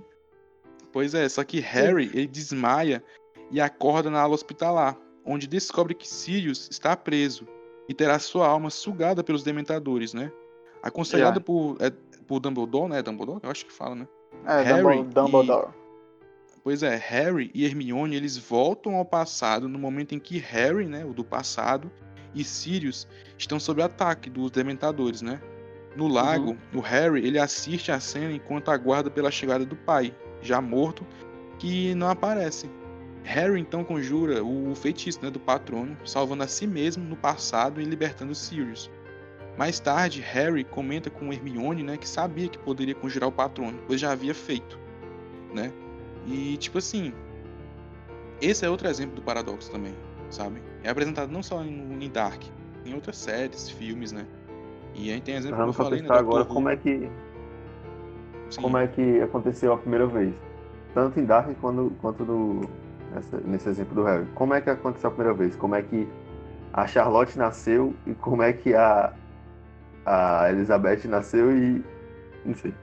Pois 0.91 1.13
é, 1.13 1.27
só 1.27 1.43
que 1.43 1.59
Harry 1.59 2.09
ele 2.13 2.25
desmaia 2.25 3.03
e 3.51 3.59
acorda 3.59 4.09
na 4.09 4.21
ala 4.21 4.33
hospitalar, 4.33 4.97
onde 5.25 5.45
descobre 5.45 5.93
que 5.93 6.07
Sirius 6.07 6.69
está 6.71 6.95
preso 6.95 7.45
e 7.89 7.93
terá 7.93 8.17
sua 8.17 8.47
alma 8.47 8.69
sugada 8.69 9.21
pelos 9.21 9.43
dementadores, 9.43 10.13
né? 10.13 10.31
Aconselhado 10.81 11.41
Já. 11.41 11.43
por, 11.43 11.75
é, 11.81 11.91
por 12.25 12.39
Dumbledore, 12.39 12.89
né? 12.89 13.03
Dumbledore? 13.03 13.41
Eu 13.43 13.51
acho 13.51 13.65
que 13.65 13.73
fala, 13.73 13.93
né? 13.93 14.07
É, 14.45 14.61
Harry 14.61 15.03
Dumbledore. 15.03 15.13
Dumbledore. 15.13 15.73
Pois 16.65 16.81
é, 16.81 16.95
Harry 16.95 17.51
e 17.53 17.63
Hermione 17.63 18.15
eles 18.15 18.39
voltam 18.39 18.95
ao 18.95 19.05
passado 19.05 19.69
no 19.69 19.77
momento 19.77 20.15
em 20.15 20.19
que 20.19 20.39
Harry, 20.39 20.87
né, 20.87 21.05
o 21.05 21.13
do 21.13 21.23
passado, 21.23 21.91
e 22.33 22.43
Sirius 22.43 23.07
estão 23.37 23.59
sob 23.59 23.83
ataque 23.83 24.31
dos 24.31 24.49
dementadores, 24.49 25.21
né? 25.21 25.39
No 25.95 26.07
lago, 26.07 26.57
o 26.73 26.79
Harry 26.79 27.23
ele 27.23 27.37
assiste 27.37 27.91
a 27.91 27.99
cena 27.99 28.31
enquanto 28.31 28.71
aguarda 28.71 29.11
pela 29.11 29.29
chegada 29.29 29.63
do 29.63 29.75
pai, 29.75 30.11
já 30.41 30.59
morto, 30.59 31.05
que 31.59 31.93
não 31.93 32.09
aparece. 32.09 32.67
Harry 33.23 33.61
então 33.61 33.83
conjura 33.83 34.43
o 34.43 34.73
feitiço 34.73 35.19
né, 35.21 35.29
do 35.29 35.39
patrono, 35.39 35.95
salvando 36.03 36.41
a 36.41 36.47
si 36.47 36.65
mesmo 36.65 37.03
no 37.03 37.15
passado 37.15 37.79
e 37.79 37.85
libertando 37.85 38.33
Sirius. 38.33 38.89
Mais 39.55 39.79
tarde, 39.79 40.19
Harry 40.19 40.63
comenta 40.63 41.11
com 41.11 41.31
Hermione, 41.31 41.83
né, 41.83 41.95
que 41.95 42.09
sabia 42.09 42.49
que 42.49 42.57
poderia 42.57 42.95
conjurar 42.95 43.29
o 43.29 43.31
patrono, 43.31 43.79
pois 43.85 44.01
já 44.01 44.11
havia 44.11 44.33
feito, 44.33 44.79
né? 45.53 45.71
E 46.25 46.57
tipo 46.57 46.77
assim, 46.79 47.13
esse 48.41 48.65
é 48.65 48.69
outro 48.69 48.87
exemplo 48.87 49.15
do 49.15 49.21
paradoxo 49.21 49.71
também, 49.71 49.93
sabe? 50.29 50.61
É 50.83 50.89
apresentado 50.89 51.31
não 51.31 51.43
só 51.43 51.63
em, 51.63 52.03
em 52.03 52.09
Dark, 52.09 52.41
em 52.85 52.93
outras 52.93 53.17
séries, 53.17 53.69
filmes, 53.69 54.11
né? 54.11 54.25
E 54.93 55.09
a 55.11 55.13
gente 55.13 55.23
tem 55.23 55.35
exemplo 55.35 55.55
que 55.57 55.61
eu 55.61 55.65
Vamos 55.73 55.75
falei, 55.75 56.01
né? 56.01 56.07
Doctor 56.07 56.19
agora 56.19 56.43
Who. 56.43 56.47
como 56.53 56.69
é 56.69 56.77
que 56.77 57.09
Sim. 58.49 58.61
como 58.61 58.77
é 58.77 58.87
que 58.87 59.21
aconteceu 59.21 59.73
a 59.73 59.77
primeira 59.77 60.07
vez. 60.07 60.33
Tanto 60.93 61.19
em 61.19 61.25
Dark 61.25 61.49
quanto, 61.59 61.91
quanto 62.01 62.23
no, 62.23 62.61
nessa- 63.13 63.41
nesse 63.41 63.67
exemplo 63.69 63.93
do 63.95 64.03
Harry. 64.03 64.25
Como 64.35 64.53
é 64.53 64.61
que 64.61 64.69
aconteceu 64.69 65.09
a 65.09 65.13
primeira 65.13 65.37
vez? 65.37 65.55
Como 65.55 65.75
é 65.75 65.81
que 65.81 66.07
a 66.73 66.87
Charlotte 66.87 67.37
nasceu 67.37 67.93
e 68.07 68.13
como 68.13 68.41
é 68.43 68.53
que 68.53 68.73
a, 68.73 69.13
a 70.05 70.49
Elizabeth 70.51 71.05
nasceu 71.07 71.51
e. 71.55 71.83
Não 72.45 72.55
sei. 72.55 72.73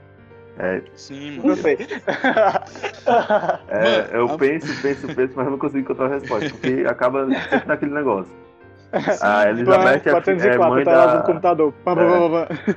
É, 0.59 0.81
Sim, 0.95 1.37
Não 1.37 1.45
mano. 1.47 1.57
sei. 1.57 1.77
é, 3.69 3.83
Mano, 4.01 4.09
eu 4.13 4.25
a- 4.29 4.37
penso, 4.37 4.81
penso, 4.81 5.07
penso, 5.07 5.33
mas 5.35 5.45
eu 5.45 5.51
não 5.51 5.57
consigo 5.57 5.79
encontrar 5.79 6.05
a 6.05 6.09
resposta, 6.09 6.49
porque 6.51 6.85
acaba 6.87 7.25
sempre 7.49 7.67
naquele 7.67 7.93
negócio. 7.93 8.31
A 9.21 9.43
Pô, 9.43 9.49
Elizabeth 9.49 9.95
é, 9.95 9.99
fi- 9.99 10.09
é 10.09 10.11
404, 10.57 10.69
mãe 10.69 10.83
tá 10.83 10.91
lá 10.91 11.07
no 11.07 11.19
da. 11.19 11.25
computador. 11.25 11.73
Pá, 11.83 11.95
pá, 11.95 12.01
pá, 12.05 12.29
pá. 12.47 12.75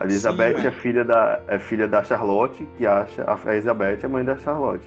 A 0.00 0.04
Elizabeth 0.04 0.60
Sim, 0.60 0.66
é 0.66 0.70
filha 0.72 1.04
da, 1.04 1.40
é 1.46 1.58
filha 1.60 1.86
da 1.88 2.02
Charlotte, 2.04 2.68
que 2.76 2.84
acha 2.86 3.24
a 3.24 3.52
Elizabeth 3.52 3.98
é 4.02 4.08
mãe 4.08 4.24
da 4.24 4.36
Charlotte. 4.38 4.84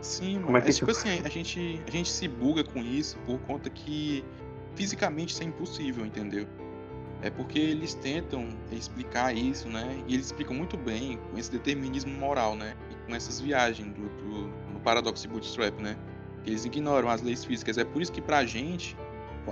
Sim, 0.00 0.34
mano. 0.34 0.46
Como 0.46 0.56
é 0.56 0.60
é 0.60 0.64
que 0.64 0.72
tipo 0.72 0.90
isso- 0.90 1.06
assim, 1.06 1.22
a 1.24 1.28
gente, 1.28 1.80
a 1.86 1.90
gente 1.90 2.08
se 2.10 2.26
buga 2.26 2.64
com 2.64 2.80
isso 2.80 3.16
por 3.26 3.38
conta 3.42 3.70
que 3.70 4.24
fisicamente 4.74 5.32
isso 5.34 5.42
é 5.42 5.46
impossível, 5.46 6.04
entendeu? 6.04 6.46
É 7.22 7.28
porque 7.28 7.58
eles 7.58 7.94
tentam 7.94 8.48
explicar 8.72 9.34
isso, 9.34 9.68
né? 9.68 10.02
E 10.06 10.14
eles 10.14 10.26
explicam 10.26 10.56
muito 10.56 10.76
bem 10.76 11.18
com 11.30 11.38
esse 11.38 11.50
determinismo 11.50 12.12
moral, 12.12 12.56
né? 12.56 12.74
E 12.90 12.94
com 13.06 13.14
essas 13.14 13.40
viagens 13.40 13.92
do, 13.92 14.08
do, 14.08 14.48
do 14.72 14.80
paradoxo 14.80 15.22
de 15.22 15.28
Bootstrap, 15.28 15.78
né? 15.80 15.96
Eles 16.46 16.64
ignoram 16.64 17.10
as 17.10 17.20
leis 17.20 17.44
físicas. 17.44 17.76
É 17.76 17.84
por 17.84 18.00
isso 18.00 18.10
que 18.10 18.22
pra 18.22 18.44
gente, 18.46 18.96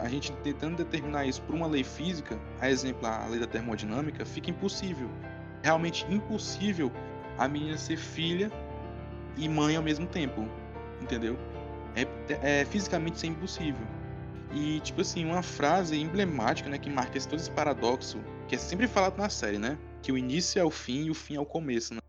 a 0.00 0.08
gente 0.08 0.32
tentando 0.42 0.76
determinar 0.76 1.26
isso 1.26 1.42
por 1.42 1.54
uma 1.54 1.66
lei 1.66 1.84
física, 1.84 2.40
a 2.60 2.70
exemplo, 2.70 3.06
a 3.06 3.26
lei 3.26 3.38
da 3.38 3.46
termodinâmica, 3.46 4.24
fica 4.24 4.50
impossível. 4.50 5.10
Realmente 5.62 6.06
impossível 6.08 6.90
a 7.36 7.46
menina 7.46 7.76
ser 7.76 7.98
filha 7.98 8.50
e 9.36 9.46
mãe 9.46 9.76
ao 9.76 9.82
mesmo 9.82 10.06
tempo. 10.06 10.48
Entendeu? 11.02 11.38
É, 11.94 12.60
é 12.60 12.64
fisicamente 12.64 13.16
isso 13.16 13.26
é 13.26 13.28
impossível. 13.28 13.97
E, 14.52 14.80
tipo 14.80 15.02
assim, 15.02 15.24
uma 15.24 15.42
frase 15.42 15.96
emblemática, 15.98 16.70
né, 16.70 16.78
que 16.78 16.88
marca 16.88 17.18
esse, 17.18 17.28
todo 17.28 17.38
esse 17.38 17.50
paradoxo, 17.50 18.18
que 18.46 18.54
é 18.54 18.58
sempre 18.58 18.86
falado 18.86 19.18
na 19.18 19.28
série, 19.28 19.58
né? 19.58 19.76
Que 20.02 20.10
o 20.10 20.16
início 20.16 20.58
é 20.58 20.64
o 20.64 20.70
fim 20.70 21.04
e 21.04 21.10
o 21.10 21.14
fim 21.14 21.36
é 21.36 21.40
o 21.40 21.44
começo, 21.44 21.94
né? 21.94 22.00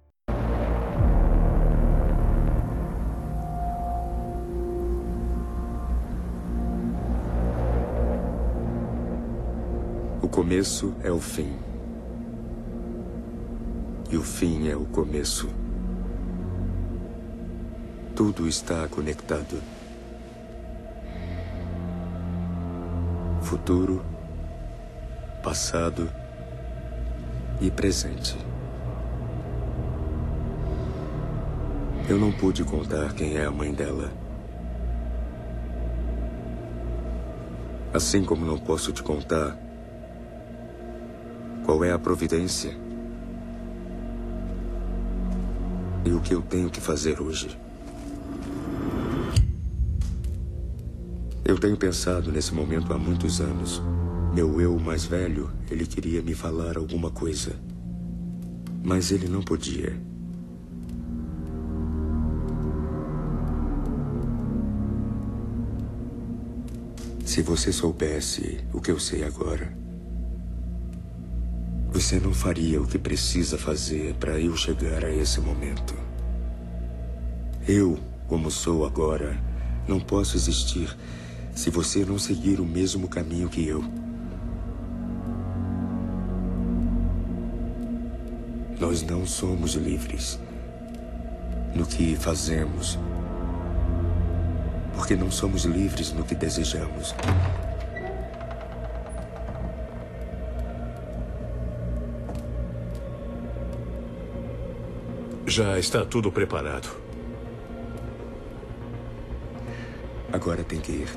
O 10.21 10.27
começo 10.29 10.95
é 11.03 11.11
o 11.11 11.19
fim. 11.19 11.51
E 14.09 14.15
o 14.15 14.23
fim 14.23 14.69
é 14.69 14.75
o 14.75 14.85
começo. 14.85 15.49
Tudo 18.15 18.47
está 18.47 18.87
conectado. 18.87 19.61
Futuro, 23.49 24.05
passado 25.41 26.07
e 27.59 27.71
presente. 27.71 28.37
Eu 32.07 32.19
não 32.19 32.31
pude 32.31 32.63
contar 32.63 33.11
quem 33.13 33.37
é 33.37 33.45
a 33.45 33.49
mãe 33.49 33.73
dela. 33.73 34.11
Assim 37.91 38.23
como 38.23 38.45
não 38.45 38.59
posso 38.59 38.93
te 38.93 39.01
contar 39.01 39.57
qual 41.65 41.83
é 41.83 41.91
a 41.91 41.97
providência 41.97 42.77
e 46.05 46.11
o 46.11 46.21
que 46.21 46.35
eu 46.35 46.43
tenho 46.43 46.69
que 46.69 46.79
fazer 46.79 47.19
hoje. 47.19 47.57
Eu 51.49 51.57
tenho 51.57 51.75
pensado 51.75 52.31
nesse 52.31 52.53
momento 52.53 52.93
há 52.93 52.97
muitos 52.99 53.41
anos. 53.41 53.81
Meu 54.35 54.61
eu 54.61 54.77
mais 54.77 55.05
velho, 55.05 55.51
ele 55.71 55.83
queria 55.83 56.21
me 56.21 56.35
falar 56.35 56.77
alguma 56.77 57.09
coisa. 57.09 57.55
Mas 58.83 59.09
ele 59.09 59.27
não 59.27 59.41
podia. 59.41 59.99
Se 67.25 67.41
você 67.41 67.73
soubesse 67.73 68.59
o 68.71 68.79
que 68.79 68.91
eu 68.91 68.99
sei 68.99 69.23
agora, 69.23 69.75
você 71.91 72.19
não 72.19 72.31
faria 72.31 72.79
o 72.79 72.85
que 72.85 72.99
precisa 72.99 73.57
fazer 73.57 74.13
para 74.19 74.39
eu 74.39 74.55
chegar 74.55 75.03
a 75.03 75.11
esse 75.11 75.41
momento. 75.41 75.95
Eu, 77.67 77.97
como 78.27 78.51
sou 78.51 78.85
agora, 78.85 79.35
não 79.87 79.99
posso 79.99 80.37
existir 80.37 80.95
se 81.59 81.69
você 81.69 82.05
não 82.05 82.17
seguir 82.17 82.61
o 82.61 82.65
mesmo 82.65 83.09
caminho 83.09 83.49
que 83.49 83.67
eu. 83.67 83.83
Nós 88.79 89.03
não 89.03 89.25
somos 89.25 89.73
livres 89.73 90.39
no 91.75 91.85
que 91.85 92.15
fazemos, 92.15 92.97
porque 94.95 95.17
não 95.17 95.29
somos 95.29 95.65
livres 95.65 96.13
no 96.13 96.23
que 96.23 96.33
desejamos. 96.33 97.13
Já 105.45 105.77
está 105.77 106.05
tudo 106.05 106.31
preparado. 106.31 106.89
Agora 110.31 110.63
tem 110.63 110.79
que 110.79 110.93
ir. 110.93 111.09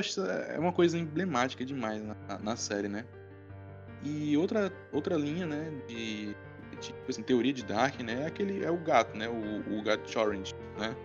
Acho 0.00 0.20
é 0.22 0.58
uma 0.58 0.72
coisa 0.72 0.98
emblemática 0.98 1.64
demais 1.64 2.02
na, 2.02 2.38
na 2.42 2.56
série, 2.56 2.88
né? 2.88 3.04
E 4.02 4.36
outra, 4.36 4.72
outra 4.92 5.14
linha, 5.14 5.46
né, 5.46 5.70
de, 5.86 6.34
de 6.70 6.76
tipo 6.80 6.98
assim, 7.08 7.22
teoria 7.22 7.52
de 7.52 7.62
Dark, 7.62 8.00
né, 8.00 8.22
é 8.22 8.26
aquele 8.26 8.64
é 8.64 8.70
o 8.70 8.78
gato, 8.78 9.16
né, 9.16 9.28
o, 9.28 9.78
o 9.78 9.82
gato 9.82 10.18
Orange, 10.18 10.54
né? 10.78 10.96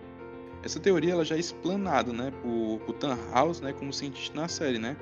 Essa 0.62 0.80
teoria 0.80 1.12
ela 1.12 1.24
já 1.24 1.36
é 1.36 1.38
explanada, 1.38 2.12
né, 2.12 2.32
por, 2.42 2.80
por 2.80 2.96
House, 3.32 3.60
né, 3.60 3.72
como 3.72 3.92
cientista 3.92 4.40
na 4.40 4.48
série, 4.48 4.78
né? 4.78 4.96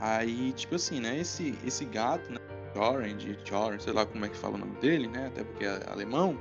Aí, 0.00 0.52
tipo 0.52 0.74
assim, 0.74 1.00
né, 1.00 1.18
esse 1.18 1.56
esse 1.64 1.84
gato, 1.84 2.30
né, 2.30 2.38
Orange, 2.74 3.38
sei 3.78 3.92
lá 3.92 4.04
como 4.04 4.24
é 4.24 4.28
que 4.28 4.36
fala 4.36 4.56
o 4.56 4.58
nome 4.58 4.76
dele, 4.80 5.06
né, 5.06 5.28
até 5.28 5.44
porque 5.44 5.64
é 5.64 5.80
alemão. 5.88 6.36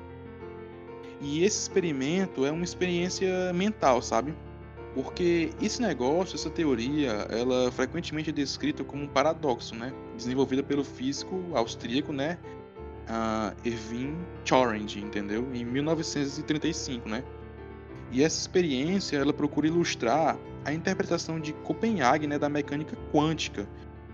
E 1.22 1.44
esse 1.44 1.62
experimento 1.62 2.46
é 2.46 2.52
uma 2.52 2.64
experiência 2.64 3.54
mental, 3.54 4.02
sabe? 4.02 4.36
Porque 4.96 5.52
esse 5.62 5.82
negócio, 5.82 6.36
essa 6.36 6.50
teoria, 6.50 7.28
ela 7.30 7.70
frequentemente 7.70 8.30
é 8.30 8.34
descrita 8.34 8.82
como 8.82 9.04
um 9.04 9.08
paradoxo, 9.08 9.76
né? 9.76 9.94
Desenvolvida 10.16 10.64
pelo 10.64 10.86
físico 10.86 11.44
austríaco, 11.54 12.14
né? 12.14 12.38
Uh, 13.04 13.68
Erwin 13.68 14.18
Chorenge, 14.46 15.02
entendeu? 15.02 15.46
Em 15.54 15.66
1935, 15.66 17.10
né? 17.10 17.26
E 18.10 18.24
essa 18.24 18.40
experiência, 18.40 19.18
ela 19.18 19.34
procura 19.34 19.68
ilustrar 19.68 20.38
a 20.64 20.72
interpretação 20.72 21.42
de 21.42 21.52
Copenhague, 21.52 22.26
né, 22.26 22.40
da 22.40 22.48
mecânica 22.48 22.96
quântica, 23.12 23.68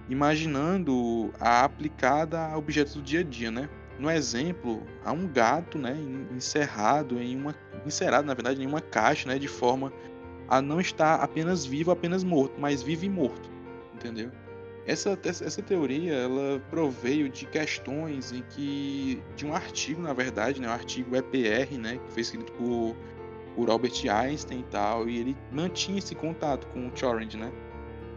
imaginando 0.09 1.31
a 1.39 1.63
aplicada 1.63 2.39
a 2.39 2.57
objetos 2.57 2.95
do 2.95 3.03
dia 3.03 3.19
a 3.19 3.23
dia, 3.23 3.51
né? 3.51 3.69
No 3.99 4.09
exemplo, 4.09 4.81
há 5.05 5.11
um 5.11 5.27
gato, 5.27 5.77
né, 5.77 5.95
encerrado 6.35 7.21
em 7.21 7.35
uma 7.35 7.53
encerrado, 7.85 8.25
na 8.25 8.33
verdade, 8.33 8.61
em 8.61 8.65
uma 8.65 8.81
caixa, 8.81 9.29
né, 9.29 9.37
de 9.37 9.47
forma 9.47 9.93
a 10.51 10.61
não 10.61 10.81
estar 10.81 11.15
apenas 11.15 11.65
vivo, 11.65 11.91
apenas 11.91 12.25
morto, 12.25 12.59
mas 12.59 12.83
vivo 12.83 13.05
e 13.05 13.09
morto, 13.09 13.49
entendeu? 13.95 14.29
Essa, 14.85 15.17
essa 15.23 15.61
teoria 15.61 16.13
ela 16.13 16.59
proveio 16.69 17.29
de 17.29 17.45
questões 17.45 18.33
em 18.33 18.41
que 18.49 19.23
de 19.37 19.45
um 19.45 19.55
artigo, 19.55 20.01
na 20.01 20.11
verdade, 20.11 20.59
né, 20.59 20.67
o 20.67 20.71
artigo 20.71 21.15
EPR, 21.15 21.77
né, 21.79 21.97
que 22.05 22.11
foi 22.11 22.21
escrito 22.21 22.51
por, 22.51 22.97
por 23.55 23.69
Albert 23.69 23.93
Einstein 24.09 24.59
e 24.59 24.63
tal, 24.63 25.07
e 25.07 25.19
ele 25.19 25.37
mantinha 25.53 25.99
esse 25.99 26.13
contato 26.13 26.67
com 26.67 26.85
o 26.85 26.91
Turing, 26.91 27.37
né, 27.37 27.49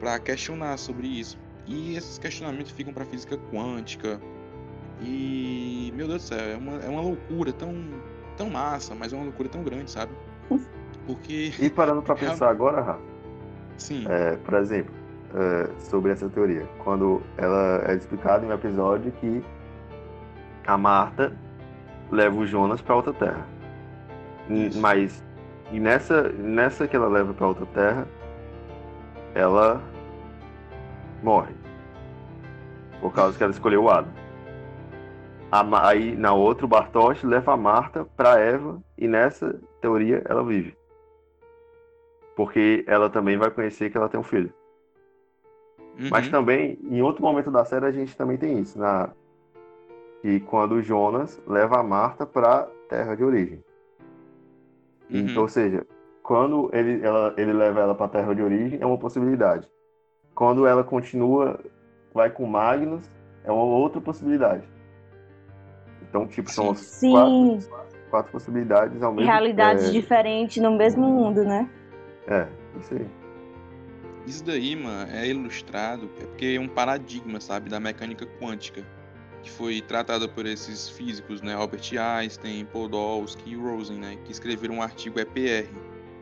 para 0.01 0.19
questionar 0.19 0.77
sobre 0.77 1.07
isso. 1.07 1.39
E 1.69 1.95
esses 1.95 2.19
questionamentos 2.19 2.73
ficam 2.73 2.93
para 2.93 3.05
física 3.05 3.39
quântica. 3.53 4.21
E 5.01 5.93
meu 5.95 6.09
Deus 6.09 6.25
do 6.25 6.29
céu, 6.29 6.39
é 6.39 6.57
uma, 6.57 6.77
é 6.79 6.89
uma 6.89 7.01
loucura 7.01 7.53
tão 7.53 7.73
tão 8.37 8.51
massa, 8.51 8.93
mas 8.93 9.13
é 9.13 9.17
uma 9.17 9.27
loucura 9.27 9.49
tão 9.49 9.63
grande, 9.63 9.89
sabe? 9.89 10.13
Porque. 11.07 11.53
E 11.59 11.71
parando 11.71 12.03
para 12.03 12.15
pensar 12.17 12.49
agora, 12.49 12.81
Rafa. 12.81 13.01
Sim. 13.77 14.05
É, 14.09 14.37
por 14.37 14.55
exemplo, 14.55 14.95
é, 15.35 15.69
sobre 15.81 16.13
essa 16.13 16.29
teoria. 16.29 16.67
Quando 16.79 17.23
ela 17.37 17.85
é 17.87 17.95
explicada 17.95 18.45
em 18.45 18.49
um 18.49 18.53
episódio 18.53 19.13
que 19.13 19.43
a 20.67 20.79
Marta 20.79 21.33
leva 22.11 22.37
o 22.37 22.47
Jonas 22.47 22.81
para 22.81 22.97
outra 22.97 23.13
terra. 23.13 23.47
Isso. 24.49 24.81
Mas 24.81 25.23
e 25.73 25.81
nessa, 25.81 26.29
nessa 26.29 26.87
que 26.87 26.95
ela 26.95 27.09
leva 27.09 27.33
para 27.35 27.47
outra 27.47 27.67
terra, 27.67 28.07
ela 29.35 29.83
morre. 31.23 31.55
Por 33.01 33.13
causa 33.13 33.37
que 33.37 33.43
ela 33.43 33.53
escolheu 33.53 33.85
o 33.85 33.91
Adam. 33.91 34.13
Aí 35.83 36.17
na 36.17 36.33
outra, 36.33 36.65
o 36.65 36.69
Bartosz 36.69 37.23
leva 37.23 37.53
a 37.53 37.57
Marta 37.57 38.05
para 38.17 38.39
Eva 38.41 38.81
e 38.99 39.07
nessa 39.07 39.59
teoria 39.81 40.23
ela 40.29 40.45
vive. 40.45 40.77
Porque 42.37 42.85
ela 42.87 43.09
também 43.09 43.37
vai 43.37 43.51
conhecer 43.51 43.91
que 43.91 43.97
ela 43.97 44.09
tem 44.09 44.19
um 44.19 44.25
filho. 44.25 44.53
Uhum. 45.99 46.09
Mas 46.11 46.29
também, 46.29 46.79
em 46.83 47.01
outro 47.03 47.23
momento 47.23 47.51
da 47.51 47.65
série, 47.65 47.87
a 47.87 47.93
gente 47.93 48.17
também 48.17 48.37
tem 48.37 48.59
isso. 48.59 48.79
Na... 48.79 49.11
E 50.23 50.41
quando 50.41 50.73
o 50.73 50.83
Jonas 50.83 51.41
leva 51.47 51.79
a 51.79 51.83
Marta 51.83 52.27
pra 52.27 52.69
terra 52.89 53.15
de 53.15 53.23
origem. 53.23 53.63
Uhum. 55.11 55.21
Então, 55.21 55.43
ou 55.43 55.49
seja, 55.49 55.87
quando 56.23 56.71
ele, 56.73 57.05
ela, 57.05 57.35
ele 57.37 57.53
leva 57.53 57.81
ela 57.81 57.95
pra 57.95 58.09
terra 58.09 58.35
de 58.35 58.43
origem, 58.43 58.79
é 58.81 58.87
uma 58.87 58.99
possibilidade. 58.99 59.69
Quando 60.35 60.67
ela 60.67 60.83
continua, 60.83 61.61
vai 62.13 62.31
com 62.31 62.47
Magnus, 62.47 63.09
é 63.45 63.53
uma 63.53 63.63
outra 63.63 64.01
possibilidade. 64.01 64.67
Então, 66.09 66.27
tipo, 66.27 66.51
são 66.51 66.71
as 66.71 66.79
Sim. 66.79 67.13
quatro, 67.13 67.71
quatro 68.11 68.33
possibilidades 68.33 69.03
ao 69.03 69.13
mesmo 69.13 69.31
Realidades 69.31 69.89
é, 69.89 69.91
diferentes 69.91 70.63
no 70.63 70.77
mesmo 70.77 71.07
mundo, 71.07 71.45
né? 71.45 71.69
É, 72.27 72.49
isso 72.81 72.95
aí. 72.95 73.07
Isso 74.27 74.45
daí, 74.45 74.75
mano, 74.75 75.11
é 75.13 75.29
ilustrado, 75.29 76.11
é 76.19 76.25
porque 76.25 76.47
é 76.57 76.61
um 76.61 76.69
paradigma, 76.69 77.41
sabe, 77.41 77.69
da 77.69 77.79
mecânica 77.79 78.27
quântica, 78.41 78.85
que 79.43 79.51
foi 79.51 79.83
tratada 79.83 80.27
por 80.27 80.47
esses 80.47 80.89
físicos, 80.89 81.43
né, 81.43 81.55
Albert 81.55 81.91
Einstein, 81.99 82.65
Podolsky 82.65 83.51
e 83.53 83.57
Rosen, 83.57 83.99
né, 83.99 84.17
que 84.25 84.33
escreveram 84.33 84.77
um 84.77 84.83
artigo 84.83 85.21
EPR, 85.21 85.69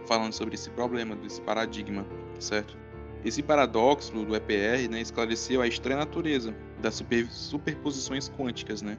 falando 0.06 0.32
sobre 0.32 0.56
esse 0.56 0.68
problema, 0.70 1.14
desse 1.14 1.40
paradigma, 1.40 2.04
certo? 2.40 2.76
Esse 3.24 3.40
paradoxo 3.40 4.12
do 4.12 4.34
EPR, 4.34 4.90
né, 4.90 5.00
esclareceu 5.00 5.62
a 5.62 5.68
estranha 5.68 5.98
natureza 5.98 6.52
das 6.80 6.96
super- 6.96 7.28
superposições 7.30 8.28
quânticas, 8.28 8.82
né? 8.82 8.98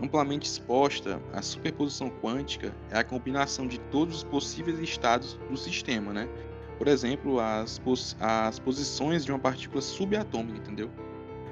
Amplamente 0.00 0.46
exposta, 0.46 1.20
a 1.32 1.42
superposição 1.42 2.08
quântica 2.08 2.72
é 2.90 2.98
a 2.98 3.04
combinação 3.04 3.66
de 3.66 3.78
todos 3.78 4.18
os 4.18 4.24
possíveis 4.24 4.78
estados 4.78 5.34
do 5.50 5.56
sistema, 5.56 6.12
né? 6.12 6.28
Por 6.78 6.86
exemplo, 6.86 7.40
as, 7.40 7.80
pos- 7.80 8.16
as 8.20 8.60
posições 8.60 9.24
de 9.24 9.32
uma 9.32 9.40
partícula 9.40 9.82
subatômica, 9.82 10.58
entendeu? 10.58 10.88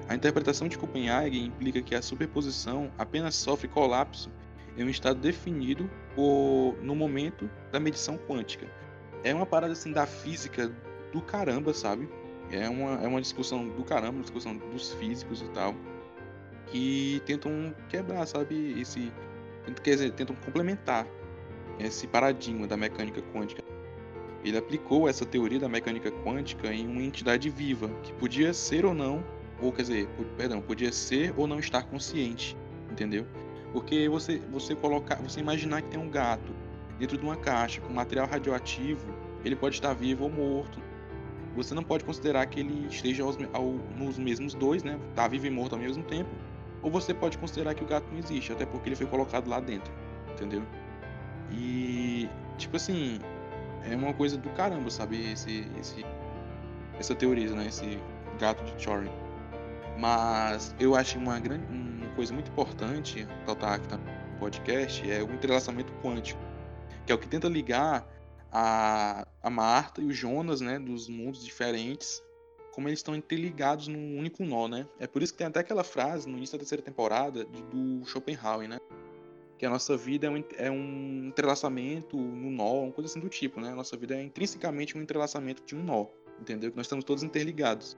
A 0.09 0.15
interpretação 0.15 0.69
de 0.69 0.79
Copenhague 0.79 1.45
implica 1.45 1.83
que 1.83 1.97
a 1.97 2.01
superposição 2.01 2.93
apenas 2.97 3.35
sofre 3.35 3.67
colapso 3.67 4.31
em 4.77 4.85
um 4.85 4.89
estado 4.89 5.19
definido 5.19 5.91
por, 6.15 6.77
no 6.81 6.95
momento 6.95 7.51
da 7.73 7.81
medição 7.81 8.17
quântica. 8.17 8.69
É 9.25 9.35
uma 9.35 9.47
parada 9.47 9.73
assim 9.73 9.91
da 9.91 10.07
física 10.07 10.73
do 11.13 11.21
caramba, 11.21 11.75
sabe? 11.75 12.09
É 12.53 12.69
uma, 12.69 13.03
é 13.03 13.09
uma 13.09 13.21
discussão 13.21 13.69
do 13.69 13.83
caramba, 13.83 14.13
uma 14.13 14.23
discussão 14.23 14.57
dos 14.57 14.93
físicos 14.93 15.43
e 15.43 15.49
tal, 15.49 15.75
que 16.67 17.23
tentam 17.27 17.75
quebrar, 17.89 18.27
sabe? 18.27 18.81
Esse, 18.81 19.13
quer 19.83 19.93
dizer, 19.93 20.13
tentam 20.13 20.37
complementar 20.37 21.07
esse 21.79 22.07
paradigma 22.07 22.67
da 22.67 22.77
mecânica 22.77 23.23
quântica. 23.33 23.63
Ele 24.45 24.57
aplicou 24.57 25.09
essa 25.09 25.27
teoria 25.27 25.59
da 25.59 25.69
mecânica 25.69 26.11
quântica 26.25 26.73
em 26.73 26.87
uma 26.87 27.03
entidade 27.03 27.51
viva, 27.51 27.89
que 28.03 28.13
podia 28.13 28.53
ser 28.53 28.85
ou 28.85 28.95
não, 28.95 29.25
ou 29.61 29.73
quer 29.73 29.83
dizer, 29.83 30.09
perdão, 30.37 30.61
podia 30.61 30.93
ser 30.93 31.33
ou 31.37 31.47
não 31.47 31.59
estar 31.59 31.83
consciente, 31.83 32.57
entendeu? 32.91 33.27
Porque 33.73 34.09
você 34.09 34.39
você 34.51 34.75
colocar, 34.75 35.17
você 35.17 35.41
imaginar 35.41 35.83
que 35.83 35.89
tem 35.89 36.01
um 36.01 36.09
gato 36.09 36.55
dentro 36.99 37.17
de 37.17 37.25
uma 37.25 37.37
caixa 37.37 37.81
com 37.81 37.93
material 37.93 38.27
radioativo, 38.27 39.07
ele 39.45 39.57
pode 39.57 39.75
estar 39.75 39.93
vivo 39.95 40.25
ou 40.25 40.31
morto. 40.31 40.81
Você 41.55 41.75
não 41.75 41.83
pode 41.83 42.05
considerar 42.05 42.47
que 42.47 42.61
ele 42.61 42.87
esteja 42.87 43.23
aos 43.23 43.37
ao- 43.53 43.79
nos 43.97 44.19
mesmos 44.19 44.55
dois, 44.55 44.83
né? 44.83 44.99
Tá 45.15 45.27
vivo 45.27 45.47
e 45.47 45.51
morto 45.51 45.75
ao 45.75 45.81
mesmo 45.81 46.03
tempo. 46.03 46.31
Ou 46.87 46.93
você 46.93 47.13
pode 47.13 47.37
considerar 47.37 47.75
que 47.75 47.83
o 47.83 47.87
gato 47.87 48.07
não 48.13 48.19
existe, 48.21 48.53
até 48.53 48.65
porque 48.65 48.89
ele 48.89 48.95
foi 48.95 49.09
colocado 49.09 49.49
lá 49.51 49.59
dentro, 49.59 49.93
entendeu? 50.31 50.63
E 51.51 52.31
tipo 52.57 52.77
assim, 52.77 53.19
é 53.83 53.97
uma 53.97 54.15
coisa 54.15 54.39
do 54.39 54.49
caramba, 54.51 54.89
sabe? 54.89 55.33
Esse, 55.33 55.67
esse, 55.81 56.07
essa 56.97 57.13
teoria, 57.13 57.51
né? 57.51 57.67
Esse 57.67 57.99
gato 58.39 58.63
de 58.65 58.73
Turing. 58.77 59.11
Mas 59.99 60.77
eu 60.79 60.95
acho 60.95 61.19
uma 61.19 61.41
grande, 61.41 61.67
uma 61.69 62.07
coisa 62.15 62.33
muito 62.33 62.53
importante, 62.53 63.27
total 63.45 63.73
aqui 63.73 63.93
no 63.93 64.39
podcast, 64.39 65.11
é 65.11 65.25
o 65.25 65.33
entrelaçamento 65.33 65.93
quântico, 65.95 66.41
que 67.05 67.11
é 67.11 67.15
o 67.17 67.19
que 67.19 67.27
tenta 67.27 67.49
ligar 67.49 68.07
a, 68.53 69.27
a 69.43 69.51
Marta 69.51 70.01
e 70.01 70.05
o 70.05 70.13
Jonas, 70.13 70.61
né, 70.61 70.79
dos 70.79 71.09
mundos 71.09 71.45
diferentes, 71.45 72.23
como 72.77 72.91
eles 72.91 72.99
estão 72.99 73.17
interligados 73.17 73.89
num 73.89 74.19
único 74.19 74.45
nó, 74.45 74.69
né? 74.69 74.87
É 75.01 75.07
por 75.07 75.23
isso 75.23 75.33
que 75.33 75.39
tem 75.39 75.47
até 75.47 75.61
aquela 75.61 75.83
frase 75.83 76.29
no 76.29 76.37
início 76.37 76.53
da 76.53 76.59
terceira 76.59 76.83
temporada 76.83 77.43
de- 77.47 77.63
do 77.63 78.05
Schopenhauer, 78.05 78.69
né? 78.69 78.79
Que 79.57 79.65
a 79.65 79.71
nossa 79.71 79.97
vida 79.97 80.27
é 80.27 80.31
um, 80.31 80.45
é 80.59 80.71
um 80.71 81.25
entrelaçamento 81.29 82.19
no 82.19 82.51
nó, 82.51 82.83
uma 82.83 82.93
coisa 82.93 83.11
assim 83.11 83.19
do 83.19 83.31
tipo, 83.31 83.63
né? 83.63 83.71
A 83.73 83.75
nossa 83.75 83.97
vida 83.97 84.15
é 84.15 84.23
intrinsecamente 84.23 84.97
um 84.97 85.01
entrelaçamento 85.01 85.63
de 85.65 85.75
um 85.75 85.83
nó, 85.83 86.05
entendeu? 86.39 86.71
Que 86.71 86.77
nós 86.77 86.85
estamos 86.85 87.03
todos 87.03 87.23
interligados. 87.23 87.97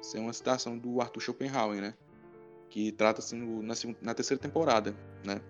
Isso 0.00 0.16
é 0.16 0.20
uma 0.20 0.32
citação 0.32 0.78
do 0.78 0.98
Arthur 1.02 1.20
Schopenhauer, 1.20 1.82
né? 1.82 1.92
Que 2.70 2.90
trata-se 2.92 3.36
no- 3.36 3.62
na, 3.62 3.74
na 4.00 4.14
terceira 4.14 4.40
temporada, 4.42 4.96
né? 5.22 5.42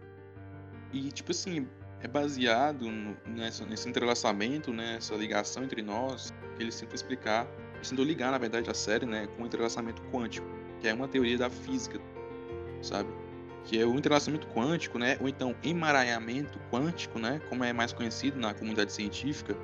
E, 0.92 1.12
tipo 1.12 1.30
assim, 1.30 1.68
é 2.02 2.08
baseado 2.08 2.90
no- 2.90 3.16
nessa, 3.28 3.64
nesse 3.64 3.88
entrelaçamento, 3.88 4.72
né? 4.72 4.96
Essa 4.96 5.14
ligação 5.14 5.62
entre 5.62 5.82
nós, 5.82 6.34
que 6.56 6.64
ele 6.64 6.72
tenta 6.72 6.96
explicar, 6.96 7.46
tentam 7.90 8.04
ligar, 8.04 8.30
na 8.30 8.38
verdade, 8.38 8.70
a 8.70 8.74
série, 8.74 9.06
né? 9.06 9.28
Com 9.36 9.42
o 9.42 9.46
entrelaçamento 9.46 10.02
quântico, 10.12 10.46
que 10.80 10.88
é 10.88 10.94
uma 10.94 11.08
teoria 11.08 11.38
da 11.38 11.50
física, 11.50 12.00
sabe? 12.82 13.08
Que 13.64 13.80
é 13.80 13.86
o 13.86 13.94
entrelaçamento 13.94 14.46
quântico, 14.48 14.98
né? 14.98 15.16
Ou 15.20 15.28
então 15.28 15.54
emaranhamento 15.62 16.58
quântico, 16.70 17.18
né? 17.18 17.40
Como 17.48 17.64
é 17.64 17.72
mais 17.72 17.92
conhecido 17.92 18.38
na 18.38 18.54
comunidade 18.54 18.92
científica, 18.92 19.56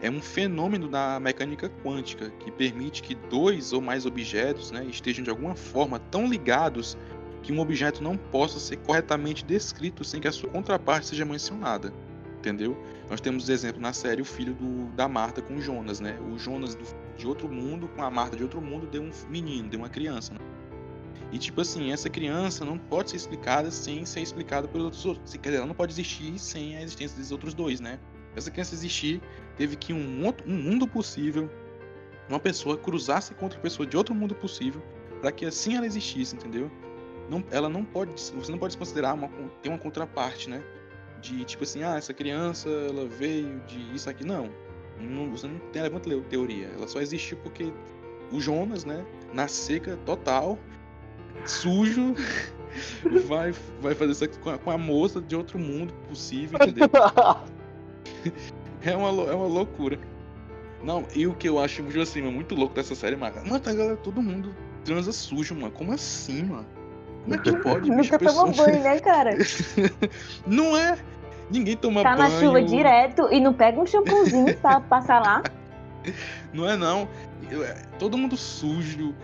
é 0.00 0.10
um 0.10 0.20
fenômeno 0.20 0.88
da 0.88 1.20
mecânica 1.20 1.68
quântica 1.84 2.30
que 2.40 2.50
permite 2.50 3.02
que 3.02 3.14
dois 3.14 3.72
ou 3.72 3.80
mais 3.80 4.04
objetos 4.04 4.72
né, 4.72 4.84
estejam 4.86 5.22
de 5.22 5.30
alguma 5.30 5.54
forma 5.54 5.98
tão 5.98 6.26
ligados 6.26 6.98
que 7.40 7.52
um 7.52 7.60
objeto 7.60 8.02
não 8.02 8.16
possa 8.16 8.58
ser 8.58 8.78
corretamente 8.78 9.44
descrito 9.44 10.02
sem 10.02 10.20
que 10.20 10.26
a 10.26 10.32
sua 10.32 10.50
contraparte 10.50 11.06
seja 11.06 11.24
mencionada. 11.24 11.92
Entendeu? 12.38 12.76
Nós 13.08 13.20
temos 13.20 13.48
exemplo 13.48 13.80
na 13.80 13.92
série 13.92 14.20
o 14.20 14.24
filho 14.24 14.54
do- 14.54 14.86
da 14.96 15.06
Marta 15.06 15.40
com 15.40 15.60
Jonas, 15.60 16.00
né? 16.00 16.18
O 16.32 16.36
Jonas 16.36 16.74
do- 16.74 16.84
de 17.22 17.28
outro 17.28 17.48
mundo 17.48 17.86
com 17.86 18.02
a 18.02 18.10
Marta 18.10 18.36
de 18.36 18.42
outro 18.42 18.60
mundo 18.60 18.84
deu 18.84 19.00
um 19.00 19.10
menino, 19.28 19.68
deu 19.68 19.78
uma 19.78 19.88
criança. 19.88 20.34
Né? 20.34 20.40
E 21.30 21.38
tipo 21.38 21.60
assim, 21.60 21.92
essa 21.92 22.10
criança 22.10 22.64
não 22.64 22.76
pode 22.76 23.10
ser 23.10 23.16
explicada 23.16 23.70
sem 23.70 24.04
ser 24.04 24.20
explicada 24.20 24.66
pelos 24.66 25.06
outros. 25.06 25.32
Quer 25.32 25.38
dizer, 25.38 25.56
ela 25.58 25.66
não 25.66 25.74
pode 25.74 25.92
existir 25.92 26.36
sem 26.36 26.76
a 26.76 26.82
existência 26.82 27.16
desses 27.16 27.30
outros 27.30 27.54
dois, 27.54 27.80
né? 27.80 28.00
Essa 28.34 28.50
criança 28.50 28.74
existir, 28.74 29.22
teve 29.56 29.76
que 29.76 29.92
um, 29.92 30.26
outro- 30.26 30.44
um 30.50 30.54
mundo 30.54 30.86
possível, 30.86 31.48
uma 32.28 32.40
pessoa 32.40 32.76
cruzasse 32.76 33.34
com 33.34 33.44
outra 33.44 33.60
pessoa 33.60 33.86
de 33.86 33.96
outro 33.96 34.14
mundo 34.14 34.34
possível, 34.34 34.82
para 35.20 35.30
que 35.30 35.46
assim 35.46 35.76
ela 35.76 35.86
existisse, 35.86 36.34
entendeu? 36.34 36.70
Não, 37.30 37.44
ela 37.52 37.68
não 37.68 37.84
pode, 37.84 38.12
você 38.20 38.50
não 38.50 38.58
pode 38.58 38.72
se 38.72 38.78
considerar 38.78 39.14
uma, 39.14 39.28
ter 39.62 39.68
uma 39.68 39.78
contraparte, 39.78 40.50
né? 40.50 40.62
De 41.20 41.44
tipo 41.44 41.62
assim, 41.62 41.84
ah, 41.84 41.96
essa 41.96 42.12
criança 42.12 42.68
ela 42.68 43.06
veio 43.06 43.60
de 43.60 43.94
isso 43.94 44.10
aqui. 44.10 44.24
Não, 44.24 44.50
não 45.00 45.30
você 45.30 45.46
não 45.46 45.58
tem 45.72 45.82
levanta 45.82 46.10
teoria. 46.28 46.68
Ela 46.76 46.86
só 46.86 47.00
existiu 47.00 47.36
porque 47.38 47.72
o 48.30 48.40
Jonas, 48.40 48.84
né? 48.84 49.04
Na 49.32 49.48
seca 49.48 49.98
total, 50.04 50.58
sujo, 51.44 52.14
vai, 53.26 53.52
vai 53.80 53.94
fazer 53.94 54.14
sexo 54.14 54.40
com 54.40 54.50
a, 54.50 54.58
com 54.58 54.70
a 54.70 54.78
moça 54.78 55.20
de 55.20 55.36
outro 55.36 55.58
mundo 55.58 55.92
possível, 56.08 56.58
entendeu? 56.62 56.88
É 58.84 58.96
uma, 58.96 59.08
é 59.30 59.34
uma 59.34 59.46
loucura. 59.46 59.96
Não, 60.82 61.06
e 61.14 61.26
o 61.26 61.34
que 61.34 61.48
eu 61.48 61.60
acho, 61.60 61.84
tipo 61.84 62.00
assim, 62.00 62.20
muito 62.22 62.54
louco 62.54 62.74
dessa 62.74 62.94
série, 62.94 63.14
mano. 63.14 63.36
Mano, 63.36 63.60
tá, 63.60 63.72
galera, 63.72 63.96
todo 63.96 64.20
mundo 64.20 64.52
transa 64.84 65.12
sujo, 65.12 65.54
mano. 65.54 65.70
Como 65.70 65.92
assim, 65.92 66.42
mano? 66.42 66.66
Como 67.22 67.34
é 67.34 67.38
que 67.38 67.56
pode, 67.58 67.90
bicho? 67.94 68.12
Nunca 68.12 68.18
tomou 68.18 68.52
banho, 68.52 68.82
né, 68.82 68.98
cara? 68.98 69.36
Não 70.46 70.76
é? 70.76 70.98
Ninguém 71.52 71.76
toma 71.76 72.02
Tá 72.02 72.16
banho. 72.16 72.30
na 72.30 72.40
chuva 72.40 72.62
direto 72.62 73.28
e 73.30 73.40
não 73.40 73.52
pega 73.52 73.80
um 73.80 73.86
shampoozinho 73.86 74.56
pra 74.58 74.80
passar 74.88 75.20
lá. 75.20 75.42
Não 76.52 76.68
é 76.68 76.76
não. 76.76 77.08
Eu- 77.50 77.62
é, 77.64 77.74
Todo 77.98 78.16
mundo 78.18 78.36
sujo. 78.36 79.14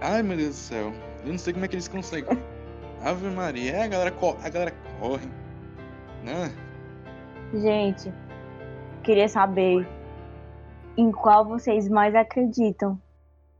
Ai, 0.00 0.22
meu 0.22 0.36
Deus 0.36 0.50
do 0.50 0.54
céu. 0.54 0.92
Eu 1.24 1.30
não 1.32 1.38
sei 1.38 1.52
como 1.52 1.64
é 1.64 1.68
que 1.68 1.74
eles 1.74 1.88
conseguem. 1.88 2.38
Ave 3.04 3.28
Maria. 3.28 3.72
É, 3.72 3.82
a 3.82 3.86
galera, 3.88 4.14
a 4.42 4.48
galera 4.48 4.74
corre. 5.00 5.28
Né? 6.24 6.52
Gente, 7.54 8.12
queria 9.02 9.28
saber 9.28 9.86
em 10.96 11.10
qual 11.10 11.44
vocês 11.44 11.88
mais 11.88 12.14
acreditam. 12.14 13.00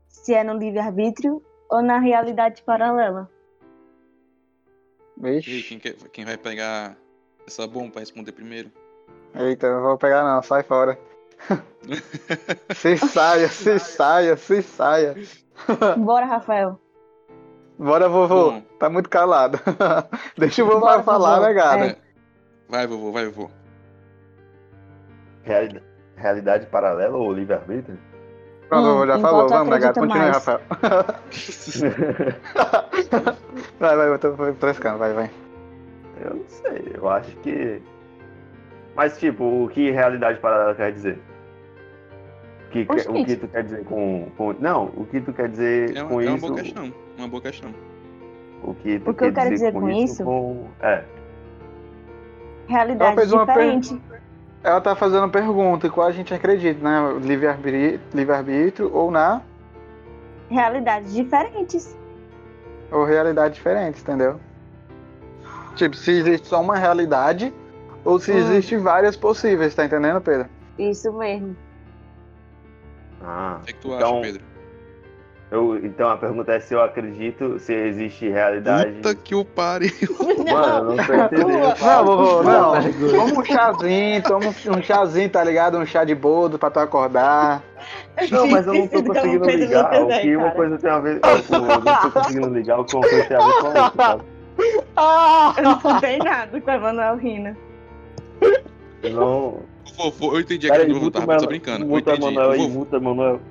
Se 0.07 0.33
é 0.33 0.43
no 0.43 0.53
livre-arbítrio 0.57 1.43
ou 1.69 1.81
na 1.81 1.99
realidade 1.99 2.63
paralela. 2.63 3.29
E 5.21 5.21
Vixe. 5.39 5.63
quem, 5.63 5.79
quer- 5.79 5.95
quem 6.11 6.25
vai 6.25 6.37
pegar 6.37 6.97
essa 7.47 7.67
bomba 7.67 7.91
pra 7.93 7.99
responder 8.01 8.31
primeiro? 8.31 8.71
Eita, 9.35 9.67
eu 9.67 9.75
não 9.75 9.81
vou 9.83 9.97
pegar 9.97 10.23
não, 10.23 10.41
sai 10.43 10.63
fora. 10.63 10.97
se 12.75 12.97
saia, 12.97 13.47
se 13.49 13.79
saia, 13.79 14.37
se 14.37 14.61
saia. 14.61 15.15
Bora, 15.97 16.25
Rafael. 16.25 16.79
Bora, 17.77 18.07
vovô. 18.07 18.51
Bom. 18.51 18.61
Tá 18.79 18.89
muito 18.89 19.09
calado. 19.09 19.59
Deixa 20.37 20.63
o 20.63 20.67
vovô 20.67 20.79
Bora, 20.81 21.03
falar, 21.03 21.35
vovô. 21.39 21.47
né, 21.47 21.53
cara? 21.53 21.85
É. 21.87 21.95
Vai, 22.69 22.87
vovô, 22.87 23.11
vai, 23.11 23.25
vovô. 23.27 23.49
Reali- 25.43 25.81
Realidade 26.15 26.67
paralela 26.67 27.17
ou 27.17 27.33
livre-arbítrio? 27.33 27.97
Pronto, 28.69 28.87
Hum, 28.87 29.07
já 29.07 29.17
em 29.17 29.21
falou. 29.21 29.49
Vamos, 29.49 29.69
Nagato. 29.69 29.99
acredita 29.99 29.99
Continue? 29.99 30.31
Rafael. 30.31 30.61
vai, 33.79 33.95
vai, 33.97 34.07
eu 34.09 34.19
tô 34.19 34.35
frescando, 34.55 34.97
vai, 34.99 35.13
vai. 35.13 35.31
Eu 36.21 36.35
não 36.35 36.43
sei, 36.47 36.91
eu 36.95 37.09
acho 37.09 37.35
que. 37.37 37.81
Mas, 38.95 39.17
tipo, 39.17 39.43
o 39.63 39.67
que 39.69 39.89
realidade 39.91 40.39
paralela 40.39 40.75
quer 40.75 40.91
dizer? 40.91 41.19
O 42.67 42.69
que, 42.69 42.81
o 43.09 43.25
que 43.25 43.35
tu 43.37 43.47
quer 43.47 43.63
dizer 43.63 43.83
com, 43.85 44.27
com- 44.37 44.55
Não, 44.59 44.85
o 44.95 45.05
que 45.05 45.21
tu 45.21 45.31
quer 45.33 45.47
dizer 45.49 45.95
É 45.95 46.03
com 46.03 46.13
uma, 46.15 46.23
é 46.23 46.27
uma 46.27 46.37
isso? 46.37 46.47
boa 46.47 46.59
questão. 46.59 46.93
Uma 47.17 47.27
boa 47.27 47.41
questão. 47.41 47.71
O 48.63 48.73
que 48.73 48.99
tu 48.99 49.09
O 49.11 49.13
que 49.13 49.23
eu 49.25 49.27
quer 49.27 49.33
quero 49.33 49.49
dizer 49.49 49.65
dizer 49.67 49.73
com, 49.73 49.79
com 49.81 49.89
isso? 49.89 50.13
isso? 50.13 50.23
Com... 50.23 50.67
É. 50.81 51.03
Realidade 52.67 53.33
uma 53.33 53.45
diferente. 53.45 54.01
Ela 54.63 54.79
tá 54.79 54.95
fazendo 54.95 55.29
pergunta, 55.29 55.89
qual 55.89 56.07
a 56.07 56.11
gente 56.11 56.33
acredita, 56.33 56.81
né? 56.81 57.19
Livre-arbítrio 57.21 57.99
livre 58.13 58.83
ou 58.83 59.11
na 59.11 59.41
Realidades 60.49 61.13
diferentes. 61.13 61.97
ou 62.91 63.03
realidade 63.05 63.55
diferente, 63.55 64.01
entendeu? 64.01 64.39
Tipo, 65.75 65.95
se 65.95 66.11
existe 66.11 66.47
só 66.47 66.61
uma 66.61 66.75
realidade 66.77 67.53
ou 68.05 68.19
se 68.19 68.31
Hum. 68.31 68.37
existe 68.37 68.77
várias 68.77 69.15
possíveis, 69.15 69.73
tá 69.73 69.85
entendendo, 69.85 70.21
Pedro? 70.21 70.47
Isso 70.77 71.11
mesmo. 71.13 71.55
Ah, 73.21 73.57
O 73.61 73.65
que, 73.65 73.71
é 73.71 73.73
que 73.73 73.79
tu 73.79 73.93
então, 73.93 74.11
acha, 74.19 74.21
Pedro? 74.21 74.41
eu, 75.51 75.77
então 75.85 76.09
a 76.09 76.17
pergunta 76.17 76.51
é 76.51 76.59
se 76.59 76.73
eu 76.73 76.81
acredito 76.81 77.57
se 77.59 77.73
existe 77.73 78.27
realidade. 78.27 78.91
Puta 78.93 79.15
que 79.15 79.33
o 79.33 79.45
pare. 79.45 79.91
Mano, 80.51 80.91
eu 80.91 80.97
não 80.97 81.05
tô 81.05 81.13
entendendo. 81.13 81.73
Não, 81.79 82.05
vovô, 82.05 82.43
não. 82.43 82.73
Toma 83.11 83.39
um 83.39 83.45
chazinho, 83.45 84.23
toma 84.23 84.49
um 84.49 84.81
chazinho, 84.83 85.29
tá 85.29 85.43
ligado? 85.43 85.77
Um 85.77 85.85
chá 85.85 86.03
de 86.03 86.13
boldo 86.13 86.59
pra 86.59 86.69
tu 86.69 86.79
acordar. 86.79 87.63
Não, 88.29 88.47
mas 88.47 88.67
eu 88.67 88.73
não 88.73 88.87
tô 88.87 89.03
conseguindo 89.03 89.45
ligar 89.49 90.01
o 90.03 90.07
que 90.21 90.35
uma 90.35 90.51
coisa 90.51 90.77
tem 90.77 90.89
a 90.91 90.99
ver. 90.99 91.21
Eu 91.23 91.81
não 91.81 91.95
tô 92.01 92.11
conseguindo 92.11 92.49
ligar 92.49 92.79
o 92.79 92.85
que 92.85 92.95
uma 92.95 93.07
coisa 93.07 93.25
tem 93.25 93.37
a 93.37 93.41
ver 93.45 93.53
com 93.53 93.67
a 93.67 93.69
outra, 93.69 94.03
sabe? 94.03 94.23
Não 95.63 95.99
tem 95.99 96.17
nada 96.19 96.59
com 96.61 96.71
a 96.71 96.77
Manuel 96.79 97.15
Rina. 97.17 97.57
Eu 99.01 99.11
Não. 99.11 99.73
Vovô, 99.95 100.33
eu 100.33 100.39
entendi 100.41 100.67
a 100.67 100.71
Pera 100.73 100.85
questão 100.85 100.95
aí, 100.95 100.99
do 100.99 101.05
muta 101.05 101.19
vovô, 101.19 101.31
o 101.31 101.33
só 101.33 101.37
Mano- 101.37 101.47
brincando. 101.47 101.83
Eu 101.85 101.89
Muta 101.89 102.11
entendi. 102.11 102.35
Manuel 102.35 102.69
muta 102.69 102.99
Manuel. 102.99 103.41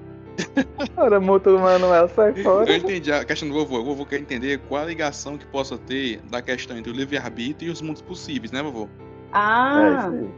Ora, 0.96 1.20
muito 1.20 1.50
Manuel, 1.58 2.08
sai 2.08 2.34
fora. 2.42 2.70
Eu 2.70 2.76
entendi 2.76 3.12
a 3.12 3.24
questão 3.24 3.48
do 3.48 3.54
vovô. 3.54 3.78
O 3.80 3.84
vovô 3.84 4.06
quer 4.06 4.18
entender 4.18 4.58
qual 4.68 4.82
a 4.82 4.86
ligação 4.86 5.36
que 5.36 5.46
possa 5.46 5.76
ter 5.76 6.20
da 6.30 6.40
questão 6.40 6.76
entre 6.76 6.90
o 6.90 6.94
livre-arbítrio 6.94 7.68
e 7.68 7.70
os 7.72 7.82
mundos 7.82 8.00
possíveis, 8.02 8.50
né, 8.50 8.62
vovô? 8.62 8.84
É 8.84 8.88
Ah, 9.32 9.96
isso 9.98 10.16
aí. 10.16 10.30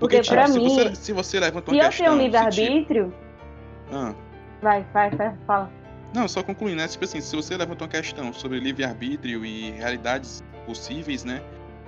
porque 0.00 0.20
tipo, 0.20 0.34
pra 0.34 0.46
se 0.48 0.58
mim, 0.58 0.68
Você, 0.68 0.94
se 0.96 1.12
você 1.12 1.40
levanta 1.40 1.70
se 1.70 1.76
uma 1.76 1.82
eu 1.82 1.88
questão. 1.88 2.06
tenho 2.06 2.16
um 2.16 2.18
se, 2.18 2.24
tipo, 2.30 2.36
livre-arbítrio. 2.38 3.14
ah, 3.92 4.14
Vai, 4.60 4.84
vai, 4.92 5.10
vai, 5.10 5.34
fala. 5.46 5.70
Não, 6.16 6.26
só 6.26 6.42
concluindo, 6.42 6.78
né? 6.78 6.88
Tipo 6.88 7.04
assim, 7.04 7.20
se 7.20 7.36
você 7.36 7.54
levanta 7.58 7.84
uma 7.84 7.90
questão 7.90 8.32
sobre 8.32 8.58
livre-arbítrio 8.58 9.44
e 9.44 9.70
realidades 9.72 10.42
possíveis, 10.64 11.24
né? 11.24 11.42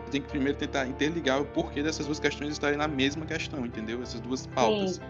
Você 0.04 0.10
tem 0.10 0.20
que 0.20 0.28
primeiro 0.28 0.58
tentar 0.58 0.86
interligar 0.86 1.40
o 1.40 1.46
porquê 1.46 1.82
dessas 1.82 2.04
duas 2.04 2.20
questões 2.20 2.52
estarem 2.52 2.76
na 2.76 2.86
mesma 2.86 3.24
questão, 3.24 3.64
entendeu? 3.64 4.02
Essas 4.02 4.20
duas 4.20 4.46
pautas. 4.48 5.00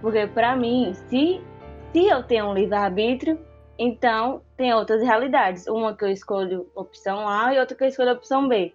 Porque 0.00 0.26
pra 0.26 0.56
mim, 0.56 0.92
se, 1.08 1.40
se 1.92 2.06
eu 2.08 2.24
tenho 2.24 2.46
um 2.46 2.54
livre-arbítrio, 2.54 3.38
então 3.78 4.42
tem 4.56 4.74
outras 4.74 5.02
realidades. 5.02 5.68
Uma 5.68 5.94
que 5.94 6.04
eu 6.04 6.10
escolho 6.10 6.68
opção 6.74 7.28
A 7.28 7.54
e 7.54 7.60
outra 7.60 7.76
que 7.76 7.84
eu 7.84 7.88
escolho 7.88 8.10
opção 8.10 8.48
B. 8.48 8.74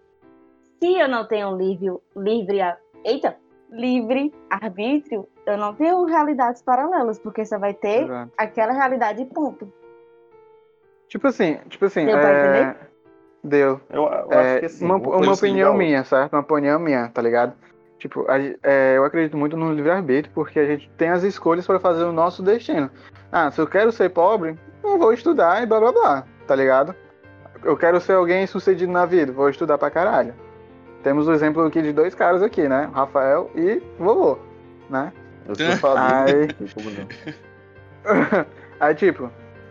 Se 0.82 0.94
eu 0.98 1.10
não 1.10 1.28
tenho 1.28 1.58
livre, 1.58 1.92
livre, 2.16 2.60
eita, 3.04 3.36
livre 3.70 4.34
arbítrio, 4.50 5.28
eu 5.46 5.58
não 5.58 5.74
tenho 5.74 6.04
realidades 6.06 6.62
paralelas, 6.62 7.20
porque 7.20 7.46
só 7.46 7.58
vai 7.60 7.74
ter 7.74 8.04
Exato. 8.04 8.32
aquela 8.38 8.74
realidade 8.74 9.22
e 9.22 9.26
ponto. 9.26 9.72
Tipo 11.08 11.28
assim, 11.28 11.58
tipo 11.70 11.86
assim, 11.86 12.06
Deu 12.06 12.18
pra 12.18 12.30
é... 12.30 12.40
entender? 12.40 12.78
Deu. 13.44 13.80
Eu, 13.90 14.04
eu 14.04 14.32
É, 14.32 14.52
acho 14.52 14.60
que 14.60 14.66
assim. 14.66 14.86
uma, 14.86 14.96
uma 14.96 15.34
opinião 15.34 15.74
minha, 15.76 16.04
certo? 16.04 16.34
Uma 16.34 16.42
opinião 16.42 16.80
minha, 16.80 17.10
tá 17.10 17.22
ligado? 17.22 17.54
Tipo, 18.00 18.26
a 18.30 18.40
é, 18.40 18.98
eu 18.98 19.04
acredito 19.06 19.38
muito 19.38 19.56
no 19.56 19.72
livre-arbítrio, 19.72 20.34
porque 20.34 20.60
a 20.60 20.66
gente 20.66 20.90
tem 20.98 21.10
as 21.10 21.24
escolhas 21.24 21.66
para 21.66 21.80
fazer 21.80 22.04
o 22.04 22.12
nosso 22.12 22.42
destino. 22.44 22.90
Ah, 23.32 23.52
se 23.52 23.62
eu 23.62 23.68
quero 23.68 23.92
ser 23.92 24.10
pobre, 24.10 24.58
eu 24.84 24.98
vou 24.98 25.14
estudar 25.14 25.62
e 25.62 25.66
blá 25.66 25.80
blá 25.80 25.92
blá, 25.92 26.24
tá 26.48 26.56
ligado? 26.56 26.96
Eu 27.64 27.78
quero 27.78 28.00
ser 28.02 28.14
alguém 28.14 28.46
sucedido 28.46 28.92
na 28.92 29.06
vida, 29.06 29.32
vou 29.32 29.50
estudar 29.50 29.78
pra 29.78 29.90
caralho. 29.90 30.34
Temos 31.04 31.28
o 31.28 31.32
exemplo 31.34 31.64
aqui 31.64 31.82
de 31.82 31.94
dois 31.94 32.14
caras 32.16 32.42
aqui, 32.42 32.68
né? 32.68 32.90
Rafael 32.94 33.50
e 33.56 33.82
vovô, 34.00 34.38
né? 34.90 35.14
Eu 35.48 35.56
sou. 35.56 35.96
Aí, 35.98 36.48
como 36.74 36.90
não. 36.92 37.08
aí 38.80 38.96
tipo, 38.96 39.30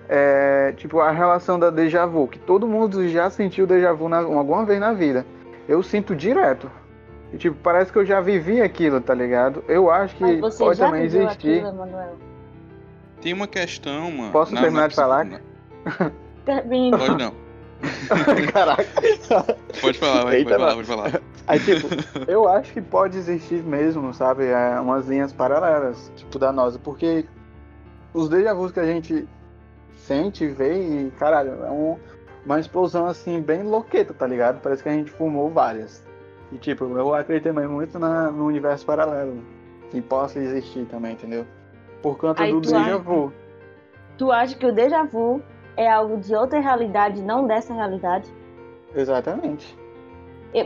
é, 0.08 0.72
tipo, 0.76 1.00
a 1.00 1.10
relação 1.10 1.58
da 1.58 1.70
déjà 1.70 2.06
vu, 2.06 2.26
que 2.28 2.38
todo 2.38 2.66
mundo 2.66 3.08
já 3.08 3.28
sentiu 3.30 3.66
déjà 3.66 3.92
vu 3.92 4.08
na- 4.08 4.18
alguma 4.18 4.64
vez 4.64 4.78
na 4.80 4.92
vida. 4.92 5.24
Eu 5.68 5.82
sinto 5.82 6.14
direto. 6.14 6.70
E, 7.32 7.36
tipo, 7.38 7.56
parece 7.62 7.90
que 7.92 7.98
eu 7.98 8.04
já 8.04 8.20
vivi 8.20 8.60
aquilo, 8.60 9.00
tá 9.00 9.12
ligado? 9.14 9.64
Eu 9.66 9.90
acho 9.90 10.14
que 10.16 10.22
Mas 10.22 10.40
você 10.40 10.64
pode 10.64 10.78
já 10.78 10.86
também 10.86 11.02
viveu 11.02 11.22
existir. 11.26 11.54
aquilo, 11.58 11.68
Emanuel? 11.68 12.16
Tem 13.20 13.32
uma 13.32 13.46
questão, 13.48 14.10
mano. 14.10 14.30
Posso 14.30 14.54
terminar 14.54 14.88
de 14.88 14.94
falar? 14.94 15.24
na- 15.24 15.40
Termina. 16.44 16.98
Pode 16.98 17.16
não. 17.18 17.43
Caraca. 18.52 18.84
Pode 19.80 19.98
falar, 19.98 20.24
vai, 20.24 20.36
Eita, 20.36 20.50
pode 20.50 20.60
falar, 20.60 20.74
pode 20.74 20.86
falar. 20.86 21.22
Aí, 21.46 21.60
tipo, 21.60 21.88
eu 22.30 22.48
acho 22.48 22.72
que 22.72 22.80
pode 22.80 23.18
existir 23.18 23.62
mesmo, 23.62 24.12
sabe? 24.14 24.46
É, 24.46 24.78
umas 24.80 25.06
linhas 25.08 25.32
paralelas, 25.32 26.10
tipo, 26.16 26.38
da 26.38 26.52
nossa. 26.52 26.78
Porque 26.78 27.24
os 28.12 28.28
déjà 28.28 28.54
vus 28.54 28.72
que 28.72 28.80
a 28.80 28.86
gente 28.86 29.28
sente, 29.96 30.46
vê 30.46 30.74
e, 31.06 31.10
caralho, 31.18 31.64
é 31.64 31.70
um- 31.70 31.98
uma 32.46 32.60
explosão, 32.60 33.06
assim, 33.06 33.40
bem 33.40 33.62
louqueta, 33.62 34.12
tá 34.14 34.26
ligado? 34.26 34.60
Parece 34.60 34.82
que 34.82 34.88
a 34.88 34.92
gente 34.92 35.10
fumou 35.10 35.50
várias. 35.50 36.02
E, 36.52 36.58
tipo, 36.58 36.84
eu 36.84 37.14
acredito 37.14 37.44
também 37.44 37.66
muito 37.66 37.98
na- 37.98 38.30
no 38.30 38.46
universo 38.46 38.84
paralelo. 38.86 39.38
Que 39.90 40.00
possa 40.00 40.38
existir 40.38 40.84
também, 40.86 41.12
entendeu? 41.12 41.46
Por 42.02 42.18
conta 42.18 42.42
Aí 42.42 42.52
do 42.52 42.60
déjà 42.60 42.80
acha- 42.80 42.98
vu. 42.98 43.32
Tu 44.18 44.30
acha 44.30 44.54
que 44.56 44.66
o 44.66 44.72
déjà 44.72 45.04
vu 45.04 45.42
é 45.76 45.90
algo 45.90 46.18
de 46.18 46.34
outra 46.34 46.60
realidade, 46.60 47.22
não 47.22 47.46
dessa 47.46 47.72
realidade? 47.74 48.28
Exatamente. 48.94 49.76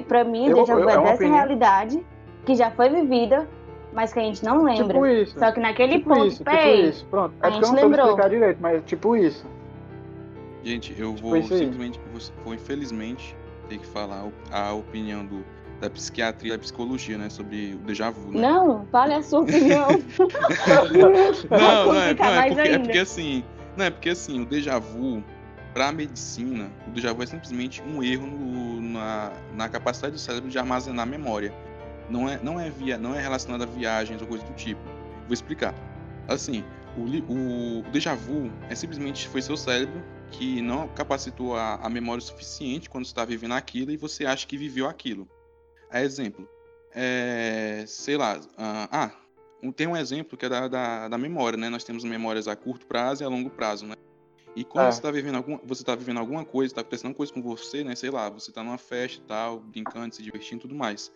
Pra 0.07 0.23
mim, 0.25 0.51
o 0.53 0.55
déjà 0.57 0.75
vu 0.75 0.89
é, 0.89 0.95
é 0.95 0.99
dessa 0.99 1.15
opinião. 1.15 1.37
realidade 1.37 2.07
que 2.45 2.55
já 2.55 2.71
foi 2.71 2.91
vivida, 2.91 3.49
mas 3.93 4.13
que 4.13 4.19
a 4.19 4.23
gente 4.23 4.45
não 4.45 4.63
lembra. 4.65 4.87
Tipo 4.95 5.07
isso. 5.07 5.39
Só 5.39 5.51
que 5.53 5.61
naquele 5.61 5.99
tipo 5.99 6.11
ponto, 6.11 6.27
isso, 6.27 6.39
tipo 6.39 6.51
peraí, 6.51 6.89
isso. 6.91 7.07
Pronto. 7.07 7.35
a 7.41 7.49
Acho 7.49 7.59
que 7.59 7.65
eu 7.65 7.69
gente 7.69 7.75
não 7.75 7.81
soube 7.81 7.97
lembrou. 7.97 8.07
explicar 8.07 8.29
direito, 8.29 8.59
mas 8.61 8.85
tipo 8.85 9.17
isso. 9.17 9.47
Gente, 10.63 10.95
eu 11.01 11.15
Tipo 11.15 11.29
vou 11.29 11.43
simplesmente, 11.43 12.01
vou, 12.45 12.53
infelizmente 12.55 13.37
ter 13.69 13.79
que 13.79 13.87
falar 13.87 14.27
a 14.51 14.73
opinião 14.73 15.25
do, 15.25 15.45
da 15.81 15.89
psiquiatria 15.89 16.53
e 16.53 16.57
da 16.57 16.61
psicologia, 16.61 17.17
né? 17.17 17.31
Sobre 17.31 17.75
o 17.75 17.79
déjà 17.79 18.11
vu, 18.11 18.31
né? 18.33 18.41
Não, 18.41 18.85
fale 18.93 19.15
a 19.15 19.23
sua 19.23 19.41
opinião. 19.41 19.89
Não, 21.51 21.93
não, 21.93 22.01
é, 22.01 22.15
não, 22.15 22.27
é 22.27 22.37
mais 22.37 22.55
porque, 22.55 22.69
é 22.69 22.79
porque 22.79 22.99
assim. 22.99 23.45
Não, 23.79 23.85
é 23.85 23.91
porque 23.93 24.09
assim, 24.09 24.41
o 24.41 24.45
déjà 24.45 24.77
vu, 24.81 25.23
pra 25.73 25.93
medicina, 25.93 26.69
o 26.89 26.91
déjà 26.91 27.13
vu 27.13 27.23
é 27.23 27.27
simplesmente 27.27 27.81
um 27.81 28.03
erro 28.03 28.27
no- 28.27 28.81
na, 28.81 29.33
na 29.55 29.69
capacidade 29.69 30.15
do 30.15 30.19
cérebro 30.19 30.51
de 30.51 30.59
armazenar 30.59 31.07
memória. 31.07 31.55
Não 32.11 32.29
é, 32.29 32.41
não, 32.43 32.59
é 32.59 32.69
via, 32.69 32.99
não 32.99 33.15
é 33.15 33.21
relacionado 33.23 33.63
a 33.63 33.67
viagens 33.67 34.21
ou 34.21 34.27
coisa 34.27 34.45
do 34.45 34.53
tipo. 34.55 34.81
Vou 35.27 35.33
explicar. 35.33 35.73
Assim, 36.27 36.65
o, 36.97 37.03
o, 37.33 37.79
o 37.79 37.83
déjà 37.93 38.17
vu 38.17 38.51
é 38.69 38.75
simplesmente 38.75 39.29
foi 39.29 39.41
seu 39.43 39.57
cérebro 39.57 40.03
que 40.33 40.61
não 40.61 40.89
capacitou 40.89 41.55
a, 41.57 41.77
a 41.77 41.89
memória 41.89 42.19
o 42.19 42.23
suficiente 42.25 42.91
quando 42.91 43.05
está 43.05 43.25
vivendo 43.25 43.53
aquilo 43.55 43.93
e 43.93 43.97
você 43.97 44.27
acha 44.27 44.45
que 44.45 44.57
viveu 44.57 44.89
aquilo. 44.89 45.29
A 45.89 46.03
exemplo, 46.03 46.49
é, 46.93 47.85
sei 47.87 48.17
lá, 48.17 48.41
ah, 48.57 48.89
ah, 48.91 49.11
tem 49.75 49.87
um 49.87 49.97
exemplo 49.97 50.37
que 50.37 50.47
é 50.47 50.49
da, 50.49 50.69
da, 50.69 51.09
da 51.09 51.19
memória, 51.19 51.57
né? 51.57 51.69
Nós 51.69 51.85
temos 51.85 52.05
memórias 52.05 52.47
a 52.47 52.55
curto 52.55 52.87
prazo 52.87 53.23
e 53.23 53.25
a 53.25 53.29
longo 53.29 53.51
prazo, 53.51 53.87
né? 53.87 53.95
E 54.57 54.65
quando 54.65 54.87
É. 54.87 54.91
você 54.93 54.99
está 54.99 55.11
vivendo 55.11 55.37
alguma, 55.37 55.61
você 55.65 55.85
tá 55.85 55.95
vivendo 55.95 56.19
alguma 56.19 56.45
coisa, 56.45 56.73
está 56.73 56.81
acontecendo 56.81 57.09
alguma 57.09 57.17
coisa 57.19 57.33
com 57.33 57.43
você, 57.43 57.85
né? 57.85 57.95
Sei 57.95 58.11
lá, 58.11 58.29
você 58.29 58.51
tá 58.51 58.63
numa 58.63 58.79
festa 58.79 59.21
e 59.21 59.25
tal, 59.27 59.61
brincando, 59.61 60.15
se 60.15 60.23
divertindo 60.23 60.61
e 60.61 60.63
tudo 60.63 60.75
mais. 60.75 61.13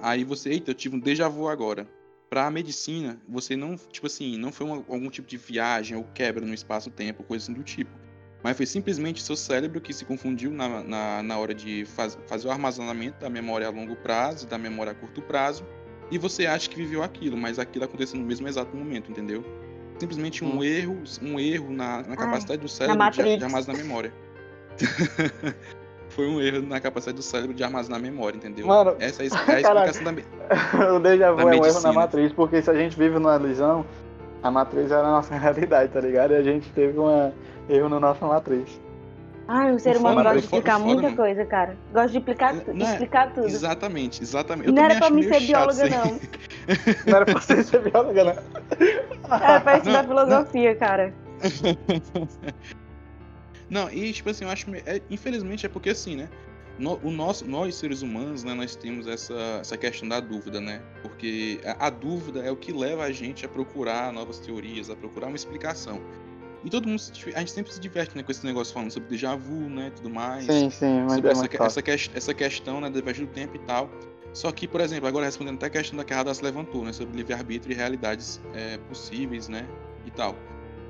Aí 0.00 0.24
você, 0.24 0.50
eita, 0.50 0.70
eu 0.70 0.74
tive 0.74 0.96
um 0.96 1.00
déjà 1.00 1.28
vu 1.28 1.48
agora. 1.48 1.88
Pra 2.30 2.50
medicina, 2.50 3.20
você 3.26 3.56
não, 3.56 3.76
tipo 3.76 4.06
assim, 4.06 4.36
não 4.36 4.52
foi 4.52 4.66
uma- 4.66 4.76
algum 4.76 5.08
tipo 5.08 5.26
de 5.26 5.36
viagem 5.36 5.96
ou 5.96 6.04
quebra 6.04 6.44
no 6.44 6.52
espaço-tempo, 6.52 7.24
coisa 7.24 7.44
assim 7.44 7.54
do 7.54 7.62
tipo. 7.64 7.90
Mas 8.44 8.56
foi 8.56 8.66
simplesmente 8.66 9.22
seu 9.22 9.34
cérebro 9.34 9.80
que 9.80 9.92
se 9.92 10.04
confundiu 10.04 10.50
na, 10.50 10.84
na, 10.84 11.22
na 11.22 11.38
hora 11.38 11.54
de 11.54 11.84
faz, 11.86 12.16
fazer 12.26 12.46
o 12.48 12.50
armazenamento 12.50 13.18
da 13.18 13.28
memória 13.28 13.66
a 13.66 13.70
longo 13.70 13.96
prazo 13.96 14.46
e 14.46 14.48
da 14.48 14.56
memória 14.58 14.92
a 14.92 14.94
curto 14.94 15.20
prazo. 15.22 15.66
E 16.10 16.18
você 16.18 16.46
acha 16.46 16.68
que 16.70 16.76
viveu 16.76 17.02
aquilo, 17.02 17.36
mas 17.36 17.58
aquilo 17.58 17.84
aconteceu 17.84 18.18
no 18.18 18.24
mesmo 18.26 18.48
exato 18.48 18.74
momento, 18.76 19.10
entendeu? 19.10 19.44
Simplesmente 19.98 20.44
um 20.44 20.58
Hum. 20.58 20.62
erro, 20.64 20.96
um 21.22 21.38
erro 21.40 21.70
na, 21.70 21.98
na 22.02 22.10
Ai, 22.10 22.16
capacidade 22.16 22.60
do 22.62 22.68
cérebro 22.68 23.10
de, 23.10 23.36
de 23.36 23.44
armazenar 23.44 23.76
memória. 23.76 24.12
Foi 26.08 26.26
um 26.26 26.40
erro 26.40 26.62
na 26.62 26.80
capacidade 26.80 27.16
do 27.16 27.22
cérebro 27.22 27.54
de 27.54 27.62
armazenar 27.62 28.00
memória, 28.00 28.36
entendeu? 28.36 28.66
Mano, 28.66 28.96
Essa 28.98 29.22
é 29.22 29.26
a, 29.26 29.28
é 29.52 29.54
a 29.56 29.60
explicação 29.60 30.04
da. 30.04 30.12
me- 30.12 30.24
o 30.96 30.98
déjà 31.00 31.32
vu 31.32 31.40
é 31.42 31.44
um 31.56 31.64
erro 31.64 31.80
na 31.80 31.92
matriz, 31.92 32.32
porque 32.32 32.62
se 32.62 32.70
a 32.70 32.74
gente 32.74 32.96
vive 32.98 33.14
numa 33.18 33.36
ilusão, 33.36 33.84
a 34.42 34.50
matriz 34.50 34.90
era 34.90 35.06
a 35.06 35.10
nossa 35.10 35.36
realidade, 35.36 35.92
tá 35.92 36.00
ligado? 36.00 36.32
E 36.32 36.36
a 36.36 36.42
gente 36.42 36.70
teve 36.72 36.98
um 36.98 37.32
erro 37.68 37.88
no 37.88 38.00
nossa 38.00 38.24
matriz. 38.26 38.80
Ai, 39.50 39.72
o 39.74 39.78
ser 39.78 39.96
humano 39.96 40.16
foda- 40.16 40.22
gosta 40.24 40.38
de 40.40 40.44
explicar 40.44 40.76
o 40.76 40.80
foda, 40.82 40.92
muita 41.02 41.16
coisa, 41.16 41.46
cara. 41.46 41.76
Gosta 41.90 42.08
de 42.10 42.18
explicar, 42.18 42.54
Não 42.66 42.86
é- 42.86 42.90
explicar 42.92 43.32
tudo. 43.32 43.46
Exatamente, 43.46 44.22
exatamente. 44.22 44.66
Eu 44.68 44.74
Não 44.74 44.84
era 44.84 44.96
pra 44.98 45.08
mim 45.10 45.22
ser 45.22 45.40
bióloga, 45.40 45.88
não. 45.88 46.20
Não 47.06 47.16
era 47.16 47.24
pra 47.24 47.40
você 47.40 47.62
ser 47.64 47.80
bióloga, 47.90 48.24
não. 48.24 49.36
Era 49.40 49.60
pra 49.60 49.76
estudar 49.78 50.02
Não, 50.02 50.08
filosofia, 50.08 50.76
cara. 50.76 51.14
Não, 53.70 53.90
e 53.90 54.12
tipo 54.12 54.30
assim, 54.30 54.44
eu 54.44 54.50
acho. 54.50 54.66
é- 54.86 55.00
infelizmente 55.10 55.66
é 55.66 55.68
porque 55.68 55.90
assim, 55.90 56.16
né? 56.16 56.28
no- 56.78 56.98
o 57.02 57.10
nosso, 57.10 57.44
nós, 57.44 57.74
seres 57.74 58.02
humanos, 58.02 58.44
né, 58.44 58.54
nós 58.54 58.76
temos 58.76 59.08
essa, 59.08 59.34
essa 59.60 59.76
questão 59.76 60.08
da 60.08 60.20
dúvida, 60.20 60.60
né? 60.60 60.80
Porque 61.02 61.60
a, 61.64 61.86
a 61.88 61.90
dúvida 61.90 62.38
é 62.40 62.50
o 62.52 62.56
que 62.56 62.72
leva 62.72 63.02
a 63.02 63.10
gente 63.10 63.44
a 63.44 63.48
procurar 63.48 64.12
novas 64.12 64.38
teorias, 64.38 64.88
a 64.88 64.94
procurar 64.94 65.26
uma 65.26 65.34
explicação. 65.36 66.00
E 66.64 66.70
todo 66.70 66.88
mundo, 66.88 67.00
a 67.34 67.38
gente 67.38 67.52
sempre 67.52 67.72
se 67.72 67.78
diverte 67.78 68.16
né, 68.16 68.22
com 68.22 68.32
esse 68.32 68.44
negócio 68.44 68.74
falando 68.74 68.90
sobre 68.90 69.08
déjà 69.08 69.36
vu, 69.36 69.68
né? 69.70 69.92
Tudo 69.94 70.10
mais. 70.10 70.44
Sim, 70.44 70.70
sim, 70.70 71.02
mas 71.02 71.14
sobre 71.14 71.28
é 71.28 71.32
essa, 71.32 71.48
que- 71.48 71.56
essa, 71.92 72.10
essa 72.16 72.34
questão, 72.34 72.80
né, 72.80 72.90
da 72.90 73.00
viagem 73.00 73.26
do 73.26 73.32
tempo 73.32 73.56
e 73.56 73.60
tal. 73.60 73.90
Só 74.32 74.50
que, 74.52 74.66
por 74.68 74.80
exemplo, 74.80 75.06
agora 75.08 75.24
respondendo 75.24 75.56
até 75.56 75.66
a 75.66 75.70
questão 75.70 75.96
da 75.96 76.04
que 76.04 76.12
a 76.12 76.22
levantou, 76.42 76.84
né, 76.84 76.92
sobre 76.92 77.16
livre-arbítrio 77.16 77.72
e 77.72 77.76
realidades 77.76 78.40
é, 78.54 78.76
possíveis, 78.78 79.48
né, 79.48 79.66
e 80.04 80.10
tal. 80.10 80.36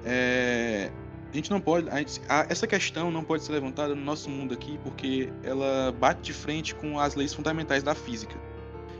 É, 0.04 0.90
a 1.32 1.36
gente 1.36 1.50
não 1.50 1.60
pode, 1.60 1.88
gente- 1.98 2.20
a- 2.28 2.46
essa 2.48 2.66
questão 2.66 3.10
não 3.10 3.22
pode 3.22 3.44
ser 3.44 3.52
levantada 3.52 3.94
no 3.94 4.02
nosso 4.02 4.30
mundo 4.30 4.54
aqui 4.54 4.78
porque 4.82 5.30
ela 5.42 5.92
bate 5.92 6.22
de 6.22 6.32
frente 6.32 6.74
com 6.74 6.98
as 6.98 7.14
leis 7.14 7.34
fundamentais 7.34 7.82
da 7.82 7.94
física. 7.94 8.34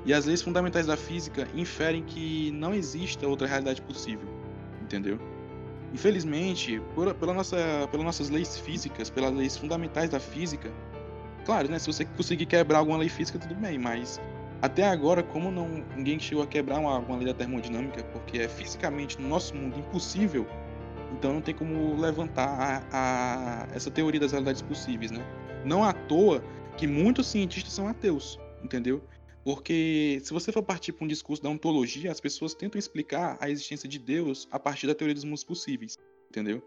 E 0.05 0.13
as 0.13 0.27
leis 0.27 0.43
fundamentais 0.43 0.87
da 0.87 0.97
física 0.97 1.49
inferem 1.55 2.03
que 2.03 2.51
não 2.53 2.75
exista 2.75 3.27
outra 3.27 3.47
realidade 3.47 3.81
possível, 3.83 4.29
entendeu? 4.83 5.19
Infelizmente, 5.93 6.81
por, 6.95 7.15
pela 7.15 7.33
nossa, 7.33 7.57
pelas 7.91 8.05
nossas 8.05 8.29
leis 8.31 8.59
físicas, 8.59 9.09
pelas 9.11 9.33
leis 9.33 9.57
fundamentais 9.57 10.11
da 10.11 10.21
física, 10.21 10.71
claro, 11.45 11.69
né? 11.71 11.79
Se 11.79 11.87
você 11.87 12.05
conseguir 12.05 12.47
quebrar 12.47 12.79
alguma 12.79 12.99
lei 12.99 13.09
física, 13.09 13.39
tudo 13.39 13.55
bem, 13.55 13.79
mas 13.79 14.21
até 14.61 14.87
agora, 14.87 15.23
como 15.23 15.51
não 15.51 15.85
ninguém 15.97 16.19
chegou 16.19 16.45
a 16.45 16.47
quebrar 16.47 16.79
uma, 16.79 16.99
uma 16.99 17.17
lei 17.17 17.27
da 17.27 17.35
termodinâmica, 17.35 18.03
porque 18.05 18.39
é 18.39 18.49
fisicamente 18.49 19.21
no 19.21 19.29
nosso 19.29 19.55
mundo 19.57 19.79
impossível, 19.79 20.47
então 21.13 21.33
não 21.33 21.41
tem 21.41 21.55
como 21.55 21.97
levantar 21.99 22.85
a, 22.93 23.63
a- 23.63 23.69
essa 23.75 23.91
teoria 23.91 24.21
das 24.21 24.33
realidades 24.33 24.61
possíveis, 24.61 25.11
né? 25.11 25.25
Não 25.65 25.83
à 25.83 25.93
toa 25.93 26.43
que 26.77 26.87
muitos 26.87 27.27
cientistas 27.29 27.73
são 27.73 27.89
ateus, 27.89 28.39
entendeu? 28.63 29.03
Porque 29.49 30.21
se 30.23 30.31
você 30.31 30.53
for 30.53 30.63
partir 30.63 30.93
para 30.93 31.07
um 31.07 31.09
discurso 31.09 31.43
da 31.43 31.49
ontologia, 31.49 32.13
as 32.13 32.21
pessoas 32.21 32.53
tentam 32.53 32.79
explicar 32.79 33.39
a 33.41 33.49
existência 33.49 33.89
de 33.89 33.99
Deus 33.99 34.47
a 34.51 34.59
partir 34.59 34.87
da 34.87 34.95
teoria 34.95 35.15
dos 35.15 35.25
mundos 35.25 35.43
possíveis, 35.43 35.97
entendeu? 36.29 36.63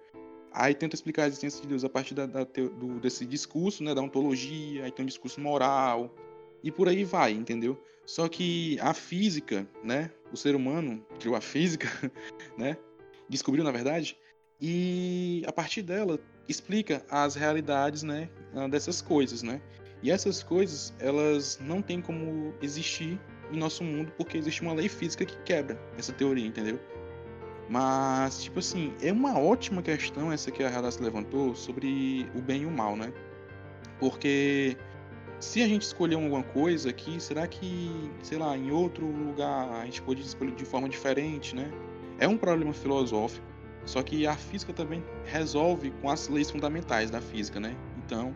Aí 0.52 0.74
tentam 0.74 0.96
explicar 0.96 1.26
a 1.26 1.28
existência 1.28 1.62
de 1.62 1.68
Deus 1.68 1.84
a 1.84 1.90
partir 1.90 2.16
da, 2.16 2.26
da 2.26 2.44
do- 2.44 3.00
desse 3.00 3.24
discurso, 3.24 3.84
né, 3.84 3.94
da 3.94 4.02
ontologia, 4.02 4.84
aí 4.84 4.92
tem 4.92 5.04
um 5.04 5.08
discurso 5.08 5.40
moral, 5.40 6.12
e 6.64 6.72
por 6.72 6.90
aí 6.90 7.04
vai, 7.04 7.34
entendeu? 7.34 7.80
Só 8.04 8.28
que 8.28 8.80
a 8.80 8.96
física, 8.96 9.70
né, 9.84 10.10
o 10.34 10.36
ser 10.36 10.56
humano 10.56 11.06
criou 11.20 11.36
a 11.36 11.42
física, 11.42 11.88
né, 12.58 12.78
descobriu 13.30 13.64
na 13.64 13.70
verdade, 13.70 14.18
e 14.60 15.44
a 15.46 15.52
partir 15.52 15.84
dela 15.84 16.20
explica 16.50 17.06
as 17.12 17.36
realidades, 17.36 18.02
né, 18.02 18.28
ah, 18.56 18.68
dessas 18.68 19.04
coisas, 19.04 19.44
né? 19.44 19.62
E 20.02 20.10
essas 20.10 20.42
coisas, 20.42 20.94
elas 21.00 21.60
não 21.62 21.82
têm 21.82 22.02
como 22.02 22.54
existir 22.62 23.20
em 23.52 23.58
nosso 23.58 23.84
mundo 23.84 24.12
porque 24.18 24.38
existe 24.38 24.62
uma 24.62 24.74
lei 24.74 24.90
física 24.90 25.26
que 25.26 25.38
quebra 25.44 25.80
essa 25.98 26.12
teoria, 26.12 26.46
entendeu? 26.46 26.80
Mas, 27.70 28.44
tipo 28.44 28.60
assim, 28.60 28.94
é 29.02 29.12
uma 29.14 29.40
ótima 29.40 29.82
questão 29.82 30.32
essa 30.32 30.52
que 30.52 30.64
a 30.64 30.70
Radassa 30.70 31.02
levantou 31.02 31.56
sobre 31.56 32.30
o 32.36 32.42
bem 32.42 32.64
e 32.64 32.66
o 32.66 32.72
mal, 32.72 32.96
né? 32.98 33.14
Porque 34.00 34.76
se 35.40 35.62
a 35.62 35.68
gente 35.68 35.84
escolher 35.84 36.16
alguma 36.16 36.44
coisa 36.44 36.90
aqui, 36.90 37.22
será 37.22 37.48
que, 37.48 38.12
sei 38.24 38.38
lá, 38.38 38.58
em 38.58 38.72
outro 38.72 39.06
lugar 39.06 39.70
a 39.82 39.86
gente 39.86 40.02
pode 40.02 40.22
escolher 40.22 40.54
de 40.54 40.66
forma 40.66 40.90
diferente, 40.90 41.56
né? 41.56 41.72
É 42.20 42.28
um 42.28 42.38
problema 42.38 42.74
filosófico, 42.74 43.46
só 43.86 44.04
que 44.04 44.28
a 44.28 44.36
física 44.36 44.74
também 44.74 45.04
resolve 45.26 45.92
com 46.02 46.10
as 46.10 46.28
leis 46.28 46.52
fundamentais 46.52 47.10
da 47.10 47.22
física, 47.22 47.60
né? 47.60 47.76
Então, 47.98 48.36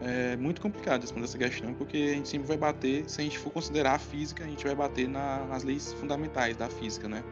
é 0.00 0.36
muito 0.36 0.60
complicado 0.60 1.02
responder 1.02 1.24
essa 1.24 1.38
questão, 1.38 1.72
porque 1.74 1.96
a 1.96 2.14
gente 2.14 2.28
sempre 2.28 2.46
vai 2.46 2.56
bater, 2.56 3.08
se 3.08 3.20
a 3.20 3.24
gente 3.24 3.38
for 3.38 3.50
considerar 3.50 3.94
a 3.94 3.98
física, 3.98 4.44
a 4.44 4.46
gente 4.46 4.64
vai 4.64 4.74
bater 4.74 5.08
na- 5.08 5.46
nas 5.46 5.62
leis 5.62 5.92
fundamentais 5.94 6.56
da 6.56 6.68
física, 6.68 7.08
né? 7.08 7.22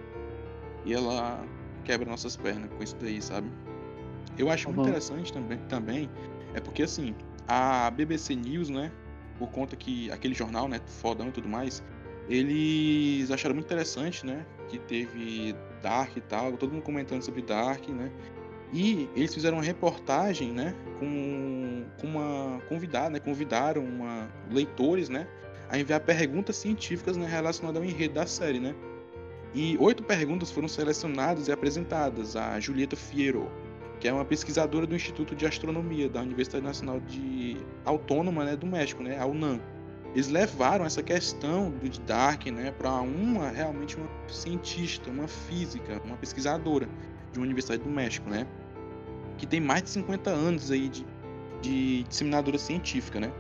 E 0.85 0.93
ela 0.93 1.45
quebra 1.85 2.09
nossas 2.09 2.37
pernas 2.37 2.71
com 2.73 2.83
isso 2.83 2.97
daí, 3.01 3.21
sabe? 3.21 3.51
Eu 4.39 4.51
acho 4.51 4.69
muito 4.69 4.79
interessante 4.89 5.33
também, 5.33 5.59
também, 5.69 6.11
é 6.55 6.61
porque 6.61 6.83
assim, 6.85 7.15
a 7.47 7.91
BBC 7.91 8.35
News, 8.35 8.71
né, 8.71 8.91
por 9.39 9.51
conta 9.51 9.77
que 9.77 10.11
aquele 10.11 10.35
jornal, 10.35 10.69
né, 10.69 10.81
fodão 10.87 11.29
e 11.29 11.33
tudo 11.33 11.49
mais, 11.49 11.83
eles 12.29 13.31
acharam 13.31 13.55
muito 13.55 13.67
interessante, 13.67 14.25
né, 14.25 14.47
que 14.69 14.79
teve 14.79 15.55
Dark 15.83 16.17
e 16.17 16.21
tal, 16.21 16.57
todo 16.57 16.73
mundo 16.73 16.83
comentando 16.83 17.23
sobre 17.23 17.43
Dark, 17.43 17.89
né, 17.89 18.11
e 18.73 19.09
eles 19.15 19.35
fizeram 19.35 19.59
uma 19.59 19.63
reportagem, 19.63 20.51
né, 20.51 20.75
com, 20.99 21.85
com 22.01 22.07
uma 22.07 22.61
convidada, 22.69 23.11
né, 23.11 23.21
convidaram 23.21 23.85
uma, 23.85 24.29
leitores, 24.51 25.11
né, 25.11 25.27
a 25.69 25.79
enviar 25.79 26.01
perguntas 26.01 26.57
científicas 26.57 27.17
né, 27.17 27.27
relacionadas 27.27 27.83
ao 27.83 27.87
enredo 27.87 28.15
da 28.15 28.27
série, 28.27 28.59
né. 28.59 28.75
E 29.55 29.77
oito 29.79 30.03
perguntas 30.03 30.51
foram 30.51 30.67
selecionadas 30.67 31.49
e 31.49 31.53
apresentadas 31.53 32.35
a 32.35 32.59
Julieta 32.59 32.97
Fiero, 32.97 33.51
que 34.01 34.09
é 34.09 34.13
uma 34.13 34.25
pesquisadora 34.25 34.87
do 34.87 34.97
Instituto 34.97 35.37
de 35.37 35.45
Astronomia 35.45 36.09
da 36.09 36.23
Universidade 36.23 36.65
Nacional 36.65 36.99
de 37.01 37.59
Autônoma 37.85 38.45
né, 38.45 38.57
do 38.57 38.67
México, 38.67 39.03
né, 39.03 39.19
a 39.19 39.27
UNAM. 39.27 39.61
Eles 40.15 40.29
levaram 40.29 40.85
essa 40.85 41.03
questão 41.03 41.71
do 41.71 41.89
Dark 42.01 42.47
né, 42.47 42.71
para 42.71 42.91
uma 43.01 43.51
realmente 43.51 43.97
uma 43.97 44.09
cientista, 44.29 45.11
uma 45.11 45.29
física, 45.29 46.01
uma 46.05 46.17
pesquisadora 46.17 46.89
de 47.33 47.39
uma 47.39 47.45
universidade 47.45 47.83
do 47.83 47.91
México, 47.91 48.29
né, 48.29 48.47
que 49.39 49.47
tem 49.47 49.61
mais 49.61 49.83
de 49.83 49.91
50 49.91 50.31
anos 50.31 50.71
aí 50.71 50.89
de, 50.89 51.07
de 51.61 52.03
disseminadora 52.05 52.59
científica, 52.59 53.21
né. 53.21 53.33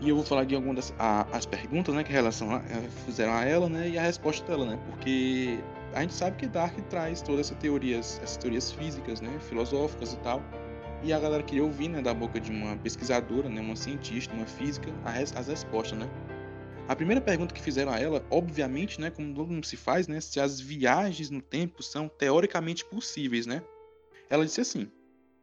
E 0.00 0.08
eu 0.10 0.16
vou 0.16 0.24
falar 0.24 0.44
de 0.44 0.54
algumas 0.54 0.76
das 0.76 0.94
a- 0.98 1.26
as 1.32 1.46
perguntas, 1.46 1.94
né, 1.94 2.04
que 2.04 2.12
relação 2.12 2.54
a- 2.54 2.58
eh, 2.68 2.88
fizeram 3.06 3.32
a 3.32 3.44
ela, 3.44 3.68
né, 3.68 3.88
e 3.88 3.98
a 3.98 4.02
resposta 4.02 4.46
dela, 4.46 4.66
né, 4.66 4.78
porque 4.86 5.58
a 5.94 6.02
gente 6.02 6.12
sabe 6.12 6.36
que 6.36 6.46
Dark 6.46 6.76
traz 6.90 7.22
todas 7.22 7.46
essas 7.46 7.58
teorias, 7.58 8.20
essas 8.22 8.36
teorias 8.36 8.70
físicas, 8.70 9.20
né, 9.20 9.38
filosóficas 9.48 10.12
e 10.12 10.18
tal. 10.18 10.42
E 11.02 11.12
a 11.12 11.18
galera 11.18 11.42
queria 11.42 11.64
ouvir, 11.64 11.88
né, 11.88 12.02
da 12.02 12.12
boca 12.12 12.38
de 12.40 12.50
uma 12.50 12.76
pesquisadora, 12.76 13.48
né, 13.48 13.60
uma 13.60 13.76
cientista, 13.76 14.34
uma 14.34 14.46
física, 14.46 14.90
a 15.04 15.12
as 15.12 15.48
respostas, 15.48 15.98
né. 15.98 16.08
A 16.88 16.94
primeira 16.94 17.20
pergunta 17.20 17.54
que 17.54 17.60
fizeram 17.60 17.90
a 17.92 17.98
ela, 17.98 18.22
obviamente, 18.30 19.00
né, 19.00 19.10
como 19.10 19.34
todo 19.34 19.50
mundo 19.50 19.64
se 19.66 19.76
faz, 19.76 20.06
né, 20.06 20.20
se 20.20 20.38
as 20.38 20.60
viagens 20.60 21.30
no 21.30 21.40
tempo 21.40 21.82
são 21.82 22.06
teoricamente 22.08 22.84
possíveis, 22.84 23.46
né. 23.46 23.62
Ela 24.28 24.44
disse 24.44 24.60
assim: 24.60 24.90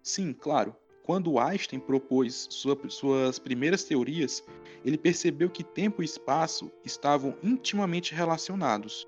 Sim, 0.02 0.34
claro. 0.34 0.76
Quando 1.04 1.38
Einstein 1.38 1.80
propôs 1.80 2.48
sua- 2.50 2.80
suas 2.90 3.38
primeiras 3.38 3.84
teorias, 3.84 4.44
ele 4.86 4.98
percebeu 4.98 5.50
que 5.50 5.64
tempo 5.64 6.02
e 6.02 6.06
espaço 6.06 6.72
estavam 6.86 7.36
intimamente 7.44 8.16
relacionados. 8.16 9.06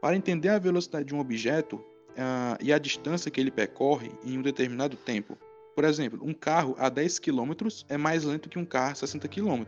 Para 0.00 0.16
entender 0.16 0.48
a 0.48 0.58
velocidade 0.58 1.06
de 1.06 1.14
um 1.14 1.20
objeto 1.20 1.84
ah, 2.16 2.56
e 2.62 2.72
a 2.72 2.78
distância 2.78 3.30
que 3.30 3.40
ele 3.40 3.50
percorre 3.50 4.10
em 4.24 4.38
um 4.38 4.42
determinado 4.42 4.96
tempo, 4.96 5.36
por 5.74 5.84
exemplo, 5.84 6.18
um 6.22 6.32
carro 6.32 6.74
a 6.78 6.88
10 6.88 7.18
km 7.18 7.52
é 7.88 7.96
mais 7.96 8.24
lento 8.24 8.48
que 8.48 8.58
um 8.58 8.64
carro 8.64 8.92
a 8.92 8.94
60 8.94 9.28
km. 9.28 9.64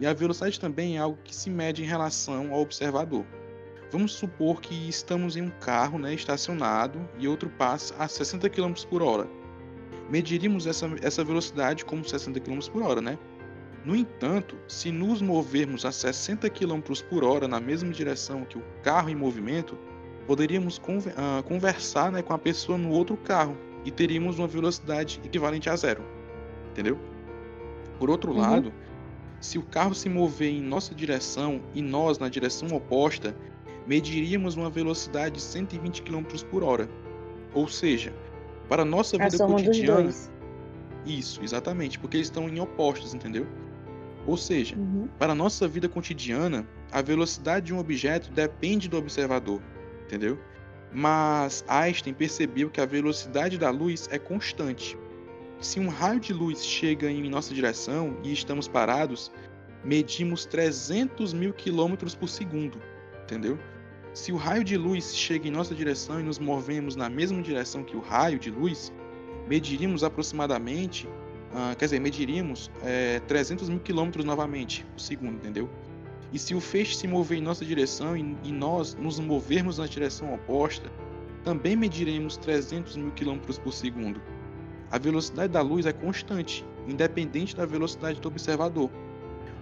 E 0.00 0.06
a 0.06 0.12
velocidade 0.12 0.60
também 0.60 0.96
é 0.96 1.00
algo 1.00 1.18
que 1.24 1.34
se 1.34 1.48
mede 1.48 1.82
em 1.82 1.86
relação 1.86 2.52
ao 2.52 2.60
observador. 2.60 3.24
Vamos 3.90 4.12
supor 4.12 4.60
que 4.60 4.88
estamos 4.88 5.36
em 5.36 5.42
um 5.42 5.50
carro 5.60 5.98
né, 5.98 6.12
estacionado 6.12 7.08
e 7.18 7.28
outro 7.28 7.48
passa 7.48 7.94
a 7.98 8.08
60 8.08 8.48
km 8.50 8.72
por 8.90 9.02
hora. 9.02 9.28
Mediríamos 10.10 10.66
essa, 10.66 10.88
essa 11.02 11.24
velocidade 11.24 11.84
como 11.84 12.04
60 12.04 12.40
km 12.40 12.58
por 12.72 12.82
hora, 12.82 13.00
né? 13.00 13.18
No 13.84 13.94
entanto, 13.94 14.56
se 14.66 14.90
nos 14.90 15.22
movermos 15.22 15.84
a 15.84 15.92
60 15.92 16.48
km 16.50 16.80
por 17.08 17.22
hora 17.22 17.46
na 17.46 17.60
mesma 17.60 17.92
direção 17.92 18.44
que 18.44 18.58
o 18.58 18.62
carro 18.82 19.08
em 19.08 19.14
movimento, 19.14 19.78
poderíamos 20.26 20.78
conver- 20.78 21.14
ah, 21.16 21.42
conversar 21.46 22.10
né, 22.10 22.22
com 22.22 22.32
a 22.32 22.38
pessoa 22.38 22.76
no 22.76 22.90
outro 22.90 23.16
carro 23.16 23.56
e 23.84 23.90
teríamos 23.92 24.38
uma 24.40 24.48
velocidade 24.48 25.20
equivalente 25.24 25.70
a 25.70 25.76
zero. 25.76 26.04
Entendeu? 26.72 26.98
Por 27.98 28.10
outro 28.10 28.32
Uhum. 28.32 28.40
lado, 28.40 28.72
se 29.40 29.56
o 29.58 29.62
carro 29.62 29.94
se 29.94 30.08
mover 30.08 30.50
em 30.50 30.60
nossa 30.60 30.92
direção 30.94 31.62
e 31.72 31.80
nós 31.80 32.18
na 32.18 32.28
direção 32.28 32.68
oposta, 32.76 33.36
mediríamos 33.86 34.56
uma 34.56 34.68
velocidade 34.68 35.36
de 35.36 35.42
120 35.42 36.02
km 36.02 36.24
por 36.50 36.62
hora. 36.62 36.88
Ou 37.54 37.68
seja, 37.68 38.12
para 38.68 38.82
a 38.82 38.84
nossa 38.84 39.16
A 39.16 39.28
vida 39.28 39.46
dos 39.46 39.62
cotidiana. 39.62 40.10
Isso, 41.04 41.42
exatamente, 41.42 41.98
porque 41.98 42.16
eles 42.16 42.26
estão 42.26 42.48
em 42.48 42.58
opostos, 42.58 43.14
entendeu? 43.14 43.46
Ou 44.26 44.36
seja, 44.36 44.76
Uhum. 44.76 45.08
para 45.18 45.32
a 45.32 45.36
nossa 45.36 45.68
vida 45.68 45.88
cotidiana, 45.88 46.66
a 46.90 47.00
velocidade 47.00 47.66
de 47.66 47.74
um 47.74 47.78
objeto 47.78 48.30
depende 48.32 48.88
do 48.88 48.96
observador, 48.98 49.62
entendeu? 50.04 50.36
Mas 50.92 51.64
Einstein 51.68 52.12
percebeu 52.12 52.68
que 52.68 52.80
a 52.80 52.86
velocidade 52.86 53.56
da 53.56 53.70
luz 53.70 54.08
é 54.10 54.18
constante. 54.18 54.98
Se 55.60 55.78
um 55.78 55.88
raio 55.88 56.18
de 56.18 56.32
luz 56.32 56.64
chega 56.64 57.10
em 57.10 57.28
nossa 57.30 57.54
direção 57.54 58.18
e 58.22 58.32
estamos 58.32 58.66
parados, 58.66 59.30
medimos 59.84 60.44
300 60.44 61.32
mil 61.32 61.52
quilômetros 61.52 62.14
por 62.14 62.28
segundo, 62.28 62.80
entendeu? 63.22 63.58
Se 64.16 64.32
o 64.32 64.36
raio 64.36 64.64
de 64.64 64.78
luz 64.78 65.14
chega 65.14 65.46
em 65.46 65.50
nossa 65.50 65.74
direção 65.74 66.18
e 66.18 66.22
nos 66.22 66.38
movemos 66.38 66.96
na 66.96 67.06
mesma 67.06 67.42
direção 67.42 67.84
que 67.84 67.94
o 67.94 68.00
raio 68.00 68.38
de 68.38 68.50
luz, 68.50 68.90
mediríamos 69.46 70.02
aproximadamente, 70.02 71.06
uh, 71.06 71.76
quer 71.76 71.84
dizer, 71.84 72.00
mediríamos 72.00 72.70
é, 72.82 73.20
300 73.28 73.68
mil 73.68 73.78
quilômetros 73.78 74.24
novamente 74.24 74.86
por 74.86 75.00
segundo, 75.00 75.34
entendeu? 75.34 75.68
E 76.32 76.38
se 76.38 76.54
o 76.54 76.62
feixe 76.62 76.94
se 76.94 77.06
mover 77.06 77.36
em 77.36 77.42
nossa 77.42 77.62
direção 77.62 78.16
e, 78.16 78.34
e 78.42 78.52
nós 78.52 78.94
nos 78.94 79.20
movermos 79.20 79.76
na 79.76 79.86
direção 79.86 80.32
oposta, 80.32 80.90
também 81.44 81.76
mediremos 81.76 82.38
300 82.38 82.96
mil 82.96 83.10
quilômetros 83.10 83.58
por 83.58 83.74
segundo. 83.74 84.18
A 84.90 84.96
velocidade 84.96 85.52
da 85.52 85.60
luz 85.60 85.84
é 85.84 85.92
constante, 85.92 86.64
independente 86.88 87.54
da 87.54 87.66
velocidade 87.66 88.18
do 88.18 88.28
observador. 88.28 88.90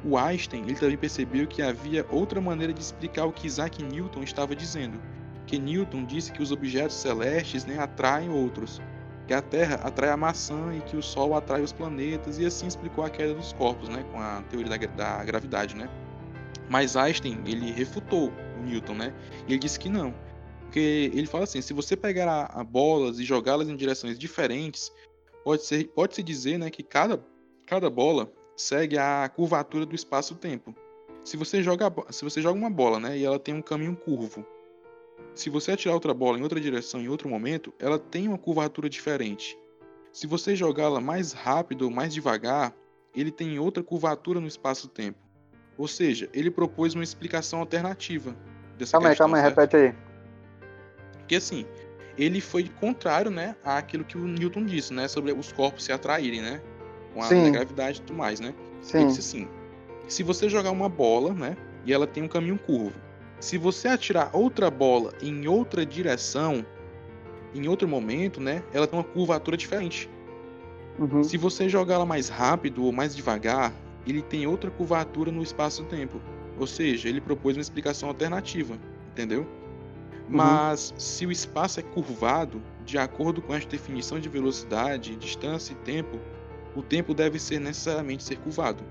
O 0.04 0.18
Einstein 0.18 0.62
ele 0.62 0.74
também 0.74 0.98
percebeu 0.98 1.46
que 1.46 1.62
havia 1.62 2.06
outra 2.10 2.40
maneira 2.40 2.74
de 2.74 2.80
explicar 2.80 3.24
o 3.24 3.32
que 3.32 3.46
Isaac 3.46 3.82
Newton 3.82 4.22
estava 4.22 4.54
dizendo, 4.54 5.00
que 5.46 5.58
Newton 5.58 6.04
disse 6.04 6.30
que 6.30 6.42
os 6.42 6.52
objetos 6.52 6.96
celestes 6.96 7.64
né, 7.64 7.78
atraem 7.78 8.28
outros, 8.28 8.82
que 9.26 9.32
a 9.32 9.40
Terra 9.40 9.76
atrai 9.76 10.10
a 10.10 10.16
maçã 10.16 10.74
e 10.76 10.82
que 10.82 10.96
o 10.96 11.02
Sol 11.02 11.34
atrai 11.34 11.62
os 11.62 11.72
planetas, 11.72 12.38
e 12.38 12.44
assim 12.44 12.66
explicou 12.66 13.02
a 13.02 13.08
queda 13.08 13.34
dos 13.34 13.54
corpos, 13.54 13.88
né, 13.88 14.04
com 14.12 14.20
a 14.20 14.42
teoria 14.50 14.78
da, 14.78 14.86
da 14.86 15.24
gravidade, 15.24 15.74
né. 15.74 15.88
Mas 16.68 16.96
Einstein 16.96 17.42
ele 17.46 17.72
refutou 17.72 18.30
Newton, 18.62 18.94
né, 18.94 19.14
e 19.48 19.52
ele 19.52 19.58
disse 19.58 19.78
que 19.78 19.88
não, 19.88 20.14
porque 20.60 21.10
ele 21.14 21.26
fala 21.26 21.44
assim, 21.44 21.62
se 21.62 21.72
você 21.72 21.96
pegar 21.96 22.30
a, 22.30 22.60
a 22.60 22.64
bolas 22.64 23.18
e 23.18 23.24
jogá-las 23.24 23.70
em 23.70 23.76
direções 23.76 24.18
diferentes, 24.18 24.92
pode 25.42 25.64
ser, 25.64 25.88
pode 25.88 26.14
se 26.14 26.22
dizer, 26.22 26.58
né, 26.58 26.68
que 26.68 26.82
cada 26.82 27.24
cada 27.66 27.88
bola 27.88 28.30
segue 28.56 28.98
a 28.98 29.28
curvatura 29.28 29.84
do 29.86 29.94
espaço-tempo. 29.94 30.74
Se 31.24 31.36
você 31.36 31.62
joga, 31.62 31.92
se 32.10 32.24
você 32.24 32.40
joga 32.40 32.58
uma 32.58 32.70
bola, 32.70 33.00
né, 33.00 33.16
e 33.16 33.24
ela 33.24 33.38
tem 33.38 33.54
um 33.54 33.62
caminho 33.62 33.96
curvo, 33.96 34.46
se 35.34 35.50
você 35.50 35.72
atirar 35.72 35.94
outra 35.94 36.12
bola 36.12 36.38
em 36.38 36.42
outra 36.42 36.60
direção 36.60 37.00
em 37.00 37.08
outro 37.08 37.28
momento, 37.28 37.72
ela 37.78 37.98
tem 37.98 38.28
uma 38.28 38.38
curvatura 38.38 38.88
diferente. 38.88 39.58
Se 40.12 40.26
você 40.26 40.54
jogá-la 40.54 41.00
mais 41.00 41.32
rápido 41.32 41.82
ou 41.82 41.90
mais 41.90 42.12
devagar, 42.12 42.74
ele 43.14 43.30
tem 43.30 43.58
outra 43.58 43.82
curvatura 43.82 44.40
no 44.40 44.46
espaço-tempo. 44.46 45.18
Ou 45.76 45.88
seja, 45.88 46.28
ele 46.32 46.50
propôs 46.50 46.94
uma 46.94 47.02
explicação 47.02 47.60
alternativa 47.60 48.36
dessa 48.78 48.92
calma 48.92 49.08
questão. 49.08 49.26
Calma 49.26 49.38
aí, 49.38 49.42
calma 49.42 49.64
aí, 49.64 49.66
repete 49.66 49.76
aí. 49.76 49.94
Porque 51.18 51.36
assim, 51.36 51.66
ele 52.16 52.40
foi 52.40 52.68
contrário, 52.80 53.30
né, 53.30 53.56
àquilo 53.64 54.04
que 54.04 54.16
o 54.16 54.24
Newton 54.24 54.64
disse, 54.64 54.92
né, 54.92 55.08
sobre 55.08 55.32
os 55.32 55.52
corpos 55.52 55.84
se 55.84 55.92
atraírem, 55.92 56.42
né? 56.42 56.62
Com 57.14 57.22
a 57.22 57.26
Sim. 57.26 57.52
gravidade 57.52 58.00
e 58.00 58.02
tudo 58.02 58.16
mais, 58.16 58.40
né? 58.40 58.52
Sim. 58.82 58.98
Ele 58.98 59.06
disse 59.06 59.20
assim: 59.20 59.48
se 60.08 60.22
você 60.22 60.48
jogar 60.48 60.70
uma 60.72 60.88
bola, 60.88 61.32
né, 61.32 61.56
e 61.86 61.92
ela 61.92 62.06
tem 62.06 62.22
um 62.22 62.28
caminho 62.28 62.58
curvo, 62.58 62.92
se 63.40 63.56
você 63.56 63.88
atirar 63.88 64.30
outra 64.32 64.70
bola 64.70 65.12
em 65.22 65.46
outra 65.46 65.86
direção, 65.86 66.66
em 67.54 67.68
outro 67.68 67.88
momento, 67.88 68.40
né, 68.40 68.62
ela 68.72 68.86
tem 68.86 68.98
uma 68.98 69.04
curvatura 69.04 69.56
diferente. 69.56 70.10
Uhum. 70.98 71.22
Se 71.22 71.36
você 71.36 71.68
jogar 71.68 71.94
ela 71.94 72.06
mais 72.06 72.28
rápido 72.28 72.84
ou 72.84 72.92
mais 72.92 73.14
devagar, 73.14 73.72
ele 74.06 74.22
tem 74.22 74.46
outra 74.46 74.70
curvatura 74.70 75.30
no 75.30 75.42
espaço-tempo. 75.42 76.20
Ou 76.58 76.66
seja, 76.66 77.08
ele 77.08 77.20
propôs 77.20 77.56
uma 77.56 77.62
explicação 77.62 78.08
alternativa, 78.08 78.78
entendeu? 79.12 79.40
Uhum. 79.40 80.36
Mas 80.36 80.94
se 80.96 81.26
o 81.26 81.32
espaço 81.32 81.80
é 81.80 81.82
curvado, 81.82 82.62
de 82.84 82.96
acordo 82.96 83.42
com 83.42 83.54
esta 83.54 83.70
definição 83.70 84.20
de 84.20 84.28
velocidade, 84.28 85.16
distância 85.16 85.72
e 85.72 85.76
tempo, 85.76 86.18
o 86.74 86.82
tempo 86.82 87.14
deve 87.14 87.38
ser 87.38 87.60
necessariamente 87.60 88.24
ser 88.24 88.36
curvado. 88.36 88.84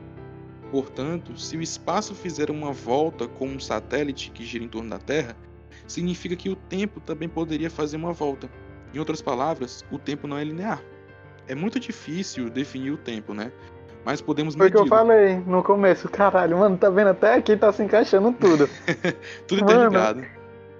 Portanto, 0.72 1.38
se 1.38 1.56
o 1.56 1.62
espaço 1.62 2.16
fizer 2.16 2.50
uma 2.50 2.72
volta 2.72 3.28
com 3.28 3.48
um 3.48 3.60
satélite 3.60 4.32
que 4.32 4.44
gira 4.44 4.64
em 4.64 4.68
torno 4.68 4.90
da 4.90 4.98
Terra, 4.98 5.36
significa 5.88 6.36
que 6.36 6.50
o 6.50 6.56
tempo 6.56 7.00
também 7.00 7.30
poderia 7.30 7.70
fazer 7.70 7.98
uma 7.98 8.14
volta. 8.14 8.50
Em 8.94 9.00
outras 9.00 9.22
palavras, 9.22 9.86
o 9.92 10.00
tempo 10.00 10.28
não 10.28 10.38
é 10.38 10.44
linear. 10.44 10.82
É 11.48 11.54
muito 11.54 11.80
difícil 11.80 12.50
definir 12.50 12.92
o 12.92 12.98
tempo, 12.98 13.34
né? 13.34 13.52
Mas 14.06 14.22
podemos 14.22 14.56
medir. 14.56 14.72
Foi 14.72 14.82
o 14.82 14.86
que 14.86 14.94
eu 14.94 14.98
falei 14.98 15.36
no 15.46 15.64
começo, 15.64 16.10
caralho, 16.10 16.58
mano, 16.58 16.78
tá 16.78 16.90
vendo? 16.90 17.10
Até 17.10 17.36
aqui 17.36 17.56
tá 17.56 17.72
se 17.72 17.84
encaixando 17.84 18.32
tudo. 18.34 18.70
tudo 19.48 19.62
interligado. 19.62 20.24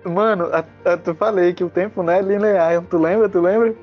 Mano, 0.04 0.46
mano 0.46 0.50
a, 0.54 0.92
a, 0.92 0.98
tu 0.98 1.14
falei 1.16 1.54
que 1.54 1.64
o 1.64 1.70
tempo 1.70 2.04
não 2.04 2.12
é 2.12 2.22
linear. 2.22 2.82
Tu 2.84 2.98
lembra? 2.98 3.30
Tu 3.30 3.40
lembra? 3.40 3.76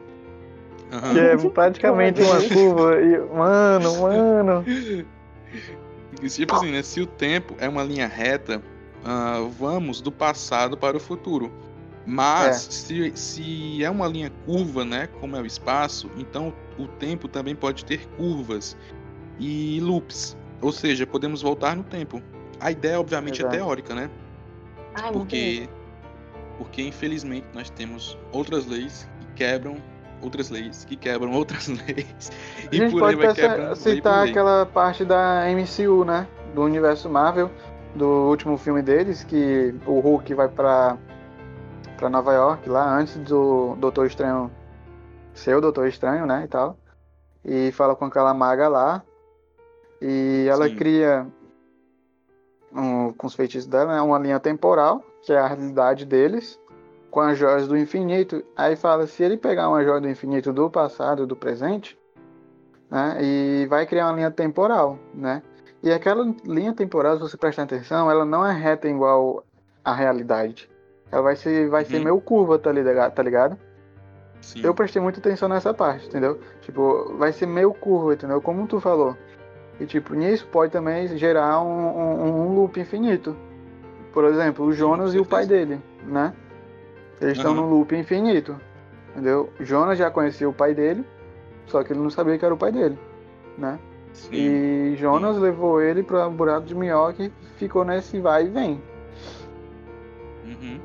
Uhum. 0.92 1.14
Que 1.14 1.20
é 1.20 1.50
praticamente 1.50 2.20
uma 2.22 2.42
curva. 2.42 3.00
E, 3.00 3.18
mano, 3.32 4.00
mano. 4.00 4.64
Tipo 6.28 6.54
assim, 6.54 6.72
né? 6.72 6.82
Se 6.82 7.00
o 7.00 7.06
tempo 7.06 7.54
é 7.58 7.68
uma 7.68 7.82
linha 7.82 8.06
reta, 8.06 8.60
uh, 9.04 9.48
vamos 9.50 10.00
do 10.00 10.10
passado 10.10 10.76
para 10.76 10.96
o 10.96 11.00
futuro. 11.00 11.52
Mas 12.04 12.66
é. 12.66 12.70
Se, 12.70 13.12
se 13.14 13.84
é 13.84 13.90
uma 13.90 14.08
linha 14.08 14.32
curva, 14.44 14.84
né? 14.84 15.08
Como 15.20 15.36
é 15.36 15.40
o 15.40 15.46
espaço, 15.46 16.10
então 16.16 16.52
o 16.78 16.86
tempo 16.86 17.28
também 17.28 17.54
pode 17.54 17.84
ter 17.84 18.06
curvas 18.16 18.76
e 19.38 19.78
loops. 19.80 20.36
Ou 20.60 20.72
seja, 20.72 21.06
podemos 21.06 21.42
voltar 21.42 21.76
no 21.76 21.84
tempo. 21.84 22.22
A 22.58 22.70
ideia, 22.70 23.00
obviamente, 23.00 23.40
é 23.40 23.44
Exato. 23.44 23.54
é 23.54 23.58
teórica, 23.58 23.94
né? 23.94 24.10
Ai, 24.94 25.12
porque, 25.12 25.68
porque 26.58 26.82
infelizmente 26.82 27.46
nós 27.54 27.70
temos 27.70 28.18
outras 28.32 28.66
leis 28.66 29.08
que 29.20 29.26
quebram 29.44 29.76
outras 30.22 30.50
leis, 30.50 30.84
que 30.84 30.96
quebram 30.96 31.32
outras 31.32 31.68
leis. 31.68 32.30
A 32.70 32.74
gente 32.74 32.98
pode 32.98 33.16
vai 33.16 33.34
citar 33.76 34.28
aquela 34.28 34.66
parte 34.66 35.04
da 35.04 35.44
MCU, 35.48 36.04
né? 36.04 36.26
Do 36.54 36.62
universo 36.62 37.08
Marvel, 37.08 37.50
do 37.94 38.06
último 38.28 38.56
filme 38.56 38.82
deles, 38.82 39.24
que 39.24 39.74
o 39.86 40.00
Hulk 40.00 40.34
vai 40.34 40.48
pra, 40.48 40.98
pra 41.96 42.08
Nova 42.08 42.32
York, 42.32 42.68
lá 42.68 42.98
antes 42.98 43.16
do 43.18 43.76
Doutor 43.76 44.06
Estranho 44.06 44.50
ser 45.34 45.56
o 45.56 45.60
Doutor 45.60 45.88
Estranho, 45.88 46.26
né? 46.26 46.42
E 46.44 46.48
tal. 46.48 46.76
E 47.44 47.72
fala 47.72 47.94
com 47.96 48.04
aquela 48.04 48.34
maga 48.34 48.68
lá. 48.68 49.02
E 50.02 50.46
ela 50.48 50.68
Sim. 50.68 50.76
cria 50.76 51.26
um, 52.72 53.12
com 53.12 53.26
os 53.26 53.34
feitiços 53.34 53.66
dela, 53.66 53.94
né, 53.94 54.00
uma 54.00 54.18
linha 54.18 54.40
temporal, 54.40 55.04
que 55.22 55.32
é 55.32 55.38
a 55.38 55.46
realidade 55.46 56.04
deles 56.04 56.58
com 57.10 57.20
as 57.20 57.38
joias 57.38 57.66
do 57.66 57.76
infinito. 57.76 58.42
Aí 58.56 58.76
fala, 58.76 59.06
se 59.06 59.22
ele 59.22 59.36
pegar 59.36 59.68
uma 59.68 59.84
joia 59.84 60.00
do 60.00 60.08
infinito 60.08 60.52
do 60.52 60.70
passado, 60.70 61.26
do 61.26 61.36
presente, 61.36 61.98
né, 62.90 63.18
e 63.20 63.66
vai 63.68 63.86
criar 63.86 64.06
uma 64.06 64.16
linha 64.16 64.30
temporal, 64.30 64.98
né? 65.14 65.42
E 65.82 65.90
aquela 65.90 66.34
linha 66.44 66.74
temporal, 66.74 67.16
se 67.16 67.22
você 67.22 67.36
prestar 67.36 67.62
atenção, 67.62 68.10
ela 68.10 68.24
não 68.24 68.44
é 68.46 68.52
reta 68.52 68.86
igual 68.88 69.44
à 69.82 69.94
realidade. 69.94 70.68
Ela 71.10 71.22
vai 71.22 71.36
ser, 71.36 71.68
vai 71.68 71.84
ser 71.84 71.96
uhum. 71.96 72.04
meio 72.04 72.20
curva, 72.20 72.58
tá 72.58 72.70
ligado? 72.70 73.14
Tá 73.14 73.22
ligado? 73.22 73.58
Sim. 74.42 74.60
Eu 74.62 74.74
prestei 74.74 75.00
muita 75.00 75.20
atenção 75.20 75.48
nessa 75.48 75.72
parte, 75.72 76.06
entendeu? 76.06 76.38
Tipo, 76.60 77.14
vai 77.16 77.32
ser 77.32 77.46
meio 77.46 77.72
curva, 77.72 78.14
entendeu? 78.14 78.40
Como 78.40 78.66
tu 78.66 78.78
falou. 78.78 79.16
E 79.78 79.86
tipo, 79.86 80.14
nisso 80.14 80.46
pode 80.48 80.72
também 80.72 81.08
gerar 81.16 81.62
um, 81.62 81.66
um, 81.66 82.24
um 82.24 82.54
loop 82.54 82.78
infinito. 82.78 83.34
Por 84.12 84.24
exemplo, 84.24 84.66
o 84.66 84.72
Jonas 84.72 85.14
e 85.14 85.18
o 85.18 85.24
pai 85.24 85.46
dele, 85.46 85.80
né? 86.04 86.34
Eles 87.20 87.36
estão 87.36 87.52
uhum. 87.52 87.62
num 87.62 87.70
loop 87.70 87.94
infinito. 87.94 88.58
Entendeu? 89.10 89.52
Jonas 89.60 89.98
já 89.98 90.10
conhecia 90.10 90.48
o 90.48 90.52
pai 90.52 90.74
dele, 90.74 91.04
só 91.66 91.82
que 91.82 91.92
ele 91.92 92.00
não 92.00 92.10
sabia 92.10 92.38
que 92.38 92.44
era 92.44 92.54
o 92.54 92.56
pai 92.56 92.70
dele, 92.70 92.98
né? 93.58 93.78
Sim. 94.12 94.34
E 94.34 94.96
Jonas 94.96 95.36
Sim. 95.36 95.42
levou 95.42 95.80
ele 95.80 96.02
para 96.02 96.28
um 96.28 96.34
buraco 96.34 96.66
de 96.66 96.74
minhoca 96.74 97.24
e 97.24 97.32
ficou 97.56 97.84
nesse 97.84 98.20
vai 98.20 98.46
e 98.46 98.48
vem. 98.48 98.82
Uhum. 100.44 100.80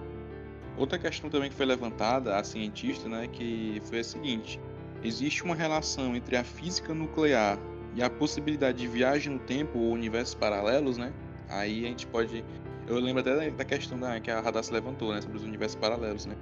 Outra 0.78 0.98
questão 0.98 1.30
também 1.30 1.50
que 1.50 1.56
foi 1.56 1.66
levantada 1.66 2.36
a 2.36 2.44
cientista, 2.44 3.08
né, 3.08 3.28
que 3.32 3.82
foi 3.86 4.00
a 4.00 4.04
seguinte: 4.04 4.60
existe 5.04 5.44
uma 5.44 5.56
relação 5.56 6.16
entre 6.16 6.36
a 6.36 6.44
física 6.44 6.94
nuclear 6.94 7.58
e 7.96 8.04
a 8.04 8.10
possibilidade 8.10 8.80
de 8.80 8.88
viagem 8.88 9.34
no 9.34 9.40
tempo 9.40 9.80
ou 9.80 9.92
universos 9.92 10.36
paralelos, 10.36 10.98
né? 10.98 11.14
Aí 11.50 11.86
a 11.86 11.90
gente 11.90 12.06
pode 12.08 12.44
eu 12.88 13.00
lembro 13.00 13.22
até 13.22 13.50
da 13.50 13.66
questão 13.66 14.00
da, 14.00 14.20
que 14.20 14.30
a 14.30 14.40
Radassa 14.40 14.74
levantou, 14.74 15.14
né, 15.14 15.22
sobre 15.22 15.38
os 15.38 15.44
universos 15.44 15.76
paralelos, 15.76 16.26
né? 16.26 16.36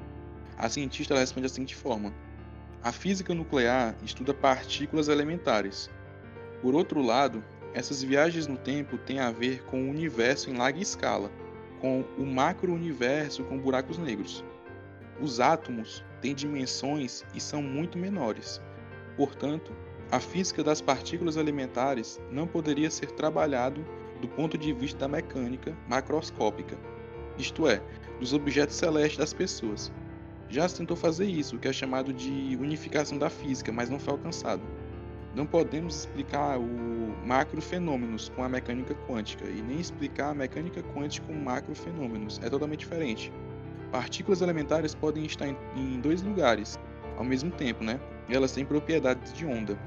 A 0.57 0.69
cientista 0.69 1.17
responde 1.17 1.47
da 1.47 1.53
seguinte 1.53 1.75
forma: 1.75 2.13
A 2.83 2.91
física 2.91 3.33
nuclear 3.33 3.95
estuda 4.03 4.33
partículas 4.33 5.07
elementares. 5.07 5.89
Por 6.61 6.75
outro 6.75 7.01
lado, 7.01 7.43
essas 7.73 8.03
viagens 8.03 8.45
no 8.45 8.57
tempo 8.57 8.97
têm 8.97 9.19
a 9.19 9.31
ver 9.31 9.63
com 9.63 9.83
o 9.83 9.89
universo 9.89 10.49
em 10.49 10.57
larga 10.57 10.79
escala, 10.79 11.31
com 11.81 12.05
o 12.17 12.25
macro-universo 12.25 13.43
com 13.45 13.57
buracos 13.57 13.97
negros. 13.97 14.43
Os 15.19 15.39
átomos 15.39 16.03
têm 16.21 16.35
dimensões 16.35 17.23
e 17.33 17.39
são 17.39 17.61
muito 17.61 17.97
menores. 17.97 18.61
Portanto, 19.17 19.75
a 20.11 20.19
física 20.19 20.63
das 20.63 20.81
partículas 20.81 21.35
elementares 21.35 22.21
não 22.31 22.47
poderia 22.47 22.91
ser 22.91 23.11
trabalhado 23.11 23.83
do 24.23 24.27
ponto 24.29 24.57
de 24.57 24.71
vista 24.71 24.99
da 24.99 25.07
mecânica 25.09 25.77
macroscópica, 25.85 26.77
isto 27.37 27.67
é, 27.67 27.81
dos 28.21 28.31
objetos 28.31 28.77
celestes 28.77 29.17
das 29.17 29.33
pessoas. 29.33 29.91
Já 30.47 30.65
se 30.69 30.77
tentou 30.77 30.95
fazer 30.95 31.25
isso, 31.25 31.59
que 31.59 31.67
é 31.67 31.73
chamado 31.73 32.13
de 32.13 32.57
unificação 32.57 33.17
da 33.17 33.29
física, 33.29 33.69
mas 33.73 33.89
não 33.89 33.99
foi 33.99 34.13
alcançado. 34.13 34.61
Não 35.35 35.45
podemos 35.45 35.97
explicar 35.97 36.57
o 36.57 37.17
macrofenômenos 37.25 38.29
com 38.29 38.43
a 38.43 38.47
mecânica 38.47 38.95
quântica 39.07 39.45
e 39.45 39.61
nem 39.61 39.81
explicar 39.81 40.29
a 40.29 40.33
mecânica 40.33 40.81
quântica 40.95 41.27
com 41.27 41.33
macrofenômenos. 41.33 42.39
É 42.41 42.49
totalmente 42.49 42.79
diferente. 42.79 43.29
Partículas 43.91 44.41
elementares 44.41 44.95
podem 44.95 45.25
estar 45.25 45.47
em 45.75 45.99
dois 45.99 46.21
lugares 46.21 46.79
ao 47.17 47.25
mesmo 47.25 47.51
tempo, 47.51 47.83
né? 47.83 47.99
E 48.29 48.35
elas 48.35 48.53
têm 48.53 48.63
propriedades 48.63 49.33
de 49.33 49.45
onda. 49.45 49.77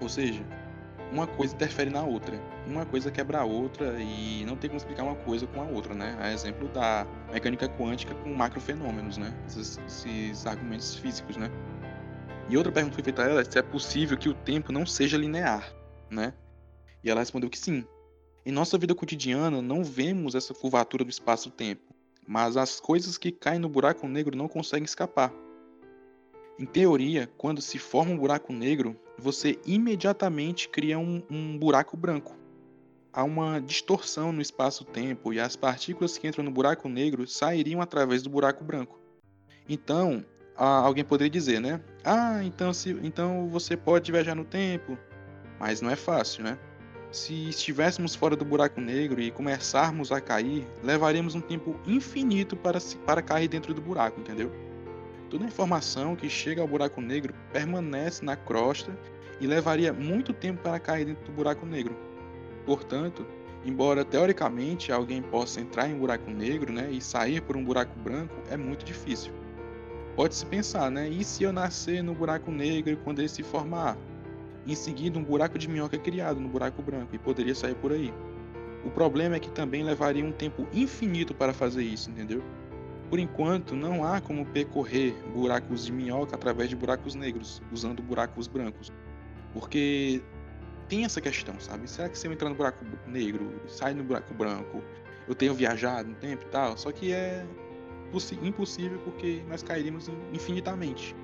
Ou 0.00 0.08
seja, 0.08 0.44
uma 1.12 1.26
coisa 1.26 1.54
interfere 1.54 1.90
na 1.90 2.02
outra. 2.02 2.40
Uma 2.66 2.86
coisa 2.86 3.10
quebra 3.10 3.40
a 3.40 3.44
outra 3.44 4.00
e 4.00 4.44
não 4.44 4.56
tem 4.56 4.70
como 4.70 4.78
explicar 4.78 5.02
uma 5.02 5.16
coisa 5.16 5.46
com 5.46 5.60
a 5.60 5.64
outra, 5.64 5.94
né? 5.94 6.16
A 6.20 6.32
exemplo 6.32 6.68
da 6.68 7.06
mecânica 7.32 7.68
quântica 7.68 8.14
com 8.14 8.32
macrofenômenos, 8.34 9.16
né? 9.16 9.34
Esses, 9.46 9.78
esses 9.86 10.46
argumentos 10.46 10.94
físicos, 10.94 11.36
né? 11.36 11.50
E 12.48 12.56
outra 12.56 12.72
pergunta 12.72 12.94
foi 12.94 13.04
feita 13.04 13.22
a 13.22 13.28
ela 13.28 13.44
se 13.44 13.58
é 13.58 13.62
possível 13.62 14.16
que 14.16 14.28
o 14.28 14.34
tempo 14.34 14.72
não 14.72 14.86
seja 14.86 15.16
linear, 15.16 15.72
né? 16.10 16.32
E 17.02 17.10
ela 17.10 17.20
respondeu 17.20 17.50
que 17.50 17.58
sim. 17.58 17.84
Em 18.44 18.52
nossa 18.52 18.78
vida 18.78 18.94
cotidiana 18.94 19.60
não 19.60 19.84
vemos 19.84 20.34
essa 20.34 20.54
curvatura 20.54 21.04
do 21.04 21.10
espaço-tempo, 21.10 21.94
mas 22.26 22.56
as 22.56 22.80
coisas 22.80 23.18
que 23.18 23.30
caem 23.30 23.60
no 23.60 23.68
buraco 23.68 24.08
negro 24.08 24.36
não 24.36 24.48
conseguem 24.48 24.84
escapar. 24.84 25.32
Em 26.58 26.66
teoria, 26.66 27.30
quando 27.38 27.60
se 27.60 27.78
forma 27.78 28.12
um 28.12 28.18
buraco 28.18 28.52
negro, 28.52 28.98
você 29.20 29.58
imediatamente 29.66 30.68
cria 30.68 30.98
um, 30.98 31.22
um 31.30 31.58
buraco 31.58 31.96
branco. 31.96 32.34
Há 33.12 33.24
uma 33.24 33.60
distorção 33.60 34.32
no 34.32 34.40
espaço-tempo 34.40 35.32
e 35.32 35.40
as 35.40 35.56
partículas 35.56 36.16
que 36.16 36.26
entram 36.26 36.44
no 36.44 36.50
buraco 36.50 36.88
negro 36.88 37.26
sairiam 37.26 37.80
através 37.80 38.22
do 38.22 38.30
buraco 38.30 38.64
branco. 38.64 38.98
Então, 39.68 40.24
alguém 40.56 41.04
poderia 41.04 41.30
dizer, 41.30 41.60
né? 41.60 41.80
Ah, 42.04 42.42
então, 42.42 42.72
se, 42.72 42.90
então 43.02 43.48
você 43.48 43.76
pode 43.76 44.10
viajar 44.10 44.34
no 44.34 44.44
tempo. 44.44 44.96
Mas 45.58 45.80
não 45.80 45.90
é 45.90 45.96
fácil, 45.96 46.44
né? 46.44 46.58
Se 47.10 47.48
estivéssemos 47.48 48.14
fora 48.14 48.36
do 48.36 48.44
buraco 48.44 48.80
negro 48.80 49.20
e 49.20 49.30
começarmos 49.30 50.12
a 50.12 50.20
cair, 50.20 50.64
levaríamos 50.82 51.34
um 51.34 51.40
tempo 51.40 51.78
infinito 51.84 52.56
para, 52.56 52.78
para 53.04 53.20
cair 53.20 53.48
dentro 53.48 53.74
do 53.74 53.80
buraco, 53.80 54.20
entendeu? 54.20 54.69
Toda 55.30 55.44
informação 55.44 56.16
que 56.16 56.28
chega 56.28 56.60
ao 56.60 56.66
buraco 56.66 57.00
negro 57.00 57.32
permanece 57.52 58.24
na 58.24 58.34
crosta 58.34 58.98
e 59.40 59.46
levaria 59.46 59.92
muito 59.92 60.32
tempo 60.32 60.60
para 60.60 60.80
cair 60.80 61.04
dentro 61.04 61.24
do 61.24 61.32
buraco 61.32 61.64
negro. 61.64 61.96
Portanto, 62.66 63.24
embora 63.64 64.04
teoricamente 64.04 64.90
alguém 64.90 65.22
possa 65.22 65.60
entrar 65.60 65.88
em 65.88 65.94
um 65.94 66.00
buraco 66.00 66.28
negro 66.28 66.72
né, 66.72 66.90
e 66.90 67.00
sair 67.00 67.40
por 67.40 67.56
um 67.56 67.64
buraco 67.64 67.96
branco, 68.00 68.34
é 68.50 68.56
muito 68.56 68.84
difícil. 68.84 69.32
Pode-se 70.16 70.44
pensar, 70.44 70.90
né? 70.90 71.08
E 71.08 71.22
se 71.22 71.44
eu 71.44 71.52
nascer 71.52 72.02
no 72.02 72.12
buraco 72.12 72.50
negro 72.50 72.96
quando 73.04 73.20
ele 73.20 73.28
se 73.28 73.44
formar? 73.44 73.96
Em 74.66 74.74
seguida, 74.74 75.16
um 75.16 75.22
buraco 75.22 75.56
de 75.56 75.68
minhoca 75.68 75.94
é 75.94 75.98
criado 75.98 76.40
no 76.40 76.48
buraco 76.48 76.82
branco 76.82 77.14
e 77.14 77.18
poderia 77.18 77.54
sair 77.54 77.76
por 77.76 77.92
aí. 77.92 78.12
O 78.84 78.90
problema 78.90 79.36
é 79.36 79.40
que 79.40 79.50
também 79.50 79.84
levaria 79.84 80.24
um 80.24 80.32
tempo 80.32 80.66
infinito 80.72 81.32
para 81.32 81.54
fazer 81.54 81.84
isso, 81.84 82.10
entendeu? 82.10 82.42
Por 83.10 83.18
enquanto, 83.18 83.74
não 83.74 84.04
há 84.04 84.20
como 84.20 84.46
percorrer 84.46 85.12
buracos 85.34 85.84
de 85.84 85.92
minhoca 85.92 86.36
através 86.36 86.70
de 86.70 86.76
buracos 86.76 87.16
negros, 87.16 87.60
usando 87.72 88.00
buracos 88.00 88.46
brancos. 88.46 88.92
Porque 89.52 90.22
tem 90.88 91.04
essa 91.04 91.20
questão, 91.20 91.58
sabe? 91.58 91.90
Será 91.90 92.08
que 92.08 92.16
se 92.16 92.28
eu 92.28 92.32
entrar 92.32 92.48
no 92.48 92.54
buraco 92.54 92.84
negro, 93.08 93.52
sair 93.66 93.94
no 93.94 94.04
buraco 94.04 94.32
branco, 94.32 94.82
eu 95.26 95.34
tenho 95.34 95.52
viajado 95.52 96.08
no 96.08 96.14
tempo 96.14 96.44
e 96.46 96.50
tal? 96.50 96.78
Só 96.78 96.92
que 96.92 97.12
é 97.12 97.44
impossível 98.42 99.00
porque 99.04 99.42
nós 99.48 99.62
cairíamos 99.62 100.08
infinitamente. 100.32 101.14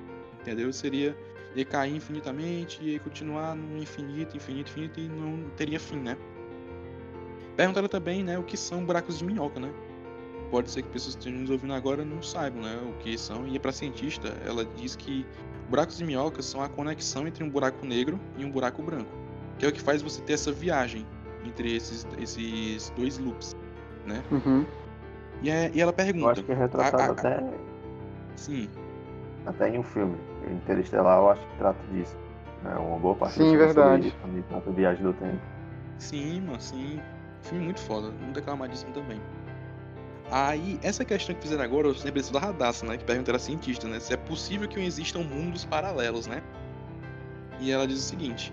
Entendeu? 0.41 0.73
Seria 0.73 1.17
ia 1.57 1.65
cair 1.65 1.97
infinitamente 1.97 2.79
e 2.83 2.99
continuar 2.99 3.57
no 3.57 3.79
infinito, 3.79 4.37
infinito, 4.37 4.71
infinito 4.71 5.01
e 5.01 5.09
não 5.09 5.49
teria 5.57 5.81
fim, 5.81 5.97
né? 5.97 6.17
Perguntaram 7.57 7.89
também, 7.89 8.23
né, 8.23 8.39
o 8.39 8.43
que 8.43 8.57
são 8.57 8.85
buracos 8.85 9.19
de 9.19 9.25
minhoca, 9.25 9.59
né? 9.59 9.73
Pode 10.51 10.71
ser 10.71 10.83
que 10.83 10.89
pessoas 10.89 11.15
que 11.15 11.21
estejam 11.21 11.41
nos 11.41 11.51
ouvindo 11.51 11.75
agora 11.75 12.05
não 12.05 12.23
saibam 12.23 12.63
né, 12.63 12.79
o 12.89 12.93
que 12.99 13.17
são. 13.19 13.47
E 13.47 13.59
para 13.59 13.73
cientista, 13.73 14.29
ela 14.45 14.65
diz 14.65 14.97
que 14.97 15.27
buracos 15.69 15.99
de 15.99 16.05
minhoca 16.05 16.43
são 16.43 16.63
a 16.63 16.69
conexão 16.69 17.27
entre 17.27 17.43
um 17.45 17.51
buraco 17.51 17.85
negro 17.85 18.19
e 18.37 18.45
um 18.45 18.51
buraco 18.51 18.83
branco, 18.83 19.11
que 19.59 19.67
é 19.67 19.69
o 19.69 19.73
que 19.73 19.81
faz 19.81 20.03
você 20.03 20.21
ter 20.23 20.35
essa 20.35 20.53
viagem 20.53 21.07
entre 21.45 21.75
esses, 21.75 22.07
esses 22.19 22.91
dois 22.97 23.19
loops, 23.19 23.57
né? 24.05 24.23
Uhum. 24.31 24.65
E, 25.43 25.51
é, 25.51 25.71
e 25.73 25.81
ela 25.81 25.93
pergunta... 25.93 26.27
Eu 26.27 26.31
acho 26.31 26.43
que 26.43 26.53
é 26.53 26.55
retratado 26.55 27.03
a, 27.03 27.07
a, 27.07 27.11
até... 27.11 27.45
Sim. 28.37 28.69
Até 29.45 29.69
em 29.69 29.79
um 29.79 29.83
filme. 29.83 30.17
Interestelar, 30.51 31.19
eu 31.19 31.31
acho 31.31 31.41
que 31.43 31.59
trata 31.59 31.79
disso. 31.93 32.17
É 32.65 32.79
uma 32.79 32.99
boa 32.99 33.15
parte 33.15 33.35
Sim, 33.35 33.57
verdade. 33.57 34.15
Sobre, 34.23 34.43
trata 34.43 34.71
viagem 34.71 35.03
do 35.03 35.13
tempo. 35.13 35.41
Sim, 35.99 36.41
mano, 36.41 36.61
sim. 36.61 37.01
Filme 37.43 37.65
muito 37.65 37.81
foda. 37.81 38.11
Não 38.21 38.33
declamar 38.33 38.69
disso 38.69 38.87
também. 38.93 39.21
Aí, 40.31 40.79
essa 40.83 41.05
questão 41.05 41.35
que 41.37 41.43
fizeram 41.43 41.63
agora, 41.63 41.87
eu 41.87 41.95
lembrei 42.05 42.23
da 42.25 42.41
Radassa, 42.41 42.85
né? 42.85 42.97
Que 42.97 43.05
perguntaram 43.05 43.37
a 43.37 43.41
cientista, 43.41 43.87
né? 43.87 44.01
Se 44.01 44.13
é 44.13 44.17
possível 44.17 44.69
que 44.69 44.81
existam 44.81 45.21
mundos 45.21 45.65
paralelos, 45.65 46.27
né? 46.27 46.43
E 47.61 47.71
ela 47.71 47.87
diz 47.87 47.99
o 47.99 48.03
seguinte: 48.03 48.53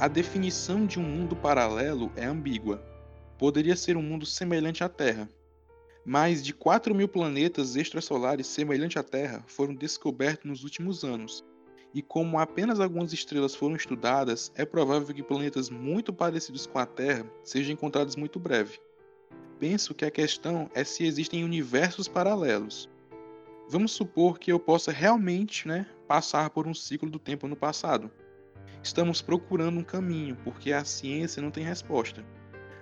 A 0.00 0.08
definição 0.08 0.86
de 0.86 0.98
um 0.98 1.04
mundo 1.04 1.36
paralelo 1.36 2.10
é 2.16 2.24
ambígua. 2.24 2.82
Poderia 3.38 3.76
ser 3.76 3.96
um 3.96 4.02
mundo 4.02 4.26
semelhante 4.26 4.82
à 4.82 4.88
Terra. 4.88 5.28
Mais 6.04 6.42
de 6.42 6.52
4 6.52 6.92
mil 6.94 7.06
planetas 7.06 7.76
extrasolares 7.76 8.48
semelhantes 8.48 8.96
à 8.96 9.02
Terra 9.02 9.44
foram 9.46 9.74
descobertos 9.74 10.46
nos 10.46 10.64
últimos 10.64 11.04
anos. 11.04 11.44
E 11.94 12.02
como 12.02 12.40
apenas 12.40 12.80
algumas 12.80 13.12
estrelas 13.12 13.54
foram 13.54 13.76
estudadas, 13.76 14.50
é 14.56 14.64
provável 14.64 15.14
que 15.14 15.22
planetas 15.22 15.70
muito 15.70 16.12
parecidos 16.12 16.66
com 16.66 16.78
a 16.78 16.86
Terra 16.86 17.24
sejam 17.44 17.72
encontrados 17.72 18.16
muito 18.16 18.40
breve 18.40 18.80
penso 19.58 19.94
que 19.94 20.04
a 20.04 20.10
questão 20.10 20.70
é 20.74 20.84
se 20.84 21.04
existem 21.04 21.44
universos 21.44 22.08
paralelos. 22.08 22.88
Vamos 23.68 23.92
supor 23.92 24.38
que 24.38 24.50
eu 24.50 24.58
possa 24.58 24.90
realmente 24.92 25.68
né, 25.68 25.86
passar 26.06 26.50
por 26.50 26.66
um 26.66 26.74
ciclo 26.74 27.10
do 27.10 27.18
tempo 27.18 27.46
no 27.46 27.56
passado. 27.56 28.10
Estamos 28.82 29.20
procurando 29.20 29.78
um 29.78 29.84
caminho, 29.84 30.36
porque 30.44 30.72
a 30.72 30.84
ciência 30.84 31.42
não 31.42 31.50
tem 31.50 31.64
resposta. 31.64 32.24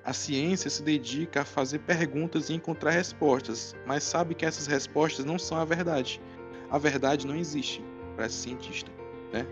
A 0.04 0.12
ciência 0.12 0.70
se 0.70 0.82
dedica 0.82 1.40
a 1.40 1.44
fazer 1.44 1.80
perguntas 1.80 2.48
e 2.48 2.54
encontrar 2.54 2.92
respostas, 2.92 3.74
mas 3.84 4.04
sabe 4.04 4.34
que 4.34 4.46
essas 4.46 4.68
respostas 4.68 5.24
não 5.24 5.38
são 5.38 5.58
a 5.58 5.64
verdade. 5.64 6.20
A 6.70 6.78
verdade 6.78 7.26
não 7.26 7.34
existe 7.34 7.82
para 8.14 8.26
esse 8.26 8.36
cientista. 8.36 8.90
Né? 9.32 9.44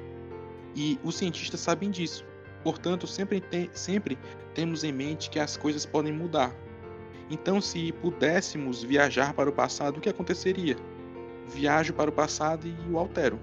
E 0.77 0.99
os 1.03 1.17
cientistas 1.17 1.59
sabem 1.59 1.91
disso. 1.91 2.25
Portanto, 2.63 3.07
sempre, 3.07 3.43
sempre 3.73 4.17
temos 4.55 4.85
em 4.85 4.93
mente 4.93 5.29
que 5.29 5.41
as 5.41 5.57
coisas 5.57 5.85
podem 5.85 6.13
mudar, 6.13 6.55
então, 7.31 7.61
se 7.61 7.93
pudéssemos 7.93 8.83
viajar 8.83 9.33
para 9.33 9.49
o 9.49 9.53
passado, 9.53 9.99
o 9.99 10.01
que 10.01 10.09
aconteceria? 10.09 10.77
Viajo 11.49 11.93
para 11.93 12.11
o 12.11 12.13
passado 12.13 12.67
e 12.67 12.91
o 12.91 12.99
altero. 12.99 13.39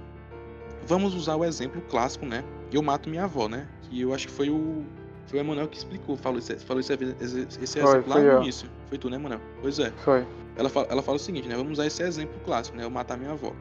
Vamos 0.86 1.14
usar 1.14 1.36
o 1.36 1.46
exemplo 1.46 1.82
clássico, 1.90 2.26
né? 2.26 2.44
Eu 2.72 2.82
mato 2.82 3.10
minha 3.10 3.24
avó, 3.24 3.48
né? 3.48 3.68
Que 3.84 4.02
eu 4.02 4.14
acho 4.14 4.28
que 4.28 4.34
foi 4.34 4.50
o 4.50 4.84
foi 5.28 5.40
o 5.40 5.42
Emanuel 5.42 5.68
que 5.68 5.78
explicou, 5.78 6.18
falou 6.18 6.40
esse, 6.40 6.58
falou 6.58 6.82
esse, 6.82 6.92
esse, 6.94 7.48
esse 7.62 7.80
exemplo 7.80 8.10
lá 8.10 8.20
no 8.20 8.26
eu. 8.26 8.42
início. 8.42 8.70
Foi 8.88 8.98
tu, 8.98 9.10
né, 9.10 9.16
Emanuel? 9.16 9.40
Pois 9.62 9.80
é. 9.80 9.92
Foi. 10.04 10.28
Ela 10.58 10.68
fala, 10.68 10.88
ela 10.90 11.02
fala 11.02 11.16
o 11.16 11.20
seguinte, 11.20 11.48
né? 11.48 11.56
Vamos 11.56 11.74
usar 11.74 11.86
esse 11.86 12.04
exemplo 12.04 12.40
clássico, 12.44 12.76
né? 12.76 12.84
Eu 12.84 12.90
matar 12.90 13.18
minha 13.18 13.32
avó. 13.32 13.54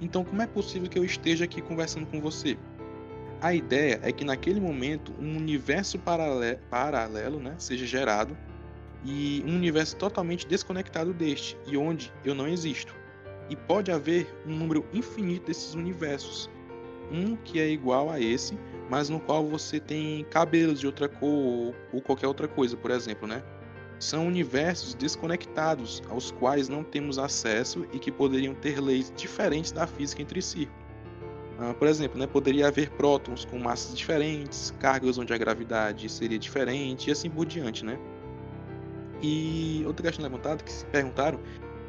Então, 0.00 0.22
como 0.24 0.42
é 0.42 0.46
possível 0.46 0.90
que 0.90 0.98
eu 0.98 1.04
esteja 1.04 1.44
aqui 1.44 1.62
conversando 1.62 2.06
com 2.06 2.20
você? 2.20 2.58
A 3.40 3.54
ideia 3.54 3.98
é 4.02 4.12
que 4.12 4.24
naquele 4.24 4.60
momento 4.60 5.12
um 5.18 5.36
universo 5.36 5.98
paralelo, 5.98 6.58
paralelo 6.68 7.40
né, 7.40 7.54
seja 7.58 7.86
gerado 7.86 8.36
e 9.06 9.42
um 9.46 9.54
universo 9.54 9.96
totalmente 9.96 10.46
desconectado 10.46 11.14
deste, 11.14 11.56
e 11.64 11.76
onde 11.76 12.12
eu 12.24 12.34
não 12.34 12.48
existo. 12.48 12.92
E 13.48 13.54
pode 13.54 13.92
haver 13.92 14.26
um 14.44 14.54
número 14.54 14.84
infinito 14.92 15.46
desses 15.46 15.74
universos. 15.74 16.50
Um 17.12 17.36
que 17.36 17.60
é 17.60 17.70
igual 17.70 18.10
a 18.10 18.20
esse, 18.20 18.58
mas 18.90 19.08
no 19.08 19.20
qual 19.20 19.46
você 19.46 19.78
tem 19.78 20.24
cabelos 20.24 20.80
de 20.80 20.86
outra 20.86 21.08
cor 21.08 21.72
ou 21.92 22.02
qualquer 22.02 22.26
outra 22.26 22.48
coisa, 22.48 22.76
por 22.76 22.90
exemplo, 22.90 23.28
né? 23.28 23.44
São 24.00 24.26
universos 24.26 24.92
desconectados 24.92 26.02
aos 26.10 26.32
quais 26.32 26.68
não 26.68 26.82
temos 26.82 27.16
acesso 27.18 27.86
e 27.92 28.00
que 28.00 28.10
poderiam 28.10 28.54
ter 28.54 28.80
leis 28.80 29.12
diferentes 29.16 29.70
da 29.70 29.86
física 29.86 30.20
entre 30.20 30.42
si. 30.42 30.68
Uh, 31.58 31.72
por 31.74 31.88
exemplo, 31.88 32.18
né, 32.18 32.26
poderia 32.26 32.66
haver 32.66 32.90
prótons 32.90 33.46
com 33.46 33.58
massas 33.58 33.96
diferentes, 33.96 34.74
cargas 34.78 35.16
onde 35.16 35.32
a 35.32 35.38
gravidade 35.38 36.06
seria 36.10 36.38
diferente 36.38 37.08
e 37.08 37.12
assim 37.12 37.30
por 37.30 37.46
diante, 37.46 37.82
né? 37.84 37.98
E 39.22 39.82
outra 39.86 40.06
questão 40.06 40.24
levantada 40.24 40.62
que 40.62 40.72
se 40.72 40.84
perguntaram 40.86 41.40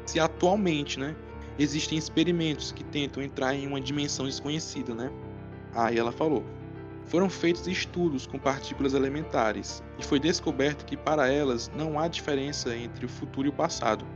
se 0.06 0.18
atualmente, 0.18 0.98
né, 0.98 1.14
existem 1.58 1.98
experimentos 1.98 2.72
que 2.72 2.82
tentam 2.82 3.22
entrar 3.22 3.54
em 3.54 3.66
uma 3.66 3.80
dimensão 3.80 4.26
desconhecida, 4.26 4.94
né? 4.94 5.10
Aí 5.74 5.98
ela 5.98 6.12
falou: 6.12 6.44
foram 7.04 7.28
feitos 7.28 7.66
estudos 7.66 8.26
com 8.26 8.38
partículas 8.38 8.94
elementares 8.94 9.82
e 9.98 10.04
foi 10.04 10.20
descoberto 10.20 10.84
que 10.84 10.96
para 10.96 11.30
elas 11.30 11.70
não 11.74 11.98
há 11.98 12.08
diferença 12.08 12.74
entre 12.76 13.06
o 13.06 13.08
futuro 13.08 13.48
e 13.48 13.50
o 13.50 13.52
passado. 13.52 14.06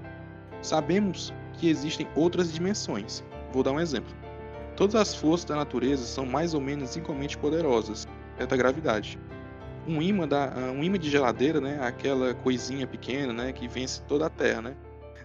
Sabemos 0.60 1.32
que 1.54 1.68
existem 1.68 2.06
outras 2.14 2.52
dimensões. 2.52 3.24
Vou 3.52 3.62
dar 3.62 3.72
um 3.72 3.80
exemplo. 3.80 4.14
Todas 4.76 4.94
as 4.94 5.14
forças 5.14 5.44
da 5.44 5.56
natureza 5.56 6.04
são 6.04 6.24
mais 6.24 6.54
ou 6.54 6.60
menos 6.60 6.96
igualmente 6.96 7.36
poderosas, 7.36 8.06
exceto 8.36 8.54
a 8.54 8.58
gravidade. 8.58 9.18
Um 9.86 10.00
imã, 10.00 10.28
da, 10.28 10.54
um 10.72 10.82
imã 10.82 10.98
de 10.98 11.10
geladeira, 11.10 11.60
né, 11.60 11.78
aquela 11.82 12.34
coisinha 12.34 12.86
pequena 12.86 13.32
né, 13.32 13.52
que 13.52 13.66
vence 13.66 14.00
toda 14.02 14.26
a 14.26 14.30
Terra, 14.30 14.62
né? 14.62 14.76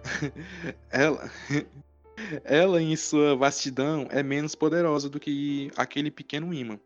ela, 0.90 1.30
ela, 2.44 2.82
em 2.82 2.96
sua 2.96 3.36
vastidão, 3.36 4.08
é 4.10 4.22
menos 4.22 4.54
poderosa 4.54 5.08
do 5.08 5.20
que 5.20 5.70
aquele 5.76 6.10
pequeno 6.10 6.52
imã. 6.52 6.78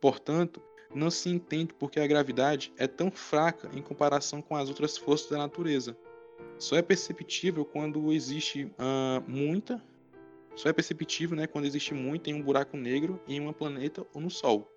Portanto, 0.00 0.62
não 0.94 1.10
se 1.10 1.28
entende 1.28 1.74
porque 1.74 2.00
a 2.00 2.06
gravidade 2.06 2.72
é 2.78 2.86
tão 2.86 3.10
fraca 3.10 3.68
em 3.74 3.82
comparação 3.82 4.40
com 4.40 4.56
as 4.56 4.68
outras 4.68 4.96
forças 4.96 5.30
da 5.30 5.38
natureza. 5.38 5.96
Só 6.58 6.76
é 6.76 6.82
perceptível 6.82 7.64
quando 7.64 8.12
existe 8.12 8.64
uh, 8.64 9.22
muita. 9.26 9.82
Só 10.56 10.68
é 10.68 10.72
perceptível 10.72 11.36
né, 11.36 11.46
quando 11.46 11.66
existe 11.66 11.94
muito 11.94 12.28
em 12.28 12.34
um 12.34 12.42
buraco 12.42 12.76
negro, 12.76 13.20
em 13.28 13.40
um 13.40 13.52
planeta 13.52 14.04
ou 14.12 14.20
no 14.20 14.30
Sol. 14.30 14.70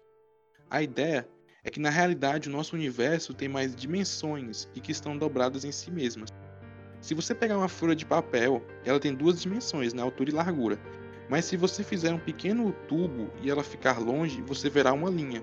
A 0.69 0.81
ideia 0.83 1.27
é 1.63 1.69
que 1.69 1.79
na 1.79 1.89
realidade 1.89 2.49
o 2.49 2.51
nosso 2.51 2.75
universo 2.75 3.33
tem 3.33 3.47
mais 3.47 3.75
dimensões 3.75 4.67
e 4.73 4.79
que 4.79 4.91
estão 4.91 5.15
dobradas 5.15 5.63
em 5.63 5.71
si 5.71 5.91
mesmas. 5.91 6.29
Se 6.99 7.13
você 7.13 7.35
pegar 7.35 7.57
uma 7.57 7.67
folha 7.67 7.95
de 7.95 8.05
papel, 8.05 8.63
ela 8.83 8.99
tem 8.99 9.13
duas 9.13 9.41
dimensões, 9.41 9.93
né, 9.93 10.01
altura 10.01 10.29
e 10.31 10.33
largura. 10.33 10.79
Mas 11.29 11.45
se 11.45 11.55
você 11.55 11.83
fizer 11.83 12.13
um 12.13 12.19
pequeno 12.19 12.73
tubo 12.87 13.31
e 13.41 13.49
ela 13.49 13.63
ficar 13.63 13.99
longe, 13.99 14.41
você 14.41 14.69
verá 14.69 14.91
uma 14.91 15.09
linha. 15.09 15.41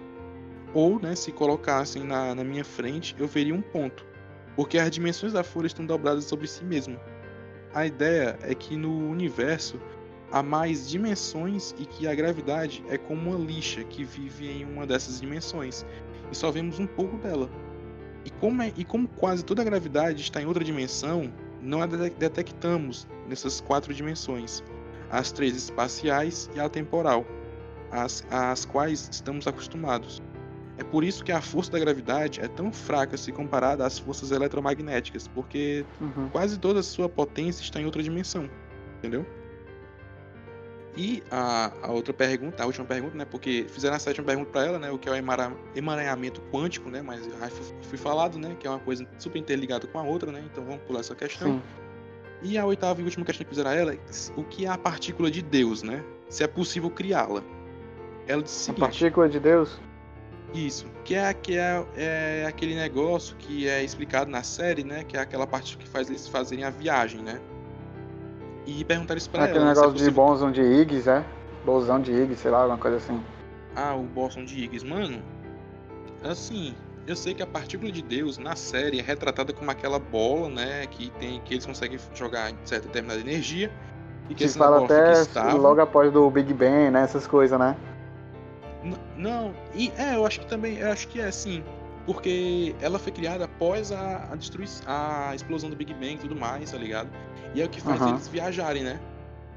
Ou, 0.75 1.01
né, 1.01 1.15
se 1.15 1.33
colocassem 1.33 2.05
na, 2.05 2.35
na 2.35 2.45
minha 2.45 2.65
frente, 2.65 3.15
eu 3.19 3.27
veria 3.27 3.55
um 3.55 3.63
ponto, 3.63 4.05
porque 4.55 4.79
as 4.79 4.91
dimensões 4.91 5.33
da 5.33 5.43
folha 5.43 5.67
estão 5.67 5.87
dobradas 5.87 6.25
sobre 6.25 6.47
si 6.47 6.65
mesmo. 6.65 7.01
A 7.73 7.87
ideia 7.87 8.39
é 8.43 8.55
que 8.55 8.77
no 8.77 9.09
universo 9.09 9.81
há 10.31 10.43
mais 10.43 10.89
dimensões 10.89 11.75
e 11.79 11.87
que 11.87 12.07
a 12.07 12.15
gravidade 12.15 12.85
é 12.89 12.99
como 12.99 13.31
uma 13.31 13.39
lixa 13.39 13.83
que 13.85 14.05
vive 14.05 14.49
em 14.49 14.65
uma 14.65 14.87
dessas 14.87 15.21
dimensões 15.21 15.87
e 16.31 16.37
só 16.37 16.51
vemos 16.51 16.79
um 16.79 16.87
pouco 16.87 17.17
dela. 17.19 17.51
E 18.25 18.31
como, 18.31 18.63
é, 18.63 18.73
e 18.77 18.85
como 18.85 19.09
quase 19.09 19.45
toda 19.45 19.63
a 19.63 19.65
gravidade 19.65 20.23
está 20.23 20.43
em 20.43 20.47
outra 20.47 20.65
dimensão, 20.65 21.33
não 21.63 21.83
a 21.83 21.87
detectamos 21.87 23.07
nessas 23.29 23.61
quatro 23.61 23.93
dimensões, 23.93 24.63
as 25.11 25.33
três 25.33 25.57
espaciais 25.57 26.51
e 26.55 26.61
a 26.61 26.69
temporal, 26.69 27.25
às, 27.91 28.25
às 28.31 28.65
quais 28.65 29.09
estamos 29.11 29.47
acostumados. 29.47 30.23
É 30.77 30.85
por 30.85 31.03
isso 31.03 31.25
que 31.25 31.33
a 31.33 31.41
força 31.41 31.73
da 31.73 31.79
gravidade 31.79 32.41
é 32.41 32.47
tão 32.47 32.73
fraca 32.73 33.17
se 33.17 33.33
comparada 33.33 33.85
às 33.85 33.99
forças 33.99 34.31
eletromagnéticas, 34.31 35.27
porque 35.27 35.85
uhum. 36.01 36.29
quase 36.31 36.59
toda 36.59 36.81
a 36.81 36.83
sua 36.85 37.09
potência 37.09 37.63
está 37.63 37.81
em 37.81 37.85
outra 37.85 38.03
dimensão, 38.03 38.49
entendeu? 38.99 39.27
E 40.97 41.23
a, 41.31 41.73
a, 41.83 41.93
outra 41.93 42.13
pergunta, 42.13 42.63
a 42.63 42.67
última 42.67 42.85
pergunta, 42.85 43.17
né? 43.17 43.25
Porque 43.25 43.67
fizeram 43.69 43.97
a 43.97 43.99
sétima 43.99 44.27
pergunta 44.27 44.51
para 44.51 44.65
ela, 44.65 44.79
né? 44.79 44.91
O 44.91 44.99
que 44.99 45.09
é 45.09 45.13
o 45.13 45.15
emaranhamento 45.75 46.41
quântico, 46.53 46.91
né? 46.91 47.03
Mas 47.03 47.25
já 47.25 47.49
fui 47.83 47.99
falado, 47.99 48.39
né? 48.39 48.57
Que 48.59 48.67
é 48.67 48.71
uma 48.71 48.81
coisa 48.81 49.07
super 49.19 49.39
interligada 49.39 49.87
com 49.87 49.99
a 49.99 50.03
outra, 50.03 50.33
né? 50.33 50.43
Então 50.51 50.65
vamos 50.65 50.83
pular 50.83 51.01
essa 51.01 51.15
questão. 51.15 51.55
Sim. 51.55 51.63
E 52.43 52.57
a 52.57 52.65
oitava 52.65 53.01
e 53.01 53.05
última 53.05 53.25
questão 53.25 53.45
que 53.45 53.51
fizeram 53.51 53.71
a 53.71 53.75
ela, 53.75 53.97
o 54.37 54.45
que 54.45 54.65
é 54.65 54.69
a 54.69 54.79
partícula 54.79 55.31
de 55.31 55.43
Deus, 55.43 55.83
né? 55.83 56.05
Se 56.29 56.45
é 56.45 56.47
possível 56.47 56.91
criá-la. 56.91 57.43
Ela 58.27 58.43
disse 58.43 58.65
seguinte, 58.65 58.83
A 58.83 58.87
partícula 58.87 59.29
de 59.29 59.41
Deus? 59.41 59.81
Isso, 60.55 60.87
que 61.05 61.15
é, 61.15 61.35
que 61.35 61.59
é, 61.59 61.85
é 61.97 62.47
aquele 62.47 62.75
negócio 62.75 63.37
que 63.37 63.69
é 63.69 63.85
explicado 63.85 64.31
na 64.31 64.43
série, 64.43 64.83
né? 64.83 65.05
Que 65.05 65.17
é 65.17 65.21
aquela 65.21 65.47
parte 65.47 65.77
que 65.77 65.87
faz 65.87 66.09
eles 66.09 66.27
fazerem 66.27 66.65
a 66.65 66.71
viagem, 66.71 67.21
né? 67.23 67.41
E 68.69 68.85
perguntaram 68.85 69.17
isso 69.17 69.31
pra 69.31 69.45
Aquele 69.45 69.61
ela. 69.61 69.71
Aquele 69.71 69.81
negócio 69.87 70.05
é 70.05 70.11
de 70.11 70.15
bóson 70.15 70.53
de 70.53 70.61
Higgs, 70.61 71.09
é? 71.09 71.25
Bosão 71.65 72.01
de 72.01 72.13
Higgs, 72.13 72.43
sei 72.43 72.51
lá, 72.51 72.59
alguma 72.59 72.77
coisa 72.77 72.99
assim. 72.99 73.19
Ah, 73.75 73.95
o 73.95 74.03
bóson 74.03 74.45
de 74.45 74.63
Higgs. 74.63 74.85
Mano, 74.85 75.23
assim, 76.23 76.75
eu 77.07 77.17
sei 77.17 77.33
que 77.33 77.43
a 77.43 77.47
partícula 77.47 77.91
de 77.91 78.03
Deus 78.03 78.37
na 78.37 78.55
série 78.55 78.99
é 78.99 79.03
retratada 79.03 79.55
como 79.55 79.71
aquela 79.71 79.99
bola, 79.99 80.51
né? 80.51 80.87
Que, 80.87 81.09
tem, 81.13 81.41
que 81.41 81.55
eles 81.55 81.65
conseguem 81.65 81.99
jogar 82.15 82.51
em 82.51 82.59
certa 82.65 82.89
determinada 82.89 83.21
energia. 83.21 83.73
E 84.29 84.35
que, 84.35 84.47
que 84.47 84.51
fala 84.51 84.85
até 84.85 85.15
logo 85.55 85.81
após 85.81 86.13
do 86.13 86.31
Big 86.31 86.53
Bang, 86.53 86.91
né? 86.91 87.03
Essas 87.03 87.27
coisas, 87.27 87.59
né? 87.59 87.75
Não, 89.17 89.55
e 89.75 89.91
é, 89.97 90.15
eu 90.15 90.27
acho 90.27 90.41
que 90.41 90.47
também, 90.47 90.77
eu 90.77 90.93
acho 90.93 91.09
que 91.09 91.21
é 91.21 91.25
assim, 91.25 91.65
porque 92.09 92.75
ela 92.81 92.99
foi 92.99 93.13
criada 93.13 93.45
após 93.45 93.93
a, 93.93 94.33
a 94.33 94.35
destruição, 94.35 94.83
a 94.87 95.35
explosão 95.35 95.69
do 95.69 95.77
Big 95.77 95.93
Bang 95.93 96.15
e 96.15 96.17
tudo 96.17 96.35
mais, 96.35 96.71
tá 96.71 96.79
ligado? 96.79 97.11
E 97.55 97.61
é 97.61 97.67
o 97.67 97.69
que 97.69 97.83
faz 97.83 98.01
uhum. 98.01 98.09
eles 98.09 98.27
viajarem, 98.27 98.83
né? 98.83 98.99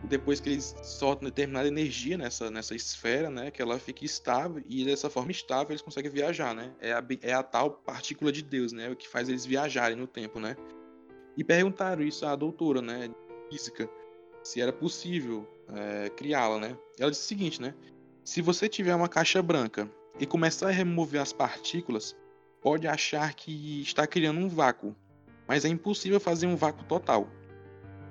Depois 0.04 0.42
que 0.42 0.50
eles 0.50 0.76
soltam 0.84 1.30
determinada 1.30 1.70
energia 1.70 2.18
nessa, 2.18 2.52
nessa 2.52 2.76
esfera, 2.76 3.30
né? 3.30 3.52
Que 3.52 3.62
ela 3.62 3.80
fica 3.80 4.04
estável 4.04 4.62
e 4.68 4.84
dessa 4.84 5.10
forma 5.10 5.32
estável 5.32 5.72
eles 5.72 5.82
conseguem 5.82 6.12
viajar, 6.12 6.54
né? 6.54 6.74
É 6.82 6.92
a, 6.92 7.02
é 7.22 7.32
a 7.32 7.42
tal 7.42 7.72
partícula 7.72 8.34
de 8.34 8.42
Deus, 8.42 8.74
né? 8.74 8.90
O 8.90 8.98
que 8.98 9.08
faz 9.08 9.30
eles 9.30 9.46
viajarem 9.46 9.96
no 9.96 10.06
tempo, 10.06 10.38
né? 10.38 10.58
E 11.38 11.46
perguntaram 11.46 12.04
isso 12.04 12.26
à 12.26 12.36
doutora, 12.36 12.82
né? 12.82 13.10
Física, 13.50 13.90
se 14.44 14.60
era 14.60 14.74
possível 14.74 15.48
é, 15.74 16.10
criá-la, 16.10 16.60
né? 16.60 16.78
Ela 17.00 17.12
disse 17.12 17.24
o 17.24 17.28
seguinte, 17.28 17.62
né? 17.62 17.74
Se 18.26 18.42
você 18.42 18.68
tiver 18.68 18.94
uma 18.94 19.08
caixa 19.08 19.42
branca 19.42 19.90
e 20.20 20.26
começar 20.26 20.68
a 20.68 20.72
remover 20.72 21.22
as 21.22 21.32
partículas, 21.32 22.14
pode 22.62 22.88
achar 22.88 23.34
que 23.34 23.82
está 23.82 24.06
criando 24.06 24.40
um 24.40 24.48
vácuo, 24.48 24.96
mas 25.48 25.66
é 25.66 25.68
impossível 25.68 26.20
fazer 26.20 26.46
um 26.48 26.56
vácuo 26.56 26.84
total. 26.84 27.28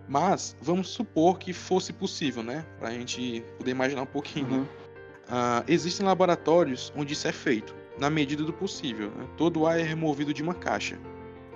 Mas 0.09 0.57
vamos 0.61 0.89
supor 0.89 1.39
que 1.39 1.53
fosse 1.53 1.93
possível, 1.93 2.43
né? 2.43 2.67
Para 2.79 2.89
a 2.89 2.93
gente 2.93 3.45
poder 3.57 3.71
imaginar 3.71 4.03
um 4.03 4.07
pouquinho. 4.07 4.49
Uhum. 4.49 4.63
Uh, 4.63 5.65
existem 5.69 6.05
laboratórios 6.05 6.93
onde 6.97 7.13
isso 7.13 7.29
é 7.29 7.33
feito, 7.33 7.75
na 7.97 8.11
medida 8.11 8.43
do 8.43 8.53
possível. 8.53 9.11
Né? 9.13 9.29
Todo 9.37 9.61
o 9.61 9.67
ar 9.67 9.79
é 9.79 9.85
removido 9.85 10.35
de 10.35 10.43
uma 10.43 10.55
caixa. 10.55 10.99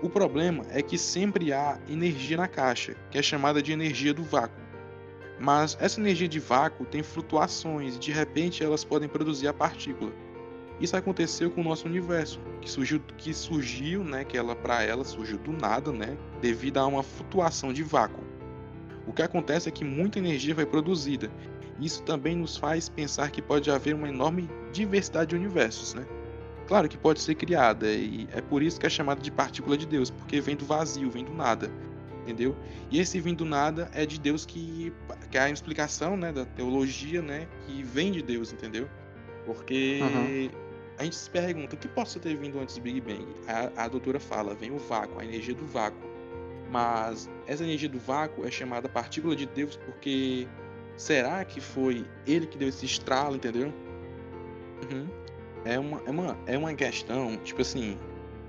O 0.01 0.09
problema 0.09 0.65
é 0.71 0.81
que 0.81 0.97
sempre 0.97 1.53
há 1.53 1.79
energia 1.89 2.37
na 2.37 2.47
caixa, 2.47 2.95
que 3.11 3.19
é 3.19 3.23
chamada 3.23 3.61
de 3.61 3.73
energia 3.73 4.15
do 4.15 4.23
vácuo. 4.23 4.63
Mas 5.41 5.77
essa 5.81 5.99
energia 5.99 6.29
de 6.29 6.39
vácuo 6.39 6.85
tem 6.85 7.03
flutuações 7.03 7.97
e 7.97 7.99
de 7.99 8.13
repente 8.13 8.63
elas 8.63 8.85
podem 8.85 9.09
produzir 9.09 9.49
a 9.49 9.53
partícula. 9.53 10.13
Isso 10.81 10.97
aconteceu 10.97 11.51
com 11.51 11.61
o 11.61 11.65
nosso 11.65 11.87
universo, 11.87 12.41
que 12.61 12.69
surgiu, 12.69 13.01
que 13.17 13.33
surgiu, 13.33 14.03
né, 14.03 14.25
que 14.25 14.37
ela 14.37 14.57
para 14.57 14.83
ela 14.83 15.05
surgiu 15.05 15.39
do 15.39 15.53
nada, 15.53 15.93
né, 15.93 16.17
devido 16.41 16.79
a 16.79 16.87
uma 16.87 17.03
flutuação 17.03 17.73
de 17.73 17.83
vácuo. 17.83 18.25
O 19.07 19.13
que 19.13 19.23
acontece 19.23 19.69
é 19.69 19.73
que 19.73 19.85
muita 19.85 20.19
energia 20.19 20.55
foi 20.55 20.67
produzida. 20.67 21.31
Isso 21.81 22.03
também 22.03 22.37
nos 22.37 22.57
faz 22.57 22.89
pensar 22.89 23.31
que 23.31 23.43
pode 23.43 23.71
haver 23.71 23.95
uma 23.95 24.09
enorme 24.09 24.49
diversidade 24.73 25.31
de 25.31 25.37
universos, 25.37 25.95
né? 25.95 26.07
Claro 26.67 26.89
que 26.89 26.97
pode 26.97 27.21
ser 27.21 27.35
criada 27.35 27.91
e 27.93 28.27
é 28.33 28.41
por 28.41 28.63
isso 28.63 28.81
que 28.81 28.87
é 28.87 28.89
chamada 28.89 29.21
de 29.21 29.31
partícula 29.31 29.77
de 29.77 29.87
Deus, 29.87 30.11
porque 30.11 30.41
vem 30.41 30.57
do 30.57 30.65
vazio, 30.65 31.11
vem 31.11 31.25
do 31.25 31.35
nada 31.35 31.71
entendeu? 32.25 32.57
E 32.91 32.99
esse 32.99 33.21
vindo 33.21 33.39
do 33.39 33.45
nada 33.45 33.91
é 33.93 34.05
de 34.07 34.19
Deus 34.19 34.45
que, 34.47 34.93
que 35.31 35.37
é 35.37 35.43
a 35.43 35.51
explicação, 35.51 36.17
né, 36.17 36.33
da 36.33 36.45
teologia, 36.45 37.23
né, 37.23 37.47
que 37.67 37.83
vem 37.83 38.11
de 38.11 38.23
Deus, 38.23 38.53
entendeu? 38.53 38.89
Porque 39.45 40.01
uhum. 40.03 40.51
A 40.99 41.05
gente 41.05 41.17
se 41.17 41.29
pergunta, 41.29 41.75
o 41.75 41.79
que 41.79 41.89
possa 41.89 42.21
ter 42.21 42.37
vindo 42.37 42.59
antes 42.61 42.77
do 42.77 42.81
Big 42.81 43.01
Bang? 43.01 43.27
A, 43.49 43.85
a 43.85 43.89
doutora 43.89 44.21
fala, 44.21 44.55
vem 44.55 44.71
o 44.71 44.79
vácuo, 44.79 45.19
a 45.19 45.25
energia 45.25 45.55
do 45.55 45.67
vácuo. 45.67 45.99
Mas 46.71 47.29
essa 47.47 47.65
energia 47.65 47.89
do 47.89 47.99
vácuo 47.99 48.47
é 48.47 48.51
chamada 48.51 48.89
partícula 48.89 49.37
de 49.37 49.47
Deus 49.47 49.77
porque 49.77 50.49
será 50.97 51.45
que 51.45 51.61
foi 51.61 52.07
ele 52.27 52.47
que 52.47 52.57
deu 52.57 52.69
esse 52.69 52.87
estralo, 52.87 53.37
entendeu? 53.37 53.73
Uhum. 54.91 55.09
É, 55.65 55.79
uma, 55.79 56.03
é, 56.05 56.11
uma, 56.11 56.39
é 56.47 56.59
uma 56.59 56.75
questão, 56.75 57.37
tipo 57.39 57.63
assim, 57.63 57.99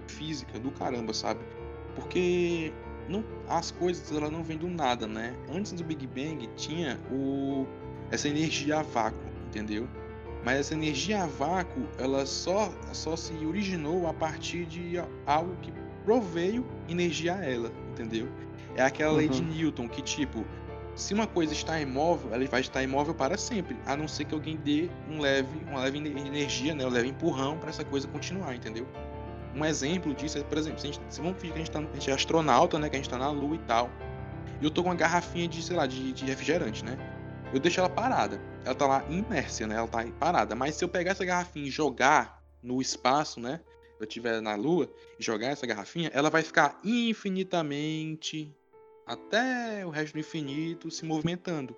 física 0.07 0.59
do 0.59 0.72
caramba, 0.72 1.13
sabe? 1.13 1.39
Porque 1.95 2.73
não, 3.07 3.23
as 3.47 3.72
coisas 3.72 4.11
ela 4.11 4.30
não 4.30 4.43
vêm 4.43 4.57
do 4.57 4.67
nada, 4.67 5.07
né? 5.07 5.35
Antes 5.49 5.72
do 5.72 5.84
Big 5.84 6.05
Bang 6.07 6.47
tinha 6.55 6.99
o, 7.11 7.65
essa 8.11 8.27
energia 8.27 8.80
a 8.80 8.81
vácuo, 8.81 9.19
entendeu? 9.47 9.88
Mas 10.45 10.59
essa 10.59 10.76
energia 10.76 11.23
a 11.23 11.26
vácuo 11.26 11.88
ela 11.97 12.26
só, 12.26 12.72
só 12.93 13.15
se 13.15 13.34
originou 13.45 14.07
a 14.07 14.13
partir 14.13 14.65
de 14.65 14.93
algo 15.26 15.55
que 15.61 15.73
proveio 16.05 16.63
energia 16.88 17.34
a 17.34 17.43
ela, 17.43 17.72
entendeu? 17.89 18.30
É 18.76 18.84
aquela 18.84 19.11
uhum. 19.11 19.17
lei 19.17 19.27
de 19.27 19.41
uhum. 19.41 19.47
Newton 19.47 19.89
que 19.89 20.03
tipo 20.03 20.45
se 20.95 21.13
uma 21.13 21.27
coisa 21.27 21.51
está 21.51 21.81
imóvel, 21.81 22.34
ela 22.34 22.45
vai 22.45 22.61
estar 22.61 22.81
imóvel 22.81 23.13
para 23.13 23.38
sempre, 23.38 23.76
a 23.85 23.97
não 23.97 24.07
ser 24.07 24.23
que 24.23 24.34
alguém 24.34 24.55
dê 24.55 24.89
um 25.09 25.19
leve, 25.19 25.49
uma 25.67 25.81
leve 25.81 25.97
energia, 25.97 26.73
né, 26.73 26.85
um 26.85 26.89
leve 26.89 27.09
empurrão 27.09 27.57
para 27.57 27.69
essa 27.69 27.84
coisa 27.84 28.07
continuar, 28.07 28.55
entendeu? 28.55 28.88
Um 29.55 29.63
exemplo 29.63 30.13
disso 30.13 30.38
é, 30.38 30.43
por 30.43 30.57
exemplo, 30.57 30.80
se, 30.80 30.88
a 30.88 30.91
gente, 30.91 31.01
se 31.09 31.22
vamos 31.22 31.39
fingir 31.39 31.53
que 31.53 31.61
a 31.61 31.65
gente, 31.65 31.72
tá, 31.72 31.80
a 31.80 31.93
gente 31.93 32.11
é 32.11 32.13
astronauta, 32.13 32.77
né? 32.77 32.89
Que 32.89 32.97
a 32.97 32.99
gente 32.99 33.09
tá 33.09 33.17
na 33.17 33.30
Lua 33.30 33.55
e 33.55 33.59
tal. 33.59 33.89
E 34.59 34.65
eu 34.65 34.69
tô 34.69 34.84
com 34.84 34.89
uma 34.89 34.95
garrafinha 34.95 35.47
de, 35.47 35.63
sei 35.63 35.77
lá, 35.77 35.85
de, 35.88 36.11
de 36.11 36.26
refrigerante, 36.26 36.84
né? 36.84 36.97
Eu 37.53 37.59
deixo 37.59 37.80
ela 37.80 37.89
parada. 37.89 38.41
Ela 38.65 38.76
tá 38.76 38.88
lá 38.88 39.05
inércia, 39.09 39.67
né? 39.67 39.76
Ela 39.76 39.88
tá 39.88 40.05
parada. 40.19 40.55
Mas 40.55 40.76
se 40.76 40.84
eu 40.84 40.89
pegar 40.89 41.11
essa 41.11 41.26
garrafinha 41.26 41.67
e 41.67 41.72
jogar 41.72 42.43
no 42.61 42.81
espaço, 42.81 43.39
né? 43.39 43.61
Eu 43.99 44.05
estiver 44.05 44.41
na 44.41 44.55
Lua 44.55 44.91
e 45.17 45.23
jogar 45.23 45.47
essa 45.47 45.65
garrafinha, 45.65 46.11
ela 46.13 46.30
vai 46.30 46.41
ficar 46.41 46.80
infinitamente 46.84 48.53
até 49.05 49.85
o 49.85 49.89
resto 49.89 50.13
do 50.13 50.19
infinito 50.19 50.91
se 50.91 51.05
movimentando. 51.05 51.76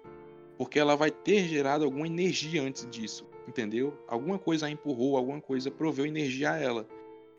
Porque 0.57 0.79
ela 0.79 0.95
vai 0.95 1.11
ter 1.11 1.47
gerado 1.47 1.85
alguma 1.85 2.07
energia 2.07 2.63
antes 2.63 2.87
disso, 2.89 3.27
entendeu? 3.47 3.95
Alguma 4.07 4.39
coisa 4.39 4.65
a 4.65 4.69
empurrou, 4.69 5.15
alguma 5.15 5.39
coisa 5.39 5.69
proveu 5.69 6.05
energia 6.05 6.53
a 6.53 6.57
ela. 6.57 6.87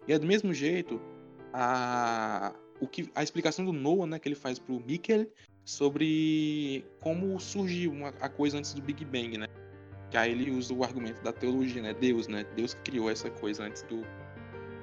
E 0.07 0.13
é 0.13 0.19
do 0.19 0.27
mesmo 0.27 0.55
jeito 0.55 1.01
a, 1.53 2.55
o 2.81 2.87
que, 2.87 3.11
a 3.15 3.23
explicação 3.23 3.65
do 3.65 3.73
Noah, 3.73 4.07
né, 4.07 4.19
que 4.19 4.29
ele 4.29 4.37
faz 4.37 4.59
pro 4.59 4.79
Mikkel 4.79 5.27
sobre 5.69 6.83
como 6.99 7.39
surgiu 7.39 7.93
uma, 7.93 8.09
a 8.23 8.29
coisa 8.31 8.57
antes 8.57 8.73
do 8.73 8.81
Big 8.81 9.05
Bang, 9.05 9.37
né? 9.37 9.47
Que 10.11 10.17
aí 10.17 10.33
ele 10.33 10.51
usa 10.51 10.73
o 10.73 10.83
argumento 10.83 11.23
da 11.23 11.31
teologia, 11.31 11.83
né? 11.83 11.93
Deus, 11.93 12.27
né? 12.27 12.47
Deus 12.57 12.73
criou 12.83 13.11
essa 13.11 13.29
coisa 13.29 13.65
antes 13.65 13.83
do, 13.83 14.01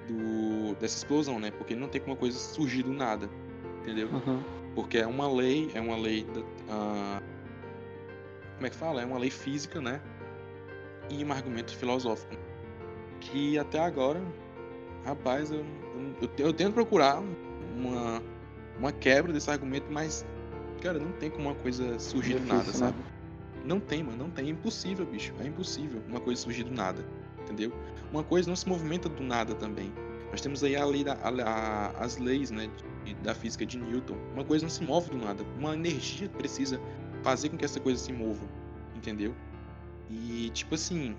do 0.07 0.75
dessa 0.75 0.97
explosão, 0.97 1.39
né? 1.39 1.49
Porque 1.49 1.75
não 1.75 1.87
tem 1.87 1.99
como 1.99 2.13
uma 2.13 2.19
coisa 2.19 2.37
surgir 2.37 2.83
do 2.83 2.93
nada, 2.93 3.27
entendeu? 3.79 4.09
Uhum. 4.09 4.43
Porque 4.75 4.99
é 4.99 5.07
uma 5.07 5.27
lei, 5.27 5.71
é 5.73 5.81
uma 5.81 5.97
lei 5.97 6.23
da, 6.23 6.41
uh, 6.41 7.23
como 8.53 8.67
é 8.67 8.69
que 8.69 8.75
fala? 8.75 9.01
É 9.01 9.05
uma 9.05 9.17
lei 9.17 9.31
física, 9.31 9.81
né? 9.81 9.99
E 11.09 11.25
um 11.25 11.31
argumento 11.31 11.75
filosófico. 11.75 12.35
Que 13.21 13.57
até 13.57 13.79
agora, 13.79 14.21
rapaz, 15.03 15.49
eu, 15.49 15.65
eu, 16.21 16.29
eu 16.37 16.53
tento 16.53 16.75
procurar 16.75 17.23
uma, 17.75 18.21
uma 18.77 18.91
quebra 18.91 19.33
desse 19.33 19.49
argumento, 19.49 19.87
mas, 19.89 20.23
cara, 20.85 20.99
não 20.99 21.11
tem 21.13 21.31
como 21.31 21.49
uma 21.49 21.55
coisa 21.55 21.97
surgir 21.97 22.35
do 22.35 22.45
nada, 22.45 22.71
sabe? 22.71 22.97
Não 23.65 23.79
tem, 23.79 24.03
mano, 24.03 24.17
não 24.17 24.29
tem. 24.29 24.47
É 24.47 24.49
impossível, 24.49 25.05
bicho. 25.05 25.33
É 25.39 25.47
impossível 25.47 25.99
uma 26.07 26.19
coisa 26.19 26.39
surgir 26.39 26.63
do 26.63 26.71
nada, 26.71 27.03
entendeu? 27.41 27.73
Uma 28.11 28.23
coisa 28.23 28.47
não 28.47 28.55
se 28.55 28.69
movimenta 28.69 29.09
do 29.09 29.23
nada 29.23 29.55
também. 29.55 29.91
Nós 30.29 30.41
temos 30.41 30.63
aí 30.63 30.75
a 30.75 30.85
lei 30.85 31.03
da, 31.03 31.13
a, 31.13 31.29
a, 31.29 31.87
as 32.03 32.17
leis, 32.17 32.51
né, 32.51 32.69
de, 33.03 33.15
da 33.15 33.33
física 33.33 33.65
de 33.65 33.77
Newton. 33.79 34.15
Uma 34.33 34.43
coisa 34.43 34.63
não 34.63 34.69
se 34.69 34.83
move 34.83 35.09
do 35.09 35.17
nada. 35.17 35.43
Uma 35.57 35.73
energia 35.73 36.29
precisa 36.29 36.79
fazer 37.23 37.49
com 37.49 37.57
que 37.57 37.65
essa 37.65 37.79
coisa 37.79 37.99
se 37.99 38.13
mova, 38.13 38.45
entendeu? 38.95 39.33
E 40.09 40.51
tipo 40.53 40.75
assim, 40.75 41.15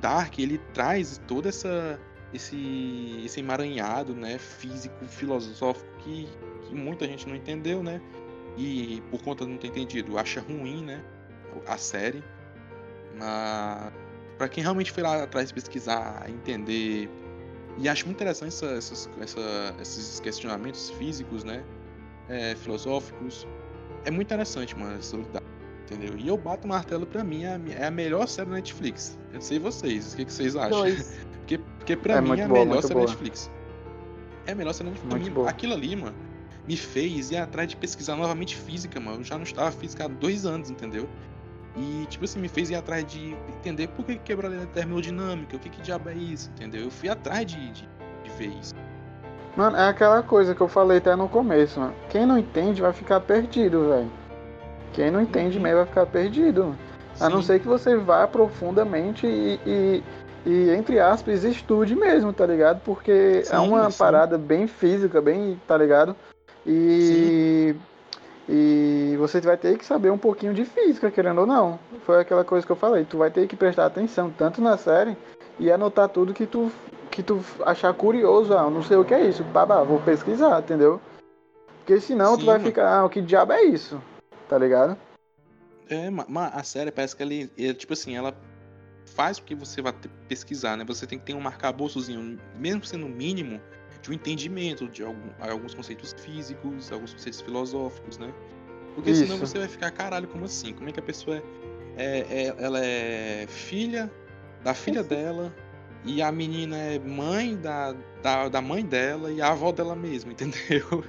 Dark 0.00 0.36
ele 0.40 0.58
traz 0.72 1.20
toda 1.28 1.48
essa 1.48 2.00
esse 2.32 3.22
esse 3.24 3.38
emaranhado, 3.38 4.14
né, 4.16 4.36
físico, 4.38 5.06
filosófico 5.06 5.88
que, 5.98 6.28
que 6.66 6.74
muita 6.74 7.06
gente 7.06 7.28
não 7.28 7.36
entendeu, 7.36 7.80
né? 7.80 8.00
E 8.56 9.02
por 9.10 9.22
conta 9.22 9.44
de 9.44 9.50
não 9.50 9.58
ter 9.58 9.68
entendido, 9.68 10.18
acha 10.18 10.40
ruim, 10.40 10.84
né, 10.84 11.02
a 11.66 11.76
série. 11.76 12.22
Mas 13.18 13.92
para 14.38 14.48
quem 14.48 14.62
realmente 14.62 14.92
foi 14.92 15.02
lá 15.02 15.22
atrás 15.22 15.52
pesquisar, 15.52 16.28
entender 16.28 17.08
e 17.76 17.88
acho 17.88 18.06
muito 18.06 18.16
interessante 18.18 18.48
essa, 18.48 18.66
essa, 18.66 19.10
essa, 19.20 19.74
esses 19.80 20.20
questionamentos 20.20 20.90
físicos, 20.90 21.42
né, 21.42 21.64
é, 22.28 22.54
filosóficos 22.54 23.46
é 24.04 24.10
muito 24.10 24.28
interessante, 24.28 24.76
mano, 24.78 25.02
sobre 25.02 25.26
Dark, 25.32 25.44
entendeu? 25.82 26.16
E 26.16 26.28
eu 26.28 26.36
bato 26.36 26.66
o 26.66 26.68
martelo 26.68 27.06
pra 27.06 27.24
mim, 27.24 27.44
é, 27.44 27.60
é 27.76 27.86
a 27.86 27.90
melhor 27.90 28.28
série 28.28 28.50
da 28.50 28.56
Netflix. 28.56 29.18
Eu 29.32 29.40
sei 29.40 29.58
vocês, 29.58 30.12
o 30.12 30.16
que, 30.16 30.24
que 30.26 30.32
vocês 30.32 30.54
acham? 30.56 30.78
Dois. 30.78 31.18
porque, 31.38 31.58
porque 31.78 31.96
pra 31.96 32.16
É 32.16 32.20
mim 32.20 32.38
é 32.38 32.44
a 32.44 32.48
boa, 32.48 32.64
melhor 32.64 32.82
série 32.82 32.94
da 32.94 33.00
Netflix. 33.00 33.50
É 34.46 34.52
a 34.52 34.54
melhor 34.54 34.72
série 34.74 34.90
da 34.90 34.90
Netflix. 34.92 35.14
Pra 35.14 35.18
Muito 35.18 35.34
boa. 35.34 35.50
Aquilo 35.50 35.74
ali, 35.74 35.96
mano, 35.96 36.16
me 36.66 36.76
fez 36.76 37.30
ir 37.30 37.36
atrás 37.36 37.68
de 37.68 37.76
pesquisar 37.76 38.16
novamente 38.16 38.56
física, 38.56 38.98
mano. 38.98 39.18
Eu 39.20 39.24
já 39.24 39.36
não 39.36 39.44
estava 39.44 39.70
física 39.70 40.04
há 40.04 40.08
dois 40.08 40.46
anos, 40.46 40.70
entendeu? 40.70 41.08
E, 41.76 42.06
tipo 42.06 42.24
assim, 42.24 42.38
me 42.40 42.48
fez 42.48 42.70
ir 42.70 42.76
atrás 42.76 43.04
de 43.04 43.36
entender 43.48 43.88
por 43.88 44.04
que 44.04 44.14
que 44.14 44.20
quebrar 44.20 44.52
a 44.52 44.66
termodinâmica, 44.66 45.56
o 45.56 45.58
que 45.58 45.68
que 45.68 45.82
diabo 45.82 46.08
é 46.08 46.14
isso, 46.14 46.50
entendeu? 46.50 46.82
Eu 46.82 46.90
fui 46.90 47.08
atrás 47.08 47.44
de, 47.44 47.56
de, 47.72 47.88
de 48.22 48.30
ver 48.38 48.52
isso. 48.60 48.74
Mano, 49.56 49.76
é 49.76 49.88
aquela 49.88 50.22
coisa 50.22 50.54
que 50.54 50.60
eu 50.60 50.68
falei 50.68 50.98
até 50.98 51.14
no 51.14 51.28
começo, 51.28 51.80
mano. 51.80 51.94
Quem 52.10 52.26
não 52.26 52.38
entende 52.38 52.80
vai 52.80 52.92
ficar 52.92 53.20
perdido, 53.20 53.88
velho. 53.88 54.10
Quem 54.92 55.10
não 55.10 55.20
entende 55.20 55.58
mesmo 55.58 55.78
vai 55.78 55.86
ficar 55.86 56.06
perdido. 56.06 56.64
mano. 56.64 56.78
A 57.20 57.28
não 57.28 57.40
Sim. 57.40 57.48
ser 57.48 57.60
que 57.60 57.66
você 57.66 57.96
vá 57.96 58.26
profundamente 58.26 59.26
e, 59.26 59.60
e, 59.64 60.02
e, 60.46 60.70
entre 60.70 60.98
aspas, 60.98 61.44
estude 61.44 61.94
mesmo, 61.94 62.32
tá 62.32 62.46
ligado? 62.46 62.80
Porque 62.84 63.10
é 63.10 63.42
Sim, 63.44 63.56
uma 63.56 63.90
sim. 63.90 63.98
parada 63.98 64.36
bem 64.36 64.66
física, 64.66 65.20
bem, 65.20 65.60
tá 65.66 65.76
ligado? 65.76 66.16
E, 66.66 67.74
e 68.48 69.16
você 69.18 69.40
vai 69.40 69.56
ter 69.56 69.76
que 69.78 69.84
saber 69.84 70.10
um 70.10 70.18
pouquinho 70.18 70.54
de 70.54 70.64
física, 70.64 71.10
querendo 71.10 71.42
ou 71.42 71.46
não. 71.46 71.78
Foi 72.04 72.20
aquela 72.20 72.44
coisa 72.44 72.64
que 72.66 72.72
eu 72.72 72.76
falei. 72.76 73.04
Tu 73.04 73.18
vai 73.18 73.30
ter 73.30 73.46
que 73.46 73.56
prestar 73.56 73.86
atenção 73.86 74.30
tanto 74.30 74.60
na 74.60 74.76
série 74.76 75.16
e 75.58 75.70
anotar 75.70 76.08
tudo 76.08 76.34
que 76.34 76.46
tu, 76.46 76.70
que 77.10 77.22
tu 77.22 77.40
achar 77.64 77.92
curioso. 77.94 78.56
Ah, 78.56 78.68
não 78.70 78.82
sei 78.82 78.96
o 78.96 79.04
que 79.04 79.14
é 79.14 79.26
isso. 79.26 79.44
Babá, 79.44 79.82
vou 79.82 80.00
pesquisar, 80.00 80.58
entendeu? 80.60 81.00
Porque 81.78 82.00
senão 82.00 82.34
tu 82.34 82.40
Sim, 82.40 82.46
vai 82.46 82.54
mano. 82.56 82.66
ficar, 82.66 82.98
ah, 83.00 83.04
o 83.04 83.10
que 83.10 83.20
diabo 83.20 83.52
é 83.52 83.62
isso? 83.64 84.00
Tá 84.48 84.56
ligado? 84.58 84.96
É, 85.88 86.08
ma- 86.08 86.24
ma- 86.26 86.48
a 86.48 86.62
série 86.62 86.90
parece 86.90 87.14
que 87.14 87.22
ela, 87.22 87.32
é, 87.34 87.74
tipo 87.74 87.92
assim, 87.92 88.16
ela 88.16 88.34
faz 89.14 89.38
com 89.38 89.44
que 89.44 89.54
você 89.54 89.82
vá 89.82 89.92
ter- 89.92 90.10
pesquisar, 90.26 90.76
né? 90.78 90.84
Você 90.86 91.06
tem 91.06 91.18
que 91.18 91.26
ter 91.26 91.34
um 91.34 91.46
arcabouçozinho, 91.46 92.40
mesmo 92.58 92.84
sendo 92.86 93.06
mínimo, 93.06 93.60
de 94.04 94.10
um 94.10 94.12
entendimento 94.12 94.86
de 94.86 95.02
algum- 95.02 95.30
alguns 95.40 95.72
conceitos 95.74 96.14
físicos, 96.18 96.92
alguns 96.92 97.14
conceitos 97.14 97.40
filosóficos, 97.40 98.18
né? 98.18 98.30
Porque 98.94 99.14
senão 99.14 99.36
Isso. 99.36 99.46
você 99.46 99.58
vai 99.58 99.66
ficar, 99.66 99.90
caralho, 99.90 100.28
como 100.28 100.44
assim? 100.44 100.74
Como 100.74 100.88
é 100.90 100.92
que 100.92 101.00
a 101.00 101.02
pessoa 101.02 101.42
é, 101.96 102.18
é- 102.28 102.54
ela 102.58 102.78
é 102.84 103.46
filha 103.48 104.12
da 104.62 104.74
filha 104.74 105.02
dela 105.02 105.54
e 106.04 106.20
a 106.20 106.30
menina 106.30 106.76
é 106.76 106.98
mãe 106.98 107.56
da, 107.56 107.94
da, 108.22 108.48
da 108.50 108.60
mãe 108.60 108.84
dela 108.84 109.32
e 109.32 109.40
a 109.40 109.48
avó 109.52 109.72
dela 109.72 109.96
mesma, 109.96 110.32
entendeu? 110.36 111.02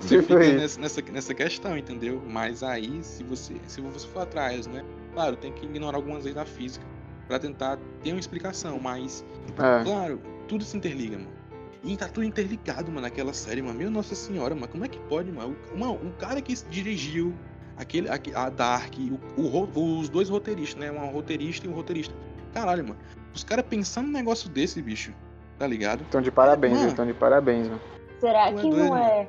Você 0.00 0.16
Tipo 0.22 0.22
fica 0.40 0.52
nessa, 0.54 0.80
nessa, 0.80 1.02
nessa 1.02 1.34
questão, 1.34 1.76
entendeu? 1.76 2.22
Mas 2.26 2.62
aí, 2.62 3.02
se 3.02 3.22
você, 3.24 3.54
se 3.66 3.80
você 3.82 4.08
for 4.08 4.20
atrás, 4.22 4.66
né? 4.66 4.82
Claro, 5.12 5.36
tem 5.36 5.52
que 5.52 5.66
ignorar 5.66 5.98
algumas 5.98 6.24
leis 6.24 6.34
da 6.34 6.46
física 6.46 6.86
pra 7.28 7.38
tentar 7.38 7.78
ter 8.02 8.12
uma 8.12 8.20
explicação, 8.20 8.80
mas, 8.80 9.22
É. 9.50 9.84
claro, 9.84 10.18
tudo 10.48 10.64
se 10.64 10.78
interliga, 10.78 11.18
mano. 11.18 11.41
E 11.84 11.96
tá 11.96 12.06
tudo 12.06 12.24
interligado, 12.24 12.88
mano, 12.90 13.00
naquela 13.02 13.32
série, 13.32 13.60
mano. 13.60 13.76
Meu 13.78 13.90
Nossa 13.90 14.14
Senhora, 14.14 14.54
mano, 14.54 14.68
como 14.68 14.84
é 14.84 14.88
que 14.88 14.98
pode, 15.00 15.32
mano? 15.32 15.56
O, 15.74 15.78
mano, 15.78 15.94
o 15.94 16.12
cara 16.12 16.40
que 16.40 16.54
dirigiu 16.70 17.34
aquele, 17.76 18.08
aque- 18.08 18.32
a 18.34 18.48
Dark, 18.48 18.94
o, 19.36 19.40
o 19.42 19.98
os 19.98 20.08
dois 20.08 20.28
roteiristas, 20.28 20.78
né? 20.80 20.92
Um 20.92 21.10
roteirista 21.10 21.66
e 21.66 21.70
um 21.70 21.72
roteirista. 21.72 22.14
Caralho, 22.54 22.84
mano. 22.84 22.98
Os 23.34 23.42
caras 23.42 23.64
pensando 23.68 24.06
num 24.06 24.12
negócio 24.12 24.48
desse, 24.48 24.80
bicho. 24.80 25.12
Tá 25.58 25.66
ligado? 25.66 26.02
Estão 26.02 26.20
de 26.20 26.30
parabéns, 26.30 26.74
Mano. 26.74 26.88
estão 26.88 27.06
de 27.06 27.14
parabéns, 27.14 27.66
mano. 27.68 27.80
Será 28.20 28.50
Tu 28.52 28.58
é 28.58 28.62
que 28.62 28.70
doido, 28.70 28.84
não 28.84 28.96
é 28.96 29.28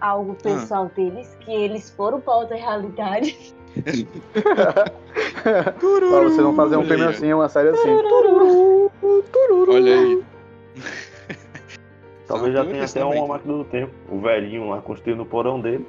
algo 0.00 0.34
pessoal 0.34 0.90
deles? 0.94 1.28
Que 1.40 1.50
eles 1.50 1.90
foram 1.90 2.20
pra 2.20 2.34
outra 2.34 2.56
realidade? 2.56 3.54
pra 5.42 6.20
você 6.22 6.40
não 6.40 6.54
fazer 6.54 6.76
um 6.76 6.84
filme 6.84 7.04
assim, 7.04 7.32
uma 7.32 7.48
série 7.48 7.68
assim. 7.70 7.88
Olha 9.68 9.94
aí. 10.00 10.24
Talvez 12.26 12.52
já 12.54 12.64
tenha 12.64 12.84
até 12.84 13.00
também. 13.00 13.18
uma 13.18 13.28
máquina 13.28 13.54
do 13.54 13.64
tempo. 13.64 13.92
O 14.10 14.20
velhinho 14.20 14.68
lá 14.70 14.80
construindo 14.80 15.20
o 15.22 15.26
porão 15.26 15.60
dele. 15.60 15.86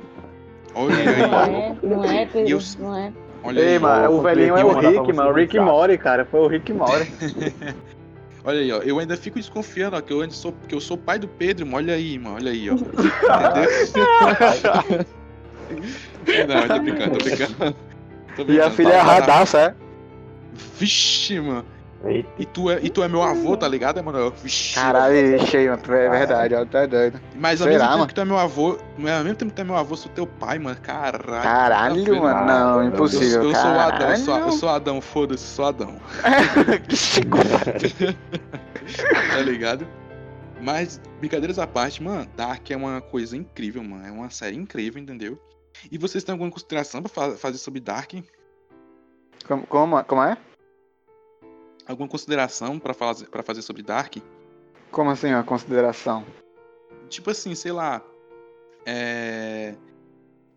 Olha 0.76 0.96
Não 1.28 1.40
aí. 1.40 1.54
é, 1.56 1.76
não 1.84 2.04
é, 2.04 2.26
Pedro, 2.26 2.48
E 2.48 2.52
eu- 2.52 2.60
não 2.80 2.96
é. 2.98 3.12
Olha 3.44 3.62
aí. 3.62 3.68
Ei, 3.70 3.80
mano, 3.80 4.12
o 4.18 4.22
velhinho 4.22 4.56
é 4.58 4.64
o 4.64 4.74
Rick, 4.80 5.14
mano. 5.14 5.30
O 5.30 5.34
Rick. 5.34 5.60
Mori, 5.60 5.98
cara. 5.98 6.26
Foi 6.26 6.40
o 6.42 6.48
Rick 6.48 6.72
Mori. 6.74 7.12
Olha 8.46 8.60
aí, 8.60 8.72
ó. 8.72 8.78
Eu 8.78 9.00
ainda 9.00 9.18
fico 9.18 9.38
desconfiando, 9.38 9.98
ó, 9.98 10.02
que 10.02 10.14
eu 10.14 10.22
ainda 10.22 10.34
sou, 10.34 10.54
que 10.68 10.74
eu 10.76 10.80
sou 10.80 10.98
pai 10.98 11.18
do 11.20 11.28
Pedro, 11.28 11.66
mano. 11.66 11.78
Olha 11.78 11.94
aí, 11.96 12.18
mano. 12.20 12.36
Olha 12.36 12.52
aí, 12.52 12.70
ó. 12.70 12.74
Entendeu? 16.22 16.48
Não, 16.48 16.68
tô 16.68 16.80
brincando, 16.82 17.18
tô 17.18 17.24
brincando. 17.26 17.76
Tô 18.36 18.42
E 18.44 18.44
a 18.44 18.46
brincando, 18.46 18.72
filha 18.76 18.90
é 18.90 18.92
tá, 18.92 18.98
tá, 19.00 19.06
tá. 19.06 19.12
radaça, 19.34 19.58
é? 19.60 19.76
Vixe, 20.80 21.40
mano. 21.40 21.66
Eita, 22.06 22.30
E 22.38 22.46
tu 22.46 22.70
é, 22.70 22.80
e 22.82 22.90
tu 22.90 23.02
é 23.02 23.08
meu 23.08 23.24
avô, 23.24 23.58
tá 23.58 23.68
ligado, 23.68 23.98
Emanuel? 23.98 24.32
Caralho, 24.76 25.46
cheio, 25.48 25.72
mano. 25.72 25.82
É 25.96 26.10
verdade, 26.10 26.54
ó. 26.54 26.64
Tá 26.66 26.86
doido. 26.86 27.20
Mas 27.36 27.60
ao 27.60 27.68
será, 27.68 27.74
mesmo 27.74 27.80
tempo 27.88 27.98
mano? 27.98 28.08
que 28.08 28.14
tu 28.14 28.22
é 28.22 28.26
meu 28.26 28.38
avô, 28.38 28.78
não 28.98 29.10
é 29.10 29.18
ao 29.18 29.24
mesmo 29.24 29.38
tempo 29.38 29.50
que 29.52 29.56
tu 29.56 29.62
é 29.62 29.64
meu 29.64 29.76
avô, 29.76 29.96
sou 29.98 30.12
teu 30.12 30.28
pai, 30.28 30.60
mano. 30.60 30.78
Caralho. 30.82 31.26
tá 31.26 31.42
Caralho, 31.42 31.96
vendo? 32.06 32.22
mano. 32.22 32.46
Não, 32.46 32.84
impossível. 32.84 33.44
Eu, 33.44 33.50
eu 33.50 33.56
sou 33.56 33.72
o 33.72 33.80
Adão, 33.80 34.10
eu 34.12 34.18
sou, 34.18 34.34
eu 34.36 34.40
Caralho. 34.40 34.58
sou 34.60 34.70
Adão, 34.70 35.02
foda-se, 35.02 35.44
sou 35.44 35.66
Adão. 35.66 35.96
Que 36.88 36.96
chicote. 36.96 37.96
tá 39.32 39.40
ligado? 39.44 39.88
Mas, 40.62 41.02
brincadeiras 41.20 41.58
à 41.60 41.66
parte, 41.68 42.02
mano, 42.02 42.28
Dark 42.36 42.70
é 42.72 42.76
uma 42.78 43.02
coisa 43.02 43.36
incrível, 43.36 43.84
mano. 43.84 44.06
É 44.06 44.12
uma 44.12 44.30
série 44.30 44.56
incrível, 44.56 45.02
entendeu? 45.02 45.40
E 45.92 45.98
vocês 45.98 46.24
têm 46.24 46.34
alguma 46.34 46.50
consideração 46.52 47.02
pra 47.02 47.10
fa- 47.10 47.38
fazer 47.38 47.58
sobre 47.58 47.80
Dark? 47.80 48.14
Como, 49.48 49.66
como, 49.68 50.04
como 50.04 50.24
é? 50.24 50.38
Alguma 51.88 52.08
consideração 52.08 52.80
pra 52.80 52.94
fazer, 52.94 53.28
pra 53.30 53.42
fazer 53.44 53.62
sobre 53.62 53.82
Dark? 53.82 54.18
Como 54.92 55.10
assim, 55.10 55.34
ó, 55.34 55.44
consideração? 55.44 56.26
Tipo 57.10 57.32
assim, 57.32 57.56
sei 57.56 57.72
lá. 57.72 58.02
É. 58.86 59.76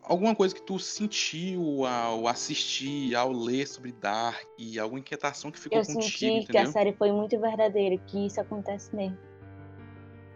Alguma 0.02 0.34
coisa 0.34 0.54
que 0.54 0.62
tu 0.62 0.78
sentiu 0.78 1.84
ao 1.86 2.26
assistir, 2.26 3.14
ao 3.14 3.30
ler 3.30 3.66
sobre 3.68 3.92
Dark, 3.92 4.44
alguma 4.80 4.98
inquietação 4.98 5.52
que 5.52 5.60
ficou 5.60 5.78
Eu 5.78 5.84
contigo, 5.84 6.02
senti 6.02 6.18
que 6.18 6.58
a 6.58 6.62
entendeu? 6.62 6.72
série 6.72 6.92
foi 6.94 7.12
muito 7.12 7.38
verdadeira, 7.38 7.96
que 8.06 8.26
isso 8.26 8.40
acontece 8.40 8.94
mesmo. 8.94 9.16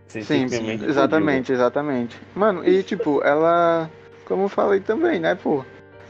Sim, 0.06 0.22
sensivelmente 0.22 0.84
exatamente, 0.84 1.52
exatamente. 1.52 2.20
Mano, 2.36 2.64
e 2.64 2.84
tipo, 2.84 3.20
ela 3.24 3.90
como 4.26 4.44
eu 4.44 4.48
falei 4.48 4.80
também, 4.80 5.18
né, 5.18 5.34
pô? 5.34 5.64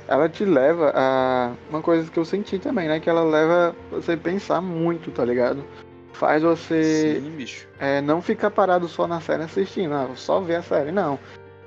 Ela 0.06 0.28
te 0.28 0.44
leva 0.44 0.92
a. 0.94 1.52
Uma 1.70 1.80
coisa 1.80 2.10
que 2.10 2.18
eu 2.18 2.24
senti 2.24 2.58
também, 2.58 2.88
né? 2.88 3.00
Que 3.00 3.08
ela 3.08 3.24
leva 3.24 3.74
você 3.90 4.16
pensar 4.16 4.60
muito, 4.60 5.10
tá 5.10 5.24
ligado? 5.24 5.64
Faz 6.12 6.42
você 6.42 7.20
Sim, 7.20 7.62
é, 7.78 8.00
não 8.00 8.22
ficar 8.22 8.50
parado 8.50 8.86
só 8.86 9.06
na 9.06 9.20
série 9.20 9.42
assistindo, 9.42 9.94
ah, 9.94 10.08
só 10.14 10.40
ver 10.40 10.56
a 10.56 10.62
série, 10.62 10.92
não. 10.92 11.18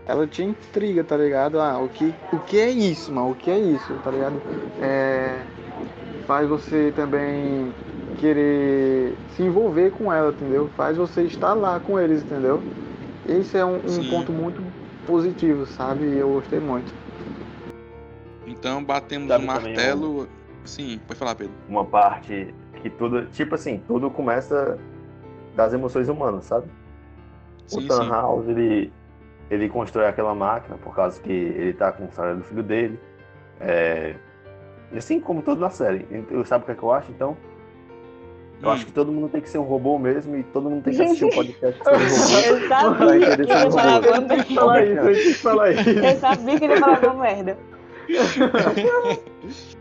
Ela 0.06 0.26
te 0.26 0.42
intriga, 0.42 1.04
tá 1.04 1.18
ligado? 1.18 1.60
Ah, 1.60 1.78
o 1.80 1.90
que, 1.90 2.14
o 2.32 2.40
que 2.40 2.58
é 2.58 2.70
isso, 2.70 3.12
mano? 3.12 3.32
O 3.32 3.36
que 3.36 3.52
é 3.52 3.60
isso, 3.60 3.94
tá 4.06 4.10
ligado? 4.10 4.42
É, 4.82 5.42
faz 6.26 6.48
você 6.48 6.94
também 6.96 7.74
querer 8.20 9.18
se 9.36 9.44
envolver 9.44 9.92
com 9.92 10.12
ela, 10.12 10.32
entendeu? 10.32 10.70
Faz 10.78 10.96
você 10.96 11.24
estar 11.24 11.54
lá 11.54 11.78
com 11.80 12.00
eles, 12.00 12.24
entendeu? 12.24 12.62
Esse 13.28 13.58
é 13.58 13.66
um, 13.66 13.76
um 13.76 14.10
ponto 14.10 14.32
muito 14.32 14.64
positivo, 15.06 15.66
sabe? 15.66 16.06
E 16.06 16.18
eu 16.18 16.30
gostei 16.30 16.60
muito. 16.60 16.94
Então 18.60 18.84
batemos 18.84 19.28
Sabe 19.28 19.44
o 19.44 19.48
martelo. 19.48 20.28
Sim, 20.66 21.00
pode 21.08 21.20
falar, 21.20 21.36
Pedro. 21.36 21.54
Uma 21.70 21.86
parte 21.86 22.54
que 22.82 22.90
tudo. 22.90 23.26
Tipo 23.28 23.56
assim, 23.56 23.82
tudo 23.88 24.10
começa 24.12 24.78
das 25.56 25.74
emoções 25.74 26.10
humanas, 26.10 26.46
sabe? 26.46 26.68
Sim, 27.66 27.86
o 27.86 27.88
Tan 27.88 28.04
sim. 28.04 28.10
House, 28.10 28.48
ele, 28.48 28.92
ele 29.50 29.70
constrói 29.70 30.08
aquela 30.08 30.36
máquina 30.36 30.78
por 30.78 30.96
causa 30.96 31.20
que 31.22 31.32
ele 31.32 31.74
tá 31.74 31.92
com 31.92 32.06
o 32.06 32.12
salário 32.12 32.38
do 32.38 32.44
filho 32.44 32.64
dele. 32.64 33.00
É, 33.60 34.16
e 34.92 34.98
assim 34.98 35.20
como 35.20 35.42
toda 35.42 35.60
na 35.60 35.70
série. 35.70 36.06
Eu, 36.30 36.46
sabe 36.46 36.64
o 36.64 36.66
que, 36.66 36.72
é 36.72 36.76
que 36.76 36.84
eu 36.84 36.92
acho, 36.92 37.12
então? 37.12 37.36
Eu 38.62 38.70
Hum. 38.70 38.72
acho 38.72 38.86
que 38.88 38.92
todo 38.92 39.12
mundo 39.12 39.30
tem 39.30 39.40
que 39.40 39.50
ser 39.50 39.60
um 39.60 39.64
robô 39.64 40.00
mesmo 40.00 40.36
e 40.36 40.44
todo 40.44 40.70
mundo 40.70 40.84
tem 40.84 40.96
que 40.96 41.02
assistir 41.02 41.26
o 41.26 41.30
podcast 41.30 41.84
sobre 41.84 42.00
robô. 42.00 43.04
Eu 43.14 43.72
sabia 43.72 44.44
que 44.44 44.54
ele 44.54 45.30
ia 45.30 45.36
falar 45.36 45.72
isso. 45.72 45.90
Eu 45.90 46.20
sabia 46.20 46.58
que 46.58 46.66
ele 46.66 46.74
ia 46.74 46.80
falar 46.80 46.96
alguma 46.96 47.24
merda. 47.24 47.58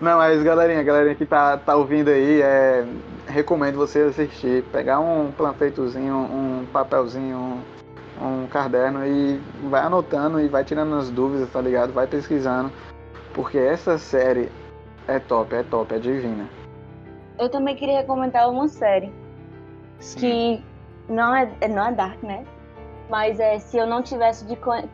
Não, 0.00 0.18
mas 0.18 0.42
galerinha, 0.42 0.82
galerinha 0.82 1.14
que 1.14 1.24
tá, 1.24 1.56
tá 1.56 1.74
ouvindo 1.74 2.08
aí, 2.10 2.42
é, 2.42 2.84
recomendo 3.26 3.76
você 3.76 4.00
assistir, 4.00 4.62
pegar 4.64 5.00
um 5.00 5.32
panfletozinho, 5.32 6.14
um 6.14 6.66
papelzinho, 6.70 7.62
um, 8.20 8.42
um 8.42 8.46
caderno 8.46 9.06
e 9.06 9.40
vai 9.70 9.80
anotando 9.80 10.38
e 10.38 10.48
vai 10.48 10.64
tirando 10.64 10.94
as 10.96 11.10
dúvidas, 11.10 11.50
tá 11.50 11.62
ligado? 11.62 11.94
Vai 11.94 12.06
pesquisando, 12.06 12.70
porque 13.32 13.56
essa 13.56 13.96
série 13.96 14.50
é 15.08 15.18
top, 15.18 15.54
é 15.54 15.62
top, 15.62 15.94
é 15.94 15.98
divina. 15.98 16.46
Eu 17.38 17.48
também 17.48 17.74
queria 17.74 17.98
recomendar 17.98 18.50
uma 18.50 18.68
série 18.68 19.10
Sim. 19.98 20.18
que 20.18 20.64
não 21.08 21.34
é, 21.34 21.50
não 21.68 21.86
é 21.86 21.92
Dark, 21.92 22.22
né? 22.22 22.44
Mas 23.08 23.38
é 23.40 23.58
Se 23.58 23.78
Eu 23.78 23.86
Não 23.86 24.02
Tivesse 24.02 24.44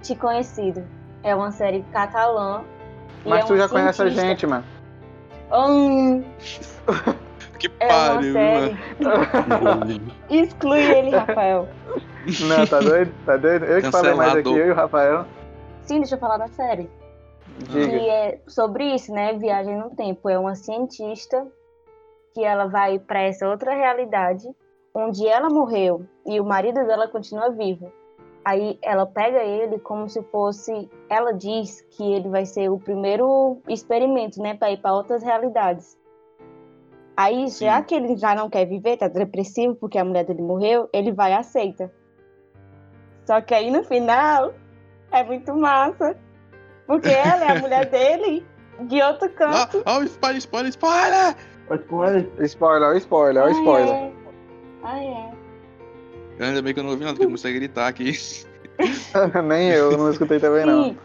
Te 0.03 0.15
Conhecido. 0.15 0.85
É 1.23 1.35
uma 1.35 1.51
série 1.53 1.83
catalã. 1.93 2.63
Mas 3.25 3.45
é 3.45 3.47
tu 3.47 3.55
um 3.55 3.57
já 3.57 3.69
conhece 3.69 4.03
a 4.03 4.07
cientista. 4.07 4.27
gente, 4.27 4.47
mano. 4.47 4.65
Hum, 5.53 6.25
Que 7.59 7.71
é 7.79 7.87
uma 7.87 8.15
pariu, 8.15 8.33
série. 8.33 8.79
mano. 9.01 10.13
Exclui 10.29 10.81
ele, 10.83 11.11
Rafael. 11.11 11.69
Não, 12.49 12.67
tá 12.67 12.81
doido? 12.81 13.15
Tá 13.25 13.37
doido? 13.37 13.65
Eu 13.67 13.83
que 13.83 13.91
falei 13.91 14.15
mais 14.15 14.35
aqui, 14.35 14.49
eu 14.49 14.67
e 14.67 14.71
o 14.71 14.75
Rafael. 14.75 15.27
Sim, 15.83 15.99
deixa 16.01 16.17
eu 16.17 16.19
falar 16.19 16.39
da 16.39 16.49
série. 16.49 16.91
Diga. 17.59 17.89
que 17.89 18.09
é 18.09 18.41
sobre 18.49 18.85
isso, 18.95 19.13
né? 19.13 19.35
Viagem 19.35 19.79
no 19.79 19.91
tempo. 19.91 20.29
É 20.29 20.39
uma 20.39 20.55
cientista 20.57 21.47
que 22.35 22.43
ela 22.43 22.67
vai 22.67 22.99
para 22.99 23.21
essa 23.23 23.47
outra 23.49 23.75
realidade, 23.75 24.49
onde 24.95 25.27
ela 25.29 25.49
morreu 25.49 26.05
e 26.27 26.41
o 26.41 26.45
marido 26.45 26.85
dela 26.87 27.07
continua 27.07 27.51
vivo. 27.51 27.93
Aí 28.45 28.77
ela 28.83 29.07
pega 29.07 29.39
ele 29.45 29.79
como 29.79 30.09
se 30.09 30.21
fosse, 30.25 30.91
ela 31.09 31.33
diz 31.33 31.81
que 31.91 32.13
ele 32.13 32.29
vai 32.29 32.45
ser 32.45 32.69
o 32.71 32.79
primeiro 32.79 33.59
experimento, 33.69 34.43
né, 34.43 34.55
para 34.55 34.73
ir 34.73 34.79
para 34.79 34.93
outras 34.95 35.23
realidades. 35.23 35.97
Aí, 37.17 37.47
já 37.49 37.79
Sim. 37.79 37.85
que 37.85 37.95
ele 37.95 38.17
já 38.17 38.35
não 38.35 38.49
quer 38.51 38.65
viver, 38.67 38.97
tá 38.97 39.07
depressivo 39.07 39.75
porque 39.77 39.99
a 39.99 40.05
mulher 40.05 40.25
dele 40.25 40.43
morreu, 40.43 40.89
ele 40.93 41.13
vai 41.13 41.31
e 41.33 41.35
aceita. 41.35 41.93
Só 43.27 43.41
que 43.41 43.55
aí 43.55 43.71
no 43.71 43.85
final 43.85 44.53
é 45.13 45.23
muito 45.23 45.55
massa. 45.55 46.17
Porque 46.87 47.11
ela 47.11 47.45
é 47.45 47.49
a 47.57 47.61
mulher 47.61 47.87
dele 47.91 48.45
de 48.81 49.01
outro 49.03 49.31
Ah, 49.39 49.67
canto. 49.69 49.83
ah, 49.87 50.03
spoiler, 50.05 50.39
spoiler, 50.39 50.71
spoiler! 50.71 51.37
Spoiler, 52.41 52.89
ó, 52.89 52.93
spoiler, 52.95 53.43
ó, 53.43 53.47
Ai, 53.47 53.53
spoiler. 53.53 53.95
é. 53.95 54.13
Ai, 54.83 55.07
é. 55.07 55.42
Ainda 56.43 56.63
bem 56.63 56.75
que 56.75 56.81
eu 56.81 56.85
não 56.85 56.91
ouvi 56.91 57.05
nada, 57.05 57.15
porque 57.15 57.25
eu 57.25 57.29
comecei 57.29 57.51
a 57.51 57.55
gritar 57.55 57.87
aqui. 57.89 58.13
Nem 59.45 59.69
eu, 59.71 59.97
não 59.97 60.11
escutei 60.11 60.41
também 60.41 60.67
não. 60.67 60.85
Sim, 60.85 60.99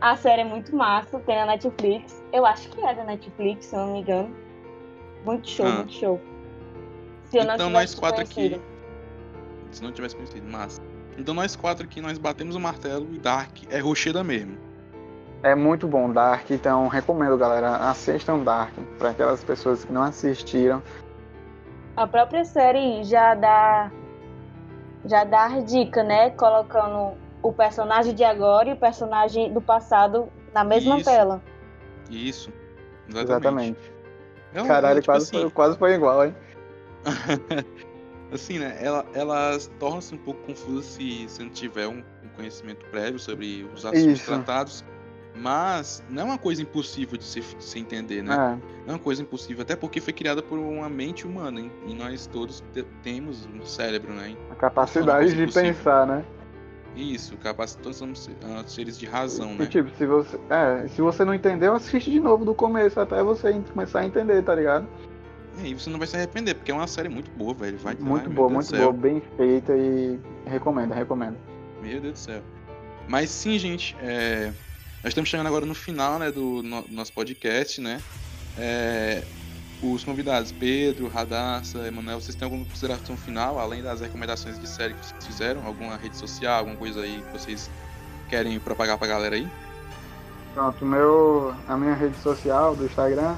a 0.00 0.16
série 0.16 0.42
é 0.42 0.44
muito 0.44 0.74
massa, 0.74 1.18
tem 1.20 1.36
na 1.36 1.46
Netflix. 1.46 2.22
Eu 2.32 2.46
acho 2.46 2.68
que 2.70 2.80
é 2.80 2.94
da 2.94 3.04
Netflix, 3.04 3.66
se 3.66 3.74
eu 3.76 3.80
não 3.80 3.92
me 3.94 4.00
engano. 4.00 4.34
Muito 5.24 5.48
show, 5.48 5.66
Ah. 5.66 5.70
muito 5.72 5.92
show. 5.92 6.20
Se 7.24 7.36
eu 7.38 7.44
não 7.44 7.54
Então 7.54 7.70
nós 7.70 7.94
quatro 7.94 8.22
aqui. 8.22 8.34
conhecido. 8.34 8.62
Se 9.70 9.82
não 9.82 9.92
tivesse 9.92 10.16
conhecido, 10.16 10.48
massa. 10.50 10.80
Então 11.18 11.34
nós 11.34 11.54
quatro 11.56 11.84
aqui, 11.84 12.00
nós 12.00 12.16
batemos 12.16 12.54
o 12.56 12.60
martelo 12.60 13.06
e 13.12 13.18
Dark 13.18 13.50
é 13.70 13.78
rocheda 13.80 14.22
mesmo. 14.24 14.56
É 15.42 15.54
muito 15.54 15.86
bom 15.86 16.10
Dark, 16.10 16.50
então 16.50 16.88
recomendo, 16.88 17.36
galera, 17.36 17.76
assistam 17.90 18.38
Dark. 18.42 18.72
Para 18.98 19.10
aquelas 19.10 19.44
pessoas 19.44 19.84
que 19.84 19.92
não 19.92 20.02
assistiram. 20.02 20.82
A 21.96 22.06
própria 22.06 22.44
série 22.44 23.02
já 23.04 23.34
dá 23.34 23.90
já 25.04 25.24
dá 25.24 25.46
a 25.46 25.60
dica, 25.60 26.02
né? 26.02 26.30
Colocando 26.30 27.16
o 27.42 27.52
personagem 27.52 28.14
de 28.14 28.24
agora 28.24 28.68
e 28.68 28.72
o 28.72 28.76
personagem 28.76 29.52
do 29.52 29.60
passado 29.60 30.28
na 30.52 30.64
mesma 30.64 30.96
Isso. 30.96 31.04
tela. 31.10 31.42
Isso. 32.10 32.52
Exatamente. 33.08 33.30
Exatamente. 33.30 33.92
Ela- 34.54 34.66
Caralho, 34.66 34.92
ela, 34.92 35.00
tipo 35.00 35.12
quase, 35.12 35.24
assim, 35.24 35.40
foi, 35.42 35.50
quase 35.50 35.78
foi 35.78 35.92
igual, 35.94 36.24
hein? 36.26 36.36
assim, 38.32 38.58
né? 38.58 38.76
Ela, 38.80 39.04
elas 39.14 39.70
tornam-se 39.78 40.14
um 40.14 40.18
pouco 40.18 40.40
confusas 40.42 40.86
se 40.86 41.28
você 41.28 41.42
não 41.42 41.50
tiver 41.50 41.86
um, 41.86 42.02
um 42.24 42.28
conhecimento 42.36 42.84
prévio 42.86 43.18
sobre 43.18 43.68
os 43.74 43.84
assuntos 43.84 44.20
Isso. 44.20 44.26
tratados. 44.26 44.84
Mas 45.40 46.02
não 46.08 46.22
é 46.22 46.24
uma 46.24 46.38
coisa 46.38 46.62
impossível 46.62 47.16
de 47.16 47.24
se, 47.24 47.40
de 47.40 47.62
se 47.64 47.78
entender, 47.78 48.22
né? 48.22 48.34
É, 48.34 48.36
Não 48.86 48.88
é 48.88 48.92
uma 48.92 48.98
coisa 48.98 49.22
impossível, 49.22 49.62
até 49.62 49.76
porque 49.76 50.00
foi 50.00 50.12
criada 50.12 50.42
por 50.42 50.58
uma 50.58 50.88
mente 50.88 51.26
humana. 51.26 51.60
hein? 51.60 51.70
E 51.86 51.94
nós 51.94 52.26
todos 52.26 52.62
te- 52.72 52.84
temos 53.02 53.46
um 53.46 53.64
cérebro, 53.64 54.12
né? 54.12 54.36
a 54.50 54.54
capacidade 54.54 55.30
de 55.34 55.42
Impossível. 55.42 55.74
pensar, 55.74 56.06
né? 56.06 56.24
Isso, 56.96 57.36
capaz 57.36 57.74
todos 57.76 57.96
somos 57.98 58.28
ah, 58.42 58.64
seres 58.66 58.98
de 58.98 59.06
razão, 59.06 59.54
E 59.54 59.58
né? 59.58 59.66
tipo, 59.66 59.88
se 59.96 60.04
você, 60.06 60.38
é, 60.50 60.88
se 60.88 61.00
você 61.00 61.24
não 61.24 61.34
entendeu, 61.34 61.74
assiste 61.74 62.10
de 62.10 62.18
novo 62.18 62.44
do 62.44 62.54
começo 62.54 62.98
até 62.98 63.22
você 63.22 63.52
começar 63.72 64.00
a 64.00 64.06
entender, 64.06 64.42
tá 64.42 64.54
ligado? 64.54 64.86
E 65.58 65.66
aí 65.66 65.74
você 65.74 65.90
não 65.90 65.98
vai 65.98 66.06
se 66.08 66.16
arrepender, 66.16 66.54
porque 66.54 66.70
é 66.70 66.74
uma 66.74 66.86
série 66.86 67.08
muito 67.08 67.30
boa, 67.32 67.54
velho. 67.54 67.78
Vai 67.78 67.96
Muito 68.00 68.28
ai, 68.28 68.34
boa, 68.34 68.48
muito 68.48 68.76
boa, 68.76 68.92
bem 68.92 69.22
feita 69.36 69.76
e 69.76 70.18
recomendo, 70.46 70.92
recomendo. 70.92 71.36
Meu 71.82 72.00
Deus 72.00 72.14
do 72.14 72.18
céu. 72.18 72.42
Mas 73.08 73.30
sim, 73.30 73.58
gente, 73.58 73.96
é, 74.00 74.52
nós 75.08 75.12
estamos 75.12 75.30
chegando 75.30 75.46
agora 75.46 75.64
no 75.64 75.74
final 75.74 76.18
né, 76.18 76.30
do 76.30 76.62
no- 76.62 76.84
nosso 76.90 77.14
podcast, 77.14 77.80
né? 77.80 77.98
É, 78.58 79.22
os 79.82 80.04
convidados, 80.04 80.52
Pedro, 80.52 81.08
Radassa, 81.08 81.78
Emanuel, 81.88 82.20
vocês 82.20 82.34
têm 82.34 82.44
alguma 82.44 82.62
consideração 82.66 83.16
final, 83.16 83.58
além 83.58 83.82
das 83.82 84.02
recomendações 84.02 84.60
de 84.60 84.68
série 84.68 84.92
que 84.92 85.06
vocês 85.06 85.26
fizeram? 85.26 85.66
Alguma 85.66 85.96
rede 85.96 86.14
social, 86.14 86.58
alguma 86.58 86.76
coisa 86.76 87.00
aí 87.00 87.22
que 87.22 87.38
vocês 87.38 87.70
querem 88.28 88.60
propagar 88.60 88.98
pra 88.98 89.08
galera 89.08 89.34
aí? 89.34 89.48
Pronto, 90.52 90.84
meu, 90.84 91.54
a 91.66 91.74
minha 91.74 91.94
rede 91.94 92.18
social 92.18 92.76
do 92.76 92.84
Instagram, 92.84 93.34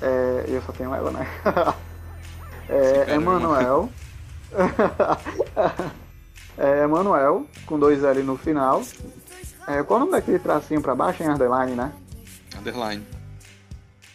é, 0.00 0.44
eu 0.46 0.62
só 0.62 0.70
tenho 0.70 0.94
ela, 0.94 1.10
né? 1.10 1.26
É 2.70 3.06
cara, 3.06 3.14
Emanuel. 3.14 3.88
é 6.58 6.84
Emanuel, 6.84 7.44
com 7.66 7.76
dois 7.76 8.04
L 8.04 8.22
no 8.22 8.36
final. 8.36 8.84
É, 9.68 9.82
qual 9.82 9.98
o 9.98 10.00
nome 10.00 10.12
daquele 10.12 10.38
tracinho 10.38 10.80
pra 10.80 10.94
baixo 10.94 11.22
em 11.22 11.28
underline, 11.28 11.72
né? 11.72 11.92
Underline. 12.58 13.04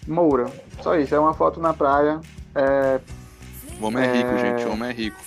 Moura. 0.08 0.52
Só 0.82 0.98
isso, 0.98 1.14
é 1.14 1.20
uma 1.20 1.34
foto 1.34 1.60
na 1.60 1.74
praia. 1.74 2.20
É, 2.56 3.00
O 3.80 3.86
homem 3.86 4.04
é, 4.04 4.08
É. 4.08 4.14
rico, 4.14 4.38
gente. 4.40 4.66
O 4.68 4.72
homem 4.74 4.90
é 4.90 4.94
rico. 4.94 5.18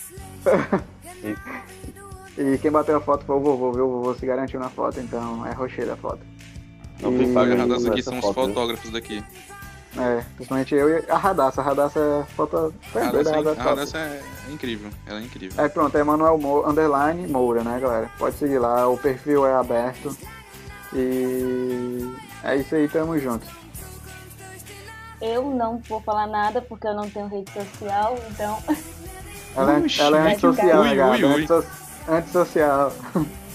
e 2.39 2.59
quem 2.59 2.71
bateu 2.71 2.97
a 2.97 3.01
foto 3.01 3.25
foi 3.25 3.37
o 3.37 3.41
vovô, 3.41 3.73
viu? 3.73 3.87
O 3.87 3.91
vovô 4.03 4.15
se 4.15 4.27
garantiu 4.27 4.59
na 4.61 4.69
foto, 4.69 5.01
então 5.01 5.47
é 5.47 5.53
rocheira 5.53 5.95
a 5.95 5.97
foto. 5.97 6.21
Não 7.01 7.13
E- 7.13 7.19
tem 7.19 7.33
Paga 7.35 7.57
Radassa 7.57 7.91
aqui 7.91 8.03
são 8.03 8.19
os 8.19 8.25
foto, 8.25 8.41
né? 8.41 8.47
fotógrafos 8.49 8.91
daqui. 8.91 9.23
É, 9.99 10.23
principalmente 10.35 10.75
eu 10.75 10.99
e 10.99 11.05
a 11.11 11.17
Radassa. 11.17 11.61
A 11.61 11.65
Radassa 11.65 11.99
é 11.99 12.35
foto. 12.35 12.75
A 12.95 12.99
É 12.99 13.03
Radassa, 13.55 13.99
é- 13.99 14.21
é, 14.49 14.53
incrível. 14.53 14.91
Ela 15.07 15.21
é 15.21 15.23
incrível. 15.23 15.65
É 15.65 15.69
pronto, 15.69 15.97
é 15.97 16.01
Emanuel 16.01 16.37
Mo- 16.39 16.69
Underline 16.69 17.27
Moura, 17.29 17.63
né, 17.65 17.79
galera? 17.81 18.11
Pode 18.19 18.37
seguir 18.37 18.59
lá, 18.59 18.87
o 18.89 18.99
perfil 18.99 19.47
é 19.47 19.55
aberto. 19.55 20.17
E 20.93 22.15
é 22.45 22.57
isso 22.57 22.75
aí, 22.75 22.89
tamo 22.89 23.19
junto. 23.19 23.47
Eu 25.21 25.45
não 25.51 25.79
vou 25.89 26.01
falar 26.03 26.27
nada 26.27 26.61
porque 26.61 26.87
eu 26.87 26.95
não 26.95 27.09
tenho 27.09 27.27
rede 27.27 27.51
social, 27.53 28.19
então 28.31 28.59
Ela, 29.57 29.73
é- 29.75 29.79
Oxi, 29.79 30.01
ela 30.03 30.19
é 30.19 30.33
antissocial, 30.33 30.83
ui, 30.83 30.89
né, 30.91 30.95
galera? 30.97 31.27
ui, 31.27 31.35
ui. 31.35 31.43
Antisso- 31.43 31.67
Antissocial. 32.09 32.93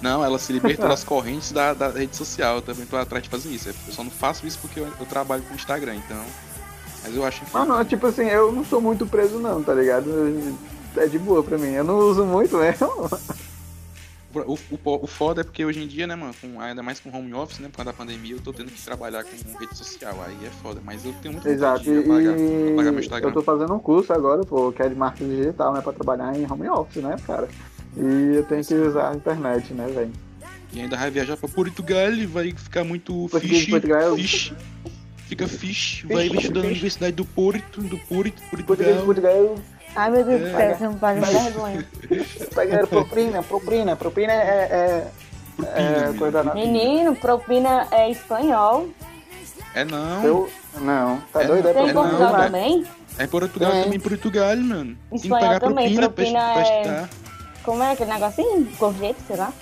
Não, 0.00 0.24
ela 0.24 0.38
se 0.38 0.52
libertou 0.52 0.86
das 0.88 1.04
correntes 1.04 1.52
da, 1.52 1.74
da 1.74 1.88
rede 1.88 2.16
social. 2.16 2.56
Eu 2.56 2.62
também 2.62 2.86
tô 2.86 2.96
atrás 2.96 3.22
de 3.22 3.28
fazer 3.28 3.48
isso. 3.50 3.68
Eu 3.68 3.74
só 3.92 4.04
não 4.04 4.10
faço 4.10 4.46
isso 4.46 4.58
porque 4.60 4.80
eu, 4.80 4.88
eu 4.98 5.06
trabalho 5.06 5.42
com 5.42 5.54
Instagram, 5.54 5.96
então. 5.96 6.22
Mas 7.02 7.14
eu 7.14 7.24
acho. 7.24 7.42
Ah, 7.54 7.64
não, 7.64 7.84
tipo 7.84 8.06
assim, 8.06 8.26
eu 8.26 8.52
não 8.52 8.64
sou 8.64 8.80
muito 8.80 9.06
preso 9.06 9.38
não, 9.38 9.62
tá 9.62 9.74
ligado? 9.74 10.56
É 10.96 11.06
de 11.06 11.18
boa 11.18 11.42
pra 11.42 11.58
mim. 11.58 11.72
Eu 11.72 11.84
não 11.84 11.98
uso 11.98 12.24
muito 12.24 12.56
mesmo. 12.58 13.08
O, 14.34 14.52
o, 14.52 15.02
o 15.02 15.06
foda 15.06 15.40
é 15.40 15.44
porque 15.44 15.64
hoje 15.64 15.82
em 15.82 15.86
dia, 15.86 16.06
né, 16.06 16.14
mano, 16.14 16.34
com, 16.40 16.60
ainda 16.60 16.82
mais 16.82 17.00
com 17.00 17.10
home 17.10 17.32
office, 17.32 17.60
né, 17.60 17.68
por 17.68 17.76
causa 17.76 17.92
da 17.92 17.96
pandemia, 17.96 18.34
eu 18.34 18.40
tô 18.40 18.52
tendo 18.52 18.70
que 18.70 18.80
trabalhar 18.80 19.24
com 19.24 19.58
rede 19.58 19.76
social. 19.76 20.16
Aí 20.24 20.36
é 20.44 20.50
foda, 20.62 20.80
mas 20.84 21.04
eu 21.04 21.14
tenho 21.22 21.32
muito 21.32 21.48
Exato, 21.48 21.82
de 21.82 21.98
apagar, 21.98 22.34
apagar 22.34 22.92
meu 22.92 23.00
Instagram. 23.00 23.28
eu 23.30 23.34
tô 23.34 23.42
fazendo 23.42 23.74
um 23.74 23.78
curso 23.78 24.12
agora, 24.12 24.44
pô, 24.44 24.70
que 24.70 24.82
é 24.82 24.88
de 24.88 24.94
marketing 24.94 25.30
digital, 25.30 25.72
né, 25.72 25.80
pra 25.80 25.92
trabalhar 25.92 26.36
em 26.36 26.50
home 26.50 26.68
office, 26.68 27.02
né, 27.02 27.16
cara? 27.26 27.48
E 27.98 28.36
eu 28.36 28.44
tenho 28.44 28.64
que 28.64 28.74
usar 28.74 29.10
a 29.10 29.14
internet, 29.14 29.72
né, 29.74 29.86
velho? 29.88 30.12
E 30.72 30.80
ainda 30.80 30.96
vai 30.96 31.10
viajar 31.10 31.36
pra 31.36 31.48
Portugal 31.48 32.12
e 32.12 32.26
vai 32.26 32.52
ficar 32.52 32.84
muito 32.84 33.26
Porque 33.30 33.48
fish, 33.48 33.70
Portugal- 33.70 34.14
fish. 34.16 34.52
Fica 35.26 35.46
fish, 35.46 36.04
vai 36.08 36.26
estudar 36.26 36.60
na 36.60 36.66
Universidade 36.66 37.12
do 37.16 37.24
Porto, 37.24 37.82
do 37.82 37.98
Porto, 37.98 38.40
Portugal. 38.50 39.04
Portugal, 39.04 39.56
Ai, 39.96 40.10
meu 40.10 40.24
Deus 40.24 40.40
do 40.40 40.46
É. 40.46 40.54
céu, 40.56 40.76
você 40.76 40.84
não 40.84 40.92
me 40.92 41.20
vergonha. 41.20 41.86
pegar 42.54 42.86
propina, 42.86 43.42
propina, 43.42 43.96
propina 43.96 44.32
é, 44.32 45.10
é, 45.64 46.08
é 46.08 46.12
coisa 46.18 46.44
da... 46.44 46.54
Menino, 46.54 47.16
propina 47.16 47.88
é 47.90 48.10
espanhol. 48.10 48.88
É 49.74 49.84
não. 49.84 50.24
Eu, 50.24 50.50
não, 50.80 51.20
tá 51.32 51.42
É, 51.42 51.46
doido? 51.46 51.68
É 51.68 51.72
Tem 51.74 51.82
em 51.82 51.92
não, 51.92 52.02
propina, 52.02 52.18
Portugal 52.18 52.44
também? 52.46 52.84
É 53.18 53.24
em 53.24 53.28
Portugal 53.28 53.72
É. 53.72 53.82
também, 53.84 54.00
Portugal, 54.00 54.56
mano. 54.56 54.96
Tem 55.10 55.18
que 55.18 55.26
Espanhol 55.26 55.40
pagar 55.46 55.60
também, 55.60 55.94
propina, 55.94 56.00
pra, 56.00 56.10
propina 56.10 56.52
pra 56.52 56.60
é- 56.62 56.80
estudar. 56.80 57.08
Como 57.68 57.82
é 57.82 57.92
aquele 57.92 58.12
negocinho? 58.12 58.66
Gorjete, 58.78 59.18
sei 59.26 59.36
lá. 59.36 59.52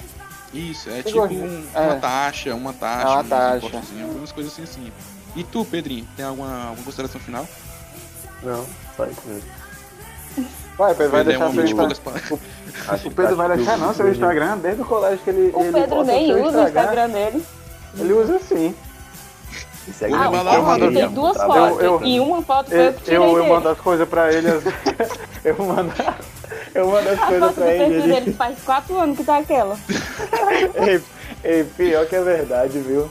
Isso, 0.54 0.88
é 0.90 0.98
Que 1.02 1.08
tipo 1.08 1.18
gosto. 1.18 1.34
um- 1.34 1.64
É. 1.74 1.80
uma 1.80 1.96
taxa, 1.96 2.54
uma 2.54 2.72
taxa, 2.72 3.02
É 3.02 3.08
uma 3.10 3.20
um 3.20 3.24
taxa. 3.28 3.56
impostozinho, 3.66 4.06
algumas 4.06 4.32
coisas 4.32 4.52
assim 4.52 4.62
assim. 4.62 4.92
E 5.34 5.42
tu, 5.44 5.64
Pedrinho, 5.64 6.06
tem 6.16 6.24
alguma, 6.24 6.68
alguma 6.68 6.84
consideração 6.84 7.20
final? 7.20 7.46
Não, 8.42 8.62
isso 8.62 9.20
mesmo. 9.26 9.42
Vai, 10.78 10.94
Pedro, 10.94 11.10
vai 11.12 11.24
Pedro 11.24 11.42
é 11.42 11.48
um 11.48 11.52
deixar 11.52 11.86
de 11.88 11.94
seu 11.96 12.12
Instagram. 12.12 12.38
O 13.04 13.10
Pedro 13.10 13.36
vai 13.36 13.56
deixar 13.56 13.78
não 13.78 13.94
seu 13.94 14.12
Instagram 14.12 14.58
desde 14.58 14.82
o 14.82 14.84
colégio 14.84 15.18
que 15.24 15.30
ele 15.30 15.50
O 15.54 15.62
ele 15.62 15.72
Pedro 15.72 16.04
nem 16.04 16.32
usa 16.42 16.58
o 16.62 16.66
Instagram 16.68 17.08
dele. 17.10 17.46
Ele 17.98 18.12
usa 18.12 18.38
sim. 18.38 18.74
E 19.88 19.92
segue 19.92 20.14
Ah, 20.14 20.26
Instagram, 20.30 20.62
mano. 20.62 20.92
Tem 20.92 21.08
duas 21.10 21.36
fotos. 21.36 21.80
Eu- 21.82 22.00
eu- 22.00 22.04
E 22.04 22.20
uma 22.20 22.42
foto 22.42 22.68
foi 22.68 22.78
Eu, 22.78 22.82
eu 22.84 22.92
que 22.92 23.02
tirei 23.04 23.18
eu, 23.18 23.36
eu 23.38 23.46
mando 23.46 23.68
as 23.68 23.78
coisas 23.78 24.08
pra 24.08 24.32
ele. 24.32 24.48
eu 25.44 25.56
mando, 25.64 25.92
eu 26.76 26.90
mando 26.90 27.08
as 27.08 27.18
A 27.22 27.26
coisas 27.26 27.40
foto 27.48 27.54
do 27.54 27.60
pra 27.62 27.74
ele. 27.74 28.02
dele 28.02 28.32
faz 28.34 28.58
quatro 28.62 28.98
anos 28.98 29.16
que 29.16 29.24
tá 29.24 29.38
aquela. 29.38 29.78
Ei, 30.74 31.02
ei, 31.44 31.64
pior 31.64 32.06
que 32.06 32.16
é 32.16 32.22
verdade, 32.22 32.78
viu? 32.80 33.08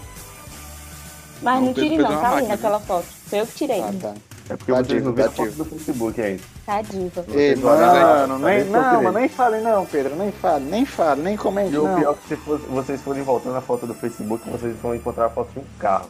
Mas 1.42 1.56
Não, 1.56 1.62
não 1.66 1.72
o 1.72 1.76
fez 1.76 1.98
não, 1.98 2.10
uma 2.10 2.22
tá 2.22 2.40
linda 2.42 2.54
aquela 2.54 2.80
foto. 2.80 3.06
Foi 3.28 3.40
eu 3.42 3.46
que 3.48 3.56
tirei. 3.56 3.82
Ah, 3.82 3.94
tá. 4.02 4.14
É 4.48 4.56
porque 4.56 4.72
Tá 4.72 4.78
vocês 4.84 5.04
não 5.04 5.12
ativo, 5.12 5.14
viram 5.14 5.26
a 5.26 5.30
tá 5.30 5.36
foto 5.36 5.48
ativo. 5.48 5.64
do 5.64 5.70
Facebook 5.70 6.22
ainda. 6.22 6.44
Tá 6.66 6.82
diva. 6.82 7.26
Ei, 7.30 7.50
aí, 7.52 7.56
mano, 7.56 8.40
tá 8.40 8.46
nem, 8.48 8.64
não, 8.66 9.04
mas 9.04 9.14
nem 9.14 9.30
fale 9.30 9.62
não, 9.62 9.86
Pedro, 9.86 10.16
nem 10.16 10.32
fale, 10.32 10.66
nem 10.66 10.86
fale, 10.86 11.22
nem 11.22 11.36
comente 11.38 11.74
E 11.74 11.78
o 11.78 11.88
não. 11.88 11.96
pior 12.00 12.12
é 12.12 12.16
que 12.16 12.28
se 12.28 12.36
fosse- 12.42 12.66
vocês 12.68 13.02
forem 13.02 13.24
voltando 13.24 13.58
a 13.58 13.62
foto 13.62 13.86
do 13.88 13.94
Facebook, 13.94 14.48
vocês 14.50 14.76
vão 14.82 14.96
encontrar 14.96 15.26
a 15.26 15.30
foto 15.30 15.50
de 15.52 15.60
um 15.60 15.64
carro. 15.80 16.10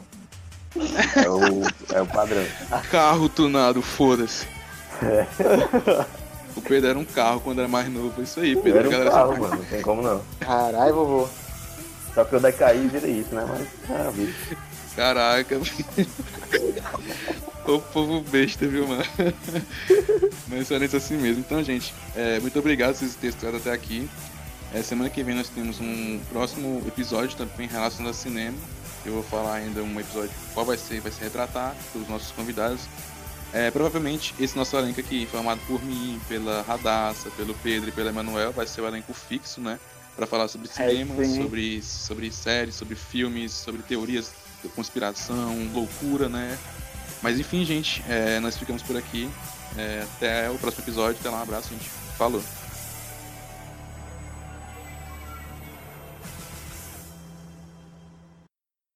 É 1.16 1.30
o, 1.30 1.64
é 1.98 2.02
o 2.02 2.06
padrão. 2.06 2.44
Carro 2.92 3.30
tunado, 3.30 3.82
foda-se. 3.82 4.46
É. 5.02 5.26
O 6.56 6.62
Pedro 6.62 6.90
era 6.90 7.00
um 7.00 7.06
carro 7.06 7.42
quando 7.42 7.60
era 7.60 7.68
mais 7.68 7.90
novo. 7.90 8.22
Isso 8.22 8.40
aí, 8.40 8.54
Eu 8.54 8.62
Pedro. 8.62 8.80
era 8.80 8.88
um 8.88 8.92
galera 8.92 9.12
carro, 9.12 9.40
mano, 9.40 9.56
não 9.56 9.66
tem 9.66 9.82
como 9.82 10.02
não. 10.02 10.22
Caralho, 10.40 10.96
vovô. 10.96 11.28
Só 12.14 12.24
que 12.24 12.34
eu 12.34 12.40
decaí 12.40 12.86
e 12.86 12.88
virei 12.88 13.12
isso, 13.12 13.36
né? 13.36 13.46
Mas, 13.48 13.68
ah, 13.90 14.12
bicho. 14.12 14.58
Caraca. 14.96 15.60
o 17.68 17.80
povo 17.80 18.22
besta, 18.22 18.66
viu, 18.66 18.88
mano? 18.88 19.04
Mas 20.48 20.72
é 20.72 20.86
isso 20.86 20.96
assim 20.96 21.18
mesmo. 21.18 21.42
Então, 21.42 21.62
gente, 21.62 21.94
é, 22.16 22.40
muito 22.40 22.58
obrigado 22.58 22.94
por 22.94 23.00
vocês 23.00 23.16
terem 23.16 23.36
estado 23.36 23.58
até 23.58 23.74
aqui. 23.74 24.10
É, 24.74 24.82
semana 24.82 25.10
que 25.10 25.22
vem 25.24 25.36
nós 25.36 25.50
temos 25.50 25.82
um 25.82 26.20
próximo 26.32 26.82
episódio 26.88 27.36
também 27.36 27.68
relacionado 27.68 28.12
a 28.12 28.14
cinema. 28.14 28.58
Eu 29.06 29.14
vou 29.14 29.24
falar 29.24 29.56
ainda 29.56 29.84
um 29.84 30.00
episódio 30.00 30.32
qual 30.54 30.66
vai 30.66 30.78
ser, 30.78 31.02
vai 31.02 31.12
se 31.12 31.22
retratar 31.22 31.76
pelos 31.92 32.08
nossos 32.08 32.32
convidados. 32.32 32.82
É, 33.56 33.72
provavelmente 33.72 34.36
esse 34.38 34.54
nosso 34.54 34.76
elenco 34.76 35.00
aqui, 35.00 35.26
formado 35.26 35.62
por 35.66 35.82
mim, 35.82 36.20
pela 36.28 36.62
Radassa, 36.64 37.30
pelo 37.32 37.54
Pedro 37.54 37.88
e 37.88 37.92
pelo 37.94 38.10
Emanuel, 38.10 38.52
vai 38.52 38.68
ser 38.68 38.82
o 38.82 38.88
elenco 38.88 39.14
fixo, 39.14 39.62
né? 39.62 39.80
Pra 40.14 40.28
falar 40.28 40.50
sobre 40.50 40.68
cinema, 40.68 41.16
sim. 41.24 41.42
sobre, 41.42 41.82
sobre 41.82 42.32
séries, 42.34 42.76
sobre 42.76 42.96
filmes, 42.96 43.54
sobre 43.54 43.82
teorias 43.82 44.34
de 44.62 44.68
conspiração, 44.68 45.70
loucura, 45.74 46.28
né? 46.28 46.58
Mas 47.22 47.40
enfim, 47.40 47.64
gente, 47.64 48.04
é, 48.10 48.42
nós 48.42 48.58
ficamos 48.58 48.84
por 48.84 48.98
aqui. 48.98 49.30
É, 49.78 50.04
até 50.04 50.50
o 50.50 50.58
próximo 50.58 50.84
episódio. 50.84 51.18
Até 51.22 51.30
lá, 51.30 51.40
um 51.40 51.44
abraço, 51.44 51.70
gente. 51.70 51.90
Falou. 52.18 52.44